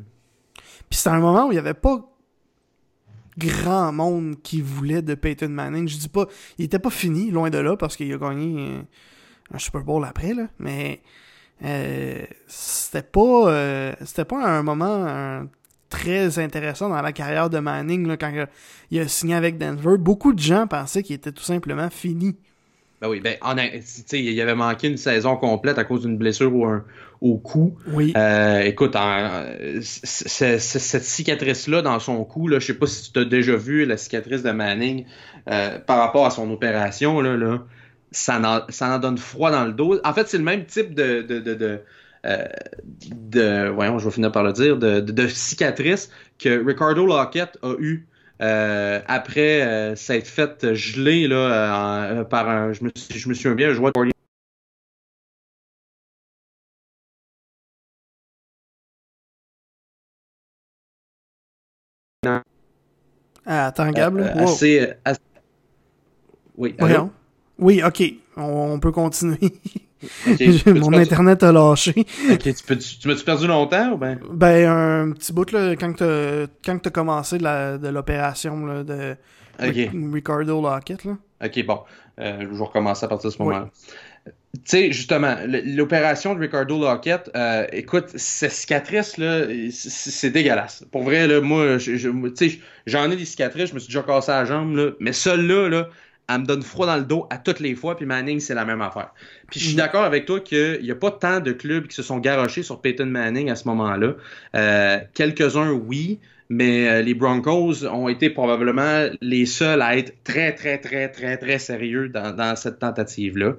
Puis 0.88 0.98
c'était 0.98 1.10
un 1.10 1.20
moment 1.20 1.46
où 1.46 1.52
il 1.52 1.54
n'y 1.54 1.60
avait 1.60 1.74
pas 1.74 2.04
grand 3.38 3.92
monde 3.92 4.36
qui 4.42 4.60
voulait 4.60 5.02
de 5.02 5.14
Peyton 5.14 5.48
Manning. 5.48 5.88
Je 5.88 5.98
dis 5.98 6.08
pas, 6.08 6.26
il 6.58 6.64
était 6.64 6.78
pas 6.78 6.90
fini, 6.90 7.30
loin 7.30 7.50
de 7.50 7.58
là, 7.58 7.76
parce 7.76 7.96
qu'il 7.96 8.12
a 8.12 8.18
gagné 8.18 8.82
un 9.52 9.58
Super 9.58 9.82
Bowl 9.82 10.04
après, 10.04 10.34
là. 10.34 10.48
Mais 10.58 11.02
euh, 11.64 12.24
c'était 12.46 13.02
pas, 13.02 13.50
euh, 13.50 13.92
c'était 14.04 14.24
pas 14.24 14.44
un 14.44 14.62
moment 14.62 15.46
très 15.88 16.38
intéressant 16.38 16.88
dans 16.88 17.00
la 17.00 17.12
carrière 17.12 17.48
de 17.50 17.58
Manning 17.58 18.06
là, 18.06 18.16
quand 18.16 18.32
il 18.90 19.00
a 19.00 19.08
signé 19.08 19.34
avec 19.34 19.58
Denver. 19.58 19.96
Beaucoup 19.98 20.32
de 20.32 20.40
gens 20.40 20.66
pensaient 20.66 21.02
qu'il 21.02 21.16
était 21.16 21.32
tout 21.32 21.44
simplement 21.44 21.90
fini. 21.90 22.36
Ben 23.00 23.08
oui, 23.10 23.20
ben, 23.20 23.36
il 24.12 24.40
avait 24.40 24.54
manqué 24.54 24.88
une 24.88 24.96
saison 24.96 25.36
complète 25.36 25.78
à 25.78 25.84
cause 25.84 26.02
d'une 26.02 26.16
blessure 26.16 26.54
ou 26.54 26.64
un, 26.64 26.82
au 27.20 27.38
cou. 27.38 27.76
Oui. 27.88 28.12
Euh, 28.16 28.60
écoute, 28.60 28.96
cette 29.82 31.04
cicatrice-là 31.04 31.82
dans 31.82 31.98
son 31.98 32.24
cou, 32.24 32.48
là, 32.48 32.58
je 32.58 32.66
sais 32.66 32.74
pas 32.74 32.86
si 32.86 33.12
tu 33.12 33.18
as 33.18 33.24
déjà 33.24 33.56
vu 33.56 33.84
la 33.84 33.96
cicatrice 33.96 34.42
de 34.42 34.50
Manning 34.50 35.04
euh, 35.48 35.78
par 35.78 35.98
rapport 35.98 36.26
à 36.26 36.30
son 36.30 36.50
opération, 36.50 37.20
là, 37.20 37.36
là 37.36 37.62
ça, 38.10 38.40
en, 38.40 38.70
ça 38.70 38.94
en 38.94 38.98
donne 38.98 39.18
froid 39.18 39.50
dans 39.50 39.64
le 39.64 39.72
dos. 39.72 39.98
En 40.04 40.12
fait, 40.12 40.28
c'est 40.28 40.38
le 40.38 40.44
même 40.44 40.64
type 40.64 40.94
de, 40.94 41.22
de, 41.22 41.40
de, 41.40 41.54
de 41.54 41.80
euh, 43.36 43.70
voyons, 43.70 43.98
je 43.98 44.04
vais 44.04 44.10
finir 44.10 44.32
par 44.32 44.42
le 44.42 44.52
dire, 44.52 44.76
de, 44.76 45.00
de, 45.00 45.28
cicatrice 45.28 46.10
que 46.38 46.64
Ricardo 46.64 47.06
Lockett 47.06 47.58
a 47.62 47.74
eu 47.78 48.06
euh, 48.42 49.00
après 49.06 49.62
euh, 49.62 49.94
s'être 49.96 50.26
fait 50.26 50.74
geler 50.74 51.28
là, 51.28 52.24
par 52.24 52.48
un. 52.48 52.72
Je 52.72 52.84
me, 52.84 52.90
je 52.94 53.28
me 53.28 53.34
souviens 53.34 53.54
bien, 53.54 53.70
un 53.70 53.74
joueur 53.74 53.92
de 53.92 54.15
attends, 63.46 63.90
Gab, 63.90 64.16
là. 64.16 64.32
Assez, 64.42 64.94
Oui, 66.56 66.76
Oui, 67.58 67.82
ok. 67.84 68.02
On, 68.36 68.78
peut 68.78 68.92
continuer. 68.92 69.38
Mon 70.66 70.92
internet 70.92 71.42
a 71.42 71.52
lâché. 71.52 71.94
ok, 72.30 72.42
tu, 72.42 72.76
tu, 72.78 73.08
m'as-tu 73.08 73.24
perdu 73.24 73.46
longtemps 73.46 73.92
ou 73.92 73.96
ben? 73.96 74.18
Ben, 74.30 74.68
un 74.68 75.12
petit 75.12 75.32
bout, 75.32 75.50
là, 75.52 75.74
quand 75.74 75.94
t'as, 75.94 76.90
commencé 76.90 77.38
de 77.38 77.88
l'opération 77.88 78.82
de 78.84 79.16
Ricardo 79.58 80.60
Lockett, 80.60 81.04
là. 81.04 81.16
Ok, 81.44 81.66
bon. 81.66 81.80
Euh, 82.18 82.40
je 82.40 82.46
vais 82.46 82.64
recommencer 82.64 83.04
à 83.04 83.08
partir 83.08 83.28
de 83.28 83.34
ce 83.34 83.42
moment-là. 83.42 83.68
Tu 84.54 84.60
sais, 84.64 84.92
justement, 84.92 85.36
l'opération 85.46 86.34
de 86.34 86.40
Ricardo 86.40 86.80
Lockett, 86.80 87.30
euh, 87.36 87.66
écoute, 87.72 88.06
cette 88.16 88.52
cicatrice-là, 88.52 89.46
c'est 89.70 90.30
dégueulasse. 90.30 90.84
Pour 90.90 91.02
vrai, 91.02 91.26
là, 91.26 91.40
moi, 91.40 91.76
j'en 92.86 93.10
ai 93.10 93.16
des 93.16 93.24
cicatrices, 93.24 93.70
je 93.70 93.74
me 93.74 93.78
suis 93.78 93.88
déjà 93.88 94.02
cassé 94.02 94.32
la 94.32 94.44
jambe, 94.44 94.74
là, 94.74 94.90
mais 94.98 95.12
celle-là, 95.12 95.68
là, 95.68 95.88
elle 96.28 96.40
me 96.40 96.46
donne 96.46 96.62
froid 96.62 96.86
dans 96.86 96.96
le 96.96 97.04
dos 97.04 97.26
à 97.30 97.38
toutes 97.38 97.60
les 97.60 97.74
fois, 97.74 97.96
puis 97.96 98.06
Manning, 98.06 98.40
c'est 98.40 98.54
la 98.54 98.64
même 98.64 98.82
affaire. 98.82 99.12
Puis 99.50 99.60
je 99.60 99.66
suis 99.66 99.74
mm. 99.74 99.78
d'accord 99.78 100.04
avec 100.04 100.26
toi 100.26 100.40
qu'il 100.40 100.80
n'y 100.82 100.90
a 100.90 100.96
pas 100.96 101.10
tant 101.10 101.40
de 101.40 101.52
clubs 101.52 101.86
qui 101.86 101.94
se 101.94 102.02
sont 102.02 102.18
garochés 102.18 102.62
sur 102.62 102.80
Peyton 102.80 103.06
Manning 103.06 103.50
à 103.50 103.56
ce 103.56 103.68
moment-là. 103.68 104.14
Euh, 104.54 104.98
quelques-uns, 105.14 105.70
oui, 105.70 106.18
mais 106.48 106.88
euh, 106.88 107.02
les 107.02 107.14
Broncos 107.14 107.84
ont 107.86 108.08
été 108.08 108.30
probablement 108.30 109.06
les 109.20 109.46
seuls 109.46 109.82
à 109.82 109.96
être 109.96 110.14
très, 110.24 110.54
très, 110.54 110.78
très, 110.78 111.08
très, 111.08 111.36
très 111.36 111.58
sérieux 111.58 112.08
dans, 112.08 112.56
cette 112.56 112.78
tentative-là. 112.78 113.54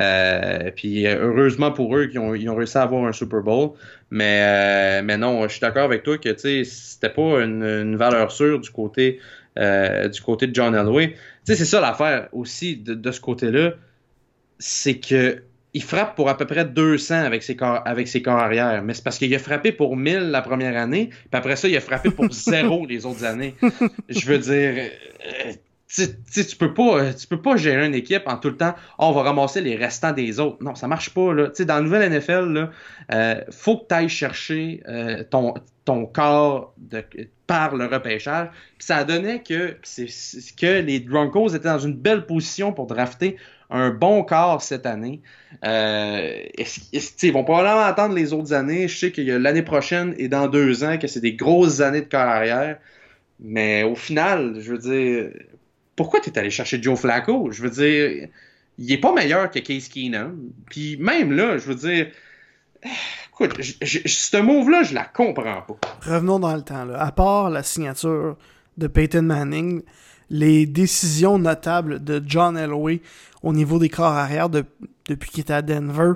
Euh, 0.00 0.70
puis 0.74 1.06
heureusement 1.06 1.70
pour 1.70 1.96
eux 1.96 2.06
qu'ils 2.06 2.20
ont, 2.20 2.32
ont, 2.32 2.56
réussi 2.56 2.78
à 2.78 2.82
avoir 2.82 3.04
un 3.04 3.12
Super 3.12 3.42
Bowl. 3.42 3.72
Mais, 4.10 5.02
mais 5.02 5.16
non, 5.16 5.42
je 5.44 5.52
suis 5.52 5.60
d'accord 5.60 5.84
avec 5.84 6.02
toi 6.02 6.18
que 6.18 6.34
c'était 6.36 7.10
pas 7.10 7.42
une, 7.42 7.96
valeur 7.96 8.30
sûre 8.32 8.58
du 8.58 8.70
côté, 8.70 9.20
du 9.56 10.20
côté 10.22 10.46
de 10.46 10.54
John 10.54 10.74
Elway 10.74 11.14
c'est 11.44 11.56
ça 11.64 11.80
l'affaire 11.80 12.28
aussi 12.32 12.76
de, 12.76 13.10
ce 13.10 13.20
côté-là, 13.20 13.74
c'est 14.58 14.98
que 14.98 15.42
il 15.74 15.82
frappe 15.82 16.16
pour 16.16 16.28
à 16.28 16.36
peu 16.36 16.46
près 16.46 16.64
200 16.64 17.14
avec 17.14 17.42
ses 17.42 17.56
corps, 17.56 17.80
avec 17.84 18.08
ses 18.08 18.22
corps 18.22 18.38
arrière. 18.38 18.82
Mais 18.82 18.94
c'est 18.94 19.04
parce 19.04 19.18
qu'il 19.18 19.34
a 19.34 19.38
frappé 19.38 19.72
pour 19.72 19.96
1000 19.96 20.30
la 20.30 20.42
première 20.42 20.76
année, 20.76 21.08
puis 21.08 21.28
après 21.32 21.56
ça, 21.56 21.68
il 21.68 21.76
a 21.76 21.80
frappé 21.80 22.10
pour 22.10 22.28
zéro 22.32 22.86
les 22.86 23.06
autres 23.06 23.24
années. 23.24 23.54
Je 24.08 24.26
veux 24.26 24.38
dire, 24.38 24.90
euh, 25.46 25.52
tu 25.94 26.56
peux 26.56 26.72
pas 26.72 27.12
tu 27.12 27.26
peux 27.26 27.40
pas 27.40 27.56
gérer 27.56 27.86
une 27.86 27.94
équipe 27.94 28.22
en 28.26 28.36
tout 28.38 28.48
le 28.48 28.56
temps 28.56 28.74
oh, 28.98 29.06
on 29.08 29.12
va 29.12 29.22
ramasser 29.22 29.60
les 29.60 29.76
restants 29.76 30.12
des 30.12 30.40
autres 30.40 30.62
non 30.62 30.74
ça 30.74 30.88
marche 30.88 31.10
pas 31.10 31.34
là 31.34 31.48
dans 31.48 31.74
la 31.74 31.80
nouvelle 31.82 32.10
NFL 32.10 32.52
là 32.52 32.70
euh, 33.12 33.40
faut 33.50 33.78
que 33.78 33.88
tu 33.88 33.94
ailles 33.94 34.08
chercher 34.08 34.82
euh, 34.88 35.22
ton 35.28 35.54
ton 35.84 36.06
corps 36.06 36.72
de, 36.78 37.04
par 37.46 37.76
le 37.76 37.86
repêchage 37.86 38.48
Puis 38.78 38.86
ça 38.86 39.04
donnait 39.04 39.42
que 39.42 39.76
que 40.56 40.80
les 40.80 41.00
Broncos 41.00 41.48
étaient 41.48 41.68
dans 41.68 41.78
une 41.78 41.96
belle 41.96 42.24
position 42.24 42.72
pour 42.72 42.86
drafter 42.86 43.36
un 43.72 43.90
bon 43.90 44.22
corps 44.22 44.62
cette 44.62 44.86
année. 44.86 45.20
Euh, 45.64 46.42
ils 47.22 47.32
vont 47.32 47.42
probablement 47.42 47.84
attendre 47.84 48.14
les 48.14 48.32
autres 48.32 48.52
années. 48.52 48.86
Je 48.86 48.98
sais 48.98 49.12
qu'il 49.12 49.24
y 49.24 49.32
a 49.32 49.38
l'année 49.38 49.62
prochaine 49.62 50.14
et 50.18 50.28
dans 50.28 50.46
deux 50.46 50.84
ans 50.84 50.98
que 50.98 51.06
c'est 51.06 51.20
des 51.20 51.34
grosses 51.34 51.80
années 51.80 52.02
de 52.02 52.06
carrière. 52.06 52.78
Mais 53.40 53.82
au 53.82 53.96
final, 53.96 54.56
je 54.60 54.72
veux 54.72 54.78
dire, 54.78 55.30
pourquoi 55.96 56.20
tu 56.20 56.30
es 56.30 56.38
allé 56.38 56.50
chercher 56.50 56.80
Joe 56.80 56.98
Flacco? 56.98 57.50
Je 57.50 57.62
veux 57.62 57.70
dire, 57.70 58.28
il 58.78 58.92
est 58.92 59.00
pas 59.00 59.12
meilleur 59.12 59.50
que 59.50 59.58
Case 59.58 59.88
Keenum. 59.88 60.52
Puis 60.70 60.96
même 60.98 61.32
là, 61.32 61.56
je 61.56 61.66
veux 61.66 61.74
dire, 61.74 62.08
écoute, 63.30 63.60
ce 63.62 64.36
move-là, 64.36 64.82
je 64.82 64.94
la 64.94 65.04
comprends 65.04 65.62
pas. 65.62 65.78
Revenons 66.02 66.38
dans 66.38 66.54
le 66.54 66.62
temps. 66.62 66.84
Là. 66.84 67.00
À 67.00 67.10
part 67.10 67.50
la 67.50 67.62
signature 67.62 68.36
de 68.76 68.86
Peyton 68.86 69.22
Manning, 69.22 69.82
les 70.32 70.66
décisions 70.66 71.38
notables 71.38 72.02
de 72.02 72.20
John 72.26 72.56
Elway 72.56 73.00
au 73.42 73.52
niveau 73.52 73.78
des 73.78 73.88
corps 73.88 74.06
arrière 74.06 74.48
depuis 74.48 75.30
qu'il 75.30 75.40
était 75.42 75.52
à 75.52 75.62
Denver, 75.62 76.14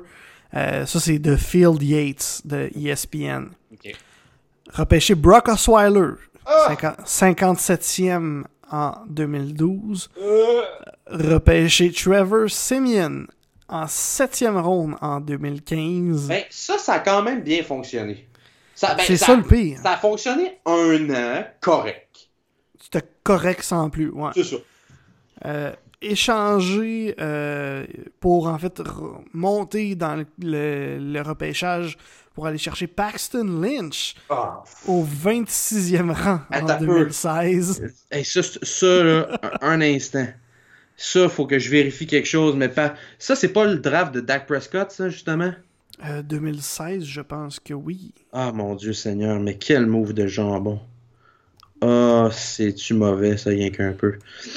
euh, 0.54 0.86
ça 0.86 0.98
c'est 0.98 1.18
de 1.18 1.36
Field 1.36 1.82
Yates 1.82 2.42
de 2.44 2.70
ESPN. 2.74 3.50
Repêcher 4.72 5.14
Brock 5.14 5.48
Osweiler, 5.48 6.14
57e 7.04 8.44
en 8.70 8.92
2012. 9.08 10.10
Euh. 10.20 10.62
Repêcher 11.08 11.92
Trevor 11.92 12.50
Simeon 12.50 13.26
en 13.68 13.84
7e 13.84 14.60
ronde 14.60 14.96
en 15.00 15.20
2015. 15.20 16.28
Ben, 16.28 16.42
ça, 16.50 16.78
ça 16.78 16.94
a 16.94 16.98
quand 17.00 17.22
même 17.22 17.42
bien 17.42 17.62
fonctionné. 17.62 18.26
Ben, 18.82 18.96
c'est 18.98 19.16
ça, 19.16 19.36
le 19.36 19.42
pire. 19.42 19.78
Ça 19.82 19.92
a 19.92 19.96
fonctionné 19.96 20.58
un 20.66 21.10
an 21.10 21.44
correct. 21.60 22.25
C'était 22.80 23.06
correct 23.22 23.62
sans 23.62 23.90
plus, 23.90 24.10
ouais. 24.10 24.30
C'est 24.34 24.44
ça. 24.44 24.56
Euh, 25.44 25.72
échanger 26.00 27.14
euh, 27.20 27.84
pour 28.20 28.48
en 28.48 28.58
fait 28.58 28.82
monter 29.32 29.94
dans 29.94 30.24
le, 30.38 31.22
repêchage 31.22 31.96
pour 32.34 32.46
aller 32.46 32.58
chercher 32.58 32.86
Paxton 32.86 33.60
Lynch 33.60 34.14
ah. 34.28 34.62
au 34.86 35.04
26e 35.04 36.12
rang 36.12 36.40
en 36.52 36.78
2016. 36.78 37.94
ça, 38.24 38.42
ça 38.42 39.26
un, 39.62 39.80
instant. 39.80 40.26
Ça, 40.98 41.28
faut 41.28 41.46
que 41.46 41.58
je 41.58 41.70
vérifie 41.70 42.06
quelque 42.06 42.28
chose, 42.28 42.56
mais 42.56 42.68
pas. 42.68 42.94
Ça, 43.18 43.36
c'est 43.36 43.52
pas 43.52 43.64
le 43.64 43.78
draft 43.78 44.14
de 44.14 44.20
Dak 44.20 44.46
Prescott, 44.46 44.90
ça, 44.90 45.08
justement? 45.08 45.52
2016, 46.24 47.02
euh, 47.02 47.06
je 47.06 47.20
pense 47.20 47.60
que 47.60 47.74
oui. 47.74 48.12
Ah, 48.32 48.52
mon 48.52 48.74
Dieu 48.74 48.92
Seigneur, 48.92 49.40
mais 49.40 49.56
quel 49.56 49.86
move 49.86 50.12
de 50.12 50.26
jambon. 50.26 50.80
Ah, 51.88 52.28
c'est-tu 52.32 52.94
mauvais, 52.94 53.36
ça, 53.36 53.50
rien 53.50 53.70
qu'un 53.70 53.92
peu. 53.92 54.14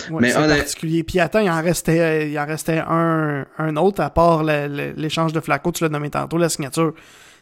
mais 0.09 0.31
c'est 0.31 0.35
particulier. 0.35 1.03
Puis 1.03 1.19
attends, 1.19 1.39
il 1.39 1.49
en 1.49 1.61
restait, 1.61 2.29
il 2.29 2.39
en 2.39 2.45
restait 2.45 2.81
un, 2.85 3.45
un 3.57 3.75
autre, 3.75 4.01
à 4.01 4.09
part 4.09 4.43
l'échange 4.43 5.33
de 5.33 5.39
Flacco, 5.39 5.71
tu 5.71 5.83
l'as 5.83 5.89
nommé 5.89 6.09
tantôt, 6.09 6.37
la 6.37 6.49
signature 6.49 6.93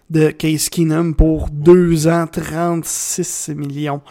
de 0.09 0.29
Case 0.31 0.69
Keenum 0.69 1.15
pour 1.15 1.49
2 1.49 2.07
ans, 2.07 2.27
36 2.27 3.49
millions. 3.55 4.01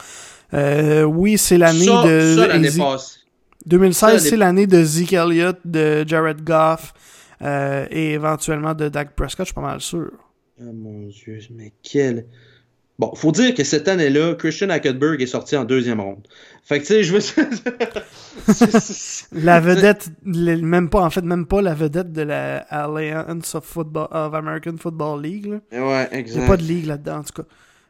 Euh, 0.54 1.02
oui, 1.02 1.36
c'est 1.36 1.58
l'année 1.58 1.86
de... 1.86 2.36
Ça, 2.36 2.46
l'année 2.46 2.70
passée. 2.76 3.20
2016, 3.66 4.28
c'est 4.28 4.36
l'année 4.36 4.66
de 4.66 4.82
Zeke 4.82 5.12
Elliott, 5.12 5.58
de 5.64 6.04
Jared 6.06 6.42
Goff 6.44 6.94
euh, 7.42 7.86
et 7.90 8.12
éventuellement 8.12 8.74
de 8.74 8.88
Dak 8.88 9.14
Prescott, 9.16 9.44
je 9.44 9.48
suis 9.48 9.54
pas 9.54 9.60
mal 9.60 9.80
sûr. 9.80 10.12
Oh 10.60 10.72
mon 10.72 11.08
dieu, 11.08 11.38
mais 11.50 11.72
quel... 11.82 12.26
Bon, 12.98 13.14
faut 13.14 13.30
dire 13.32 13.54
que 13.54 13.62
cette 13.62 13.88
année-là, 13.88 14.34
Christian 14.36 14.70
Hackenberg 14.70 15.20
est 15.20 15.26
sorti 15.26 15.54
en 15.56 15.64
deuxième 15.64 16.00
ronde. 16.00 16.26
Fait 16.64 16.80
que, 16.80 16.86
tu 16.86 16.94
sais, 16.94 17.02
je 17.04 17.12
veux... 17.12 17.20
la 19.32 19.60
vedette, 19.60 20.08
même 20.24 20.88
pas, 20.88 21.02
en 21.02 21.10
fait, 21.10 21.20
même 21.20 21.46
pas 21.46 21.60
la 21.60 21.74
vedette 21.74 22.12
de 22.12 22.22
la 22.22 22.56
Alliance 22.70 23.54
of, 23.54 23.64
Football, 23.64 24.08
of 24.10 24.34
American 24.34 24.76
Football 24.78 25.22
League. 25.22 25.46
Là. 25.46 25.60
Ouais, 25.72 26.08
exact. 26.12 26.40
Il 26.40 26.44
a 26.44 26.46
pas 26.46 26.56
de 26.56 26.62
ligue 26.62 26.86
là-dedans, 26.86 27.18
en 27.18 27.22
tout 27.22 27.42
cas. 27.42 27.48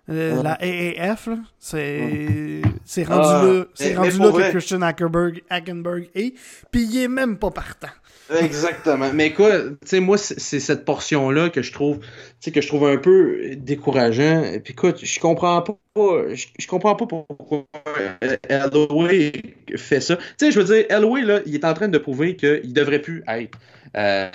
Euh, 0.08 0.40
la 0.42 0.52
AAF, 0.60 1.28
c'est 1.58 2.62
rendu 3.04 3.10
ah, 3.10 3.42
là, 3.44 3.64
c'est 3.74 3.96
rendu 3.96 4.18
là 4.18 4.30
que 4.30 4.50
Christian 4.50 4.82
Hackenberg, 4.82 5.42
Hackenberg 5.50 6.08
est, 6.14 6.34
puis 6.70 6.84
il 6.84 7.02
est 7.02 7.08
même 7.08 7.38
pas 7.38 7.50
partant. 7.50 7.88
Exactement. 8.40 9.10
Mais 9.12 9.32
quoi, 9.32 9.50
tu 9.60 9.76
sais, 9.84 10.00
moi, 10.00 10.18
c'est 10.18 10.60
cette 10.60 10.84
portion-là 10.84 11.48
que 11.48 11.62
je 11.62 11.72
trouve, 11.72 12.00
que 12.44 12.60
je 12.60 12.66
trouve 12.66 12.86
un 12.86 12.96
peu 12.96 13.56
décourageant. 13.56 14.42
Et 14.44 14.60
puis 14.60 14.72
écoute, 14.72 14.98
je 15.02 15.20
comprends 15.20 15.62
pas, 15.62 15.76
je, 15.96 16.66
comprends 16.66 16.96
pas 16.96 17.06
pourquoi 17.06 17.64
Elway 18.48 19.32
fait 19.76 20.00
ça. 20.00 20.16
Tu 20.16 20.24
sais, 20.38 20.50
je 20.50 20.60
veux 20.60 20.64
dire, 20.64 20.86
Elway, 20.88 21.22
là, 21.22 21.40
il 21.46 21.54
est 21.54 21.64
en 21.64 21.74
train 21.74 21.88
de 21.88 21.98
prouver 21.98 22.36
qu'il 22.36 22.72
devrait 22.72 23.00
plus 23.00 23.22
être 23.28 23.58
euh, 23.96 24.28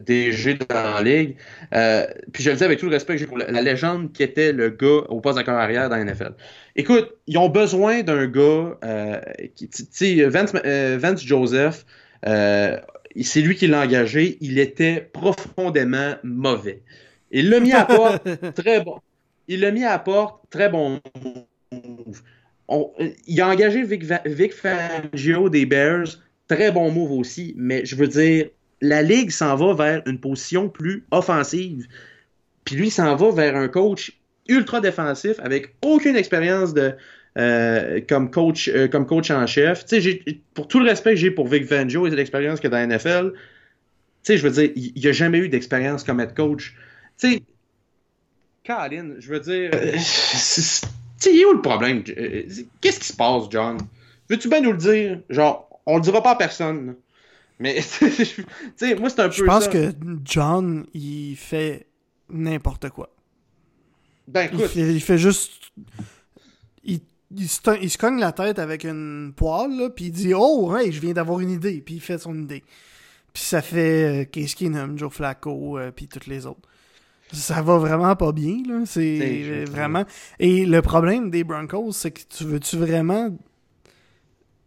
DG 0.00 0.54
dans 0.54 0.94
la 0.94 1.02
ligue. 1.02 1.36
Euh, 1.74 2.06
puis 2.32 2.42
je 2.42 2.50
le 2.50 2.56
dis 2.56 2.64
avec 2.64 2.78
tout 2.78 2.86
le 2.86 2.92
respect 2.92 3.14
que 3.14 3.20
j'ai 3.20 3.26
pour 3.26 3.38
la, 3.38 3.62
légende 3.62 4.12
qui 4.12 4.22
était 4.22 4.52
le 4.52 4.73
gars 4.78 5.04
au 5.08 5.20
poste 5.20 5.36
d'accord 5.36 5.58
arrière 5.58 5.88
dans 5.88 5.96
la 5.96 6.04
NFL. 6.04 6.34
Écoute, 6.76 7.12
ils 7.26 7.38
ont 7.38 7.48
besoin 7.48 8.02
d'un 8.02 8.26
gars, 8.26 8.78
euh, 8.84 9.20
tu 9.56 9.68
sais, 9.90 10.24
Vance, 10.24 10.52
euh, 10.64 10.98
Vance 11.00 11.24
Joseph, 11.24 11.84
euh, 12.26 12.78
c'est 13.22 13.40
lui 13.40 13.54
qui 13.54 13.66
l'a 13.66 13.82
engagé. 13.82 14.38
Il 14.40 14.58
était 14.58 15.08
profondément 15.12 16.14
mauvais. 16.22 16.82
Il 17.30 17.50
l'a 17.50 17.60
mis 17.60 17.72
à 17.72 17.84
porte, 17.84 18.28
très 18.54 18.82
bon. 18.82 19.00
Il 19.48 19.60
l'a 19.60 19.70
mis 19.70 19.84
à 19.84 19.98
porte, 19.98 20.42
très 20.50 20.68
bon 20.68 21.00
move. 21.70 22.22
il 23.26 23.40
a 23.40 23.48
engagé 23.48 23.82
Vic, 23.82 24.04
Vic, 24.24 24.52
Fangio 24.52 25.48
des 25.48 25.66
Bears, 25.66 26.06
très 26.48 26.72
bon 26.72 26.90
move 26.90 27.12
aussi, 27.12 27.54
mais 27.56 27.84
je 27.84 27.96
veux 27.96 28.08
dire, 28.08 28.48
la 28.80 29.02
Ligue 29.02 29.30
s'en 29.30 29.56
va 29.56 29.74
vers 29.74 30.02
une 30.06 30.18
position 30.18 30.68
plus 30.68 31.04
offensive. 31.10 31.86
Puis 32.64 32.76
lui 32.76 32.90
s'en 32.90 33.16
va 33.16 33.30
vers 33.30 33.56
un 33.56 33.68
coach 33.68 34.18
ultra 34.48 34.80
défensif 34.80 35.36
avec 35.40 35.74
aucune 35.82 36.16
expérience 36.16 36.74
de, 36.74 36.94
euh, 37.36 38.00
comme, 38.08 38.30
coach, 38.30 38.68
euh, 38.68 38.88
comme 38.88 39.06
coach 39.06 39.30
en 39.30 39.46
chef. 39.46 39.84
Pour 40.54 40.68
tout 40.68 40.78
le 40.78 40.86
respect 40.86 41.10
que 41.10 41.16
j'ai 41.16 41.30
pour 41.30 41.48
Vic 41.48 41.66
Fangio 41.66 42.06
et 42.06 42.10
l'expérience 42.10 42.60
qu'il 42.60 42.68
a 42.68 42.70
dans 42.70 42.88
la 42.88 42.98
NFL, 42.98 43.32
je 44.28 44.36
veux 44.36 44.50
dire, 44.50 44.70
il 44.76 44.92
n'y 44.94 45.06
a 45.06 45.12
jamais 45.12 45.38
eu 45.38 45.48
d'expérience 45.48 46.04
comme 46.04 46.20
head 46.20 46.34
coach. 46.34 46.74
Tu 47.18 47.32
sais, 47.32 47.42
Colin, 48.66 49.14
je 49.18 49.28
veux 49.28 49.40
dire, 49.40 49.70
euh, 49.74 49.96
il 51.26 51.40
est 51.40 51.44
où 51.44 51.52
le 51.52 51.60
problème? 51.60 52.02
Qu'est-ce 52.02 53.00
qui 53.00 53.06
se 53.06 53.16
passe, 53.16 53.44
John? 53.50 53.78
Veux-tu 54.30 54.48
bien 54.48 54.60
nous 54.60 54.72
le 54.72 54.78
dire? 54.78 55.20
Genre, 55.28 55.68
on 55.86 55.96
le 55.96 56.02
dira 56.02 56.22
pas 56.22 56.32
à 56.32 56.36
personne. 56.36 56.96
Mais, 57.58 57.80
tu 57.98 58.10
sais, 58.76 58.94
moi, 58.94 59.10
c'est 59.10 59.20
un 59.20 59.28
peu 59.28 59.34
Je 59.34 59.44
pense 59.44 59.68
que 59.68 59.92
John, 60.24 60.86
il 60.94 61.36
fait 61.36 61.86
n'importe 62.30 62.88
quoi. 62.90 63.13
Ben, 64.26 64.48
écoute. 64.52 64.74
Il 64.74 65.00
fait, 65.00 65.18
juste 65.18 65.64
il 67.36 67.48
se, 67.90 67.98
cogne 67.98 68.18
la 68.18 68.32
tête 68.32 68.58
avec 68.58 68.84
une 68.84 69.32
poêle, 69.34 69.76
là, 69.76 69.90
puis 69.90 70.06
il 70.06 70.10
dit 70.12 70.32
Oh, 70.34 70.74
hey, 70.76 70.92
je 70.92 71.00
viens 71.00 71.12
d'avoir 71.12 71.40
une 71.40 71.50
idée, 71.50 71.82
puis 71.84 71.96
il 71.96 72.00
fait 72.00 72.18
son 72.18 72.34
idée. 72.34 72.62
Puis 73.32 73.42
ça 73.42 73.62
fait 73.62 74.22
euh, 74.22 74.24
Case 74.24 74.54
Keenum, 74.54 74.96
Joe 74.96 75.12
Flacco, 75.12 75.78
euh, 75.78 75.90
puis 75.90 76.06
toutes 76.06 76.26
les 76.26 76.46
autres. 76.46 76.68
Ça 77.32 77.62
va 77.62 77.78
vraiment 77.78 78.14
pas 78.14 78.32
bien, 78.32 78.62
là. 78.68 78.82
C'est 78.84 79.64
vraiment. 79.64 80.04
Et 80.38 80.66
le 80.66 80.82
problème 80.82 81.30
des 81.30 81.42
Broncos, 81.42 81.92
c'est 81.92 82.12
que 82.12 82.20
tu 82.28 82.44
veux-tu 82.44 82.76
vraiment 82.76 83.36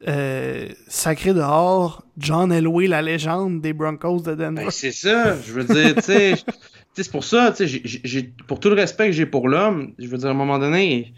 euh, 0.07 0.67
sacrer 0.87 1.33
dehors 1.33 2.05
John 2.17 2.51
Elway, 2.51 2.87
la 2.87 3.01
légende 3.01 3.61
des 3.61 3.71
Broncos 3.71 4.21
de 4.21 4.35
Denver? 4.35 4.65
Ben, 4.65 4.71
c'est 4.71 4.91
ça, 4.91 5.39
je 5.41 5.53
veux 5.53 5.63
dire, 5.63 5.95
tu 5.95 6.01
sais. 6.01 6.33
c'est 7.03 7.11
pour 7.11 7.23
ça, 7.23 7.53
tu 7.55 7.67
sais, 7.67 8.31
pour 8.47 8.59
tout 8.59 8.69
le 8.69 8.75
respect 8.75 9.07
que 9.07 9.11
j'ai 9.11 9.25
pour 9.25 9.47
l'homme, 9.47 9.93
je 9.99 10.07
veux 10.07 10.17
dire, 10.17 10.27
à 10.27 10.31
un 10.31 10.35
moment 10.35 10.59
donné 10.59 11.13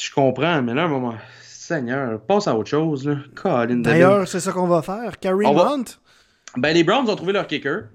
je 0.00 0.10
comprends, 0.12 0.62
mais 0.62 0.74
là, 0.74 0.84
un 0.84 0.88
moment. 0.88 1.16
Seigneur, 1.42 2.20
passe 2.20 2.46
à 2.48 2.56
autre 2.56 2.70
chose, 2.70 3.06
là. 3.06 3.18
D'ailleurs, 3.66 4.26
c'est 4.26 4.40
ça 4.40 4.52
qu'on 4.52 4.66
va 4.66 4.80
faire. 4.82 5.18
Kareem 5.18 5.58
Hunt? 5.58 5.84
Ben, 6.56 6.72
les 6.72 6.82
Browns 6.82 7.10
ont 7.10 7.16
trouvé 7.16 7.34
leur 7.34 7.46
kicker. 7.46 7.88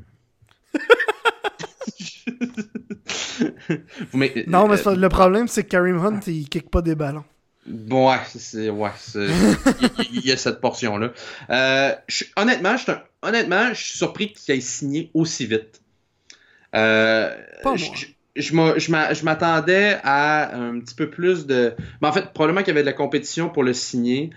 non, 4.48 4.68
mais 4.68 4.78
le 4.96 5.08
problème, 5.08 5.48
c'est 5.48 5.64
que 5.64 5.70
Kareem 5.70 5.98
Hunt, 5.98 6.20
il 6.28 6.48
kick 6.50 6.70
pas 6.70 6.84
des 6.84 6.94
ballons. 6.96 7.24
Ouais, 7.66 8.20
c'est, 8.28 8.70
ouais, 8.70 8.92
il, 10.12 10.26
y, 10.26 10.34
a 10.34 10.38
cette 10.38 10.60
portion-là. 10.60 11.14
Euh, 11.50 11.96
honnêtement, 12.36 12.76
je 12.78 13.82
suis 13.82 13.98
surpris 13.98 14.34
qu'il 14.34 14.54
ait 14.54 14.60
signé 14.60 15.10
aussi 15.14 15.46
vite. 15.46 15.80
Euh, 16.76 17.36
pas 17.62 17.76
moi. 17.76 18.78
je 18.78 19.26
m'attendais 19.26 19.98
à 20.04 20.56
un 20.56 20.80
petit 20.80 20.96
peu 20.96 21.10
plus 21.10 21.46
de. 21.46 21.74
Mais 22.02 22.08
en 22.08 22.12
fait, 22.12 22.34
probablement 22.34 22.62
qu'il 22.62 22.70
y 22.70 22.72
avait 22.72 22.82
de 22.82 22.88
la 22.88 22.94
compétition 22.94 23.50
pour 23.50 23.64
le 23.64 23.74
signer. 23.74 24.32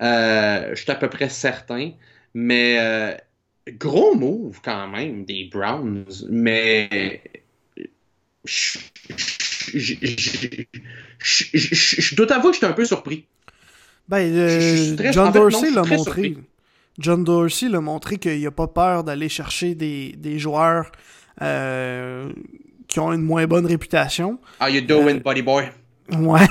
Euh, 0.00 0.70
je 0.74 0.82
suis 0.82 0.90
à 0.90 0.94
peu 0.94 1.08
près 1.08 1.28
certain. 1.28 1.90
Mais 2.34 2.78
euh, 2.80 3.14
gros 3.68 4.14
move 4.14 4.60
quand 4.64 4.88
même 4.88 5.24
des 5.24 5.50
Browns. 5.52 6.06
Mais 6.30 7.20
je, 8.44 8.78
dois 12.14 12.26
t'avouer 12.26 12.50
que 12.50 12.54
j'étais 12.54 12.66
un 12.66 12.72
peu 12.72 12.84
surpris. 12.84 13.26
Ben, 14.08 14.34
euh, 14.34 15.12
John 15.12 15.32
Dorsey 15.32 15.70
l'a 15.70 15.84
montré. 15.84 16.36
John 16.98 17.24
Dorsey 17.24 17.68
l'a 17.68 17.80
montré 17.80 18.18
qu'il 18.18 18.42
n'a 18.42 18.50
pas 18.50 18.66
peur 18.66 19.04
d'aller 19.04 19.28
chercher 19.28 19.74
des, 19.74 20.12
des 20.16 20.38
joueurs 20.38 20.92
qui 22.92 23.00
ont 23.00 23.12
une 23.12 23.22
moins 23.22 23.46
bonne 23.46 23.64
réputation. 23.66 24.38
How 24.60 24.68
you 24.68 24.82
doing, 24.82 25.16
euh, 25.16 25.20
buddy 25.20 25.40
boy? 25.40 25.64
Ouais. 26.12 26.46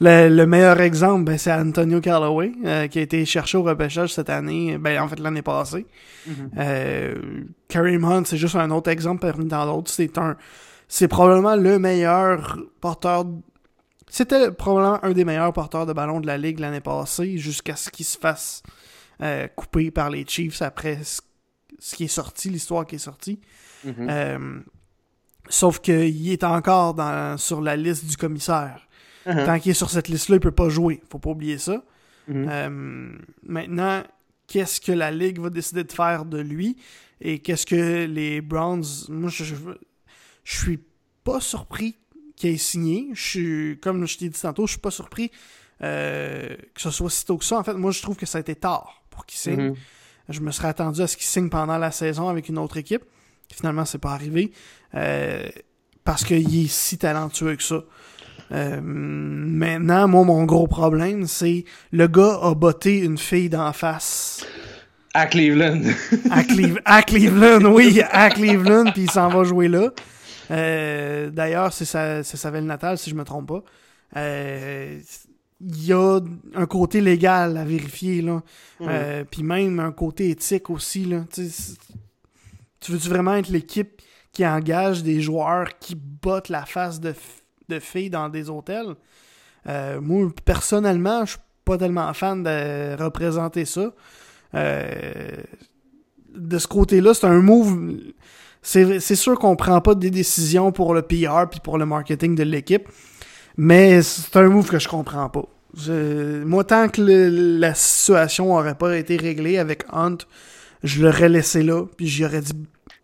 le, 0.00 0.44
meilleur 0.44 0.80
exemple, 0.80 1.24
ben, 1.24 1.38
c'est 1.38 1.52
Antonio 1.52 2.00
Callaway, 2.02 2.52
euh, 2.66 2.88
qui 2.88 2.98
a 2.98 3.02
été 3.02 3.24
cherché 3.24 3.56
au 3.56 3.62
repêchage 3.62 4.12
cette 4.12 4.28
année, 4.28 4.76
ben, 4.76 5.00
en 5.00 5.08
fait 5.08 5.18
l'année 5.18 5.42
passée. 5.42 5.86
Mm 6.26 6.34
Kareem 7.68 8.04
Hunt, 8.04 8.24
c'est 8.24 8.36
juste 8.36 8.56
un 8.56 8.70
autre 8.70 8.90
exemple 8.90 9.20
parmi 9.20 9.48
tant 9.48 9.64
d'autres. 9.64 9.90
C'est 9.90 10.18
un, 10.18 10.36
c'est 10.88 11.08
probablement 11.08 11.56
le 11.56 11.78
meilleur 11.78 12.58
porteur. 12.80 13.24
C'était 14.10 14.50
probablement 14.50 15.02
un 15.02 15.12
des 15.12 15.24
meilleurs 15.24 15.52
porteurs 15.52 15.86
de 15.86 15.92
ballon 15.92 16.20
de 16.20 16.26
la 16.26 16.36
ligue 16.36 16.60
l'année 16.60 16.80
passée, 16.80 17.38
jusqu'à 17.38 17.76
ce 17.76 17.88
qu'il 17.90 18.06
se 18.06 18.18
fasse 18.18 18.62
couper 19.56 19.90
par 19.90 20.10
les 20.10 20.24
Chiefs 20.26 20.62
après 20.62 20.98
ce 21.02 21.20
qui 21.80 22.04
est 22.04 22.08
sorti, 22.08 22.50
l'histoire 22.50 22.86
qui 22.86 22.96
est 22.96 22.98
sortie. 22.98 23.40
Mm-hmm. 23.86 24.62
Sauf 25.48 25.80
qu'il 25.80 26.30
est 26.30 26.44
encore 26.44 26.94
dans, 26.94 27.38
sur 27.38 27.60
la 27.60 27.76
liste 27.76 28.04
du 28.04 28.16
commissaire. 28.16 28.86
Uh-huh. 29.26 29.44
Tant 29.46 29.58
qu'il 29.58 29.70
est 29.70 29.74
sur 29.74 29.90
cette 29.90 30.08
liste-là, 30.08 30.36
il 30.36 30.40
peut 30.40 30.50
pas 30.50 30.68
jouer. 30.68 31.02
Faut 31.10 31.18
pas 31.18 31.30
oublier 31.30 31.58
ça. 31.58 31.84
Mm-hmm. 32.30 32.46
Euh, 32.48 33.18
maintenant, 33.42 34.02
qu'est-ce 34.46 34.80
que 34.80 34.92
la 34.92 35.10
Ligue 35.10 35.38
va 35.38 35.50
décider 35.50 35.84
de 35.84 35.92
faire 35.92 36.24
de 36.24 36.38
lui? 36.38 36.76
Et 37.20 37.40
qu'est-ce 37.40 37.66
que 37.66 38.04
les 38.04 38.40
Browns... 38.40 38.84
Moi, 39.08 39.30
je, 39.30 39.44
je, 40.44 40.58
suis 40.58 40.80
pas 41.24 41.40
surpris 41.40 41.96
qu'il 42.36 42.50
ait 42.50 42.56
signé. 42.58 43.08
Je 43.14 43.22
suis, 43.22 43.78
comme 43.80 44.06
je 44.06 44.18
t'ai 44.18 44.28
dit 44.28 44.40
tantôt, 44.40 44.66
je 44.66 44.72
suis 44.72 44.80
pas 44.80 44.90
surpris 44.90 45.30
euh, 45.82 46.56
que 46.74 46.80
ce 46.80 46.90
soit 46.90 47.10
si 47.10 47.24
tôt 47.24 47.38
que 47.38 47.44
ça. 47.44 47.58
En 47.58 47.64
fait, 47.64 47.74
moi, 47.74 47.90
je 47.90 48.02
trouve 48.02 48.16
que 48.16 48.26
ça 48.26 48.38
a 48.38 48.40
été 48.40 48.54
tard 48.54 49.02
pour 49.10 49.24
qu'il 49.26 49.38
signe. 49.38 49.70
Mm-hmm. 49.70 49.76
Je 50.28 50.40
me 50.40 50.50
serais 50.50 50.68
attendu 50.68 51.00
à 51.00 51.06
ce 51.06 51.16
qu'il 51.16 51.26
signe 51.26 51.48
pendant 51.48 51.78
la 51.78 51.90
saison 51.90 52.28
avec 52.28 52.48
une 52.48 52.58
autre 52.58 52.76
équipe. 52.76 53.02
Finalement, 53.52 53.84
c'est 53.84 53.98
pas 53.98 54.12
arrivé. 54.12 54.52
Euh, 54.94 55.48
parce 56.04 56.24
qu'il 56.24 56.64
est 56.64 56.68
si 56.68 56.98
talentueux 56.98 57.56
que 57.56 57.62
ça. 57.62 57.82
Euh, 58.52 58.80
maintenant, 58.82 60.08
moi, 60.08 60.24
mon 60.24 60.44
gros 60.44 60.66
problème, 60.66 61.26
c'est 61.26 61.64
le 61.92 62.06
gars 62.06 62.38
a 62.42 62.54
botté 62.54 62.98
une 62.98 63.18
fille 63.18 63.48
d'en 63.48 63.72
face. 63.72 64.46
À 65.14 65.26
Cleveland. 65.26 65.82
à, 66.84 67.02
Cleveland, 67.02 67.64
oui, 67.72 68.02
à 68.10 68.30
Cleveland, 68.30 68.90
puis 68.92 69.02
il 69.02 69.10
s'en 69.10 69.28
va 69.28 69.44
jouer 69.44 69.68
là. 69.68 69.90
Euh, 70.50 71.30
d'ailleurs, 71.30 71.72
c'est 71.72 71.84
sa, 71.84 72.22
sa 72.22 72.50
ville 72.50 72.64
natale, 72.64 72.96
si 72.96 73.10
je 73.10 73.14
me 73.14 73.24
trompe 73.24 73.48
pas. 73.48 73.62
Il 75.60 75.86
y 75.86 75.92
a 75.92 76.20
un 76.54 76.66
côté 76.66 77.00
légal 77.00 77.56
à 77.56 77.64
vérifier, 77.64 78.22
là. 78.22 78.42
puis 79.30 79.42
même 79.42 79.80
un 79.80 79.92
côté 79.92 80.30
éthique 80.30 80.70
aussi, 80.70 81.04
là. 81.04 81.24
Tu 82.80 82.92
veux-tu 82.92 83.08
vraiment 83.08 83.34
être 83.34 83.48
l'équipe 83.48 84.00
qui 84.32 84.46
engage 84.46 85.02
des 85.02 85.20
joueurs 85.20 85.78
qui 85.80 85.96
bottent 85.96 86.48
la 86.48 86.64
face 86.64 87.00
de, 87.00 87.12
de 87.68 87.80
filles 87.80 88.10
dans 88.10 88.28
des 88.28 88.50
hôtels? 88.50 88.94
Euh, 89.68 90.00
moi, 90.00 90.28
personnellement, 90.44 91.24
je 91.24 91.32
suis 91.32 91.40
pas 91.64 91.76
tellement 91.76 92.12
fan 92.14 92.42
de 92.42 93.02
représenter 93.02 93.64
ça. 93.64 93.92
Euh, 94.54 95.30
de 96.34 96.58
ce 96.58 96.66
côté-là, 96.66 97.14
c'est 97.14 97.26
un 97.26 97.42
move. 97.42 97.98
C'est 98.62 99.14
sûr 99.14 99.38
qu'on 99.38 99.56
prend 99.56 99.80
pas 99.80 99.94
des 99.94 100.10
décisions 100.10 100.72
pour 100.72 100.94
le 100.94 101.02
PR 101.02 101.48
puis 101.50 101.60
pour 101.60 101.78
le 101.78 101.86
marketing 101.86 102.34
de 102.34 102.42
l'équipe, 102.42 102.88
mais 103.58 104.00
c'est 104.02 104.36
un 104.36 104.48
move 104.48 104.70
que 104.70 104.78
je 104.78 104.88
comprends 104.88 105.28
pas. 105.28 105.44
moi, 106.46 106.64
tant 106.64 106.88
que 106.88 107.02
la 107.02 107.74
situation 107.74 108.54
aurait 108.54 108.76
pas 108.76 108.96
été 108.96 109.16
réglée 109.16 109.58
avec 109.58 109.84
Hunt, 109.92 110.18
je 110.84 111.02
l'aurais 111.02 111.28
laissé 111.28 111.62
là, 111.62 111.84
puis 111.96 112.06
j'aurais 112.06 112.40
dit 112.40 112.52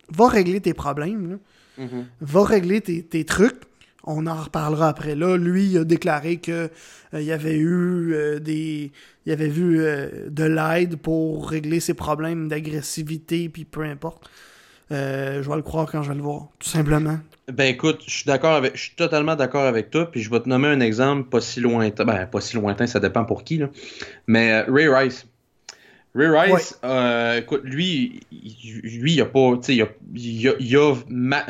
va 0.09 0.29
régler 0.29 0.61
tes 0.61 0.73
problèmes, 0.73 1.39
mm-hmm. 1.77 2.03
va 2.21 2.43
régler 2.45 2.81
tes, 2.81 3.25
trucs. 3.25 3.61
On 4.03 4.27
en 4.27 4.35
reparlera 4.35 4.89
après. 4.89 5.15
Là, 5.15 5.35
lui, 5.35 5.65
il 5.65 5.77
a 5.79 5.83
déclaré 5.83 6.37
que 6.37 6.69
euh, 7.13 7.21
il 7.21 7.23
y 7.23 7.31
avait 7.31 7.57
eu 7.57 8.13
euh, 8.13 8.39
des. 8.39 8.91
Il 9.25 9.31
avait 9.31 9.49
vu 9.49 9.79
euh, 9.81 10.29
de 10.29 10.43
l'aide 10.43 10.97
pour 10.97 11.49
régler 11.49 11.79
ses 11.79 11.95
problèmes 11.95 12.47
d'agressivité, 12.47 13.49
puis 13.49 13.65
peu 13.65 13.81
importe. 13.81 14.29
Je 14.91 15.49
vais 15.49 15.55
le 15.55 15.61
croire 15.61 15.89
quand 15.91 16.03
je 16.03 16.09
vais 16.09 16.15
le 16.15 16.23
voir, 16.23 16.47
tout 16.59 16.69
simplement. 16.69 17.17
Ben 17.51 17.67
écoute, 17.67 18.01
je 18.07 18.11
suis 18.11 18.25
d'accord 18.25 18.55
avec, 18.55 18.75
je 18.75 18.81
suis 18.81 18.95
totalement 18.95 19.35
d'accord 19.35 19.65
avec 19.65 19.91
toi, 19.91 20.09
puis 20.09 20.21
je 20.21 20.31
vais 20.31 20.39
te 20.39 20.49
nommer 20.49 20.67
un 20.67 20.79
exemple 20.79 21.29
pas 21.29 21.41
si 21.41 21.59
lointain, 21.59 22.03
ben 22.03 22.25
pas 22.25 22.41
si 22.41 22.55
lointain, 22.55 22.87
ça 22.87 22.99
dépend 22.99 23.23
pour 23.23 23.43
qui 23.43 23.57
là, 23.57 23.69
mais 24.27 24.61
Ray 24.61 24.87
Rice. 24.87 25.27
Ray 26.15 26.29
Rice, 26.29 26.79
euh, 26.85 27.39
écoute, 27.39 27.61
lui, 27.65 28.21
lui, 28.31 29.13
il 29.13 29.21
a 29.21 29.25
pas, 29.25 29.57
tu 29.61 29.75
sais, 29.75 29.87
il 30.15 30.77
a, 30.77 30.93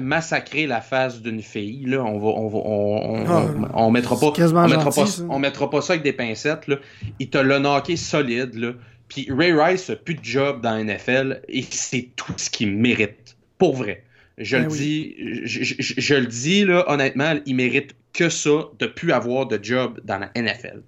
massacré 0.02 0.66
la 0.66 0.82
face 0.82 1.22
d'une 1.22 1.44
fille. 1.44 1.86
Là, 1.86 2.04
on 2.04 2.18
va, 2.18 2.28
on 2.30 2.48
va, 2.48 2.58
on, 2.58 3.26
ah, 3.28 3.70
on, 3.76 3.92
mettra 3.92 4.20
pas, 4.20 4.34
on 4.36 4.68
mettra 4.68 4.90
pas, 4.90 5.06
on 5.30 5.38
mettra 5.38 5.70
pas 5.70 5.82
ça 5.82 5.94
avec 5.94 6.04
des 6.04 6.14
pincettes. 6.14 6.68
Là. 6.68 6.78
Il 7.20 7.30
te 7.30 7.38
l'a 7.38 7.60
knocké 7.60 7.96
solide. 7.96 8.56
Là. 8.56 8.72
Puis 9.16 9.30
Ray 9.32 9.54
Rice 9.54 9.90
a 9.90 9.96
plus 9.96 10.16
de 10.16 10.24
job 10.26 10.60
dans 10.60 10.76
la 10.76 10.84
NFL 10.84 11.40
et 11.48 11.64
c'est 11.70 12.10
tout 12.18 12.34
ce 12.36 12.50
qu'il 12.50 12.76
mérite, 12.76 13.38
pour 13.58 13.74
vrai. 13.74 14.04
Je 14.38 14.58
ben 14.58 14.64
le 14.64 14.70
dis, 14.70 15.16
je, 15.46 15.64
je, 15.64 16.16
le 16.16 16.26
dis 16.26 16.66
là, 16.66 16.84
honnêtement, 16.92 17.40
il 17.46 17.56
mérite 17.56 17.96
que 18.12 18.28
ça 18.28 18.66
de 18.78 18.88
plus 18.88 19.14
avoir 19.14 19.46
de 19.46 19.58
job 19.64 20.02
dans 20.04 20.20
la 20.20 20.30
NFL. 20.36 20.82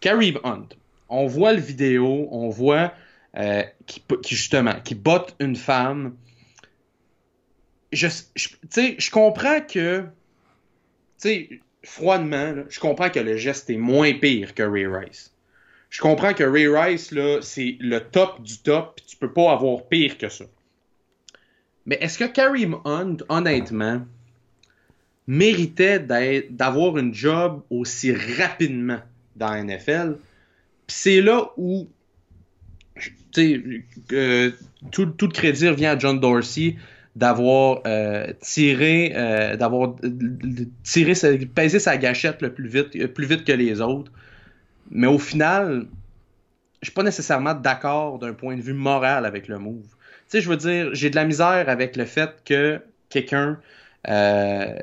Kareem 0.00 0.38
Hunt, 0.44 0.68
on 1.08 1.26
voit 1.26 1.54
le 1.54 1.60
vidéo, 1.60 2.28
on 2.30 2.50
voit 2.50 2.92
euh, 3.38 3.62
qui, 3.86 4.02
justement, 4.28 4.78
qui 4.84 4.94
botte 4.94 5.34
une 5.40 5.56
femme. 5.56 6.16
Je, 7.90 8.08
sais, 8.68 8.96
je 8.98 9.10
comprends 9.10 9.62
que, 9.62 10.00
tu 10.02 10.06
sais, 11.16 11.60
froidement, 11.84 12.52
je 12.68 12.80
comprends 12.80 13.08
que 13.08 13.20
le 13.20 13.38
geste 13.38 13.70
est 13.70 13.78
moins 13.78 14.12
pire 14.12 14.54
que 14.54 14.62
Ray 14.62 14.86
Rice. 14.86 15.32
Je 15.90 16.00
comprends 16.00 16.32
que 16.34 16.44
Ray 16.44 16.68
Rice, 16.68 17.10
là, 17.10 17.40
c'est 17.42 17.76
le 17.80 18.00
top 18.00 18.42
du 18.42 18.58
top, 18.58 18.96
pis 18.96 19.04
tu 19.06 19.16
peux 19.16 19.32
pas 19.32 19.52
avoir 19.52 19.86
pire 19.88 20.16
que 20.16 20.28
ça. 20.28 20.44
Mais 21.84 21.98
est-ce 22.00 22.18
que 22.18 22.24
Kareem 22.24 22.76
Hunt, 22.84 23.18
honnêtement, 23.28 24.02
méritait 25.26 25.98
d'avoir 26.50 26.96
une 26.96 27.12
job 27.12 27.62
aussi 27.70 28.12
rapidement 28.12 29.00
dans 29.36 29.50
la 29.50 29.64
NFL? 29.64 30.16
c'est 30.90 31.20
là 31.20 31.50
où 31.56 31.88
euh, 33.38 34.50
tout, 34.90 35.14
le 35.20 35.28
crédit 35.28 35.68
revient 35.68 35.86
à 35.86 35.98
John 35.98 36.20
Dorsey 36.20 36.76
d'avoir 37.16 37.80
euh, 37.86 38.32
tiré, 38.40 39.12
euh, 39.14 39.56
d'avoir 39.56 39.96
tiré, 40.82 41.12
pesé 41.54 41.78
sa 41.78 41.96
gâchette 41.96 42.42
le 42.42 42.52
plus 42.52 42.68
vite, 42.68 43.06
plus 43.14 43.26
vite 43.26 43.44
que 43.44 43.52
les 43.52 43.80
autres. 43.80 44.12
Mais 44.90 45.06
au 45.06 45.18
final, 45.18 45.86
je 46.82 46.86
suis 46.86 46.94
pas 46.94 47.02
nécessairement 47.02 47.54
d'accord 47.54 48.18
d'un 48.18 48.32
point 48.32 48.56
de 48.56 48.62
vue 48.62 48.72
moral 48.72 49.26
avec 49.26 49.48
le 49.48 49.58
move. 49.58 49.82
Tu 49.82 50.38
sais, 50.38 50.40
je 50.40 50.48
veux 50.48 50.56
dire, 50.56 50.90
j'ai 50.92 51.10
de 51.10 51.16
la 51.16 51.24
misère 51.24 51.68
avec 51.68 51.96
le 51.96 52.04
fait 52.04 52.42
que 52.44 52.80
quelqu'un 53.08 53.58
euh, 54.08 54.76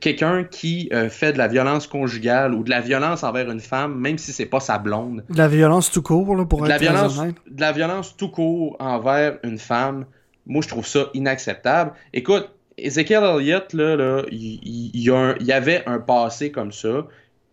quelqu'un 0.00 0.44
qui 0.44 0.88
euh, 0.92 1.08
fait 1.08 1.32
de 1.32 1.38
la 1.38 1.48
violence 1.48 1.88
conjugale 1.88 2.54
ou 2.54 2.62
de 2.62 2.70
la 2.70 2.80
violence 2.80 3.24
envers 3.24 3.50
une 3.50 3.60
femme, 3.60 3.98
même 3.98 4.16
si 4.16 4.32
c'est 4.32 4.46
pas 4.46 4.60
sa 4.60 4.78
blonde. 4.78 5.24
De 5.28 5.38
la 5.38 5.48
violence 5.48 5.90
tout 5.90 6.02
court, 6.02 6.36
là, 6.36 6.44
pour 6.44 6.62
de 6.62 6.68
la 6.68 6.78
violence, 6.78 7.18
De 7.18 7.60
la 7.60 7.72
violence 7.72 8.16
tout 8.16 8.28
court 8.28 8.76
envers 8.78 9.38
une 9.42 9.58
femme, 9.58 10.06
moi 10.46 10.62
je 10.62 10.68
trouve 10.68 10.86
ça 10.86 11.06
inacceptable. 11.14 11.94
Écoute, 12.12 12.48
Ezekiel 12.78 13.24
Elliott, 13.24 13.72
là, 13.72 13.96
là 13.96 14.22
il, 14.30 14.60
il, 14.94 15.02
y 15.02 15.52
avait 15.52 15.82
un 15.86 15.98
passé 15.98 16.52
comme 16.52 16.70
ça. 16.70 17.06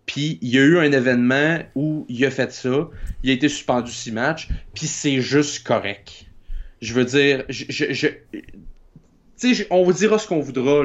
Puis 0.07 0.39
il 0.41 0.49
y 0.49 0.57
a 0.57 0.61
eu 0.61 0.79
un 0.79 0.91
événement 0.91 1.59
où 1.75 2.05
il 2.09 2.25
a 2.25 2.31
fait 2.31 2.51
ça, 2.51 2.89
il 3.21 3.29
a 3.29 3.33
été 3.33 3.49
suspendu 3.49 3.91
six 3.91 4.11
matchs, 4.11 4.47
puis 4.73 4.87
c'est 4.87 5.21
juste 5.21 5.67
correct. 5.67 6.25
Je 6.81 6.93
veux 6.93 7.05
dire, 7.05 7.43
on 9.69 9.83
vous 9.83 9.93
dira 9.93 10.17
ce 10.17 10.27
qu'on 10.27 10.39
voudra, 10.39 10.83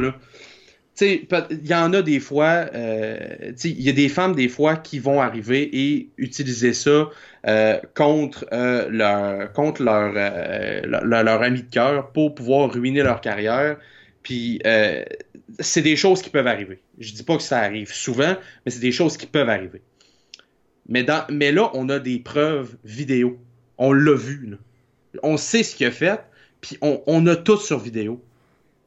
il 1.00 1.66
y 1.66 1.74
en 1.74 1.92
a 1.92 2.02
des 2.02 2.20
fois, 2.20 2.66
euh, 2.74 3.52
il 3.64 3.80
y 3.80 3.88
a 3.88 3.92
des 3.92 4.08
femmes 4.08 4.34
des 4.34 4.48
fois 4.48 4.76
qui 4.76 4.98
vont 4.98 5.20
arriver 5.20 5.70
et 5.72 6.08
utiliser 6.18 6.74
ça 6.74 7.08
euh, 7.46 7.78
contre, 7.94 8.46
euh, 8.52 8.88
leur, 8.90 9.52
contre 9.52 9.82
leur, 9.82 10.12
leur, 10.84 11.42
ami 11.42 11.62
de 11.62 11.70
cœur 11.70 12.10
pour 12.10 12.34
pouvoir 12.34 12.72
ruiner 12.72 13.02
leur 13.02 13.20
carrière. 13.20 13.76
Puis 14.22 14.60
c'est 15.60 15.82
des 15.82 15.96
choses 15.96 16.22
qui 16.22 16.30
peuvent 16.30 16.46
arriver. 16.46 16.80
Je 16.98 17.12
dis 17.12 17.22
pas 17.22 17.36
que 17.36 17.42
ça 17.42 17.58
arrive 17.58 17.92
souvent, 17.92 18.36
mais 18.64 18.72
c'est 18.72 18.80
des 18.80 18.92
choses 18.92 19.16
qui 19.16 19.26
peuvent 19.26 19.48
arriver. 19.48 19.82
Mais, 20.88 21.04
dans, 21.04 21.24
mais 21.30 21.52
là, 21.52 21.70
on 21.74 21.88
a 21.88 21.98
des 21.98 22.18
preuves 22.18 22.76
vidéo. 22.84 23.38
On 23.78 23.92
l'a 23.92 24.14
vu. 24.14 24.46
Là. 24.46 24.56
On 25.22 25.36
sait 25.36 25.62
ce 25.62 25.76
qu'il 25.76 25.86
a 25.86 25.90
fait, 25.90 26.20
puis 26.60 26.78
on, 26.80 27.02
on, 27.06 27.26
a 27.26 27.36
tout 27.36 27.56
sur 27.56 27.78
vidéo. 27.78 28.22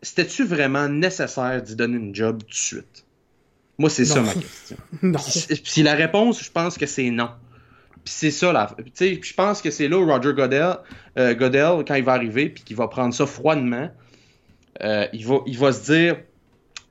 C'était-tu 0.02 0.46
vraiment 0.46 0.88
nécessaire 0.90 1.62
d'y 1.62 1.76
donner 1.76 1.98
une 1.98 2.14
job 2.14 2.40
tout 2.44 2.50
de 2.50 2.54
suite? 2.54 3.06
Moi, 3.78 3.90
c'est 3.90 4.06
ça 4.06 4.22
ma 4.22 4.34
question. 4.34 4.78
non. 5.02 5.20
Puis, 5.64 5.84
la 5.84 5.96
réponse, 5.96 6.44
je 6.44 6.52
pense 6.52 6.78
que 6.78 6.86
c'est 6.86 7.10
non. 7.10 7.30
Puis 8.04 8.14
c'est 8.14 8.32
ça. 8.32 8.76
Tu 8.96 9.20
je 9.22 9.34
pense 9.34 9.62
que 9.62 9.72
c'est 9.72 9.88
là 9.88 9.98
où 9.98 10.06
Roger 10.06 10.34
Goodell, 10.34 10.76
euh, 11.18 11.34
quand 11.36 11.96
il 11.96 12.04
va 12.04 12.14
arriver, 12.14 12.50
puis 12.50 12.64
qu'il 12.64 12.76
va 12.76 12.88
prendre 12.88 13.14
ça 13.14 13.26
froidement, 13.26 13.90
euh, 14.84 15.08
il, 15.12 15.26
va, 15.26 15.40
il 15.48 15.58
va 15.58 15.72
se 15.72 15.92
dire 15.92 16.18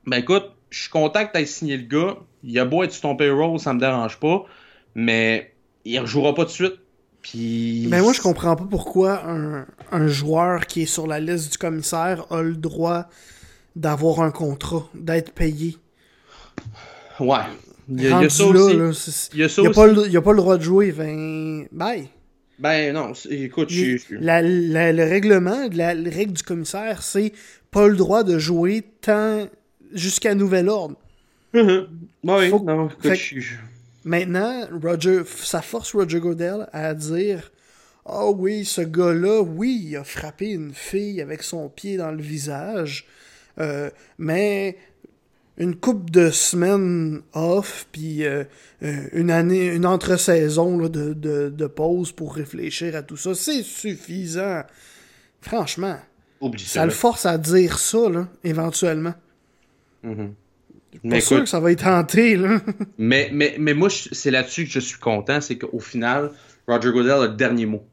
Ben 0.07 0.19
écoute, 0.19 0.51
je 0.71 0.83
suis 0.83 0.91
content 0.91 1.27
que 1.27 1.33
tu 1.33 1.39
aies 1.39 1.47
signé 1.47 1.77
le 1.77 1.85
gars. 1.85 2.17
Il 2.43 2.59
a 2.59 2.65
beau 2.65 2.83
être 2.83 2.93
sur 2.93 3.03
ton 3.03 3.17
payroll, 3.17 3.59
ça 3.59 3.73
me 3.73 3.81
dérange 3.81 4.19
pas. 4.19 4.45
Mais 4.95 5.55
il 5.85 5.95
ne 5.97 6.01
rejouera 6.01 6.35
pas 6.35 6.45
de 6.45 6.51
suite. 6.51 6.75
Puis... 7.23 7.87
Mais 7.89 8.03
moi, 8.03 8.13
je 8.13 8.21
comprends 8.21 8.55
pas 8.55 8.67
pourquoi 8.69 9.25
un, 9.27 9.67
un, 9.93 10.07
joueur 10.09 10.67
qui 10.67 10.83
est 10.83 10.87
sur 10.87 11.07
la 11.07 11.21
liste 11.21 11.53
du 11.53 11.59
commissaire 11.59 12.27
a 12.31 12.43
le 12.43 12.55
droit 12.55 13.07
d'avoir 13.77 14.21
un 14.21 14.31
contrat, 14.31 14.87
d'être 14.95 15.33
payé. 15.33 15.79
Ouais. 17.19 17.39
Il 17.89 18.03
y 18.03 18.07
a, 18.09 18.19
il 18.19 18.23
y 18.23 18.27
a 18.27 18.31
ça 18.31 18.45
aussi. 18.45 19.31
il 19.33 19.41
y 19.41 19.43
a 19.43 19.49
ça 19.49 19.63
il 19.63 19.69
aussi. 19.69 19.75
Pas 19.75 19.87
le, 19.87 20.07
il 20.07 20.17
a 20.17 20.23
pas 20.23 20.33
le 20.33 20.37
droit 20.37 20.59
de 20.59 20.63
jouer. 20.63 20.93
Ben, 20.93 21.67
bye. 21.73 22.09
Ben 22.59 22.93
non, 22.93 23.13
écoute, 23.31 23.71
je, 23.71 23.97
je... 23.97 24.17
La, 24.21 24.43
la, 24.43 24.93
le 24.93 25.03
règlement, 25.03 25.67
la, 25.73 25.95
la 25.95 26.11
règle 26.11 26.35
du 26.35 26.43
commissaire, 26.43 27.03
c'est 27.03 27.33
pas 27.71 27.89
le 27.89 27.97
droit 27.97 28.23
de 28.23 28.39
jouer 28.39 28.85
tant 29.01 29.49
jusqu'à 29.95 30.35
nouvel 30.35 30.69
ordre. 30.69 30.97
Mm 31.53 31.61
-hmm. 31.61 31.87
oui, 32.25 32.51
Faut... 32.51 32.61
non, 32.61 32.89
écoute, 32.89 33.15
je... 33.15 33.55
Maintenant, 34.05 34.69
Roger, 34.83 35.23
ça 35.27 35.63
force 35.63 35.95
Roger 35.95 36.21
Godel 36.21 36.69
à 36.73 36.93
dire 36.95 37.51
Ah 38.05 38.27
oh 38.27 38.37
oui, 38.39 38.65
ce 38.65 38.83
gars-là, 38.83 39.41
oui, 39.41 39.83
il 39.87 39.97
a 39.97 40.05
frappé 40.05 40.51
une 40.51 40.75
fille 40.75 41.23
avec 41.23 41.43
son 41.43 41.71
pied 41.71 41.97
dans 41.97 42.11
le 42.11 42.23
visage, 42.23 43.07
euh, 43.59 43.91
mais 44.19 44.77
une 45.57 45.77
coupe 45.77 46.11
de 46.11 46.31
semaines 46.31 47.23
off, 47.33 47.87
puis 47.93 48.25
euh, 48.25 48.45
euh, 48.83 49.09
une 49.13 49.31
année, 49.31 49.67
une 49.67 49.87
entre-saison 49.87 50.77
de, 50.79 51.15
de, 51.15 51.49
de, 51.49 51.67
pause 51.67 52.13
pour 52.13 52.35
réfléchir 52.35 52.97
à 52.97 53.03
tout 53.03 53.17
ça, 53.17 53.35
c'est 53.35 53.63
suffisant. 53.63 54.65
Franchement. 55.41 55.99
Oublie 56.41 56.65
ça. 56.65 56.81
Ça 56.81 56.85
le 56.85 56.91
force 56.91 57.25
à 57.25 57.39
dire 57.39 57.79
ça, 57.79 58.09
là, 58.09 58.29
éventuellement. 58.43 59.15
Mm 60.05 60.13
-hmm. 60.13 60.31
Mais 61.03 61.21
sûr 61.21 61.41
que 61.41 61.49
ça 61.49 61.61
va 61.61 61.73
être 61.73 61.83
tenté, 61.83 62.37
là. 62.37 62.61
mais, 62.99 63.31
mais, 63.33 63.57
mais 63.59 63.75
moi, 63.75 63.89
c'est 63.91 64.31
là-dessus 64.31 64.65
que 64.67 64.71
je 64.71 64.81
suis 64.81 64.99
content, 64.99 65.41
c'est 65.41 65.59
qu'au 65.59 65.81
final, 65.81 66.31
Roger 66.69 66.93
Goodell 66.93 67.11
a 67.11 67.27
le 67.27 67.35
dernier 67.35 67.67
mot. 67.67 67.85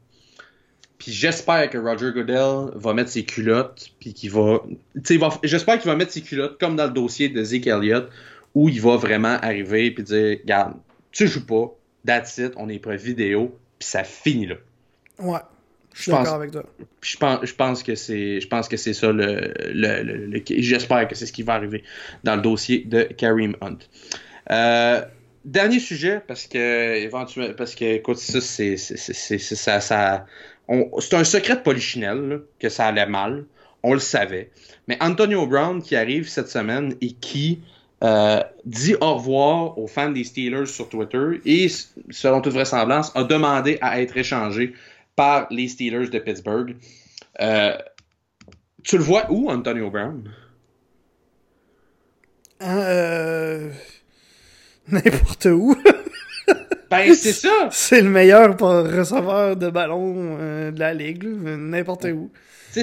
Puis 0.98 1.10
j'espère 1.10 1.68
que 1.68 1.78
Roger 1.78 2.12
Goodell 2.14 2.70
va 2.76 2.94
mettre 2.94 3.10
ses 3.10 3.24
culottes, 3.24 3.88
puis 3.98 4.14
qu'il 4.14 4.30
va... 4.30 4.60
va 4.94 5.40
j'espère 5.42 5.78
qu'il 5.80 5.90
va 5.90 5.96
mettre 5.96 6.12
ses 6.12 6.22
culottes 6.22 6.60
comme 6.60 6.76
dans 6.76 6.86
le 6.86 6.92
dossier 6.92 7.28
de 7.28 7.42
Zeke 7.42 7.66
Elliott, 7.66 8.08
où 8.54 8.68
il 8.68 8.80
va 8.80 8.96
vraiment 8.96 9.36
arriver 9.42 9.90
puis 9.90 10.04
dire, 10.04 10.38
regarde, 10.42 10.74
tu 11.10 11.26
joues 11.26 11.44
pas, 11.44 11.74
that's 12.06 12.38
it, 12.38 12.52
on 12.56 12.68
est 12.68 12.78
prêt 12.78 12.96
vidéo, 12.96 13.58
puis 13.80 13.88
ça 13.88 14.04
finit 14.04 14.46
là. 14.46 14.56
Ouais. 15.18 15.40
Je 15.94 16.02
suis 16.02 16.10
d'accord 16.12 16.34
avec 16.34 16.50
toi. 16.50 16.64
Je 17.00 17.16
pense, 17.16 17.38
je 17.42 17.54
pense 17.54 17.82
que 17.82 17.94
c'est, 17.94 18.40
je 18.40 18.48
pense 18.48 18.68
que 18.68 18.76
c'est 18.76 18.92
ça 18.92 19.12
le, 19.12 19.52
le, 19.72 20.02
le, 20.02 20.26
le 20.26 20.42
j'espère 20.48 21.06
que 21.08 21.14
c'est 21.14 21.26
ce 21.26 21.32
qui 21.32 21.42
va 21.42 21.54
arriver 21.54 21.82
dans 22.24 22.36
le 22.36 22.42
dossier 22.42 22.84
de 22.84 23.02
Kareem 23.02 23.56
Hunt. 23.60 23.78
Euh, 24.50 25.02
dernier 25.44 25.80
sujet 25.80 26.20
parce 26.26 26.46
que 26.46 26.96
éventuellement, 26.96 27.54
parce 27.56 27.74
que 27.74 27.84
écoute 27.84 28.18
ça 28.18 28.40
c'est, 28.40 28.76
c'est, 28.76 28.96
c'est, 28.96 29.38
ça, 29.38 29.80
ça 29.80 30.26
c'est 30.98 31.14
un 31.14 31.24
secret 31.24 31.56
de 31.56 31.60
Polichinelle 31.60 32.28
là, 32.28 32.36
que 32.58 32.68
ça 32.68 32.86
allait 32.86 33.06
mal. 33.06 33.44
On 33.84 33.94
le 33.94 34.00
savait. 34.00 34.50
Mais 34.86 34.96
Antonio 35.00 35.46
Brown 35.46 35.82
qui 35.82 35.96
arrive 35.96 36.28
cette 36.28 36.48
semaine 36.48 36.94
et 37.00 37.12
qui 37.12 37.60
euh, 38.04 38.40
dit 38.64 38.94
au 39.00 39.14
revoir 39.14 39.78
aux 39.78 39.86
fans 39.86 40.10
des 40.10 40.24
Steelers 40.24 40.66
sur 40.66 40.88
Twitter 40.88 41.40
et, 41.44 41.68
selon 42.10 42.40
toute 42.40 42.52
vraisemblance, 42.52 43.12
a 43.14 43.24
demandé 43.24 43.78
à 43.80 44.00
être 44.00 44.16
échangé 44.16 44.74
par 45.16 45.46
les 45.50 45.68
Steelers 45.68 46.08
de 46.08 46.18
Pittsburgh. 46.18 46.76
Euh, 47.40 47.76
tu 48.82 48.98
le 48.98 49.04
vois 49.04 49.30
où, 49.30 49.50
Antonio 49.50 49.90
Brown? 49.90 50.30
Euh... 52.62 53.70
N'importe 54.88 55.46
où. 55.46 55.76
ben, 56.90 57.14
c'est 57.14 57.32
ça! 57.32 57.68
C'est 57.70 58.00
le 58.00 58.10
meilleur 58.10 58.58
receveur 58.58 59.56
de 59.56 59.70
ballon 59.70 60.36
euh, 60.40 60.70
de 60.70 60.78
la 60.78 60.92
ligue, 60.92 61.24
n'importe 61.24 62.04
où. 62.06 62.30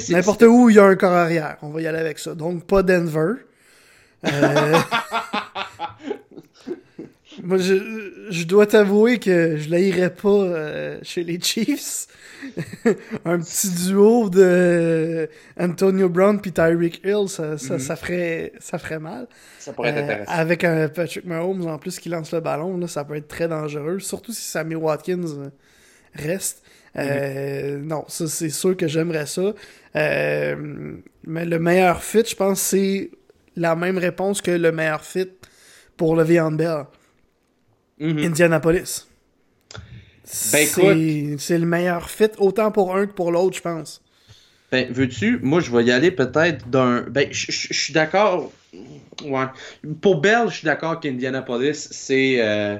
N'importe 0.09 0.43
où 0.43 0.69
il 0.69 0.75
y 0.75 0.80
a 0.80 0.86
un 0.86 0.95
corps 0.95 1.11
arrière. 1.11 1.57
On 1.61 1.69
va 1.69 1.82
y 1.82 1.88
aller 1.88 1.99
avec 1.99 2.19
ça. 2.19 2.36
Donc, 2.36 2.65
pas 2.65 2.84
Denver. 2.84 3.34
Euh... 4.25 4.77
Moi, 7.43 7.57
je, 7.57 8.27
je 8.30 8.43
dois 8.43 8.65
t'avouer 8.65 9.19
que 9.19 9.55
je 9.57 9.69
l'aillerais 9.69 10.09
pas 10.13 10.30
euh, 10.30 10.99
chez 11.03 11.23
les 11.23 11.39
Chiefs. 11.39 12.07
un 13.25 13.39
petit 13.39 13.69
duo 13.69 14.30
de 14.30 15.30
Antonio 15.59 16.09
Brown 16.09 16.39
puis 16.39 16.51
Tyreek 16.51 17.01
Hill, 17.03 17.27
ça, 17.27 17.57
ça, 17.57 17.75
mm 17.75 17.77
-hmm. 17.77 17.80
ça, 17.80 17.95
ferait, 17.95 18.53
ça 18.59 18.77
ferait 18.80 18.99
mal. 18.99 19.27
Ça 19.59 19.73
pourrait 19.73 19.89
être 19.89 19.97
euh, 19.97 20.03
intéressant. 20.03 20.32
Avec 20.32 20.63
un 20.63 20.88
Patrick 20.89 21.25
Mahomes 21.25 21.67
en 21.67 21.77
plus 21.77 21.99
qui 21.99 22.09
lance 22.09 22.32
le 22.32 22.39
ballon, 22.39 22.77
là, 22.77 22.88
ça 22.88 23.03
peut 23.03 23.15
être 23.15 23.27
très 23.27 23.47
dangereux, 23.47 23.99
surtout 23.99 24.32
si 24.34 24.41
Sammy 24.41 24.75
Watkins 24.75 25.25
euh, 25.25 25.49
reste. 26.15 26.63
Mm 26.95 27.01
-hmm. 27.01 27.77
non, 27.91 28.03
ça 28.07 28.27
c'est 28.27 28.49
sûr 28.61 28.75
que 28.75 28.88
j'aimerais 28.88 29.27
ça. 29.27 29.53
mais 31.34 31.45
le 31.53 31.59
meilleur 31.59 31.97
fit, 32.01 32.25
je 32.25 32.36
pense, 32.36 32.59
c'est 32.71 33.11
la 33.55 33.75
même 33.75 33.97
réponse 33.99 34.41
que 34.41 34.51
le 34.51 34.71
meilleur 34.71 35.03
fit 35.03 35.32
pour 35.97 36.15
le 36.15 36.23
Vian 36.23 36.51
Bell. 36.51 36.86
Mm 38.00 38.12
-hmm. 38.12 38.26
Indianapolis. 38.28 39.08
Ben. 40.52 41.38
C'est 41.38 41.58
le 41.58 41.66
meilleur 41.66 42.10
fit, 42.10 42.32
autant 42.38 42.72
pour 42.72 42.95
un 42.95 43.08
que 43.08 43.14
pour 43.14 43.32
l'autre, 43.32 43.58
je 43.58 43.62
pense. 43.62 44.02
Ben, 44.72 44.91
veux-tu, 44.91 45.39
moi 45.41 45.60
je 45.60 45.76
vais 45.76 45.84
y 45.86 45.91
aller 45.91 46.12
peut-être 46.12 46.70
d'un. 46.70 47.02
Ben, 47.02 47.28
je 47.32 47.52
suis 47.52 47.93
d'accord. 47.93 48.52
Ouais. 49.26 49.47
Pour 50.02 50.22
Bell, 50.22 50.47
je 50.50 50.58
suis 50.58 50.66
d'accord 50.66 51.00
qu'Indianapolis, 51.00 51.88
c'est 51.91 52.36
euh, 52.39 52.78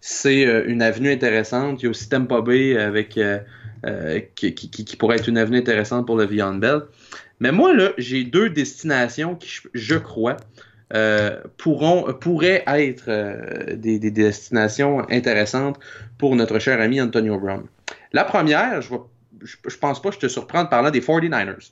c'est 0.00 0.46
euh, 0.46 0.64
une 0.66 0.82
avenue 0.82 1.10
intéressante. 1.10 1.80
Il 1.80 1.84
y 1.84 1.86
a 1.86 1.90
aussi 1.90 2.08
Tampa 2.08 2.42
Bay 2.42 2.76
avec, 2.76 3.16
euh, 3.16 3.40
qui, 4.34 4.54
qui, 4.54 4.70
qui, 4.70 4.96
pourrait 4.96 5.16
être 5.16 5.28
une 5.28 5.38
avenue 5.38 5.58
intéressante 5.58 6.06
pour 6.06 6.16
le 6.16 6.26
Vion 6.26 6.54
Bell. 6.54 6.82
Mais 7.40 7.52
moi, 7.52 7.74
là, 7.74 7.92
j'ai 7.96 8.24
deux 8.24 8.50
destinations 8.50 9.34
qui, 9.34 9.48
je 9.72 9.96
crois, 9.96 10.36
euh, 10.92 11.40
pourront, 11.56 12.12
pourraient 12.14 12.64
être 12.66 13.04
euh, 13.08 13.76
des, 13.76 13.98
des, 13.98 14.10
destinations 14.10 15.08
intéressantes 15.08 15.78
pour 16.18 16.34
notre 16.34 16.58
cher 16.58 16.80
ami 16.80 17.00
Antonio 17.00 17.38
Brown. 17.38 17.64
La 18.12 18.24
première, 18.24 18.82
je, 18.82 18.94
ne 18.94 18.98
je 19.44 19.76
pense 19.78 20.02
pas 20.02 20.08
que 20.08 20.16
je 20.16 20.20
te 20.20 20.28
surprends 20.28 20.62
en 20.62 20.66
parlant 20.66 20.90
des 20.90 21.00
49ers. 21.00 21.70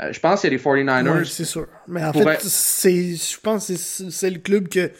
Euh, 0.00 0.12
je 0.12 0.20
pense 0.20 0.40
qu'il 0.40 0.52
y 0.52 0.54
a 0.54 0.56
les 0.56 0.62
49ers. 0.62 1.18
Ouais, 1.18 1.24
c'est 1.24 1.44
sûr. 1.44 1.66
Mais 1.86 2.04
en 2.04 2.12
fait, 2.12 2.40
c'est, 2.42 3.14
je 3.14 3.40
pense 3.40 3.68
que 3.68 3.76
c'est 3.76 4.30
le 4.30 4.38
club 4.38 4.68
que 4.68 4.90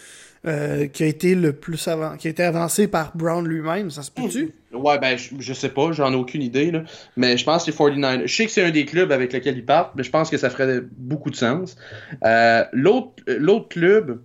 euh, 0.46 0.86
qui 0.86 1.02
a 1.02 1.06
été 1.06 1.34
le 1.34 1.52
plus 1.52 1.88
qui 2.18 2.28
a 2.28 2.30
été 2.30 2.42
avancé 2.42 2.88
par 2.88 3.16
Brown 3.16 3.46
lui-même, 3.46 3.90
ça 3.90 4.02
se 4.02 4.10
peut-tu? 4.10 4.52
Ouais, 4.72 4.98
ben, 4.98 5.16
je, 5.16 5.52
sais 5.52 5.70
pas, 5.70 5.92
j'en 5.92 6.12
ai 6.12 6.16
aucune 6.16 6.42
idée, 6.42 6.70
là. 6.70 6.82
Mais 7.16 7.36
je 7.36 7.44
pense 7.44 7.64
que 7.64 7.70
les 7.70 7.76
49 7.76 8.26
Je 8.26 8.34
sais 8.34 8.46
que 8.46 8.52
c'est 8.52 8.64
un 8.64 8.70
des 8.70 8.84
clubs 8.84 9.10
avec 9.10 9.32
lequel 9.32 9.56
ils 9.56 9.64
partent, 9.64 9.92
mais 9.96 10.02
je 10.02 10.10
pense 10.10 10.30
que 10.30 10.36
ça 10.36 10.50
ferait 10.50 10.80
beaucoup 10.96 11.30
de 11.30 11.36
sens. 11.36 11.76
Euh, 12.24 12.64
l'autre 12.72 13.68
club 13.68 14.20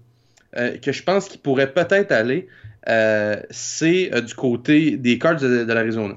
euh, 0.57 0.77
que 0.77 0.91
je 0.91 1.01
pense 1.01 1.27
qu'il 1.27 1.39
pourrait 1.39 1.71
peut-être 1.73 2.11
aller, 2.11 2.47
euh, 2.87 3.37
c'est 3.49 4.13
euh, 4.13 4.21
du 4.21 4.35
côté 4.35 4.97
des 4.97 5.17
Cards 5.17 5.39
de, 5.39 5.63
de 5.63 5.73
l'Arizona. 5.73 6.13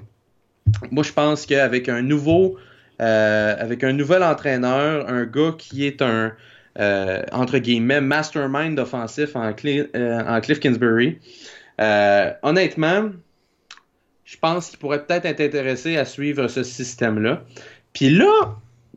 Moi, 0.90 1.04
je 1.04 1.12
pense 1.12 1.46
qu'avec 1.46 1.88
un 1.88 2.02
nouveau, 2.02 2.58
avec 2.98 3.84
un 3.84 3.92
nouvel 3.92 4.22
entraîneur, 4.22 5.08
un 5.08 5.24
gars 5.24 5.54
qui 5.56 5.86
est 5.86 6.02
un, 6.02 6.32
euh, 6.78 7.22
entre 7.32 7.58
guillemets, 7.58 8.02
mastermind 8.02 8.78
offensif 8.78 9.34
en, 9.34 9.54
Cl 9.54 9.88
euh, 9.96 10.40
Cliff 10.40 10.60
Kingsbury. 10.60 11.18
Euh, 11.80 12.32
honnêtement, 12.42 13.10
je 14.24 14.36
pense 14.36 14.70
qu'il 14.70 14.78
pourrait 14.78 15.06
peut-être 15.06 15.24
être 15.24 15.40
intéressé 15.40 15.96
à 15.96 16.04
suivre 16.04 16.48
ce 16.48 16.62
système-là. 16.62 17.44
Puis 17.94 18.10
là, 18.10 18.56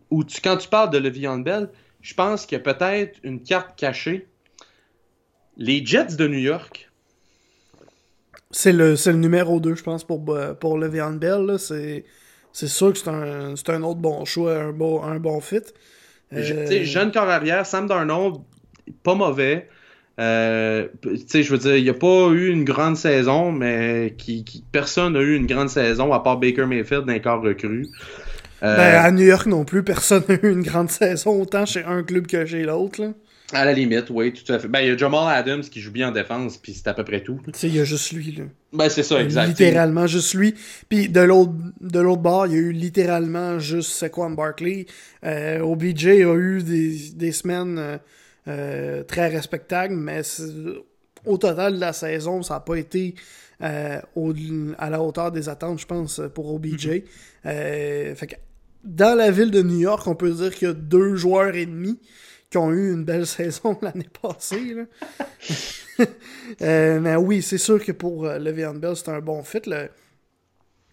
où 0.09 0.23
quand 0.43 0.57
tu 0.57 0.67
parles 0.67 0.89
de 0.89 0.97
Le'Veon 0.97 1.39
Bell, 1.39 1.69
je 2.01 2.13
pense 2.13 2.45
qu'il 2.45 2.57
y 2.57 2.61
a 2.61 2.73
peut-être 2.73 3.17
une 3.23 3.41
carte 3.41 3.77
cachée. 3.77 4.27
Les 5.55 5.85
Jets 5.85 6.15
de 6.17 6.27
New 6.27 6.39
York. 6.39 6.89
C'est 8.51 8.71
le, 8.73 8.95
le 9.05 9.13
numéro 9.13 9.59
2, 9.59 9.75
je 9.75 9.83
pense, 9.83 10.03
pour, 10.03 10.37
pour 10.59 10.77
Bell. 11.13 11.57
C'est 11.59 12.67
sûr 12.67 12.91
que 12.91 12.99
c'est 12.99 13.09
un, 13.09 13.53
un 13.53 13.83
autre 13.83 13.99
bon 13.99 14.25
choix, 14.25 14.57
un 14.57 14.71
un 15.03 15.19
bon 15.19 15.39
fit. 15.39 15.61
Euh... 16.33 16.83
Jeune 16.83 17.11
corps 17.11 17.29
arrière, 17.29 17.65
Sam 17.65 17.87
Darnold, 17.87 18.37
pas 19.03 19.15
mauvais. 19.15 19.67
Euh, 20.19 20.87
je 21.03 21.49
veux 21.49 21.57
dire, 21.57 21.77
il 21.77 21.83
n'y 21.83 21.89
a 21.89 21.93
pas 21.93 22.27
eu 22.29 22.49
une 22.49 22.65
grande 22.65 22.97
saison, 22.97 23.53
mais 23.53 24.15
qui, 24.17 24.63
personne 24.71 25.13
n'a 25.13 25.21
eu 25.21 25.35
une 25.35 25.47
grande 25.47 25.69
saison 25.69 26.11
à 26.11 26.19
part 26.19 26.37
Baker 26.37 26.65
Mayfield 26.65 27.05
d'un 27.05 27.19
corps 27.19 27.41
recru. 27.41 27.87
Euh, 28.61 28.75
ben, 28.75 28.95
à 28.95 29.11
New 29.11 29.25
York 29.25 29.45
non 29.45 29.63
plus, 29.63 29.81
personne 29.83 30.23
n'a 30.27 30.35
eu 30.43 30.51
une 30.51 30.63
grande 30.63 30.91
saison, 30.91 31.41
autant 31.41 31.65
chez 31.65 31.83
un 31.85 32.03
club 32.03 32.27
que 32.27 32.45
chez 32.45 32.63
l'autre. 32.63 33.01
À 33.51 33.65
la 33.65 33.73
limite, 33.73 34.05
oui, 34.09 34.31
tout 34.31 34.51
à 34.53 34.59
fait. 34.59 34.67
Ben, 34.67 34.81
il 34.81 34.89
y 34.89 34.91
a 34.91 34.97
Jamal 34.97 35.35
Adams 35.35 35.61
qui 35.61 35.81
joue 35.81 35.91
bien 35.91 36.09
en 36.09 36.11
défense, 36.11 36.57
puis 36.57 36.73
c'est 36.73 36.87
à 36.87 36.93
peu 36.93 37.03
près 37.03 37.23
tout. 37.23 37.39
Tu 37.45 37.51
sais, 37.53 37.67
il 37.67 37.75
y 37.75 37.79
a 37.79 37.83
juste 37.83 38.11
lui, 38.11 38.31
là. 38.31 38.43
Ben, 38.73 38.89
c'est 38.89 39.03
ça, 39.03 39.19
exact. 39.21 39.47
Littéralement, 39.47 40.05
juste 40.05 40.33
lui. 40.35 40.53
Puis 40.87 41.09
de 41.09 41.21
l'autre, 41.21 41.53
de 41.81 41.99
l'autre 41.99 42.21
bord, 42.21 42.45
il 42.45 42.53
y 42.53 42.55
a 42.55 42.59
eu 42.59 42.71
littéralement 42.71 43.57
juste 43.57 43.91
Saquon 43.91 44.31
Barkley. 44.31 44.85
Euh, 45.25 45.61
OBJ 45.61 46.07
a 46.07 46.35
eu 46.35 46.61
des, 46.61 46.95
des 47.15 47.31
semaines 47.31 47.77
euh, 47.79 47.97
euh, 48.47 49.03
très 49.03 49.27
respectables, 49.27 49.95
mais 49.95 50.21
au 51.25 51.37
total 51.37 51.75
de 51.75 51.79
la 51.79 51.93
saison, 51.93 52.41
ça 52.41 52.55
n'a 52.55 52.59
pas 52.59 52.75
été 52.75 53.15
euh, 53.61 53.99
au, 54.15 54.33
à 54.77 54.89
la 54.89 55.01
hauteur 55.01 55.31
des 55.31 55.49
attentes, 55.49 55.79
je 55.79 55.85
pense, 55.85 56.21
pour 56.33 56.53
OBJ. 56.53 56.87
Mm-hmm. 56.87 57.03
Euh, 57.45 58.15
fait 58.15 58.27
que 58.27 58.35
dans 58.83 59.17
la 59.17 59.31
ville 59.31 59.51
de 59.51 59.61
New 59.61 59.79
York, 59.79 60.07
on 60.07 60.15
peut 60.15 60.31
dire 60.31 60.55
qu'il 60.55 60.67
y 60.67 60.71
a 60.71 60.73
deux 60.73 61.15
joueurs 61.15 61.55
et 61.55 61.65
demi 61.65 61.99
qui 62.49 62.57
ont 62.57 62.71
eu 62.71 62.93
une 62.93 63.03
belle 63.03 63.27
saison 63.27 63.77
l'année 63.81 64.09
passée. 64.21 64.75
euh, 66.61 66.99
mais 66.99 67.15
oui, 67.15 67.41
c'est 67.41 67.57
sûr 67.57 67.83
que 67.83 67.91
pour 67.91 68.25
euh, 68.25 68.39
Le'Veon 68.39 68.75
Bell, 68.75 68.95
c'est 68.95 69.09
un 69.09 69.19
bon 69.19 69.43
fit. 69.43 69.61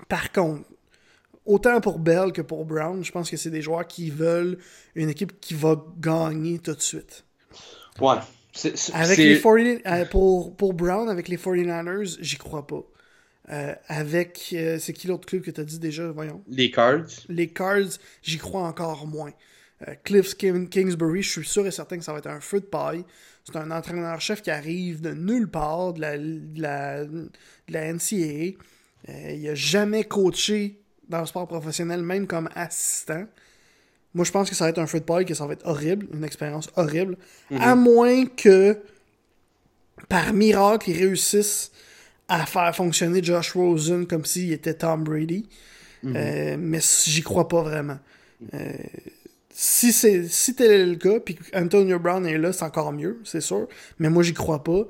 Par 0.08 0.32
contre, 0.32 0.64
autant 1.46 1.80
pour 1.80 1.98
Bell 1.98 2.32
que 2.32 2.42
pour 2.42 2.64
Brown, 2.64 3.02
je 3.04 3.12
pense 3.12 3.30
que 3.30 3.36
c'est 3.36 3.50
des 3.50 3.62
joueurs 3.62 3.86
qui 3.86 4.10
veulent 4.10 4.58
une 4.94 5.08
équipe 5.08 5.40
qui 5.40 5.54
va 5.54 5.82
gagner 5.98 6.58
tout 6.58 6.74
de 6.74 6.82
suite. 6.82 7.24
Ouais. 8.00 8.16
avec 8.92 9.18
les 9.18 9.40
40, 9.40 9.80
euh, 9.86 10.04
pour, 10.06 10.54
pour 10.56 10.74
Brown, 10.74 11.08
avec 11.08 11.28
les 11.28 11.36
49ers, 11.36 12.18
j'y 12.20 12.36
crois 12.36 12.66
pas. 12.66 12.82
Euh, 13.48 13.74
avec. 13.86 14.50
Euh, 14.52 14.78
c'est 14.80 14.92
qui 14.92 15.06
l'autre 15.06 15.26
club 15.26 15.42
que 15.42 15.52
tu 15.52 15.60
as 15.60 15.64
dit 15.64 15.78
déjà 15.78 16.10
Voyons? 16.10 16.42
Les 16.48 16.70
Cards. 16.70 17.06
Les 17.28 17.48
Cards, 17.48 17.98
j'y 18.22 18.38
crois 18.38 18.62
encore 18.62 19.06
moins. 19.06 19.30
Euh, 19.86 19.94
Cliff 20.04 20.36
Kingsbury, 20.36 21.22
je 21.22 21.30
suis 21.30 21.46
sûr 21.46 21.66
et 21.66 21.70
certain 21.70 21.98
que 21.98 22.04
ça 22.04 22.12
va 22.12 22.18
être 22.18 22.28
un 22.28 22.40
feu 22.40 22.60
de 22.60 22.66
paille. 22.66 23.04
C'est 23.44 23.56
un 23.56 23.70
entraîneur-chef 23.70 24.42
qui 24.42 24.50
arrive 24.50 25.00
de 25.00 25.10
nulle 25.10 25.48
part, 25.48 25.92
de 25.92 26.00
la, 26.00 26.18
de 26.18 26.60
la, 26.60 27.04
de 27.04 27.30
la 27.68 27.92
NCAA. 27.92 28.56
il 29.08 29.48
a 29.48 29.54
jamais 29.54 30.04
coaché 30.04 30.80
dans 31.08 31.20
le 31.20 31.26
sport 31.26 31.46
professionnel, 31.46 32.02
même 32.02 32.26
comme 32.26 32.48
assistant. 32.54 33.24
Moi, 34.14 34.24
je 34.24 34.32
pense 34.32 34.48
que 34.48 34.56
ça 34.56 34.64
va 34.64 34.70
être 34.70 34.78
un 34.78 34.86
feu 34.86 35.00
de 35.00 35.04
paille, 35.04 35.26
que 35.26 35.34
ça 35.34 35.46
va 35.46 35.52
être 35.52 35.66
horrible, 35.66 36.08
une 36.12 36.24
expérience 36.24 36.70
horrible. 36.76 37.18
Mm-hmm. 37.50 37.60
À 37.60 37.74
moins 37.74 38.24
que, 38.26 38.78
par 40.08 40.32
miracle, 40.32 40.90
ils 40.90 40.96
réussissent 40.96 41.70
à 42.28 42.46
faire 42.46 42.74
fonctionner 42.74 43.22
Josh 43.22 43.52
Rosen 43.52 44.06
comme 44.06 44.24
s'il 44.24 44.52
était 44.52 44.74
Tom 44.74 45.04
Brady. 45.04 45.48
Mm-hmm. 46.04 46.56
mais 46.56 46.80
j'y 47.04 47.22
crois 47.22 47.48
pas 47.48 47.62
vraiment. 47.62 47.98
Euh, 48.54 48.72
si 49.58 49.90
c'est 49.90 50.28
si 50.28 50.54
tel 50.54 50.90
le 50.90 50.96
cas, 50.96 51.18
puis 51.18 51.38
Antonio 51.54 51.98
Brown 51.98 52.26
est 52.26 52.36
là, 52.36 52.52
c'est 52.52 52.62
encore 52.62 52.92
mieux, 52.92 53.22
c'est 53.24 53.40
sûr. 53.40 53.68
Mais 53.98 54.10
moi, 54.10 54.22
j'y 54.22 54.34
crois 54.34 54.62
pas. 54.62 54.82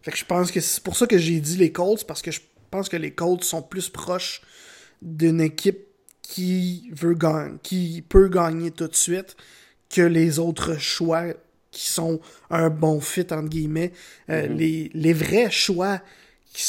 Fait 0.00 0.10
que 0.10 0.16
je 0.16 0.24
pense 0.24 0.50
que 0.50 0.60
c'est 0.60 0.82
pour 0.82 0.96
ça 0.96 1.06
que 1.06 1.18
j'ai 1.18 1.40
dit 1.40 1.58
les 1.58 1.72
Colts, 1.72 2.06
parce 2.06 2.22
que 2.22 2.30
je 2.30 2.40
pense 2.70 2.88
que 2.88 2.96
les 2.96 3.10
Colts 3.10 3.44
sont 3.44 3.60
plus 3.60 3.90
proches 3.90 4.40
d'une 5.02 5.42
équipe 5.42 5.80
qui 6.22 6.88
veut 6.92 7.12
gagner, 7.12 7.56
qui 7.62 8.00
peut 8.00 8.28
gagner 8.28 8.70
tout 8.70 8.88
de 8.88 8.96
suite 8.96 9.36
que 9.90 10.00
les 10.00 10.38
autres 10.38 10.78
choix 10.78 11.24
qui 11.70 11.86
sont 11.86 12.18
un 12.48 12.70
bon 12.70 13.02
fit 13.02 13.26
entre 13.30 13.50
guillemets. 13.50 13.92
Euh, 14.30 14.46
mm-hmm. 14.46 14.56
les, 14.56 14.90
les 14.94 15.12
vrais 15.12 15.50
choix 15.50 16.00
qui, 16.54 16.64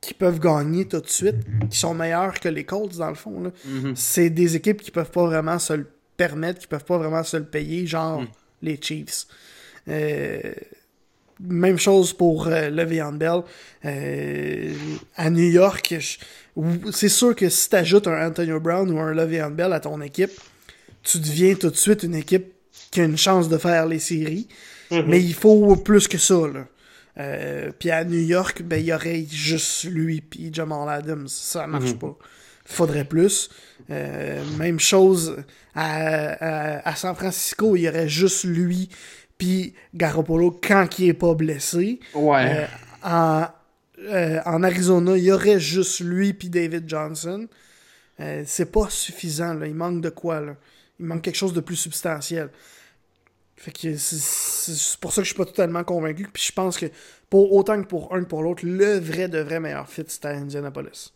qui 0.00 0.14
peuvent 0.14 0.38
gagner 0.38 0.86
tout 0.86 1.00
de 1.00 1.08
suite, 1.08 1.38
qui 1.68 1.76
sont 1.76 1.92
meilleurs 1.92 2.38
que 2.38 2.48
les 2.48 2.62
Colts 2.62 2.98
dans 2.98 3.08
le 3.08 3.16
fond. 3.16 3.52
Mm-hmm. 3.66 3.96
C'est 3.96 4.30
des 4.30 4.54
équipes 4.54 4.80
qui 4.80 4.92
peuvent 4.92 5.10
pas 5.10 5.26
vraiment 5.26 5.58
se 5.58 5.72
le 5.72 5.88
permettre, 6.16 6.60
qui 6.60 6.66
peuvent 6.66 6.84
pas 6.84 6.98
vraiment 6.98 7.22
se 7.22 7.36
le 7.36 7.44
payer, 7.44 7.86
genre 7.86 8.22
hmm. 8.22 8.28
les 8.62 8.78
Chiefs. 8.80 9.26
Euh, 9.88 10.40
même 11.40 11.78
chose 11.78 12.12
pour 12.12 12.46
euh, 12.46 12.70
Le'Veon 12.70 13.12
Bell. 13.12 13.42
Euh, 13.84 14.72
à 15.16 15.30
New 15.30 15.50
York, 15.50 15.94
c'est 16.92 17.08
sûr 17.08 17.34
que 17.34 17.48
si 17.48 17.68
tu 17.68 17.76
ajoutes 17.76 18.06
un 18.06 18.28
Antonio 18.28 18.60
Brown 18.60 18.90
ou 18.90 18.98
un 18.98 19.12
Le'Veon 19.12 19.50
Bell 19.50 19.72
à 19.72 19.80
ton 19.80 20.00
équipe, 20.00 20.32
tu 21.02 21.18
deviens 21.18 21.54
tout 21.54 21.70
de 21.70 21.76
suite 21.76 22.02
une 22.04 22.14
équipe 22.14 22.52
qui 22.90 23.00
a 23.00 23.04
une 23.04 23.18
chance 23.18 23.48
de 23.48 23.58
faire 23.58 23.86
les 23.86 23.98
séries. 23.98 24.48
Mm-hmm. 24.90 25.04
Mais 25.06 25.20
il 25.20 25.34
faut 25.34 25.76
plus 25.76 26.06
que 26.08 26.18
ça. 26.18 26.40
Là. 26.46 26.66
puis 27.78 27.90
à 27.90 28.04
New 28.04 28.20
York, 28.20 28.62
ben, 28.62 28.76
il 28.76 28.86
y 28.86 28.92
aurait 28.92 29.24
juste 29.28 29.84
lui 29.84 30.20
puis 30.20 30.50
Jamal 30.52 30.88
Adams. 30.88 31.28
Ça 31.28 31.66
marche 31.66 31.90
mm-hmm. 31.92 31.98
pas. 31.98 32.18
Faudrait 32.64 33.04
plus. 33.04 33.50
Même 33.88 34.80
chose 34.80 35.36
à, 35.74 36.94
San 36.96 37.14
Francisco, 37.14 37.76
il 37.76 37.82
y 37.82 37.88
aurait 37.88 38.08
juste 38.08 38.44
lui 38.44 38.88
puis 39.38 39.74
Garoppolo 39.94 40.58
quand 40.62 40.98
il 40.98 41.08
est 41.08 41.14
pas 41.14 41.34
blessé. 41.34 42.00
Ouais. 42.14 42.68
Euh, 43.04 43.44
euh, 44.00 44.40
en, 44.44 44.62
Arizona, 44.62 45.16
il 45.16 45.24
y 45.24 45.32
aurait 45.32 45.60
juste 45.60 46.00
lui 46.00 46.32
puis 46.32 46.48
David 46.48 46.88
Johnson. 46.88 47.48
Euh, 48.20 48.44
c'est 48.46 48.70
pas 48.70 48.88
suffisant, 48.90 49.54
là. 49.54 49.66
Il 49.66 49.74
manque 49.74 50.00
de 50.00 50.10
quoi, 50.10 50.40
là. 50.40 50.56
Il 51.00 51.06
manque 51.06 51.22
quelque 51.22 51.36
chose 51.36 51.52
de 51.52 51.60
plus 51.60 51.76
substantiel. 51.76 52.50
Fait 53.56 53.72
que 53.72 53.96
c'est 53.96 55.00
pour 55.00 55.12
ça 55.12 55.22
que 55.22 55.24
je 55.24 55.32
suis 55.32 55.38
pas 55.38 55.46
totalement 55.46 55.82
convaincu. 55.84 56.28
Puis 56.32 56.44
je 56.46 56.52
pense 56.52 56.76
que 56.76 56.86
pour 57.30 57.52
autant 57.52 57.80
que 57.82 57.86
pour 57.86 58.14
un 58.14 58.22
que 58.22 58.28
pour 58.28 58.42
l'autre, 58.42 58.64
le 58.64 58.98
vrai 58.98 59.28
de 59.28 59.38
vrai 59.38 59.58
meilleur 59.58 59.88
fit, 59.88 60.04
c'était 60.06 60.28
Indianapolis. 60.28 61.12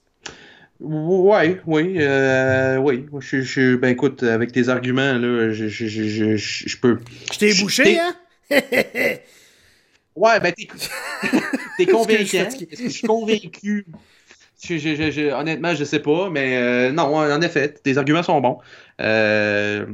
Ouais, 0.81 1.61
oui, 1.67 1.97
euh, 1.99 2.77
oui. 2.77 3.07
Je, 3.19 3.43
je, 3.43 3.77
ben 3.77 3.89
écoute, 3.89 4.23
avec 4.23 4.53
tes 4.53 4.69
arguments, 4.69 5.15
là, 5.15 5.53
je, 5.53 5.67
je, 5.67 5.87
je, 5.87 6.37
je, 6.37 6.77
peux. 6.77 6.99
Je 7.33 7.39
t'ai 7.39 7.55
bouché, 7.55 7.99
hein? 7.99 8.15
ouais, 10.15 10.41
ben 10.41 10.53
t'es. 10.53 10.69
Est-ce 11.79 12.59
que 12.59 12.85
je 12.85 12.89
suis 12.89 13.07
convaincu? 13.07 13.87
honnêtement, 15.33 15.75
je 15.75 15.85
sais 15.85 16.01
pas, 16.01 16.31
mais 16.31 16.57
euh, 16.57 16.93
non, 16.93 17.15
en 17.17 17.41
effet, 17.43 17.73
tes 17.73 17.99
arguments 17.99 18.23
sont 18.23 18.41
bons. 18.41 18.59
Euh, 19.01 19.87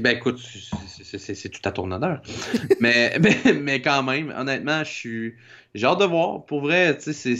ben 0.00 0.16
écoute, 0.16 0.40
c'est 0.86 1.48
tout 1.48 1.60
à 1.64 1.72
ton 1.72 1.90
honneur. 1.90 2.20
mais, 2.80 3.18
mais, 3.20 3.52
mais, 3.54 3.82
quand 3.82 4.02
même, 4.02 4.32
honnêtement, 4.36 4.84
je 4.84 4.90
suis. 4.90 5.34
J'ai 5.74 5.86
hâte 5.86 6.00
de 6.00 6.04
voir. 6.04 6.44
Pour 6.44 6.60
vrai, 6.60 6.96
c'est 7.00 7.34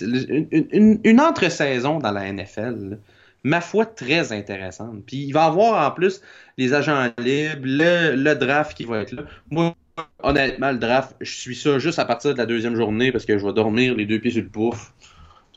une, 0.00 0.48
une, 0.72 1.00
une 1.04 1.20
entre-saison 1.20 1.98
dans 1.98 2.10
la 2.10 2.32
NFL. 2.32 2.98
ma 3.44 3.60
foi, 3.60 3.86
très 3.86 4.32
intéressante. 4.32 5.04
Puis 5.06 5.18
il 5.18 5.32
va 5.32 5.44
y 5.44 5.46
avoir 5.46 5.86
en 5.86 5.94
plus 5.94 6.22
les 6.56 6.72
agents 6.72 7.12
libres, 7.18 7.62
le, 7.62 8.16
le 8.16 8.34
draft 8.34 8.76
qui 8.76 8.84
va 8.84 9.00
être 9.00 9.12
là. 9.12 9.22
Moi, 9.50 9.76
honnêtement, 10.22 10.72
le 10.72 10.78
draft, 10.78 11.14
je 11.20 11.30
suis 11.30 11.54
ça 11.54 11.78
juste 11.78 11.98
à 11.98 12.04
partir 12.04 12.32
de 12.32 12.38
la 12.38 12.46
deuxième 12.46 12.74
journée 12.74 13.12
parce 13.12 13.26
que 13.26 13.38
je 13.38 13.46
vais 13.46 13.52
dormir 13.52 13.94
les 13.94 14.06
deux 14.06 14.18
pieds 14.18 14.32
sur 14.32 14.42
le 14.42 14.48
pouf 14.48 14.92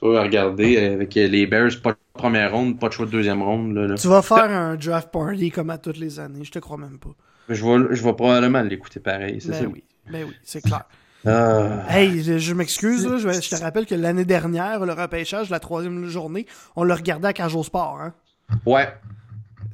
regarder 0.02 0.78
avec 0.78 1.16
les 1.16 1.46
Bears, 1.46 1.82
pas 1.82 1.96
première 2.14 2.52
ronde, 2.52 2.80
pas 2.80 2.88
de 2.88 2.94
choix 2.94 3.06
de 3.06 3.12
deuxième 3.12 3.42
ronde. 3.42 3.96
Tu 4.00 4.08
vas 4.08 4.22
faire 4.22 4.50
un 4.50 4.76
draft 4.76 5.10
party 5.12 5.52
comme 5.52 5.70
à 5.70 5.78
toutes 5.78 5.98
les 5.98 6.20
années, 6.20 6.44
je 6.44 6.52
te 6.52 6.60
crois 6.60 6.78
même 6.78 7.00
pas. 7.00 7.16
Je 7.50 7.66
vais, 7.66 7.96
je 7.96 8.04
vais 8.04 8.14
probablement 8.14 8.62
l'écouter 8.62 9.00
pareil, 9.00 9.42
c'est 9.42 9.52
ben 9.52 9.72
Oui. 9.74 9.84
Ben 10.10 10.26
oui, 10.28 10.34
c'est 10.44 10.62
clair. 10.62 10.84
Ah. 11.24 11.86
Hey, 11.88 12.24
je, 12.40 12.54
m'excuse, 12.56 13.08
je, 13.20 13.50
te 13.56 13.62
rappelle 13.62 13.86
que 13.86 13.94
l'année 13.94 14.26
dernière, 14.26 14.84
le 14.88 14.94
repêchage, 14.94 15.52
la 15.52 15.60
troisième 15.60 16.08
journée, 16.08 16.48
on 16.76 16.84
le 16.84 16.96
regardait 16.96 17.28
à 17.28 17.34
Cage 17.34 17.62
Sport. 17.62 18.02
Hein? 18.02 18.14
Ouais. 18.66 18.92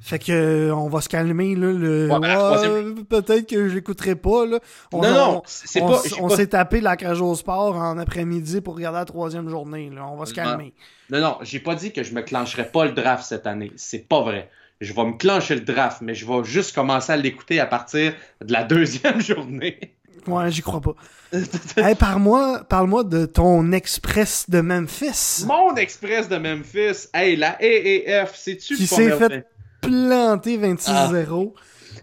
Fait 0.07 0.19
que 0.19 0.31
euh, 0.31 0.73
on 0.73 0.87
va 0.87 1.01
se 1.01 1.09
calmer 1.09 1.53
là. 1.53 1.69
Le... 1.69 2.09
Ouais, 2.09 3.03
Peut-être 3.09 3.45
que 3.45 3.67
je 3.67 3.75
l'écouterai 3.75 4.15
pas 4.15 4.45
là. 4.45 4.59
On, 4.93 5.01
non 5.01 5.13
non, 5.13 5.43
c'est 5.45 5.81
pas. 5.81 6.01
On 6.21 6.29
s'est 6.29 6.47
tapé 6.47 6.79
la 6.79 6.95
cage 6.95 7.19
au 7.19 7.35
sport 7.35 7.75
en 7.75 7.97
après-midi 7.97 8.61
pour 8.61 8.75
regarder 8.75 8.99
la 8.99 9.05
troisième 9.05 9.49
journée. 9.49 9.89
Là. 9.93 10.07
On 10.09 10.15
va 10.15 10.25
se 10.25 10.33
calmer. 10.33 10.73
Non 11.09 11.19
non, 11.19 11.37
j'ai 11.41 11.59
pas 11.59 11.75
dit 11.75 11.91
que 11.91 12.03
je 12.03 12.13
me 12.13 12.21
clencherais 12.21 12.69
pas 12.69 12.85
le 12.85 12.93
draft 12.93 13.25
cette 13.25 13.45
année. 13.47 13.73
C'est 13.75 14.07
pas 14.07 14.21
vrai. 14.21 14.49
Je 14.79 14.93
vais 14.93 15.03
me 15.03 15.17
clencher 15.17 15.55
le 15.55 15.61
draft, 15.61 15.99
mais 15.99 16.15
je 16.15 16.25
vais 16.25 16.41
juste 16.45 16.73
commencer 16.73 17.11
à 17.11 17.17
l'écouter 17.17 17.59
à 17.59 17.65
partir 17.65 18.13
de 18.39 18.53
la 18.53 18.63
deuxième 18.63 19.19
journée. 19.19 19.93
Ouais, 20.25 20.49
j'y 20.51 20.61
crois 20.61 20.79
pas. 20.79 20.95
hey, 21.75 21.95
parle-moi, 21.95 22.63
parle-moi 22.69 23.03
de 23.03 23.25
ton 23.25 23.73
Express 23.73 24.49
de 24.49 24.61
Memphis. 24.61 25.43
Mon 25.45 25.75
Express 25.75 26.29
de 26.29 26.37
Memphis. 26.37 27.09
Hey, 27.13 27.35
la 27.35 27.57
AAF, 27.59 28.37
c'est-tu 28.37 28.77
Qui 28.77 28.87
s'est 28.87 29.11
fait 29.11 29.45
planté 29.81 30.57
26-0. 30.57 31.53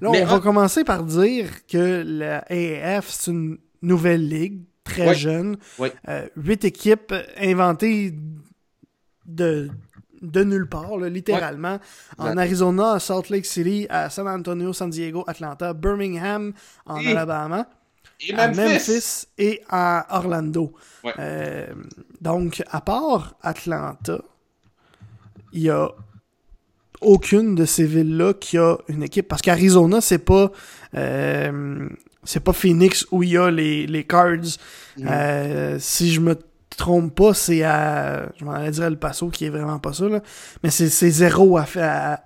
Là, 0.00 0.10
on 0.10 0.24
va 0.24 0.40
commencer 0.40 0.84
par 0.84 1.04
dire 1.04 1.66
que 1.66 2.02
la 2.06 2.44
AAF, 2.50 3.08
c'est 3.10 3.30
une 3.30 3.58
nouvelle 3.82 4.28
ligue, 4.28 4.62
très 4.82 5.14
jeune. 5.14 5.56
Euh, 6.08 6.26
huit 6.36 6.64
équipes 6.64 7.14
inventées 7.38 8.14
de 9.26 9.70
de 10.24 10.42
nulle 10.42 10.68
part, 10.68 10.96
littéralement. 10.96 11.78
En 12.18 12.36
Arizona, 12.36 12.92
à 12.92 12.98
Salt 12.98 13.28
Lake 13.28 13.44
City, 13.44 13.86
à 13.90 14.08
San 14.10 14.26
Antonio, 14.26 14.72
San 14.72 14.90
Diego, 14.90 15.22
Atlanta, 15.26 15.74
Birmingham, 15.74 16.52
en 16.86 17.04
Alabama. 17.04 17.68
Et 18.26 18.32
à 18.32 18.48
Memphis. 18.48 19.26
et 19.36 19.62
à 19.68 20.06
Orlando. 20.16 20.72
Euh, 21.18 21.66
donc, 22.20 22.62
à 22.70 22.80
part 22.80 23.34
Atlanta, 23.42 24.18
il 25.52 25.62
y 25.62 25.70
a 25.70 25.90
aucune 27.04 27.54
de 27.54 27.64
ces 27.64 27.84
villes-là 27.84 28.34
qui 28.34 28.58
a 28.58 28.76
une 28.88 29.02
équipe. 29.02 29.28
Parce 29.28 29.42
qu'Arizona, 29.42 30.00
c'est 30.00 30.18
pas. 30.18 30.50
Euh, 30.96 31.88
c'est 32.24 32.40
pas 32.40 32.52
Phoenix 32.52 33.06
où 33.10 33.22
il 33.22 33.30
y 33.30 33.36
a 33.36 33.50
les, 33.50 33.86
les 33.86 34.04
cards. 34.04 34.58
Mm. 34.96 35.08
Euh, 35.10 35.76
si 35.78 36.12
je 36.12 36.20
me 36.20 36.36
trompe 36.76 37.14
pas, 37.14 37.34
c'est 37.34 37.62
à. 37.62 38.32
Je 38.38 38.44
m'en 38.44 38.52
allais 38.52 38.70
dire 38.70 38.88
Le 38.88 38.96
Paso, 38.96 39.28
qui 39.28 39.44
est 39.44 39.50
vraiment 39.50 39.78
pas 39.78 39.92
ça, 39.92 40.08
là. 40.08 40.22
Mais 40.62 40.70
c'est 40.70 40.88
zéro 40.88 41.58
à, 41.58 41.66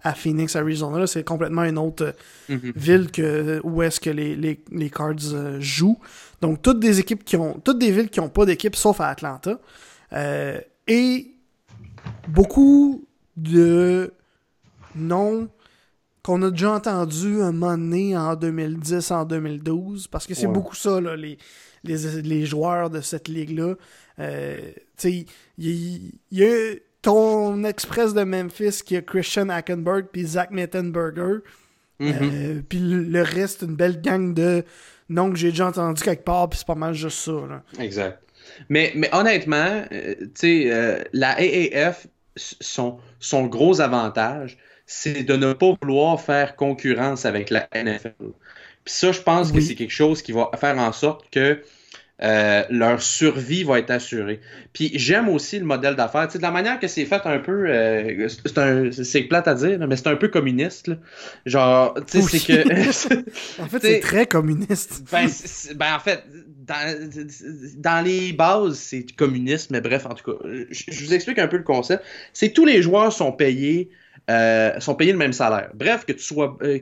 à, 0.03 0.15
Phoenix, 0.15 0.55
Arizona. 0.57 1.07
C'est 1.07 1.25
complètement 1.25 1.65
une 1.65 1.79
autre 1.79 2.15
mm-hmm. 2.49 2.73
ville 2.77 3.11
que 3.11 3.61
où 3.65 3.83
est-ce 3.83 4.01
que 4.01 4.11
les, 4.11 4.37
les, 4.37 4.63
les 4.71 4.91
cards 4.91 5.15
euh, 5.33 5.59
jouent. 5.61 5.99
Donc, 6.41 6.63
toutes 6.63 6.81
des 6.81 7.01
équipes 7.01 7.25
qui 7.25 7.37
ont. 7.37 7.61
Toutes 7.65 7.79
des 7.79 7.91
villes 7.91 8.11
qui 8.11 8.21
ont 8.21 8.29
pas 8.29 8.47
d'équipe, 8.47 8.77
sauf 8.77 9.01
à 9.01 9.09
Atlanta. 9.09 9.59
et 10.87 11.35
beaucoup 12.29 13.05
de 13.37 14.13
non 14.99 15.49
qu'on 16.23 16.43
a 16.43 16.51
déjà 16.51 16.73
entendu 16.73 17.41
un 17.41 17.53
moment 17.53 17.79
donné 17.79 18.17
en 18.17 18.37
2010, 18.37 19.11
en 19.13 19.25
2012, 19.25 20.09
parce 20.09 20.27
que 20.27 20.35
c'est 20.35 20.47
beaucoup 20.47 20.75
ça, 20.75 21.01
là, 21.01 21.17
les, 21.17 21.39
les, 21.85 22.45
joueurs 22.45 22.91
de 22.91 23.01
cette 23.01 23.29
ligue-là. 23.29 23.75
Euh, 24.19 24.59
tu 24.97 25.25
sais, 25.25 25.27
il 25.57 26.13
y, 26.31 26.45
a 26.45 26.75
ton 27.03 27.65
Express 27.65 28.15
de 28.15 28.25
Memphis 28.25 28.83
qui 28.85 28.97
a 28.97 29.03
Christian 29.03 29.49
Hackenberg 29.49 30.07
puis 30.13 30.27
Zach 30.27 30.51
Mettenberger. 30.51 31.39
Mm-hmm. 32.01 32.13
Euh, 32.23 32.63
puis 32.69 32.79
le, 32.81 33.23
reste, 33.23 33.63
une 33.63 33.77
belle 33.77 34.01
gang 34.01 34.35
de 34.35 34.65
noms 35.09 35.31
que 35.31 35.39
j'ai 35.39 35.51
déjà 35.51 35.69
entendu 35.69 36.03
quelque 36.03 36.25
part, 36.25 36.49
puis 36.51 36.59
c'est 36.59 36.67
pas 36.67 36.75
mal 36.75 36.95
juste 36.95 37.19
ça. 37.19 37.33
Là. 37.33 37.63
Exact. 37.79 38.23
Mais, 38.69 38.93
mais 38.95 39.09
honnêtement, 39.15 39.85
euh, 39.93 40.15
tu 40.35 40.69
sais, 40.69 41.09
la 41.13 41.37
AAF, 41.39 42.07
son, 42.37 42.99
son 43.19 43.47
gros 43.47 43.81
avantage, 43.81 44.59
c'est 44.89 45.23
de 45.23 45.37
ne 45.37 45.53
pas 45.53 45.75
vouloir 45.81 46.19
faire 46.21 46.57
concurrence 46.57 47.27
avec 47.27 47.51
la 47.51 47.69
NFL. 47.75 48.15
Puis 48.85 48.95
ça, 48.95 49.13
je 49.13 49.21
pense 49.21 49.53
que 49.53 49.61
c'est 49.61 49.75
quelque 49.75 49.93
chose 49.93 50.23
qui 50.23 50.33
va 50.33 50.51
faire 50.59 50.79
en 50.79 50.93
sorte 50.93 51.27
que 51.31 51.63
euh, 52.23 52.63
leur 52.71 53.03
survie 53.03 53.65
va 53.65 53.81
être 53.81 53.91
assurée. 53.91 54.41
Puis 54.73 54.91
j'aime 54.95 55.29
aussi 55.29 55.59
le 55.59 55.67
modèle 55.67 55.95
d'affaires. 55.95 56.27
Tu 56.27 56.33
sais, 56.33 56.39
de 56.39 56.43
la 56.43 56.51
manière 56.51 56.81
que 56.81 56.89
c'est 56.89 57.05
fait 57.05 57.21
un 57.27 57.39
peu, 57.39 57.67
euh, 57.69 58.29
c'est 58.91 59.23
plate 59.25 59.47
à 59.47 59.55
dire, 59.55 59.79
mais 59.87 59.95
c'est 59.95 60.09
un 60.09 60.17
peu 60.17 60.29
communiste. 60.29 60.91
Genre, 61.45 61.95
tu 62.11 62.23
sais, 62.23 62.39
c'est 62.39 62.47
que. 62.47 63.61
en 63.63 63.67
fait, 63.67 63.79
c'est 63.83 64.01
très 64.01 64.27
communiste. 64.27 65.03
Ben, 65.13 65.29
ben, 65.77 65.95
en 65.95 66.01
fait, 66.01 66.25
dans, 66.67 67.11
dans 67.77 68.05
les 68.05 68.33
bases, 68.33 68.79
c'est 68.79 69.05
communiste, 69.15 69.71
mais 69.71 69.83
bref, 69.83 70.07
en 70.07 70.15
tout 70.15 70.33
cas, 70.33 70.49
je, 70.71 70.85
je 70.89 71.05
vous 71.05 71.13
explique 71.13 71.39
un 71.39 71.47
peu 71.49 71.59
le 71.59 71.63
concept. 71.63 72.03
C'est 72.33 72.49
que 72.49 72.55
tous 72.55 72.65
les 72.65 72.81
joueurs 72.81 73.13
sont 73.13 73.33
payés 73.33 73.91
euh, 74.29 74.79
sont 74.81 74.95
payés 74.95 75.13
le 75.13 75.19
même 75.19 75.33
salaire. 75.33 75.71
Bref, 75.75 76.05
que 76.05 76.13
tu 76.13 76.23
sois, 76.23 76.57
euh, 76.63 76.79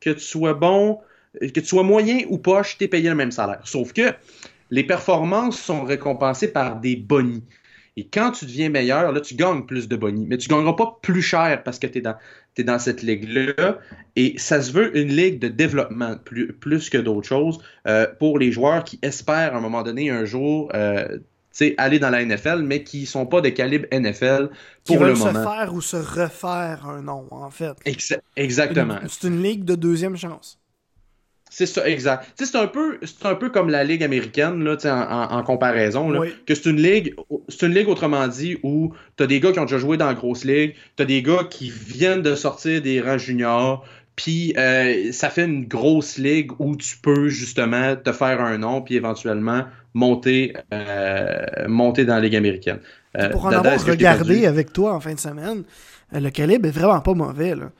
que 0.00 0.10
tu 0.10 0.20
sois 0.20 0.54
bon, 0.54 0.98
que 1.40 1.60
tu 1.60 1.64
sois 1.64 1.82
moyen 1.82 2.20
ou 2.28 2.38
poche, 2.38 2.76
tu 2.78 2.84
es 2.84 2.88
payé 2.88 3.08
le 3.08 3.14
même 3.14 3.30
salaire. 3.30 3.60
Sauf 3.64 3.92
que 3.92 4.12
les 4.70 4.84
performances 4.84 5.58
sont 5.58 5.84
récompensées 5.84 6.48
par 6.48 6.76
des 6.76 6.96
bonnies. 6.96 7.44
Et 7.96 8.06
quand 8.06 8.30
tu 8.30 8.44
deviens 8.44 8.68
meilleur, 8.68 9.10
là, 9.10 9.20
tu 9.20 9.34
gagnes 9.34 9.62
plus 9.62 9.88
de 9.88 9.96
bonnies. 9.96 10.26
Mais 10.28 10.38
tu 10.38 10.48
ne 10.48 10.54
gagneras 10.54 10.74
pas 10.74 10.98
plus 11.02 11.22
cher 11.22 11.62
parce 11.64 11.80
que 11.80 11.86
tu 11.88 11.98
es 11.98 12.00
dans, 12.00 12.14
dans 12.58 12.78
cette 12.78 13.02
ligue-là. 13.02 13.78
Et 14.14 14.38
ça 14.38 14.62
se 14.62 14.70
veut 14.70 14.96
une 14.96 15.08
ligue 15.08 15.40
de 15.40 15.48
développement 15.48 16.16
plus, 16.24 16.52
plus 16.52 16.90
que 16.90 16.98
d'autres 16.98 17.26
choses 17.26 17.58
euh, 17.88 18.06
pour 18.20 18.38
les 18.38 18.52
joueurs 18.52 18.84
qui 18.84 19.00
espèrent 19.02 19.54
à 19.54 19.58
un 19.58 19.60
moment 19.60 19.82
donné 19.82 20.10
un 20.10 20.24
jour 20.24 20.70
aller 21.76 21.98
dans 21.98 22.10
la 22.10 22.24
NFL, 22.24 22.62
mais 22.62 22.82
qui 22.82 23.06
sont 23.06 23.26
pas 23.26 23.40
de 23.40 23.48
calibre 23.48 23.86
NFL 23.92 24.50
pour 24.84 25.04
le 25.04 25.14
moment. 25.14 25.32
se 25.32 25.48
faire 25.48 25.74
ou 25.74 25.80
se 25.80 25.96
refaire 25.96 26.86
un 26.86 27.02
nom, 27.02 27.26
en 27.30 27.50
fait. 27.50 27.74
exactement. 28.36 28.98
C'est 29.08 29.26
une 29.26 29.42
ligue 29.42 29.64
de 29.64 29.74
deuxième 29.74 30.16
chance. 30.16 30.58
C'est 31.50 31.66
ça, 31.66 31.88
exact. 31.88 32.26
C'est 32.36 32.56
un 32.56 32.66
peu, 32.66 32.98
c'est 33.02 33.24
un 33.26 33.34
peu 33.34 33.48
comme 33.48 33.70
la 33.70 33.82
ligue 33.82 34.02
américaine 34.02 34.62
là, 34.62 34.76
en, 34.84 35.38
en, 35.38 35.42
comparaison, 35.42 36.12
que 36.46 36.54
c'est 36.54 36.68
une 36.68 36.80
ligue, 36.80 37.14
c'est 37.48 37.66
une 37.66 37.74
ligue 37.74 37.88
autrement 37.88 38.28
dit 38.28 38.58
où 38.62 38.92
tu 39.16 39.22
as 39.22 39.26
des 39.26 39.40
gars 39.40 39.52
qui 39.52 39.58
ont 39.58 39.64
déjà 39.64 39.78
joué 39.78 39.96
dans 39.96 40.06
la 40.06 40.14
grosse 40.14 40.44
ligue, 40.44 40.74
tu 40.96 41.02
as 41.02 41.06
des 41.06 41.22
gars 41.22 41.44
qui 41.48 41.70
viennent 41.70 42.22
de 42.22 42.34
sortir 42.34 42.82
des 42.82 43.00
rangs 43.00 43.18
juniors, 43.18 43.84
puis 44.14 44.52
euh, 44.58 45.10
ça 45.12 45.30
fait 45.30 45.44
une 45.44 45.66
grosse 45.66 46.18
ligue 46.18 46.52
où 46.58 46.76
tu 46.76 46.98
peux 46.98 47.28
justement 47.28 47.96
te 47.96 48.12
faire 48.12 48.40
un 48.40 48.58
nom, 48.58 48.82
puis 48.82 48.96
éventuellement 48.96 49.64
monter, 49.98 50.54
euh, 50.72 51.66
monter 51.66 52.04
dans 52.04 52.14
la 52.14 52.20
Ligue 52.20 52.36
américaine. 52.36 52.78
Euh, 53.16 53.30
pour 53.30 53.46
en 53.46 53.50
avoir 53.50 53.84
regardé 53.84 54.46
avec 54.46 54.72
toi 54.72 54.94
en 54.94 55.00
fin 55.00 55.14
de 55.14 55.20
semaine, 55.20 55.64
euh, 56.14 56.20
le 56.20 56.30
calibre 56.30 56.68
est 56.68 56.72
vraiment 56.72 57.00
pas 57.00 57.14
mauvais. 57.14 57.54
Là. 57.54 57.70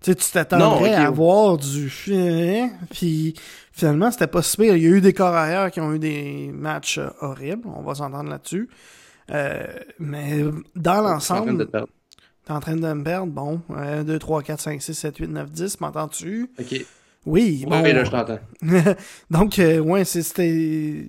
Tu 0.00 0.12
sais, 0.12 0.14
tu 0.14 0.30
t'attendrais 0.30 0.94
à 0.94 1.06
avoir 1.06 1.56
du... 1.56 1.90
Puis 2.90 3.34
finalement, 3.72 4.10
c'était 4.10 4.26
pas 4.26 4.42
si 4.42 4.56
pire. 4.56 4.76
Il 4.76 4.82
y 4.82 4.86
a 4.86 4.90
eu 4.90 5.00
des 5.00 5.12
corps 5.12 5.34
ailleurs 5.34 5.70
qui 5.70 5.80
ont 5.80 5.92
eu 5.92 5.98
des 5.98 6.50
matchs 6.52 7.00
horribles. 7.20 7.66
On 7.74 7.82
va 7.82 7.94
s'entendre 7.94 8.30
là-dessus. 8.30 8.68
mais 9.98 10.44
dans 10.76 11.00
l'ensemble... 11.00 11.66
T'es 12.46 12.52
en 12.52 12.60
train 12.60 12.76
de 12.76 12.92
me 12.92 13.02
perdre? 13.02 13.32
Bon, 13.32 13.62
1, 13.74 14.04
2, 14.04 14.18
3, 14.18 14.42
4, 14.42 14.60
5, 14.60 14.82
6, 14.82 14.92
7, 14.92 15.16
8, 15.16 15.28
9, 15.28 15.50
10, 15.50 15.80
m'entends-tu? 15.80 16.50
OK. 16.60 16.84
Oui, 17.24 17.64
bon. 17.66 17.82
Oui, 17.82 17.94
là, 17.94 18.04
je 18.04 18.10
t'entends. 18.10 18.38
Donc, 19.30 19.58
ouais, 19.58 20.04
c'était 20.04 21.08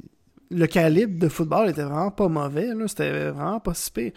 le 0.51 0.67
calibre 0.67 1.19
de 1.19 1.29
football 1.29 1.69
était 1.69 1.83
vraiment 1.83 2.11
pas 2.11 2.27
mauvais. 2.27 2.69
C'était 2.87 3.29
vraiment 3.29 3.59
pas 3.59 3.73
si 3.73 3.91
pire. 3.91 4.11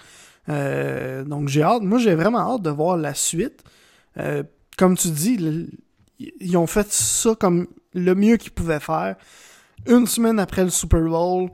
Euh, 0.49 1.25
donc 1.25 1.49
j'ai 1.49 1.63
hâte. 1.63 1.83
Moi, 1.83 1.99
j'ai 1.99 2.15
vraiment 2.15 2.55
hâte 2.55 2.63
de 2.63 2.71
voir 2.71 2.97
la 2.97 3.15
suite. 3.15 3.63
Euh, 4.19 4.43
comme 4.77 4.97
tu 4.97 5.11
dis, 5.11 5.69
ils 6.41 6.57
ont 6.57 6.67
fait 6.67 6.91
ça 6.93 7.35
comme 7.39 7.67
le 7.95 8.15
mieux 8.15 8.37
qu'ils 8.37 8.53
pouvaient 8.53 8.81
faire. 8.81 9.17
Une 9.87 10.07
semaine 10.07 10.39
après 10.39 10.65
le 10.65 10.71
Super 10.71 11.03
Bowl, 11.03 11.51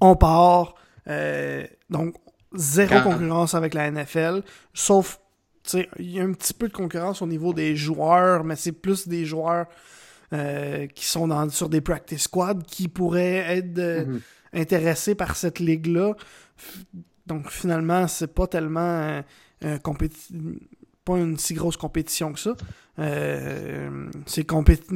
on 0.00 0.16
part. 0.16 0.74
Euh, 1.08 1.66
donc, 1.88 2.14
zéro 2.54 3.00
concurrence 3.02 3.54
avec 3.54 3.74
la 3.74 3.90
NFL. 3.90 4.42
Sauf, 4.74 5.20
il 5.74 6.10
y 6.10 6.20
a 6.20 6.24
un 6.24 6.32
petit 6.32 6.54
peu 6.54 6.68
de 6.68 6.72
concurrence 6.72 7.22
au 7.22 7.26
niveau 7.26 7.52
des 7.52 7.76
joueurs, 7.76 8.44
mais 8.44 8.56
c'est 8.56 8.72
plus 8.72 9.08
des 9.08 9.24
joueurs 9.24 9.66
euh, 10.32 10.86
qui 10.86 11.06
sont 11.06 11.26
dans, 11.26 11.48
sur 11.50 11.68
des 11.68 11.80
practice 11.80 12.22
squads 12.22 12.62
qui 12.64 12.86
pourraient 12.86 13.58
être 13.58 13.78
euh, 13.78 14.04
mhm. 14.04 14.20
intéressés 14.52 15.16
par 15.16 15.34
cette 15.34 15.58
ligue-là. 15.58 16.14
Donc 17.26 17.50
finalement, 17.50 18.06
c'est 18.06 18.32
pas 18.32 18.46
tellement 18.46 19.22
euh, 19.64 19.78
pas 21.04 21.16
une 21.16 21.36
si 21.36 21.54
grosse 21.54 21.76
compétition 21.76 22.32
que 22.32 22.38
ça. 22.38 22.54
c'est 24.26 24.46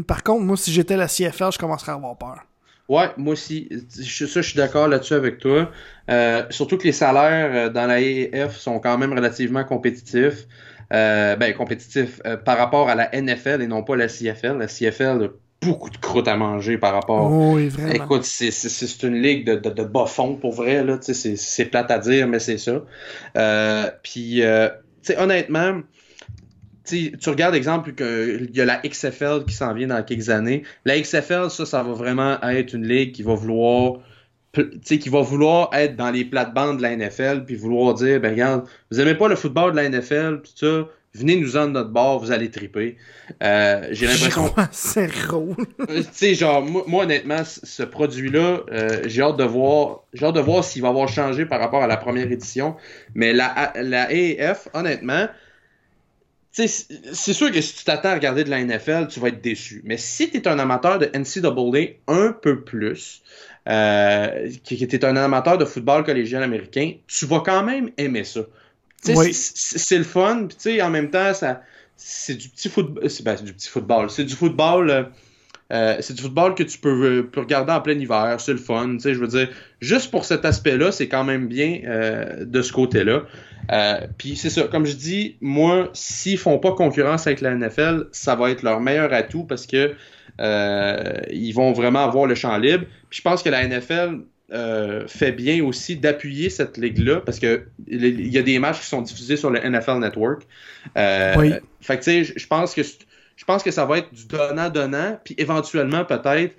Par 0.07 0.23
contre, 0.23 0.45
moi, 0.45 0.57
si 0.57 0.73
j'étais 0.73 0.97
la 0.97 1.09
CFL, 1.09 1.51
je 1.53 1.59
commencerais 1.59 1.91
à 1.91 1.97
avoir 1.97 2.17
peur. 2.17 2.39
Ouais, 2.89 3.11
moi 3.17 3.33
aussi. 3.33 3.69
Ça, 3.89 4.41
je 4.41 4.41
suis 4.41 4.57
d'accord 4.57 4.87
là-dessus 4.87 5.15
avec 5.15 5.39
toi. 5.39 5.69
surtout 6.51 6.79
que 6.79 6.85
les 6.85 6.93
salaires 6.93 7.73
dans 7.73 7.87
la 7.87 7.97
AF 7.97 8.57
sont 8.57 8.79
quand 8.79 8.99
même 8.99 9.13
relativement 9.13 9.65
compétitifs. 9.65 10.47
Euh, 10.95 11.35
ben, 11.35 11.53
compétitif 11.55 12.21
euh, 12.25 12.37
par 12.37 12.57
rapport 12.57 12.89
à 12.89 12.95
la 12.95 13.11
NFL 13.13 13.63
et 13.63 13.67
non 13.67 13.83
pas 13.83 13.97
la 13.97 14.07
CFL. 14.07 14.59
La 14.59 14.69
CFL 14.69 15.25
a 15.25 15.29
beaucoup 15.61 15.91
de 15.91 15.97
croûte 15.97 16.29
à 16.29 16.37
manger 16.37 16.79
par 16.79 16.93
rapport. 16.93 17.33
Oh 17.33 17.55
oui, 17.55 17.67
vraiment. 17.69 17.93
Écoute, 17.93 18.23
c'est 18.23 19.03
une 19.03 19.21
ligue 19.21 19.45
de, 19.45 19.57
de, 19.57 19.83
bas 19.83 20.07
fond 20.07 20.37
pour 20.37 20.53
vrai. 20.53 20.85
C'est 21.01 21.65
plate 21.65 21.91
à 21.91 21.99
dire, 21.99 22.29
mais 22.29 22.39
c'est 22.39 22.59
ça. 22.59 22.83
Euh, 23.37 23.91
puis, 24.05 24.43
honnêtement, 25.19 25.81
tu 26.87 27.11
regardes, 27.27 27.57
exemple, 27.57 27.95
qu'il 27.95 28.51
y 28.55 28.61
a 28.61 28.65
la 28.65 28.77
XFL 28.77 29.47
qui 29.49 29.55
s'en 29.55 29.75
vient 29.75 29.89
dans 29.89 30.03
quelques 30.05 30.31
années. 30.31 30.63
La 30.85 31.01
XFL, 31.01 31.51
ça, 31.51 31.67
ça 31.67 31.83
va 31.83 31.93
vraiment 31.93 32.41
être 32.43 32.73
une 32.73 32.87
ligue 32.87 33.13
qui 33.13 33.25
va 33.25 33.35
vouloir 33.35 33.99
qui 34.85 35.09
va 35.09 35.21
vouloir 35.21 35.71
être 35.73 35.97
dans 35.97 36.11
les 36.11 36.25
plates-bandes 36.25 36.79
de 36.79 36.83
la 36.83 36.97
NFL, 36.97 37.45
puis 37.45 37.57
vouloir 37.57 37.95
dire, 37.95 38.21
ben 38.21 38.33
regarde, 38.33 38.65
vous 38.91 39.01
aimez 39.01 39.15
pas 39.15 39.29
le 39.29 39.37
football 39.37 39.73
de 39.73 39.77
la 39.77 39.89
NFL, 39.89 40.43
tout 40.43 40.53
ça, 40.55 40.89
venez 41.15 41.37
nous 41.37 41.57
en 41.57 41.67
de 41.67 41.73
notre 41.73 41.91
bord, 41.91 42.19
vous 42.19 42.33
allez 42.33 42.51
triper. 42.51 42.97
Euh, 43.43 43.89
j'ai 43.93 44.07
l'impression. 44.07 44.53
C'est. 44.73 45.09
Euh, 45.91 46.03
tu 46.03 46.09
sais, 46.13 46.35
genre, 46.35 46.63
moi, 46.63 47.05
honnêtement, 47.05 47.43
ce 47.45 47.83
produit-là, 47.83 48.61
euh, 48.71 49.03
j'ai 49.07 49.23
hâte 49.23 49.37
de 49.37 49.45
voir, 49.45 50.05
j'ai 50.13 50.25
hâte 50.25 50.35
de 50.35 50.41
voir 50.41 50.65
s'il 50.65 50.83
va 50.83 50.89
avoir 50.89 51.09
changé 51.09 51.45
par 51.45 51.61
rapport 51.61 51.83
à 51.83 51.87
la 51.87 51.97
première 51.97 52.31
édition. 52.31 52.77
Mais 53.15 53.33
la, 53.33 53.73
la 53.77 54.09
AAF, 54.09 54.69
honnêtement, 54.73 55.27
c'est 56.51 57.33
sûr 57.33 57.51
que 57.51 57.61
si 57.61 57.75
tu 57.75 57.85
t'attends 57.85 58.11
à 58.11 58.15
regarder 58.15 58.45
de 58.45 58.51
la 58.51 58.63
NFL, 58.63 59.09
tu 59.09 59.21
vas 59.21 59.29
être 59.29 59.43
déçu. 59.43 59.83
Mais 59.85 59.97
si 59.97 60.31
tu 60.31 60.37
es 60.37 60.49
un 60.49 60.59
amateur 60.59 60.99
de 60.99 61.07
NCAA 61.07 61.97
un 62.07 62.33
peu 62.33 62.61
plus, 62.63 63.23
euh, 63.69 64.51
qui, 64.63 64.83
était 64.83 65.05
un 65.05 65.17
amateur 65.17 65.59
de 65.59 65.65
football 65.65 66.05
collégial 66.05 66.43
américain, 66.43 66.93
tu 67.07 67.27
vas 67.27 67.41
quand 67.41 67.63
même 67.63 67.91
aimer 67.97 68.25
ça. 68.25 68.41
c'est 69.03 69.99
le 69.99 70.05
fun, 70.05 70.49
puis 70.49 70.83
en 70.83 70.91
même 70.91 71.11
temps, 71.11 71.35
ça 71.35 71.63
c'est 71.97 72.35
du 72.35 72.49
petit 72.49 72.69
football. 72.69 73.03
Ben, 73.03 73.37
c'est 73.37 73.45
du 73.45 73.53
petit 73.53 73.69
football. 73.69 74.11
C'est 74.11 74.25
du 74.25 74.35
football. 74.35 74.91
Euh, 74.91 75.05
euh, 75.73 75.97
c'est 76.01 76.15
du 76.15 76.23
football 76.23 76.55
que 76.55 76.63
tu 76.63 76.79
peux, 76.79 77.29
regarder 77.37 77.73
en 77.73 77.81
plein 77.81 77.99
hiver, 77.99 78.37
c'est 78.39 78.53
le 78.53 78.59
fun. 78.59 78.97
Je 79.03 79.11
veux 79.11 79.27
dire, 79.27 79.49
juste 79.81 80.11
pour 80.11 80.25
cet 80.25 80.45
aspect-là, 80.45 80.93
c'est 80.93 81.09
quand 81.09 81.25
même 81.25 81.49
bien 81.49 81.81
euh, 81.87 82.45
de 82.45 82.63
ce 82.63 82.73
côté-là. 82.73 83.23
Puis 84.19 84.37
c'est 84.37 84.51
ça, 84.51 84.65
comme 84.65 84.85
je 84.85 84.95
dis, 84.95 85.37
moi, 85.41 85.91
s'ils 85.95 86.39
font 86.39 86.59
pas 86.59 86.73
concurrence 86.73 87.27
avec 87.27 87.41
la 87.41 87.55
NFL, 87.55 88.09
ça 88.13 88.35
va 88.35 88.51
être 88.51 88.63
leur 88.63 88.81
meilleur 88.81 89.13
atout 89.13 89.45
parce 89.45 89.67
que 89.67 89.95
ils 91.31 91.53
vont 91.53 91.73
vraiment 91.73 92.05
avoir 92.05 92.27
le 92.27 92.35
champ 92.35 92.57
libre. 92.59 92.85
Puis 93.09 93.19
je 93.19 93.23
pense 93.23 93.43
que 93.43 93.49
la 93.49 93.67
NFL 93.67 94.21
euh, 94.53 95.09
fait 95.09 95.33
bien 95.33 95.65
aussi 95.65 95.97
d'appuyer 95.97 96.51
cette 96.51 96.77
ligue-là 96.77 97.23
parce 97.23 97.39
que 97.39 97.65
il 97.89 98.31
y 98.31 98.37
a 98.37 98.43
des 98.43 98.59
matchs 98.59 98.81
qui 98.81 98.87
sont 98.87 99.01
diffusés 99.01 99.39
sur 99.39 99.49
le 99.49 99.59
NFL 99.59 100.01
Network. 100.01 100.43
Euh, 100.99 101.35
oui. 101.39 101.53
Fait 101.81 101.99
que 101.99 102.05
tu 102.05 102.25
sais, 102.25 102.35
je 102.37 102.47
pense 102.47 102.75
que 102.75 102.83
je 103.37 103.45
pense 103.45 103.63
que 103.63 103.71
ça 103.71 103.85
va 103.85 103.99
être 103.99 104.13
du 104.13 104.27
donnant-donnant, 104.27 105.19
puis 105.25 105.35
éventuellement 105.39 106.05
peut-être, 106.05 106.55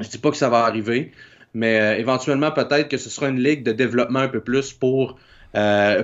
je 0.00 0.08
dis 0.08 0.18
pas 0.18 0.30
que 0.30 0.36
ça 0.36 0.48
va 0.48 0.64
arriver, 0.64 1.12
mais 1.54 1.80
euh, 1.80 1.98
éventuellement 1.98 2.50
peut-être 2.50 2.88
que 2.88 2.96
ce 2.96 3.10
sera 3.10 3.28
une 3.28 3.40
ligue 3.40 3.62
de 3.62 3.72
développement 3.72 4.20
un 4.20 4.28
peu 4.28 4.40
plus 4.40 4.72
pour 4.72 5.18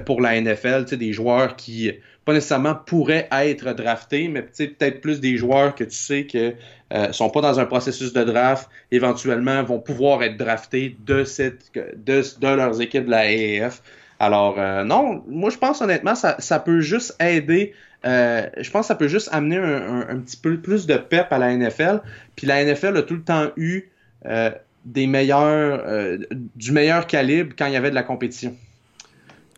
pour 0.06 0.20
la 0.20 0.40
NFL, 0.40 0.84
des 0.84 1.12
joueurs 1.12 1.56
qui 1.56 1.90
pas 2.24 2.34
nécessairement 2.34 2.74
pourraient 2.74 3.28
être 3.32 3.72
draftés, 3.72 4.28
mais 4.28 4.42
peut-être 4.42 5.00
plus 5.00 5.20
des 5.20 5.36
joueurs 5.36 5.74
que 5.74 5.84
tu 5.84 5.96
sais 5.96 6.26
que 6.26 6.54
euh, 6.92 7.12
sont 7.12 7.30
pas 7.30 7.40
dans 7.40 7.58
un 7.58 7.64
processus 7.64 8.12
de 8.12 8.22
draft, 8.22 8.68
éventuellement 8.90 9.62
vont 9.62 9.80
pouvoir 9.80 10.22
être 10.22 10.36
draftés 10.36 10.96
de 11.06 11.24
cette 11.24 11.72
de, 11.74 12.22
de 12.40 12.48
leurs 12.48 12.80
équipes 12.80 13.06
de 13.06 13.10
la 13.10 13.64
AAF. 13.64 13.82
Alors 14.18 14.56
euh, 14.58 14.84
non, 14.84 15.24
moi 15.28 15.50
je 15.50 15.56
pense 15.56 15.80
honnêtement 15.80 16.14
ça, 16.14 16.36
ça 16.38 16.60
peut 16.60 16.80
juste 16.80 17.16
aider. 17.20 17.74
Euh, 18.06 18.48
je 18.58 18.70
pense 18.70 18.82
que 18.82 18.88
ça 18.88 18.94
peut 18.94 19.08
juste 19.08 19.28
amener 19.32 19.58
un, 19.58 20.06
un, 20.08 20.18
petit 20.18 20.36
peu 20.36 20.58
plus 20.58 20.86
de 20.86 20.96
pep 20.96 21.26
à 21.30 21.38
la 21.38 21.54
NFL. 21.54 22.00
Puis 22.36 22.46
la 22.46 22.64
NFL 22.64 22.96
a 22.96 23.02
tout 23.02 23.14
le 23.14 23.22
temps 23.22 23.50
eu 23.56 23.90
euh, 24.26 24.50
des 24.84 25.06
meilleurs 25.06 25.84
du 26.56 26.72
meilleur 26.72 27.06
calibre 27.06 27.54
quand 27.58 27.66
il 27.66 27.74
y 27.74 27.76
avait 27.76 27.90
de 27.90 27.94
la 27.94 28.02
compétition. 28.02 28.56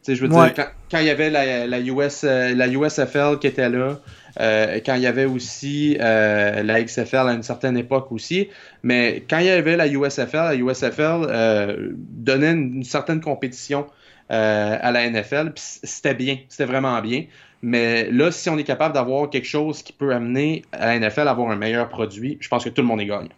Je 0.09 0.21
veux 0.21 0.29
dire, 0.29 0.53
quand, 0.91 0.99
il 0.99 1.07
y 1.07 1.11
avait 1.11 1.31
la, 1.31 1.67
la, 1.67 1.79
US, 1.81 2.23
euh, 2.25 2.55
la 2.55 2.67
USFL 2.67 3.39
qui 3.41 3.47
était 3.47 3.69
là, 3.69 4.01
euh, 4.41 4.81
quand 4.85 4.97
il 4.97 5.03
y 5.03 5.07
avait 5.07 5.27
aussi 5.27 5.97
euh, 6.01 6.63
la 6.63 6.83
XFL 6.83 7.29
à 7.29 7.33
une 7.33 7.45
certaine 7.45 7.77
époque 7.77 8.11
aussi, 8.11 8.49
mais 8.83 9.25
quand 9.31 9.39
il 9.39 9.47
y 9.47 9.51
avait 9.51 9.77
la 9.77 9.87
USFL, 9.87 10.37
la 10.37 10.55
USFL 10.57 11.95
donnait 11.95 12.51
une, 12.51 12.83
certaine 12.83 13.21
compétition 13.21 13.87
à 14.29 14.91
la 14.91 15.09
NFL, 15.09 15.53
c'était 15.57 16.15
bien, 16.15 16.39
c'était 16.49 16.65
vraiment 16.65 17.01
bien. 17.01 17.25
Mais 17.63 18.11
là, 18.11 18.33
si 18.33 18.51
on 18.51 18.59
est 18.59 18.65
capable 18.65 18.95
d'avoir 18.95 19.31
quelque 19.31 19.47
chose 19.47 19.83
qui 19.83 19.93
peut 19.93 20.13
amener 20.13 20.65
à 20.73 20.87
la 20.87 20.99
NFL 20.99 21.29
à 21.29 21.31
avoir 21.31 21.51
un 21.51 21.57
meilleur 21.57 21.89
produit, 21.89 22.37
je 22.41 22.49
pense 22.49 22.65
que 22.65 22.69
tout 22.69 22.83
le 22.83 22.89
monde 22.89 23.01
est 23.01 23.07
gagnant. 23.07 23.29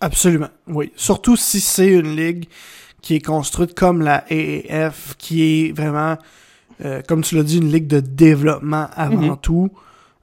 Absolument, 0.00 0.48
oui. 0.68 0.92
Surtout 0.94 1.36
si 1.36 1.60
c'est 1.60 1.88
une 1.88 2.14
ligue 2.14 2.46
qui 3.02 3.16
est 3.16 3.24
construite 3.24 3.74
comme 3.74 4.00
la 4.00 4.24
AAF, 4.30 5.16
qui 5.18 5.42
est 5.42 5.72
vraiment, 5.72 6.16
euh, 6.84 7.02
comme 7.06 7.22
tu 7.22 7.34
l'as 7.34 7.42
dit, 7.42 7.58
une 7.58 7.70
ligue 7.70 7.86
de 7.88 8.00
développement 8.00 8.88
avant 8.94 9.32
mhm. 9.32 9.36
tout, 9.38 9.70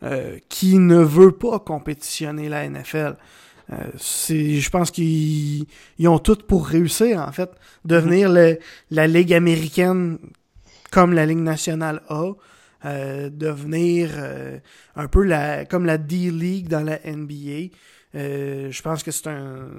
euh, 0.03 0.37
qui 0.47 0.79
ne 0.79 0.97
veut 0.97 1.31
pas 1.31 1.59
compétitionner 1.59 2.47
la 2.47 2.67
NFL. 2.67 3.17
Euh, 3.71 3.75
c'est, 3.97 4.55
je 4.55 4.69
pense 4.69 4.91
qu'ils 4.91 5.67
ont 6.05 6.19
tout 6.19 6.37
pour 6.47 6.67
réussir, 6.67 7.19
en 7.19 7.31
fait, 7.31 7.51
devenir 7.85 8.29
mhm. 8.29 8.57
la 8.91 9.07
ligue 9.07 9.33
américaine 9.33 10.17
comme 10.89 11.13
la 11.13 11.25
ligue 11.25 11.37
nationale 11.37 12.01
a, 12.09 12.31
devenir 12.83 14.11
un 14.95 15.07
peu 15.07 15.23
la, 15.23 15.65
comme 15.65 15.85
la 15.85 15.97
D-League 15.97 16.67
dans 16.67 16.83
la 16.83 16.99
NBA. 17.05 17.69
je 18.13 18.81
pense 18.81 19.03
que 19.03 19.11
c'est 19.11 19.27
un, 19.27 19.69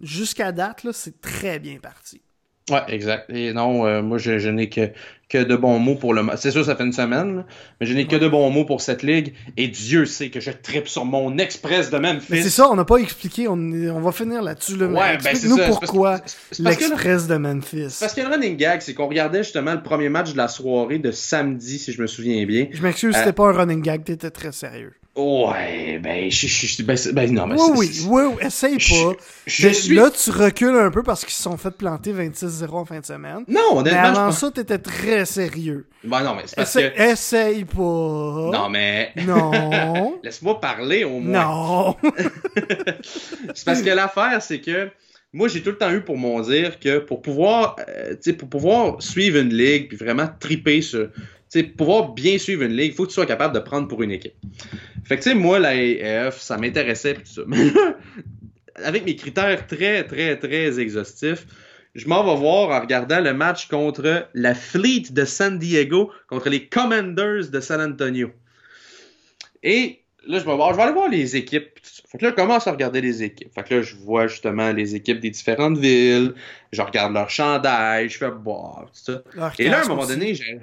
jusqu'à 0.00 0.52
date, 0.52 0.86
c'est 0.92 1.20
très 1.20 1.58
bien 1.58 1.78
parti. 1.78 2.22
Ouais, 2.70 2.82
exact. 2.88 3.30
Et 3.30 3.52
non, 3.52 3.86
euh, 3.86 4.02
moi, 4.02 4.18
je, 4.18 4.48
n'ai 4.48 4.68
que, 4.68 4.90
que 5.28 5.38
de 5.38 5.54
bons 5.54 5.78
mots 5.78 5.94
pour 5.94 6.14
le. 6.14 6.22
C'est 6.36 6.50
sûr, 6.50 6.64
ça 6.64 6.74
fait 6.74 6.82
une 6.82 6.92
semaine, 6.92 7.44
mais 7.80 7.86
je 7.86 7.94
n'ai 7.94 8.08
que 8.08 8.16
de 8.16 8.26
bons 8.26 8.50
mots 8.50 8.64
pour 8.64 8.80
cette 8.80 9.04
ligue. 9.04 9.34
Et 9.56 9.68
Dieu 9.68 10.04
sait 10.04 10.30
que 10.30 10.40
je 10.40 10.50
tripe 10.50 10.88
sur 10.88 11.04
mon 11.04 11.38
Express 11.38 11.90
de 11.90 11.98
Memphis. 11.98 12.26
Mais 12.28 12.42
c'est 12.42 12.50
ça, 12.50 12.68
on 12.68 12.74
n'a 12.74 12.84
pas 12.84 12.96
expliqué. 12.96 13.46
On, 13.46 13.52
on 13.52 14.00
va 14.00 14.10
finir 14.10 14.42
là-dessus. 14.42 14.76
Là, 14.76 14.86
ouais, 14.88 15.16
ben 15.22 15.36
nous 15.44 15.58
pourquoi 15.58 16.20
l'Express 16.58 17.28
de 17.28 17.36
Memphis. 17.36 17.96
Parce 18.00 18.14
que 18.14 18.22
le 18.22 18.28
running 18.28 18.56
gag, 18.56 18.80
c'est 18.80 18.94
qu'on 18.94 19.06
regardait 19.06 19.44
justement 19.44 19.74
le 19.74 19.82
premier 19.82 20.08
match 20.08 20.32
de 20.32 20.36
la 20.36 20.48
soirée 20.48 20.98
de 20.98 21.12
samedi, 21.12 21.78
si 21.78 21.92
je 21.92 22.02
me 22.02 22.08
souviens 22.08 22.44
bien. 22.46 22.66
Je 22.72 22.82
m'excuse, 22.82 23.14
euh, 23.14 23.18
c'était 23.18 23.32
pas 23.32 23.46
un 23.48 23.52
running 23.52 23.80
gag, 23.80 24.02
t'étais 24.02 24.30
très 24.30 24.50
sérieux. 24.50 24.92
Ouais, 25.16 25.98
ben, 25.98 26.30
je, 26.30 26.46
je, 26.46 26.82
ben, 26.82 26.94
ben 27.14 27.32
non, 27.32 27.46
mais 27.46 27.56
Oui, 27.58 27.90
oui, 28.06 28.22
oui, 28.22 28.46
essaye 28.46 28.76
pas. 28.76 29.12
Je, 29.46 29.68
suis... 29.68 29.94
Là, 29.94 30.10
tu 30.10 30.30
recules 30.30 30.76
un 30.76 30.90
peu 30.90 31.02
parce 31.02 31.24
qu'ils 31.24 31.32
se 31.32 31.42
sont 31.42 31.56
fait 31.56 31.70
planter 31.70 32.12
26-0 32.12 32.68
en 32.70 32.84
fin 32.84 33.00
de 33.00 33.06
semaine. 33.06 33.44
Non, 33.48 33.78
honnêtement. 33.78 34.02
Mais 34.02 34.08
avant 34.08 34.30
ça, 34.30 34.50
t'étais 34.50 34.76
très 34.76 35.24
sérieux. 35.24 35.86
Ben 36.04 36.22
non, 36.22 36.34
mais 36.34 36.42
c'est 36.44 36.56
parce 36.56 36.76
essaye, 36.76 36.92
que... 36.92 37.00
Essaye 37.00 37.64
pas. 37.64 38.50
Non, 38.52 38.68
mais... 38.68 39.12
Non. 39.26 40.20
Laisse-moi 40.22 40.60
parler, 40.60 41.04
au 41.04 41.18
moins. 41.18 41.44
Non. 41.44 41.96
c'est 43.54 43.64
parce 43.64 43.80
que 43.80 43.90
l'affaire, 43.90 44.42
c'est 44.42 44.60
que 44.60 44.90
moi, 45.32 45.48
j'ai 45.48 45.62
tout 45.62 45.70
le 45.70 45.78
temps 45.78 45.92
eu 45.92 46.02
pour 46.02 46.18
mon 46.18 46.40
dire 46.40 46.78
que 46.78 46.98
pour 46.98 47.22
pouvoir, 47.22 47.76
euh, 47.88 48.14
pour 48.38 48.48
pouvoir 48.48 49.02
suivre 49.02 49.38
une 49.38 49.54
ligue 49.54 49.88
puis 49.88 49.96
vraiment 49.96 50.28
triper 50.40 50.82
sur, 50.82 51.08
pour 51.50 51.76
pouvoir 51.76 52.12
bien 52.12 52.38
suivre 52.38 52.62
une 52.62 52.72
ligue, 52.72 52.92
il 52.92 52.94
faut 52.94 53.04
que 53.04 53.08
tu 53.08 53.14
sois 53.14 53.26
capable 53.26 53.54
de 53.54 53.60
prendre 53.60 53.88
pour 53.88 54.02
une 54.02 54.10
équipe. 54.10 54.34
Fait 55.06 55.16
que, 55.16 55.22
tu 55.22 55.30
sais, 55.30 55.34
moi, 55.36 55.58
la 55.58 55.70
AF, 56.26 56.40
ça 56.40 56.56
m'intéressait, 56.56 57.14
tout 57.14 57.24
ça. 57.24 57.42
Mais 57.46 57.70
avec 58.74 59.04
mes 59.04 59.16
critères 59.16 59.66
très, 59.66 60.04
très, 60.04 60.36
très 60.36 60.80
exhaustifs, 60.80 61.46
je 61.94 62.08
m'en 62.08 62.24
vais 62.24 62.38
voir 62.38 62.70
en 62.70 62.80
regardant 62.80 63.20
le 63.20 63.32
match 63.32 63.68
contre 63.68 64.28
la 64.34 64.54
Fleet 64.54 65.12
de 65.12 65.24
San 65.24 65.58
Diego 65.58 66.10
contre 66.28 66.50
les 66.50 66.66
Commanders 66.66 67.50
de 67.50 67.60
San 67.60 67.80
Antonio. 67.80 68.30
Et 69.62 70.00
là, 70.26 70.38
je 70.38 70.44
vais, 70.44 70.54
voir, 70.54 70.72
je 70.72 70.76
vais 70.76 70.82
aller 70.82 70.92
voir 70.92 71.08
les 71.08 71.36
équipes. 71.36 71.70
Fait 71.82 72.18
que 72.18 72.24
là, 72.24 72.30
je 72.30 72.34
commence 72.34 72.66
à 72.66 72.72
regarder 72.72 73.00
les 73.00 73.22
équipes. 73.22 73.52
Fait 73.54 73.62
que 73.62 73.74
là, 73.76 73.82
je 73.82 73.94
vois 73.96 74.26
justement 74.26 74.72
les 74.72 74.94
équipes 74.94 75.20
des 75.20 75.30
différentes 75.30 75.78
villes. 75.78 76.34
Je 76.72 76.82
regarde 76.82 77.14
leur 77.14 77.30
chandail. 77.30 78.08
Je 78.08 78.18
fais 78.18 78.30
boire, 78.30 78.86
tout 78.92 79.12
ça. 79.12 79.22
Et 79.58 79.68
là, 79.68 79.80
à 79.80 79.84
un 79.84 79.88
moment 79.88 80.06
donné, 80.06 80.34
j'ai 80.34 80.60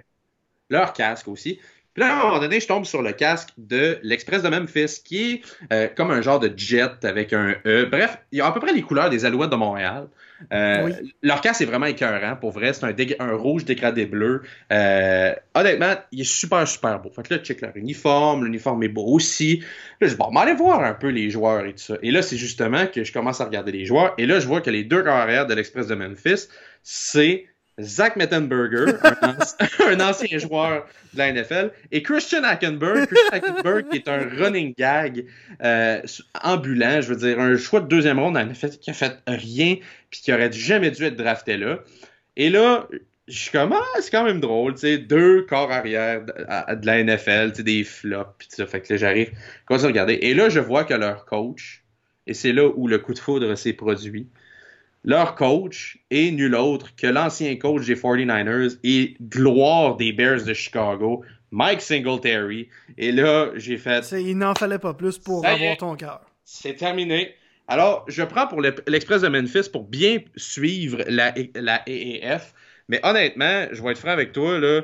leur 0.70 0.94
casque 0.94 1.28
aussi. 1.28 1.60
Puis 1.94 2.02
là, 2.02 2.16
à 2.16 2.20
un 2.20 2.24
moment 2.24 2.40
donné, 2.40 2.60
je 2.60 2.68
tombe 2.68 2.86
sur 2.86 3.02
le 3.02 3.12
casque 3.12 3.50
de 3.58 4.00
l'Express 4.02 4.42
de 4.42 4.50
Memphis, 4.50 5.02
qui 5.04 5.32
est 5.32 5.42
euh, 5.72 5.88
comme 5.96 6.12
un 6.12 6.22
genre 6.22 6.40
de 6.40 6.52
jet 6.56 7.04
avec 7.04 7.34
un 7.34 7.56
E. 7.66 7.86
Bref, 7.86 8.18
il 8.32 8.40
y 8.40 8.42
a 8.42 8.48
à 8.48 8.52
peu 8.52 8.60
près 8.60 8.74
les 8.74 8.82
couleurs 8.82 9.10
des 9.10 9.26
Alouettes 9.26 9.52
de 9.52 9.56
Montréal. 9.56 10.08
Euh, 10.52 10.92
leur 11.22 11.42
casque 11.42 11.62
est 11.62 11.66
vraiment 11.66 11.86
écœurant, 11.86 12.36
pour 12.36 12.52
vrai. 12.52 12.74
C'est 12.74 12.86
un, 12.86 12.94
un, 13.20 13.34
rouge 13.34 13.66
dégradé 13.66 14.06
bleu. 14.06 14.42
Euh, 14.72 15.34
honnêtement, 15.54 15.94
il 16.12 16.22
est 16.22 16.24
super, 16.24 16.68
super 16.68 17.00
beau. 17.00 17.10
Fait 17.12 17.24
que 17.24 17.36
là, 17.36 17.40
check 17.40 17.62
leur 17.62 17.76
uniforme. 17.76 18.46
L'uniforme 18.46 18.84
est 18.84 18.90
beau 18.90 19.06
aussi. 19.06 19.60
Là, 20.02 20.08
je 20.08 20.14
dis, 20.14 20.18
bon, 20.18 20.36
aller 20.36 20.54
voir 20.54 20.84
un 20.84 20.94
peu 20.94 21.10
les 21.10 21.30
joueurs 21.30 21.66
et 21.66 21.74
tout 21.74 21.84
ça. 21.84 21.96
Et 22.02 22.12
là, 22.12 22.22
c'est 22.22 22.38
justement 22.38 22.88
que 22.88 23.04
je 23.04 23.14
commence 23.14 23.40
à 23.40 23.46
regarder 23.46 23.72
les 23.72 23.86
joueurs. 23.86 24.14
Et 24.18 24.26
là, 24.26 24.40
je 24.40 24.48
vois 24.48 24.62
que 24.62 24.70
les 24.70 24.84
deux 24.84 25.04
carrières 25.04 25.46
de 25.46 25.54
l'Express 25.54 25.88
de 25.88 25.96
Memphis, 25.96 26.48
c'est 26.82 27.46
Zach 27.82 28.16
Mettenberger, 28.16 28.94
un, 29.80 30.00
ancien 30.00 30.38
joueur 30.38 30.88
de 31.14 31.18
la 31.18 31.32
NFL, 31.32 31.72
et 31.92 32.04
Christian 32.04 32.44
Hackenberg. 32.44 33.08
Christian 33.08 33.30
Hackenberg 33.32 33.90
qui 33.90 33.98
est 33.98 34.08
un 34.08 34.20
running 34.20 34.74
gag 34.78 35.26
euh, 35.64 36.02
ambulant, 36.44 37.02
je 37.02 37.14
veux 37.14 37.16
dire, 37.16 37.40
un 37.40 37.58
choix 37.58 37.80
de 37.80 37.88
deuxième 37.88 38.20
ronde 38.20 38.38
en 38.38 38.46
NFL 38.46 38.70
qui 38.70 38.90
a 38.90 38.94
fait 38.94 39.18
rien, 39.28 39.78
puis 40.10 40.22
qui 40.22 40.34
aurait 40.34 40.52
jamais 40.52 40.92
dû 40.92 41.04
être 41.04 41.16
drafté 41.16 41.58
là. 41.58 41.80
Et 42.36 42.50
là, 42.50 42.88
je 43.28 43.38
suis 43.38 43.52
comme, 43.52 43.74
ah, 43.74 44.00
c'est 44.02 44.12
quand 44.12 44.26
même 44.26 44.40
drôle, 44.40 44.74
tu 44.74 44.82
sais, 44.82 44.98
deux 44.98 45.44
corps 45.44 45.72
arrière 45.72 46.26
de, 46.26 46.86
la 46.86 47.04
NFL, 47.04 47.52
tu 47.52 47.58
sais, 47.58 47.64
des 47.64 47.84
flops, 47.84 48.36
puis 48.38 48.48
ça. 48.52 48.66
Fait 48.68 48.82
que 48.82 48.94
là, 48.94 48.98
j'arrive, 48.98 49.32
commence 49.66 49.84
à 49.84 49.88
regarder. 49.88 50.14
Et 50.22 50.34
là, 50.34 50.50
je 50.50 50.60
vois 50.60 50.84
que 50.84 50.94
leur 50.94 51.26
coach, 51.26 51.84
et 52.28 52.34
c'est 52.34 52.54
là 52.54 52.68
où 52.68 52.88
le 52.88 53.00
coup 53.00 53.14
de 53.14 53.20
foudre 53.20 53.56
s'est 53.56 53.74
produit, 53.74 54.28
leur 55.04 55.36
coach 55.36 55.98
est 56.10 56.32
nul 56.32 56.56
autre 56.56 56.96
que 56.96 57.08
l'ancien 57.08 57.56
coach 57.58 57.86
des 57.86 57.96
49ers 57.96 58.78
et 58.84 59.16
gloire 59.22 59.98
des 59.98 60.14
Bears 60.14 60.44
de 60.44 60.54
Chicago, 60.54 61.24
Mike 61.52 61.82
Singletary. 61.82 62.70
Et 62.98 63.12
là, 63.12 63.52
j'ai 63.56 63.78
fait. 63.78 64.10
Il 64.12 64.38
n'en 64.38 64.56
fallait 64.56 64.80
pas 64.80 64.94
plus 64.94 65.18
pour 65.18 65.46
avoir 65.46 65.78
ton 65.78 65.96
cœur. 65.96 66.22
C'est 66.46 66.76
terminé. 66.76 67.36
Alors, 67.68 68.06
je 68.08 68.24
prends 68.24 68.48
pour 68.48 68.62
l'Express 68.62 69.22
de 69.22 69.28
Memphis 69.30 69.70
pour 69.72 69.84
bien 69.84 70.20
suivre 70.36 71.04
la, 71.08 71.34
la 71.56 71.84
AAF. 71.88 72.54
Mais 72.90 73.00
honnêtement, 73.04 73.68
je 73.72 73.82
vais 73.82 73.92
être 73.92 74.00
franc 74.00 74.10
avec 74.10 74.34
toi, 74.34 74.60
là 74.60 74.82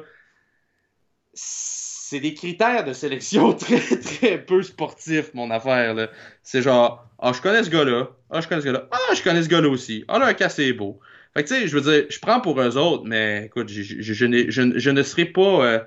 c'est 2.09 2.19
des 2.19 2.33
critères 2.33 2.83
de 2.83 2.93
sélection 2.93 3.53
très, 3.65 3.79
très 3.79 4.39
peu 4.39 4.63
sportifs, 4.63 5.31
mon 5.35 5.51
affaire. 5.51 6.09
C'est 6.41 6.63
genre, 6.63 7.07
ah, 7.19 7.33
je 7.33 7.41
connais 7.41 7.63
ce 7.63 7.69
gars-là. 7.69 8.09
Ah, 8.31 8.41
je 8.41 8.47
connais 8.47 8.61
ce 8.61 8.65
gars-là. 8.65 8.87
Ah, 8.91 9.13
je 9.13 9.21
connais 9.21 9.43
ce 9.43 9.47
gars-là 9.47 9.69
aussi. 9.69 10.05
Ah, 10.07 10.17
là, 10.17 10.33
cas, 10.33 10.49
c'est 10.49 10.73
beau. 10.73 10.99
Fait 11.35 11.43
que 11.43 11.49
tu 11.49 11.53
sais, 11.53 11.67
je 11.67 11.77
veux 11.77 11.81
dire, 11.81 12.05
je 12.09 12.19
prends 12.19 12.41
pour 12.41 12.59
eux 12.59 12.77
autres, 12.77 13.03
mais 13.05 13.45
écoute, 13.45 13.69
je, 13.69 13.83
je, 13.83 14.01
je, 14.01 14.49
je 14.49 14.89
ne 14.89 15.03
serai 15.03 15.25
pas 15.25 15.63
euh, 15.63 15.79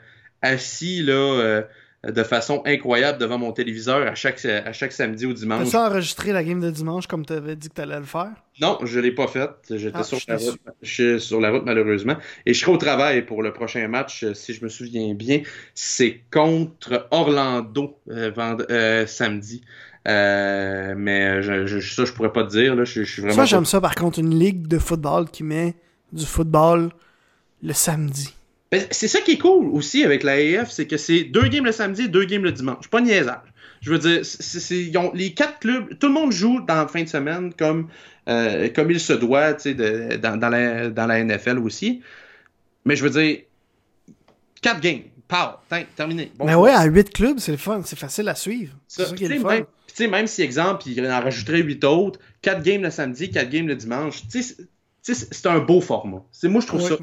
assis 0.42 1.02
là 1.02 1.12
euh, 1.12 1.62
de 2.06 2.22
façon 2.24 2.62
incroyable 2.66 3.18
devant 3.18 3.38
mon 3.38 3.52
téléviseur 3.52 4.06
à 4.06 4.14
chaque, 4.14 4.44
à 4.44 4.72
chaque 4.72 4.92
samedi 4.92 5.24
ou 5.24 5.32
dimanche. 5.32 5.70
T'as-tu 5.70 5.76
enregistré 5.76 6.32
la 6.32 6.42
game 6.42 6.60
de 6.60 6.70
dimanche 6.70 7.06
comme 7.06 7.24
tu 7.24 7.32
avais 7.32 7.54
dit 7.54 7.68
que 7.68 7.74
tu 7.74 7.80
allais 7.80 7.98
le 7.98 8.04
faire? 8.04 8.32
Non, 8.60 8.78
je 8.82 8.98
l'ai 8.98 9.12
pas 9.12 9.28
fait. 9.28 9.50
J'étais 9.70 9.98
ah, 9.98 10.02
sur, 10.02 10.18
la 10.26 10.36
route, 10.36 10.60
je 10.82 10.92
suis 10.92 11.20
sur 11.20 11.40
la 11.40 11.50
route 11.50 11.62
malheureusement. 11.64 12.16
Et 12.44 12.54
je 12.54 12.60
serai 12.60 12.72
au 12.72 12.76
travail 12.76 13.24
pour 13.24 13.42
le 13.42 13.52
prochain 13.52 13.86
match, 13.86 14.24
euh, 14.24 14.34
si 14.34 14.52
je 14.52 14.64
me 14.64 14.68
souviens 14.68 15.14
bien. 15.14 15.42
C'est 15.74 16.20
contre 16.32 17.06
Orlando 17.12 17.98
euh, 18.08 19.06
samedi. 19.06 19.62
Euh, 20.08 20.94
mais 20.96 21.42
je, 21.42 21.66
je, 21.66 21.94
ça, 21.94 22.04
je 22.04 22.12
pourrais 22.12 22.32
pas 22.32 22.44
te 22.44 22.50
dire. 22.50 22.74
Là. 22.74 22.84
Je, 22.84 23.04
suis 23.04 23.22
vraiment 23.22 23.36
ça, 23.36 23.44
j'aime 23.44 23.64
ça, 23.64 23.80
par 23.80 23.94
contre, 23.94 24.18
une 24.18 24.36
ligue 24.36 24.66
de 24.66 24.78
football 24.78 25.30
qui 25.30 25.44
met 25.44 25.74
du 26.12 26.26
football 26.26 26.90
le 27.62 27.72
samedi. 27.72 28.34
Ben, 28.72 28.86
c'est 28.90 29.06
ça 29.06 29.20
qui 29.20 29.32
est 29.32 29.38
cool 29.38 29.68
aussi 29.68 30.02
avec 30.02 30.22
la 30.22 30.32
AF, 30.32 30.70
c'est 30.70 30.86
que 30.86 30.96
c'est 30.96 31.24
deux 31.24 31.46
games 31.48 31.66
le 31.66 31.72
samedi 31.72 32.08
deux 32.08 32.24
games 32.24 32.42
le 32.42 32.52
dimanche. 32.52 32.88
Pas 32.88 33.02
niaisage. 33.02 33.36
Je 33.82 33.92
veux 33.92 33.98
dire, 33.98 34.22
ont, 34.98 35.12
les 35.12 35.34
quatre 35.34 35.58
clubs, 35.58 35.98
tout 35.98 36.06
le 36.06 36.14
monde 36.14 36.32
joue 36.32 36.60
dans 36.60 36.76
la 36.76 36.88
fin 36.88 37.02
de 37.02 37.08
semaine 37.08 37.52
comme, 37.52 37.88
euh, 38.28 38.70
comme 38.74 38.90
il 38.90 38.98
se 38.98 39.12
doit 39.12 39.52
de, 39.52 40.16
dans, 40.16 40.38
dans, 40.38 40.48
la, 40.48 40.88
dans 40.88 41.06
la 41.06 41.22
NFL 41.22 41.58
aussi. 41.58 42.00
Mais 42.86 42.96
je 42.96 43.04
veux 43.04 43.10
dire, 43.10 43.40
quatre 44.62 44.80
games. 44.80 45.02
Pow, 45.28 45.76
terminé. 45.96 46.30
mais 46.44 46.54
ouais, 46.54 46.72
à 46.72 46.84
huit 46.84 47.10
clubs, 47.10 47.38
c'est 47.38 47.52
le 47.52 47.58
fun, 47.58 47.80
c'est 47.84 47.98
facile 47.98 48.28
à 48.28 48.34
suivre. 48.34 48.74
C'est 48.86 49.06
ça, 49.06 49.14
qui 49.14 49.24
est 49.24 49.28
le 49.28 49.40
fun. 49.40 49.48
Même, 50.00 50.10
même 50.10 50.26
si, 50.26 50.42
exemple, 50.42 50.86
il 50.86 51.06
en 51.06 51.20
rajouterait 51.20 51.62
huit 51.62 51.82
autres, 51.84 52.20
quatre 52.42 52.62
games 52.62 52.82
le 52.82 52.90
samedi, 52.90 53.30
quatre 53.30 53.48
games 53.48 53.66
le 53.66 53.76
dimanche, 53.76 54.22
c'est 55.02 55.46
un 55.46 55.58
beau 55.58 55.80
format. 55.80 56.22
moi, 56.44 56.60
je 56.60 56.66
trouve, 56.66 56.80
ça, 56.80 56.96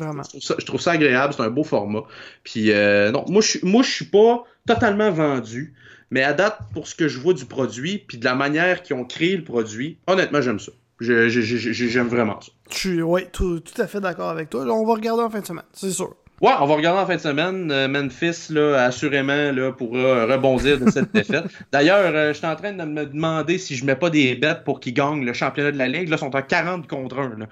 je 0.57 0.65
trouve, 0.65 0.80
ça, 0.80 0.91
agréable, 0.91 1.34
c'est 1.35 1.43
un 1.43 1.49
beau 1.49 1.63
format. 1.63 2.03
Puis, 2.43 2.71
euh, 2.71 3.11
non, 3.11 3.26
moi, 3.27 3.41
je 3.41 3.59
moi, 3.63 3.84
suis 3.84 4.05
pas 4.05 4.45
totalement 4.65 5.11
vendu, 5.11 5.73
mais 6.09 6.23
à 6.23 6.34
date, 6.34 6.59
pour 6.73 6.88
ce 6.88 6.95
que 6.95 7.07
je 7.07 7.19
vois 7.19 7.34
du 7.34 7.45
produit, 7.45 8.03
puis 8.07 8.17
de 8.17 8.26
la 8.26 8.35
manière 8.35 8.84
qu'ils 8.84 8.95
ont 8.95 9.05
créé 9.05 9.35
le 9.35 9.43
produit, 9.43 9.97
honnêtement, 10.07 10.41
j'aime 10.41 10.59
ça. 10.59 10.71
J'aime 10.99 12.07
vraiment 12.07 12.39
ça. 12.41 12.51
Je 12.71 12.77
suis, 12.77 13.01
ouais, 13.01 13.27
tout, 13.31 13.59
tout 13.59 13.81
à 13.81 13.88
fait 13.88 13.99
d'accord 13.99 14.30
avec 14.30 14.49
toi. 14.49 14.65
on 14.65 14.85
va 14.85 14.93
regarder 14.93 15.23
en 15.23 15.30
fin 15.30 15.41
de 15.41 15.45
semaine, 15.45 15.65
c'est 15.73 15.91
sûr. 15.91 16.15
Ouais, 16.41 16.52
on 16.60 16.66
va 16.66 16.76
regarder 16.76 17.02
en 17.02 17.06
fin 17.06 17.16
de 17.16 17.22
semaine. 17.22 17.72
Euh, 17.72 17.88
Memphis, 17.88 18.48
là, 18.49 18.86
assurément, 18.86 19.52
là, 19.52 19.72
pourra 19.72 20.26
rebondir 20.26 20.80
de 20.80 20.90
cette 20.90 21.11
défaite. 21.14 21.45
D'ailleurs, 21.72 22.11
euh, 22.14 22.34
je 22.34 22.38
suis 22.38 22.48
en 22.48 22.56
train 22.56 22.72
de 22.72 22.84
me 22.84 23.06
demander 23.06 23.57
si 23.57 23.76
je 23.76 23.86
mets 23.86 23.95
pas 23.95 24.10
des 24.10 24.36
bêtes 24.36 24.64
pour 24.64 24.80
qu'ils 24.80 24.94
gagnent 24.94 25.26
le 25.26 25.34
championnat 25.34 25.72
de 25.72 25.78
la 25.78 25.88
Ligue. 25.88 26.10
Là, 26.10 26.16
ils 26.16 26.20
sont 26.20 26.34
à 26.36 26.41
40 26.41 26.88
contre 26.88 27.20
1. 27.20 27.38
Là, 27.40 27.45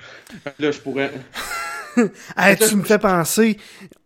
là 0.60 0.72
je 0.72 0.80
pourrais... 0.80 1.12
tu 1.98 2.76
me 2.76 2.84
fais 2.84 3.00
penser, 3.00 3.58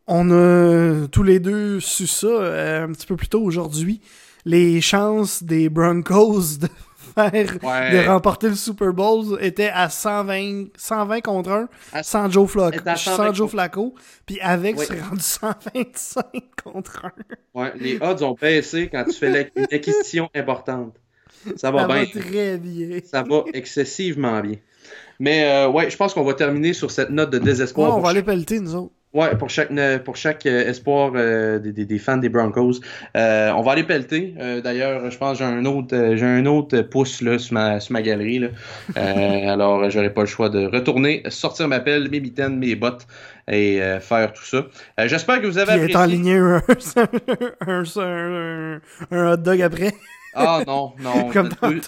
on 0.07 0.31
a 0.31 1.07
tous 1.07 1.23
les 1.23 1.39
deux 1.39 1.79
su 1.79 2.07
ça 2.07 2.27
euh, 2.27 2.85
un 2.85 2.91
petit 2.91 3.07
peu 3.07 3.15
plus 3.15 3.29
tôt 3.29 3.41
aujourd'hui. 3.41 4.01
Les 4.45 4.81
chances 4.81 5.43
des 5.43 5.69
Broncos 5.69 6.57
de 6.59 6.67
de 7.17 8.07
remporter 8.07 8.49
le 8.49 8.55
Super 8.55 8.93
Bowl 8.93 9.37
était 9.41 9.69
à 9.73 9.89
120, 9.89 10.65
120 10.75 11.21
contre 11.21 11.67
1 11.93 12.03
sans 12.03 12.29
Joe 12.29 12.49
Flacco. 12.49 12.79
Sans 12.95 13.33
Joe 13.33 13.49
Flacco 13.49 13.95
puis 14.25 14.39
avec, 14.39 14.79
c'est 14.79 15.01
rendu 15.01 15.21
125 15.21 16.25
contre 16.63 17.05
1. 17.05 17.59
Ouais, 17.59 17.73
les 17.79 17.97
odds 18.01 18.23
ont 18.23 18.35
baissé 18.39 18.89
quand 18.91 19.03
tu 19.05 19.13
fais 19.13 19.51
une 19.55 19.63
acquisition 19.71 20.29
importante. 20.35 20.95
Ça 21.55 21.71
va, 21.71 21.81
Ça 21.81 21.87
va 21.87 22.05
très 22.05 22.57
bien. 22.57 22.99
Ça 23.03 23.23
va 23.23 23.43
excessivement 23.53 24.39
bien. 24.41 24.57
Mais 25.19 25.43
euh, 25.43 25.69
ouais, 25.69 25.89
je 25.89 25.97
pense 25.97 26.13
qu'on 26.13 26.23
va 26.23 26.33
terminer 26.33 26.73
sur 26.73 26.91
cette 26.91 27.09
note 27.09 27.29
de 27.29 27.39
désespoir. 27.39 27.95
on 27.97 28.01
va 28.01 28.09
aller 28.09 28.23
pelleter, 28.23 28.59
nous 28.59 28.75
autres. 28.75 28.93
Ouais, 29.13 29.35
pour 29.35 29.49
chaque 29.49 29.71
pour 30.05 30.15
chaque 30.15 30.45
euh, 30.45 30.69
espoir 30.69 31.11
euh, 31.15 31.59
des, 31.59 31.73
des, 31.73 31.99
fans 31.99 32.15
des 32.15 32.29
Broncos. 32.29 32.79
Euh, 33.17 33.51
on 33.51 33.61
va 33.61 33.73
aller 33.73 33.83
pelleter. 33.83 34.35
D'ailleurs, 34.63 35.11
je 35.11 35.17
pense 35.17 35.37
que 35.37 35.43
j'ai 35.43 35.49
un 35.49 35.65
autre 35.65 36.13
j'ai 36.15 36.25
un 36.25 36.45
autre 36.45 36.81
pouce 36.81 37.21
là 37.21 37.37
sur 37.37 37.53
ma, 37.53 37.81
sur 37.81 37.91
ma 37.91 38.01
galerie. 38.01 38.39
Là. 38.39 38.47
alors 39.51 39.89
j'aurai 39.89 40.13
pas 40.13 40.21
le 40.21 40.27
choix 40.27 40.49
de 40.49 40.65
retourner, 40.65 41.23
sortir 41.27 41.67
ma 41.67 41.81
pelle, 41.81 42.09
mes 42.09 42.21
mitaines, 42.21 42.57
mes 42.57 42.75
bottes 42.75 43.05
et 43.51 43.81
faire 43.99 44.31
tout 44.31 44.45
ça. 44.45 44.67
J'espère 45.07 45.41
que 45.41 45.47
vous 45.47 45.57
avez 45.57 45.73
Puis 45.73 45.93
apprécié. 45.93 46.37
un, 47.67 47.67
un, 47.67 47.83
un, 47.97 48.81
un 49.11 49.33
hot 49.33 49.37
dog 49.37 49.61
après. 49.61 49.93
Ah 50.33 50.63
non, 50.65 50.93
non. 50.99 51.29
Comme 51.33 51.49
deux, 51.61 51.81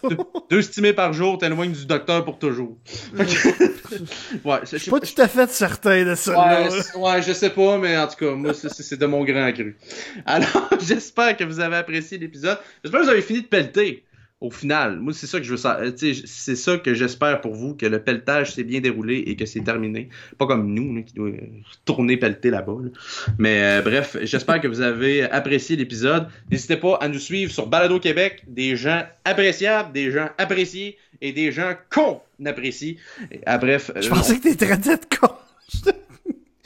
deux, 0.49 0.61
stimés 0.61 0.93
par 0.93 1.13
jour, 1.13 1.37
t'éloignes 1.37 1.71
du 1.71 1.85
docteur 1.85 2.25
pour 2.25 2.39
toujours. 2.39 2.77
ouais, 3.17 4.59
je 4.69 4.77
suis 4.77 4.91
pas 4.91 4.99
tout 4.99 5.21
à 5.21 5.27
fait 5.27 5.49
certain 5.49 6.03
de 6.03 6.15
ça. 6.15 6.31
Ouais, 6.37 6.69
ouais, 6.95 7.21
je 7.21 7.33
sais 7.33 7.49
pas, 7.49 7.77
mais 7.77 7.97
en 7.97 8.07
tout 8.07 8.15
cas, 8.17 8.31
moi, 8.31 8.53
c'est 8.53 8.99
de 8.99 9.05
mon 9.05 9.23
grand 9.23 9.51
cru. 9.53 9.77
Alors, 10.25 10.69
j'espère 10.81 11.37
que 11.37 11.43
vous 11.43 11.59
avez 11.59 11.77
apprécié 11.77 12.17
l'épisode. 12.17 12.59
J'espère 12.83 13.01
que 13.01 13.05
vous 13.05 13.11
avez 13.11 13.21
fini 13.21 13.41
de 13.41 13.47
pelleter 13.47 14.03
au 14.43 14.51
final, 14.51 14.99
moi, 14.99 15.13
c'est 15.13 15.25
ça 15.25 15.39
que 15.39 15.45
je 15.45 15.55
veux 15.55 15.65
euh, 15.65 15.91
C'est 15.95 16.57
ça 16.57 16.77
que 16.77 16.93
j'espère 16.93 17.39
pour 17.39 17.53
vous, 17.53 17.75
que 17.75 17.85
le 17.85 18.03
pelletage 18.03 18.53
s'est 18.53 18.65
bien 18.65 18.81
déroulé 18.81 19.23
et 19.25 19.37
que 19.37 19.45
c'est 19.45 19.61
terminé. 19.61 20.09
Pas 20.37 20.45
comme 20.45 20.73
nous, 20.73 21.01
qui 21.05 21.13
doit 21.13 21.31
tourner 21.85 22.17
pelleter 22.17 22.49
là-bas. 22.49 22.75
Mais 23.37 23.63
euh, 23.63 23.81
bref, 23.81 24.17
j'espère 24.23 24.59
que 24.59 24.67
vous 24.67 24.81
avez 24.81 25.23
apprécié 25.23 25.77
l'épisode. 25.77 26.27
N'hésitez 26.51 26.75
pas 26.75 26.97
à 26.97 27.07
nous 27.07 27.19
suivre 27.19 27.53
sur 27.53 27.67
Balado 27.67 28.01
Québec. 28.01 28.43
Des 28.45 28.75
gens 28.75 29.03
appréciables, 29.23 29.93
des 29.93 30.11
gens 30.11 30.27
appréciés 30.37 30.97
et 31.21 31.31
des 31.31 31.53
gens 31.53 31.75
qu'on 31.89 32.19
apprécie. 32.45 32.97
Ah, 33.45 33.57
bref. 33.57 33.91
Je 33.95 34.09
pensais 34.09 34.39
que 34.39 34.43
t'étais 34.43 34.65
traité 34.65 34.97
de 34.97 35.17
con. 35.17 35.29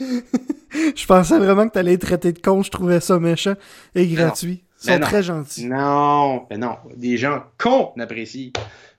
je 0.00 1.06
pensais 1.06 1.38
vraiment 1.38 1.68
que 1.68 1.74
t'allais 1.74 1.92
être 1.92 2.06
traité 2.06 2.32
de 2.32 2.40
con. 2.40 2.64
Je 2.64 2.72
trouvais 2.72 2.98
ça 2.98 3.20
méchant 3.20 3.54
et 3.94 4.04
gratuit. 4.08 4.64
Ils 4.84 4.92
sont 4.92 5.00
très 5.00 5.22
gentils. 5.22 5.66
Non, 5.66 6.46
mais 6.50 6.56
non. 6.56 6.76
Des 6.96 7.16
gens 7.16 7.42
qu'on 7.58 7.92
apprécie. 7.98 8.52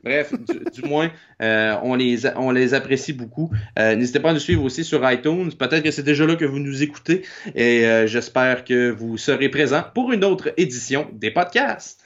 Bref, 0.04 0.34
du, 0.74 0.82
moins, 0.88 1.12
euh, 1.42 1.76
on, 1.84 1.96
les, 1.96 2.26
on 2.38 2.52
les 2.52 2.74
apprécie 2.74 3.14
beaucoup. 3.14 3.52
Euh, 3.78 3.96
n'hésitez 3.96 4.20
pas 4.20 4.30
à 4.30 4.34
nous 4.34 4.40
suivre 4.40 4.64
aussi 4.64 4.84
sur 4.84 5.10
iTunes. 5.10 5.52
Peut-être 5.58 5.84
que 5.84 5.92
c'est 5.92 6.04
déjà 6.04 6.26
là 6.26 6.36
que 6.36 6.46
vous 6.46 6.60
nous 6.60 6.84
écoutez. 6.84 7.24
Et 7.56 7.86
euh, 7.86 8.08
j'espère 8.08 8.64
que 8.64 8.92
vous 8.92 9.18
serez 9.18 9.50
présents 9.50 9.84
pour 9.94 10.12
une 10.12 10.24
autre 10.24 10.54
édition 10.58 11.08
des 11.14 11.32
podcasts. 11.32 11.99